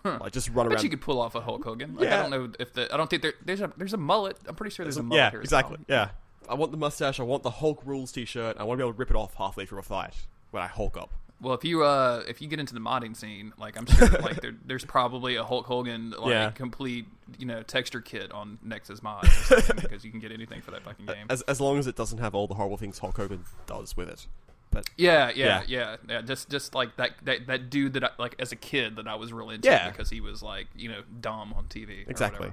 Like 0.06 0.34
just 0.34 0.50
run 0.50 0.58
around. 0.58 0.66
I 0.66 0.70
bet 0.70 0.76
around. 0.76 0.84
you 0.84 0.90
could 0.90 1.02
pull 1.02 1.22
off 1.22 1.34
a 1.34 1.40
Hulk 1.40 1.64
Hogan. 1.64 1.96
Like, 1.96 2.10
I 2.10 2.22
don't 2.22 2.32
know 2.32 2.52
if 2.60 2.74
the 2.74 2.94
I 2.94 2.98
don't 2.98 3.10
think 3.10 3.22
there, 3.22 3.34
there's 3.46 3.62
a 3.62 3.72
there's 3.78 3.94
a 3.94 3.98
mullet. 3.98 4.36
I'm 4.46 4.56
pretty 4.56 4.76
sure 4.76 4.84
there's 4.84 4.98
a 4.98 5.04
mullet. 5.04 5.18
yeah, 5.18 5.32
here 5.32 5.40
exactly. 5.40 5.78
well. 5.78 5.86
Yeah. 5.88 6.10
I 6.50 6.56
want 6.56 6.72
the 6.72 6.78
mustache. 6.78 7.22
I 7.22 7.24
want 7.24 7.44
the 7.44 7.50
Hulk 7.50 7.82
rules 7.86 8.12
T-shirt. 8.12 8.58
I 8.60 8.64
want 8.66 8.78
to 8.78 8.84
be 8.84 8.86
able 8.86 8.94
to 8.94 9.00
rip 9.00 9.12
it 9.12 9.16
off 9.16 9.34
halfway 9.36 9.66
through 9.66 9.80
a 9.80 9.84
fight 9.84 10.14
when 10.52 10.62
I 10.62 10.68
Hulk 10.68 10.98
up. 10.98 11.14
Well, 11.44 11.54
if 11.54 11.64
you 11.66 11.84
uh 11.84 12.24
if 12.28 12.42
you 12.42 12.48
get 12.48 12.60
into 12.60 12.74
the 12.74 12.80
modding 12.80 13.16
scene, 13.16 13.54
like 13.60 13.78
I'm 13.78 13.86
sure 13.86 14.08
like 14.22 14.42
there, 14.42 14.56
there's 14.66 14.86
probably 14.86 15.36
a 15.36 15.44
Hulk 15.44 15.66
Hogan 15.66 16.12
like 16.12 16.30
Yeah. 16.30 16.50
complete 16.52 17.06
you 17.38 17.46
know 17.46 17.62
texture 17.64 18.02
kit 18.02 18.32
on 18.32 18.58
Nexus 18.64 19.04
Mods 19.04 19.30
because 19.76 20.04
you 20.06 20.12
can 20.12 20.20
get 20.20 20.32
anything 20.32 20.62
for 20.62 20.72
that 20.72 20.84
fucking 20.84 21.06
game. 21.06 21.28
As 21.30 21.42
as 21.44 21.60
long 21.62 21.78
as 21.78 21.86
it 21.88 21.96
doesn't 21.96 22.20
have 22.20 22.34
all 22.34 22.48
the 22.48 22.54
horrible 22.56 22.78
things 22.78 22.98
Hulk 23.00 23.18
Hogan 23.18 23.44
does 23.68 23.96
with 23.98 24.10
it. 24.10 24.26
But 24.72 24.90
Yeah, 24.98 25.30
yeah, 25.36 25.46
Yeah. 25.46 25.64
yeah, 25.68 25.96
yeah. 26.10 26.22
Just, 26.22 26.50
just 26.50 26.74
like 26.74 26.96
that, 26.96 27.12
that, 27.26 27.46
that 27.46 27.70
dude 27.70 27.94
that 27.94 28.04
I, 28.06 28.10
like 28.18 28.34
as 28.40 28.52
a 28.52 28.56
kid 28.56 28.96
that 28.96 29.08
I 29.08 29.14
was 29.14 29.32
real 29.32 29.52
into 29.52 29.70
Yeah. 29.70 29.92
because 29.92 30.10
he 30.10 30.20
was 30.20 30.42
like, 30.42 30.66
you 30.76 30.90
know, 30.90 31.02
dumb 31.22 31.54
on 31.54 31.66
TV. 31.66 32.10
exactly. 32.10 32.52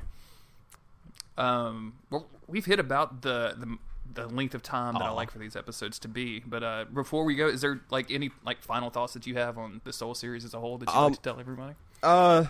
Um, 1.38 1.95
well, 2.11 2.26
we've 2.47 2.66
hit 2.66 2.78
about 2.78 3.22
the 3.22 3.55
the, 3.57 3.78
the 4.13 4.27
length 4.27 4.55
of 4.55 4.63
time 4.63 4.95
that 4.95 5.03
I 5.03 5.11
like 5.11 5.31
for 5.31 5.39
these 5.39 5.55
episodes 5.57 5.99
to 6.01 6.09
be. 6.09 6.41
But 6.41 6.63
uh, 6.63 6.85
before 6.93 7.25
we 7.25 7.35
go, 7.37 7.47
is 7.49 7.61
there 7.61 7.81
like 7.91 8.11
any 8.11 8.31
like 8.45 8.63
final 8.63 8.91
thoughts 8.91 9.13
that 9.15 9.27
you 9.27 9.37
have 9.37 9.57
on 9.59 9.81
the 9.85 9.93
Soul 9.93 10.15
series 10.15 10.45
as 10.45 10.55
a 10.55 10.61
whole 10.61 10.79
that 10.79 10.89
you'd 10.89 10.95
Um, 10.97 11.05
like 11.13 11.17
to 11.17 11.21
tell 11.23 11.39
everybody? 11.41 11.75
Uh, 12.03 12.45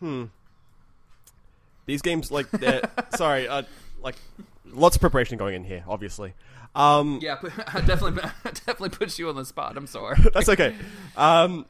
hmm. 0.00 0.24
These 1.86 2.02
games, 2.02 2.30
like, 2.30 2.50
they're 2.50 2.82
sorry, 3.16 3.48
uh, 3.48 3.62
like, 4.02 4.14
lots 4.66 4.96
of 4.96 5.00
preparation 5.00 5.36
going 5.36 5.54
in 5.54 5.64
here, 5.64 5.84
obviously. 5.88 6.34
Um, 6.74 7.18
Yeah, 7.20 7.36
but 7.42 7.52
I 7.74 7.80
definitely, 7.80 8.22
I 8.44 8.50
definitely 8.50 8.90
put 8.90 9.18
you 9.18 9.28
on 9.28 9.36
the 9.36 9.44
spot. 9.44 9.76
I'm 9.76 9.86
sorry. 9.86 10.16
that's 10.32 10.48
okay. 10.48 10.74
Um, 11.16 11.66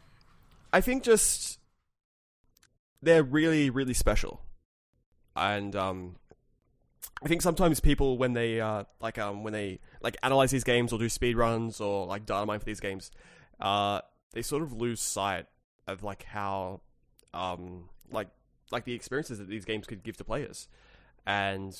I 0.72 0.80
think 0.80 1.02
just 1.02 1.58
they're 3.02 3.22
really, 3.22 3.68
really 3.70 3.94
special, 3.94 4.40
and 5.34 5.74
um, 5.74 6.16
I 7.24 7.28
think 7.28 7.42
sometimes 7.42 7.78
people 7.78 8.18
when 8.18 8.32
they 8.32 8.60
uh, 8.60 8.84
like 9.00 9.18
um 9.18 9.44
when 9.44 9.52
they 9.52 9.80
like 10.00 10.16
analyze 10.22 10.50
these 10.50 10.64
games 10.64 10.92
or 10.92 10.98
do 10.98 11.08
speed 11.08 11.36
runs 11.36 11.80
or 11.80 12.06
like 12.06 12.26
data 12.26 12.44
mine 12.46 12.58
for 12.58 12.64
these 12.64 12.80
games, 12.80 13.10
uh, 13.60 14.00
they 14.32 14.42
sort 14.42 14.62
of 14.62 14.72
lose 14.72 15.00
sight 15.00 15.46
of 15.86 16.02
like 16.02 16.24
how 16.24 16.80
um 17.32 17.88
like 18.10 18.28
like 18.70 18.84
the 18.84 18.94
experiences 18.94 19.38
that 19.38 19.48
these 19.48 19.64
games 19.64 19.86
could 19.86 20.02
give 20.02 20.16
to 20.16 20.24
players, 20.24 20.68
and 21.24 21.78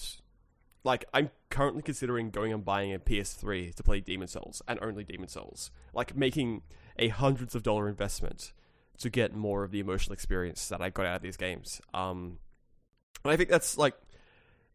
like 0.84 1.05
I'm 1.12 1.30
currently 1.51 1.82
considering 1.82 2.30
going 2.30 2.53
and 2.53 2.64
buying 2.64 2.93
a 2.93 2.99
PS3 2.99 3.74
to 3.74 3.82
play 3.82 4.01
Demon 4.01 4.28
Souls 4.28 4.62
and 4.68 4.78
only 4.80 5.03
Demon 5.03 5.28
Souls, 5.28 5.70
like 5.93 6.16
making 6.16 6.62
a 6.99 7.09
hundreds 7.09 7.55
of 7.55 7.62
dollar 7.64 7.88
investment 7.88 8.53
to 8.99 9.11
get 9.11 9.34
more 9.34 9.64
of 9.64 9.72
the 9.72 9.80
emotional 9.80 10.12
experience 10.12 10.68
that 10.68 10.80
I 10.80 10.90
got 10.90 11.07
out 11.07 11.16
of 11.16 11.22
these 11.22 11.36
games. 11.36 11.80
Um, 11.93 12.38
and 13.24 13.32
I 13.32 13.36
think 13.36 13.49
that's 13.49 13.76
like 13.78 13.95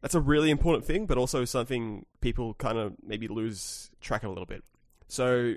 that's 0.01 0.15
a 0.15 0.21
really 0.21 0.49
important 0.49 0.85
thing, 0.85 1.05
but 1.05 1.17
also 1.17 1.45
something 1.45 2.05
people 2.21 2.53
kind 2.53 2.77
of 2.77 2.93
maybe 3.03 3.27
lose 3.27 3.89
track 4.01 4.23
of 4.23 4.29
a 4.29 4.33
little 4.33 4.45
bit. 4.45 4.63
So, 5.07 5.55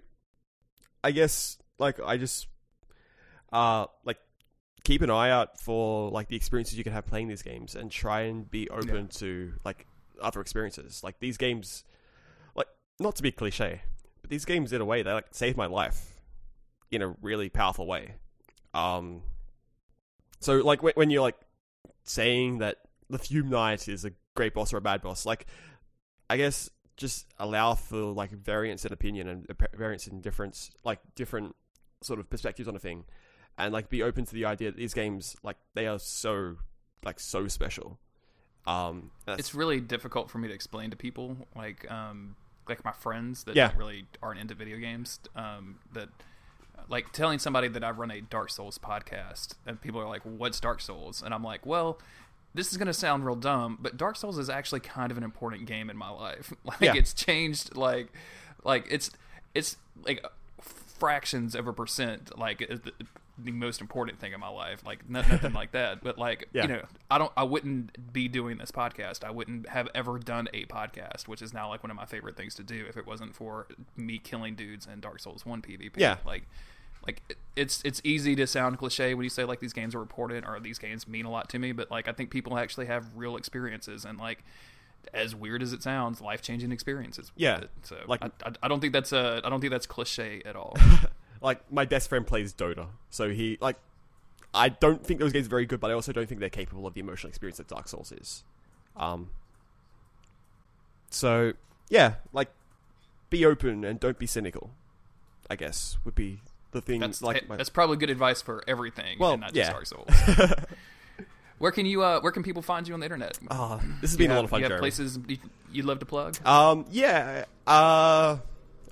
I 1.03 1.11
guess 1.11 1.59
like 1.78 1.99
I 2.01 2.16
just 2.16 2.47
uh 3.53 3.86
like 4.05 4.18
keep 4.84 5.03
an 5.03 5.11
eye 5.11 5.30
out 5.30 5.61
for 5.61 6.11
like 6.11 6.28
the 6.28 6.36
experiences 6.36 6.78
you 6.78 6.84
can 6.84 6.93
have 6.93 7.07
playing 7.07 7.28
these 7.28 7.43
games 7.43 7.74
and 7.74 7.91
try 7.91 8.22
and 8.22 8.51
be 8.51 8.68
open 8.70 9.09
to 9.09 9.53
like 9.64 9.86
other 10.20 10.41
experiences. 10.41 11.03
Like 11.03 11.18
these 11.20 11.36
games, 11.36 11.84
like 12.55 12.68
not 12.99 13.16
to 13.16 13.22
be 13.22 13.32
cliche, 13.32 13.82
but 14.20 14.30
these 14.30 14.45
games 14.45 14.72
in 14.72 14.80
a 14.80 14.84
way 14.84 15.03
they 15.03 15.12
like 15.12 15.28
saved 15.32 15.57
my 15.57 15.66
life 15.66 16.14
in 16.91 17.03
a 17.03 17.14
really 17.20 17.49
powerful 17.49 17.86
way. 17.86 18.14
Um, 18.72 19.22
so 20.41 20.59
like 20.59 20.82
when, 20.82 20.95
when 20.95 21.11
you're 21.11 21.22
like 21.22 21.36
saying 22.05 22.59
that 22.59 22.78
the 23.09 23.18
Fume 23.18 23.51
Knight 23.51 23.88
is 23.88 24.05
a 24.05 24.12
great 24.41 24.55
boss 24.55 24.72
or 24.72 24.78
a 24.78 24.80
bad 24.80 25.03
boss, 25.03 25.26
like 25.26 25.47
I 26.30 26.36
guess 26.38 26.70
just 26.97 27.26
allow 27.38 27.74
for 27.74 28.12
like 28.12 28.30
variance 28.30 28.84
in 28.86 28.93
opinion 28.93 29.28
and 29.28 29.47
variance 29.74 30.07
in 30.07 30.20
difference, 30.20 30.70
like 30.84 31.01
different 31.14 31.55
sort 32.03 32.18
of 32.20 32.28
perspectives 32.30 32.68
on 32.68 32.74
a 32.76 32.78
thing, 32.78 33.05
and 33.59 33.72
like 33.72 33.88
be 33.91 34.03
open 34.03 34.24
to 34.24 34.34
the 34.34 34.45
idea 34.47 34.70
that 34.70 34.76
these 34.78 34.95
games 34.95 35.36
like 35.43 35.57
they 35.74 35.86
are 35.86 35.99
so 35.99 36.57
like 37.05 37.20
so 37.20 37.49
special. 37.49 37.99
Um, 38.66 39.11
it's 39.26 39.55
really 39.55 39.80
difficult 39.80 40.30
for 40.30 40.38
me 40.38 40.49
to 40.49 40.55
explain 40.55 40.91
to 40.91 40.97
people 40.97 41.36
like 41.57 41.91
um 41.91 42.36
like 42.68 42.84
my 42.84 42.93
friends 42.93 43.45
that 43.45 43.57
Yeah. 43.57 43.72
really 43.76 44.07
aren't 44.22 44.38
into 44.38 44.55
video 44.55 44.76
games 44.78 45.18
um 45.34 45.78
that 45.93 46.09
like 46.88 47.12
telling 47.12 47.38
somebody 47.38 47.68
that 47.68 47.82
I've 47.82 47.99
run 47.99 48.11
a 48.11 48.20
Dark 48.20 48.51
Souls 48.51 48.78
podcast 48.78 49.55
and 49.66 49.80
people 49.80 50.01
are 50.01 50.09
like 50.09 50.22
what's 50.24 50.61
Dark 50.61 50.80
Souls 50.80 51.22
and 51.24 51.32
I'm 51.34 51.43
like 51.43 51.64
well 51.66 51.99
this 52.55 52.71
is 52.73 52.77
going 52.79 52.87
to 52.87 52.95
sound 52.95 53.25
real 53.25 53.37
dumb 53.37 53.79
but 53.81 53.97
Dark 53.97 54.17
Souls 54.17 54.39
is 54.39 54.51
actually 54.51 54.81
kind 54.81 55.11
of 55.13 55.19
an 55.19 55.25
important 55.25 55.67
game 55.67 55.89
in 55.91 55.97
my 55.97 56.11
life 56.11 56.53
like 56.65 56.81
Yeah. 56.81 56.95
it's 56.95 57.15
changed 57.15 57.77
like 57.77 58.09
like 58.65 58.87
it's 58.91 59.11
it's 59.55 59.77
like 60.05 60.25
fractions 60.99 61.55
of 61.55 61.67
a 61.67 61.73
percent 61.73 62.39
like 62.39 62.59
the, 62.59 62.93
the 63.39 63.53
most 63.53 63.81
important 63.81 64.19
thing 64.21 64.33
in 64.35 64.41
my 64.41 64.49
life 64.49 64.85
like 64.85 65.09
no- 65.09 65.23
nothing 65.23 65.53
like 65.55 65.73
that 65.73 66.03
but 66.03 66.19
like 66.19 66.49
Yeah. 66.53 66.63
you 66.63 66.69
know 66.69 66.83
I 67.11 67.17
don't 67.19 67.33
I 67.37 67.45
wouldn't 67.45 68.13
be 68.13 68.29
doing 68.29 68.59
this 68.59 68.71
podcast 68.71 69.25
I 69.25 69.31
wouldn't 69.31 69.68
have 69.71 69.89
ever 69.95 70.18
done 70.18 70.49
a 70.53 70.67
podcast 70.67 71.27
which 71.27 71.41
is 71.41 71.55
now 71.55 71.68
like 71.71 71.83
one 71.83 71.91
of 71.91 71.97
my 71.97 72.05
favorite 72.05 72.37
things 72.37 72.55
to 72.57 72.63
do 72.63 72.85
if 72.89 72.97
it 72.99 73.07
wasn't 73.07 73.35
for 73.35 73.67
me 73.97 74.18
killing 74.18 74.55
dudes 74.57 74.87
in 74.93 75.01
Dark 75.01 75.21
Souls 75.21 75.47
1 75.47 75.63
PvP 75.63 75.93
Yeah. 75.97 76.18
like 76.27 76.47
like 77.07 77.22
it- 77.29 77.37
it's 77.57 77.83
it's 77.85 78.01
easy 78.05 78.35
to 78.37 78.47
sound 78.47 78.79
cliche 78.79 79.13
when 79.14 79.25
you 79.25 79.31
say 79.31 79.45
like 79.45 79.61
these 79.61 79.72
games 79.72 79.95
are 79.95 80.01
important 80.03 80.47
or 80.47 80.59
these 80.61 80.79
games 80.79 81.07
mean 81.09 81.25
a 81.27 81.31
lot 81.31 81.49
to 81.51 81.59
me 81.59 81.72
but 81.72 81.91
like 81.91 82.09
I 82.09 82.13
think 82.13 82.31
people 82.31 82.57
actually 82.57 82.87
have 82.87 83.05
real 83.17 83.37
experiences 83.37 84.05
and 84.05 84.18
like 84.18 84.45
as 85.13 85.35
weird 85.35 85.63
as 85.63 85.72
it 85.72 85.83
sounds 85.83 86.21
life 86.21 86.43
changing 86.43 86.72
experiences 86.72 87.33
Yeah. 87.37 87.59
it. 87.59 87.71
so 87.83 87.97
Like- 88.07 88.22
I, 88.22 88.31
I, 88.47 88.53
I 88.64 88.68
don't 88.68 88.81
think 88.81 88.93
that's 88.93 89.13
a 89.13 89.41
I 89.45 89.51
don't 89.51 89.61
think 89.61 89.71
that's 89.72 89.87
cliche 89.87 90.43
at 90.45 90.57
all 90.57 90.77
like 91.43 91.71
my 91.72 91.85
best 91.85 92.09
friend 92.09 92.27
plays 92.27 92.53
Dota, 92.55 92.87
so 93.11 93.31
he 93.31 93.59
like 93.61 93.77
I 94.53 94.68
don't 94.68 95.05
think 95.07 95.21
those 95.21 95.33
games 95.33 95.47
are 95.47 95.51
very 95.51 95.64
good, 95.67 95.79
but 95.81 95.91
I 95.91 95.95
also 95.95 96.13
don't 96.13 96.29
think 96.29 96.41
they're 96.41 96.51
capable 96.51 96.85
of 96.87 96.95
the 96.95 97.01
emotional 97.01 97.29
experience 97.29 97.59
that 97.59 97.68
Dark 97.68 97.87
Souls 97.89 98.11
is. 98.11 98.43
Um. 98.97 99.31
So 101.11 101.53
yeah, 101.89 102.14
like 102.33 102.51
be 103.31 103.45
open 103.45 103.85
and 103.85 103.99
don't 104.01 104.18
be 104.18 104.27
cynical. 104.27 104.71
I 105.49 105.57
guess 105.57 105.99
would 106.05 106.14
be 106.14 106.41
the 106.72 106.80
thing. 106.80 107.01
That's 107.01 107.22
like 107.22 107.49
my- 107.49 107.57
that's 107.57 107.71
probably 107.71 107.97
good 107.97 108.11
advice 108.11 108.42
for 108.42 108.63
everything, 108.68 109.18
Well, 109.18 109.33
and 109.33 109.41
not 109.41 109.55
just 109.55 109.57
yeah. 109.68 109.72
Dark 109.72 109.87
Souls. 109.87 110.09
where 111.59 111.72
can 111.72 111.87
you 111.87 112.03
uh, 112.03 112.21
Where 112.21 112.33
can 112.33 112.42
people 112.42 112.63
find 112.63 112.87
you 112.88 112.95
on 112.95 113.01
the 113.01 113.07
internet? 113.07 113.38
Ah, 113.51 113.79
this 114.01 114.11
has 114.11 114.13
you 114.13 114.18
been 114.18 114.30
a 114.30 114.34
lot 114.37 114.45
of 114.45 114.51
fun. 114.51 114.61
You 114.61 114.64
have 114.64 114.71
Jeremy. 114.71 114.80
places 114.83 115.18
you, 115.29 115.38
you'd 115.72 115.84
love 115.84 115.99
to 116.01 116.07
plug. 116.07 116.37
Um. 116.47 116.87
Yeah. 116.91 117.45
Uh. 117.67 118.38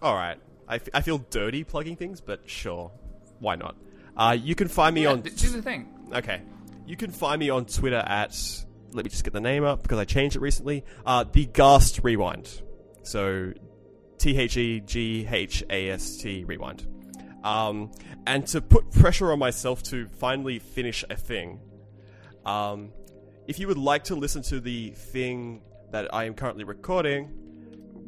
All 0.03 0.15
right. 0.15 0.37
I, 0.71 0.75
f- 0.77 0.89
I 0.93 1.01
feel 1.01 1.19
dirty 1.31 1.65
plugging 1.65 1.97
things, 1.97 2.21
but 2.21 2.43
sure, 2.49 2.91
why 3.39 3.57
not? 3.57 3.75
Uh, 4.17 4.37
you 4.39 4.55
can 4.55 4.69
find 4.69 4.95
me 4.95 5.05
Yeah, 5.05 5.13
on 5.13 5.23
d- 5.23 5.31
do 5.31 5.49
the 5.49 5.63
thing. 5.63 5.89
Okay. 6.13 6.43
You 6.87 6.95
can 6.97 7.11
find 7.11 7.41
me 7.41 7.49
on 7.51 7.65
Twitter 7.65 7.97
at 8.07 8.37
let 8.93 9.05
me 9.05 9.11
just 9.11 9.25
get 9.25 9.33
the 9.33 9.41
name 9.41 9.65
up 9.65 9.83
because 9.83 9.99
I 9.99 10.05
changed 10.05 10.37
it 10.37 10.41
recently. 10.41 10.85
Uh 11.07 11.25
the 11.25 11.47
Ghast 11.47 12.01
Rewind. 12.03 12.63
So 13.03 13.53
T 14.19 14.37
H 14.37 14.57
E 14.57 14.81
G 14.81 15.27
H 15.31 15.63
A 15.71 15.91
S 15.91 16.17
T 16.19 16.45
Rewind. 16.45 16.87
Um 17.45 17.93
and 18.27 18.47
to 18.49 18.61
put 18.61 18.91
pressure 18.91 19.33
on 19.33 19.39
myself 19.39 19.83
to 19.85 20.07
finally 20.07 20.59
finish 20.59 21.05
a 21.09 21.17
thing. 21.17 21.61
Um 22.45 22.93
if 23.47 23.59
you 23.59 23.67
would 23.67 23.79
like 23.79 24.05
to 24.05 24.15
listen 24.15 24.43
to 24.43 24.61
the 24.61 24.91
thing 24.91 25.63
that 25.91 26.13
I 26.15 26.25
am 26.25 26.35
currently 26.35 26.65
recording, 26.65 27.27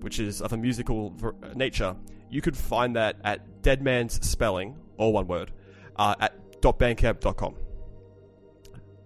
which 0.01 0.19
is 0.19 0.43
of 0.43 0.53
a 0.53 0.57
musical 0.57 1.11
ver- 1.17 1.35
nature, 1.55 1.97
you 2.29 2.41
could 2.43 2.57
find 2.57 2.97
that 2.97 3.17
at 3.25 3.63
Dead 3.63 3.83
Man's 3.83 4.25
Spelling, 4.27 4.79
all 4.97 5.13
one 5.13 5.27
word, 5.27 5.51
uh, 5.97 6.15
at 6.21 6.61
.bandcamp.com. 6.63 7.57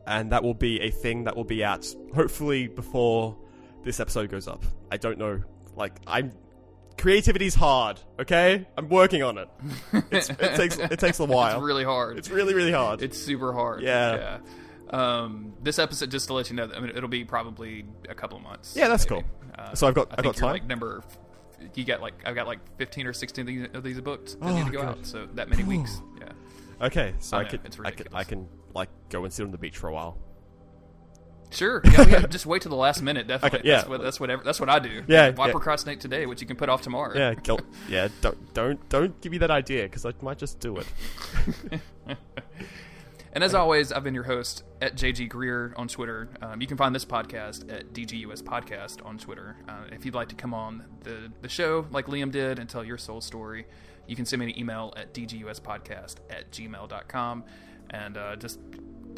And 0.06 0.32
that 0.32 0.42
will 0.42 0.54
be 0.54 0.80
a 0.80 0.90
thing 0.90 1.24
that 1.24 1.36
will 1.36 1.44
be 1.44 1.64
out 1.64 1.86
hopefully 2.14 2.66
before 2.68 3.36
this 3.84 4.00
episode 4.00 4.30
goes 4.30 4.48
up. 4.48 4.62
I 4.90 4.96
don't 4.96 5.18
know. 5.18 5.42
Like 5.76 5.94
I'm, 6.06 6.32
creativity's 6.98 7.54
hard. 7.54 8.00
Okay, 8.20 8.66
I'm 8.76 8.88
working 8.88 9.22
on 9.22 9.38
it. 9.38 9.48
It's, 10.10 10.30
it 10.30 10.38
takes 10.56 10.78
it 10.78 10.98
takes 10.98 11.18
a 11.20 11.24
while. 11.24 11.56
It's 11.58 11.64
really 11.64 11.84
hard. 11.84 12.18
It's 12.18 12.30
really 12.30 12.54
really 12.54 12.72
hard. 12.72 13.02
It's 13.02 13.18
super 13.18 13.52
hard. 13.52 13.82
Yeah. 13.82 14.16
Yeah. 14.16 14.38
Um, 14.90 15.54
this 15.62 15.78
episode, 15.78 16.10
just 16.10 16.28
to 16.28 16.34
let 16.34 16.50
you 16.50 16.56
know, 16.56 16.70
I 16.74 16.78
mean, 16.80 16.92
it'll 16.94 17.08
be 17.08 17.24
probably 17.24 17.84
a 18.08 18.14
couple 18.14 18.36
of 18.36 18.44
months. 18.44 18.74
Yeah, 18.76 18.88
that's 18.88 19.08
maybe. 19.08 19.22
cool. 19.56 19.74
So 19.74 19.86
I've 19.88 19.94
got- 19.94 20.08
I 20.12 20.16
think 20.16 20.24
got 20.26 20.36
time? 20.36 20.50
like 20.52 20.66
number. 20.66 21.02
You 21.74 21.84
got 21.84 22.00
like 22.02 22.14
I've 22.26 22.34
got 22.34 22.46
like 22.46 22.58
fifteen 22.76 23.06
or 23.06 23.12
sixteen 23.12 23.42
of 23.42 23.46
these, 23.46 23.68
of 23.74 23.82
these 23.82 24.00
books 24.00 24.34
that 24.34 24.44
Oh, 24.44 24.54
need 24.56 24.66
to 24.66 24.72
go 24.72 24.82
God. 24.82 24.98
out. 24.98 25.06
So 25.06 25.26
that 25.34 25.48
many 25.48 25.64
weeks. 25.64 26.00
Yeah. 26.20 26.32
Okay, 26.86 27.14
so 27.20 27.36
I 27.36 27.40
I, 27.40 27.42
know, 27.44 27.48
could, 27.50 27.60
it's 27.64 27.78
I 27.82 27.90
could, 27.92 28.08
I 28.12 28.24
can 28.24 28.48
like 28.74 28.88
go 29.08 29.24
and 29.24 29.32
sit 29.32 29.44
on 29.44 29.50
the 29.52 29.58
beach 29.58 29.78
for 29.78 29.88
a 29.88 29.92
while. 29.92 30.18
Sure. 31.54 31.80
Yeah, 31.84 32.08
yeah, 32.08 32.26
just 32.26 32.46
wait 32.46 32.62
till 32.62 32.70
the 32.70 32.76
last 32.76 33.02
minute. 33.02 33.26
Definitely. 33.26 33.60
Okay, 33.60 33.68
yeah. 33.68 33.76
That's 33.76 33.88
what 33.88 34.02
that's 34.02 34.20
what 34.20 34.44
that's 34.44 34.60
what 34.60 34.68
I 34.68 34.78
do. 34.78 35.04
Yeah, 35.06 35.30
Why 35.30 35.46
yeah. 35.46 35.52
procrastinate 35.52 36.00
today, 36.00 36.26
which 36.26 36.40
you 36.40 36.46
can 36.46 36.56
put 36.56 36.68
off 36.68 36.82
tomorrow? 36.82 37.16
Yeah, 37.16 37.34
go, 37.34 37.58
yeah. 37.88 38.08
Don't, 38.20 38.54
don't, 38.54 38.88
don't 38.88 39.20
give 39.20 39.30
me 39.32 39.38
that 39.38 39.50
idea 39.50 39.84
because 39.84 40.04
I 40.04 40.12
might 40.20 40.38
just 40.38 40.58
do 40.60 40.78
it. 40.78 41.80
And 43.34 43.42
as 43.42 43.52
always, 43.52 43.90
I've 43.90 44.04
been 44.04 44.14
your 44.14 44.22
host 44.24 44.62
at 44.80 44.94
JG 44.94 45.28
Greer 45.28 45.74
on 45.76 45.88
Twitter. 45.88 46.28
Um, 46.40 46.60
you 46.60 46.68
can 46.68 46.76
find 46.76 46.94
this 46.94 47.04
podcast 47.04 47.70
at 47.72 47.92
DGUS 47.92 48.44
Podcast 48.44 49.04
on 49.04 49.18
Twitter. 49.18 49.56
Uh, 49.68 49.86
if 49.90 50.04
you'd 50.04 50.14
like 50.14 50.28
to 50.28 50.36
come 50.36 50.54
on 50.54 50.84
the, 51.02 51.32
the 51.42 51.48
show 51.48 51.84
like 51.90 52.06
Liam 52.06 52.30
did 52.30 52.60
and 52.60 52.68
tell 52.68 52.84
your 52.84 52.96
soul 52.96 53.20
story, 53.20 53.66
you 54.06 54.14
can 54.14 54.24
send 54.24 54.38
me 54.38 54.52
an 54.52 54.58
email 54.58 54.94
at 54.96 55.12
dguspodcast 55.12 56.16
at 56.30 56.52
gmail.com 56.52 57.44
and 57.90 58.16
uh, 58.16 58.36
just 58.36 58.60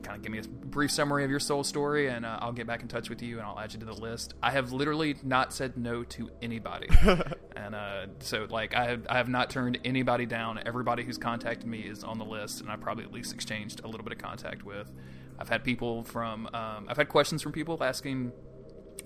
kind 0.06 0.16
of 0.16 0.22
give 0.22 0.30
me 0.30 0.38
a 0.38 0.66
brief 0.66 0.92
summary 0.92 1.24
of 1.24 1.30
your 1.30 1.40
soul 1.40 1.64
story 1.64 2.08
and 2.08 2.24
uh, 2.24 2.38
I'll 2.40 2.52
get 2.52 2.66
back 2.66 2.80
in 2.80 2.88
touch 2.88 3.10
with 3.10 3.22
you 3.22 3.38
and 3.38 3.46
I'll 3.46 3.58
add 3.58 3.72
you 3.72 3.80
to 3.80 3.86
the 3.86 3.92
list. 3.92 4.34
I 4.40 4.52
have 4.52 4.72
literally 4.72 5.16
not 5.24 5.52
said 5.52 5.76
no 5.76 6.04
to 6.04 6.30
anybody. 6.40 6.88
and 7.56 7.74
uh, 7.74 8.06
so, 8.20 8.46
like, 8.48 8.74
I 8.74 8.84
have, 8.84 9.06
I 9.10 9.16
have 9.16 9.28
not 9.28 9.50
turned 9.50 9.80
anybody 9.84 10.24
down. 10.24 10.60
Everybody 10.64 11.02
who's 11.02 11.18
contacted 11.18 11.68
me 11.68 11.80
is 11.80 12.04
on 12.04 12.18
the 12.18 12.24
list, 12.24 12.60
and 12.60 12.70
I've 12.70 12.80
probably 12.80 13.02
at 13.02 13.12
least 13.12 13.34
exchanged 13.34 13.80
a 13.82 13.88
little 13.88 14.04
bit 14.04 14.12
of 14.12 14.18
contact 14.18 14.64
with. 14.64 14.92
I've 15.40 15.48
had 15.48 15.64
people 15.64 16.04
from, 16.04 16.46
um, 16.54 16.86
I've 16.88 16.96
had 16.96 17.08
questions 17.08 17.42
from 17.42 17.50
people 17.50 17.82
asking, 17.82 18.32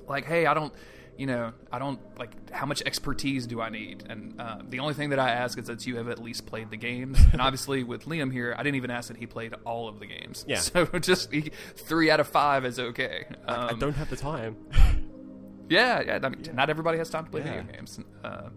like, 0.07 0.27
hey, 0.27 0.45
I 0.45 0.53
don't, 0.53 0.75
you 1.21 1.27
know, 1.27 1.53
I 1.71 1.79
don't, 1.79 2.01
like, 2.19 2.51
how 2.51 2.65
much 2.65 2.81
expertise 2.87 3.47
do 3.47 3.61
I 3.61 3.69
need? 3.69 4.05
And 4.09 4.41
uh, 4.41 4.63
the 4.69 4.79
only 4.79 4.95
thing 4.95 5.11
that 5.11 5.19
I 5.19 5.31
ask 5.31 5.59
is 5.59 5.67
that 5.67 5.87
you 5.87 5.97
have 5.97 6.09
at 6.09 6.19
least 6.19 6.47
played 6.47 6.71
the 6.71 6.79
games. 6.79 7.19
and 7.33 7.41
obviously, 7.43 7.85
with 7.85 8.07
Liam 8.07 8.33
here, 8.33 8.55
I 8.57 8.63
didn't 8.63 8.77
even 8.77 8.91
ask 8.91 9.09
that 9.09 9.19
he 9.19 9.27
played 9.27 9.53
all 9.67 9.87
of 9.87 10.01
the 10.01 10.07
games. 10.07 10.45
Yeah. 10.49 10.57
So 10.59 10.87
just 11.01 11.31
he, 11.33 11.51
three 11.77 12.11
out 12.11 12.21
of 12.21 12.27
five 12.29 12.65
is 12.65 12.79
okay. 12.81 13.27
I 13.47 13.69
Um, 13.69 13.79
don't 13.79 13.93
have 13.97 14.09
the 14.09 14.17
time. 14.17 14.57
yeah, 15.69 16.01
yeah. 16.01 16.19
I 16.23 16.29
mean, 16.31 16.43
not 16.55 16.71
everybody 16.71 16.99
has 16.99 17.11
time 17.11 17.25
to 17.27 17.31
play 17.31 17.43
Yeah. 17.43 17.61
video 17.61 17.73
games. 17.75 18.01
Uh, 18.25 18.49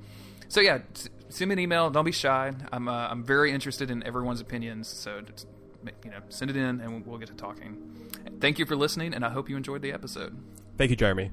so 0.47 0.61
yeah, 0.61 0.79
send 1.29 1.49
me 1.49 1.53
an 1.53 1.59
email. 1.59 1.89
Don't 1.89 2.05
be 2.05 2.11
shy. 2.11 2.53
I'm 2.71 2.87
uh, 2.87 3.07
I'm 3.11 3.23
very 3.23 3.51
interested 3.51 3.91
in 3.91 4.03
everyone's 4.03 4.39
opinions. 4.39 4.87
So 4.87 5.21
just, 5.21 5.47
you 6.05 6.11
know, 6.11 6.19
send 6.29 6.49
it 6.49 6.55
in, 6.57 6.79
and 6.79 7.05
we'll 7.05 7.17
get 7.17 7.27
to 7.29 7.33
talking. 7.35 7.77
Thank 8.39 8.57
you 8.59 8.65
for 8.65 8.75
listening, 8.75 9.13
and 9.13 9.25
I 9.25 9.29
hope 9.29 9.49
you 9.49 9.57
enjoyed 9.57 9.81
the 9.81 9.91
episode. 9.91 10.37
Thank 10.77 10.91
you, 10.91 10.95
Jeremy. 10.95 11.29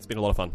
It's 0.00 0.06
been 0.06 0.16
a 0.16 0.22
lot 0.22 0.30
of 0.30 0.36
fun. 0.36 0.50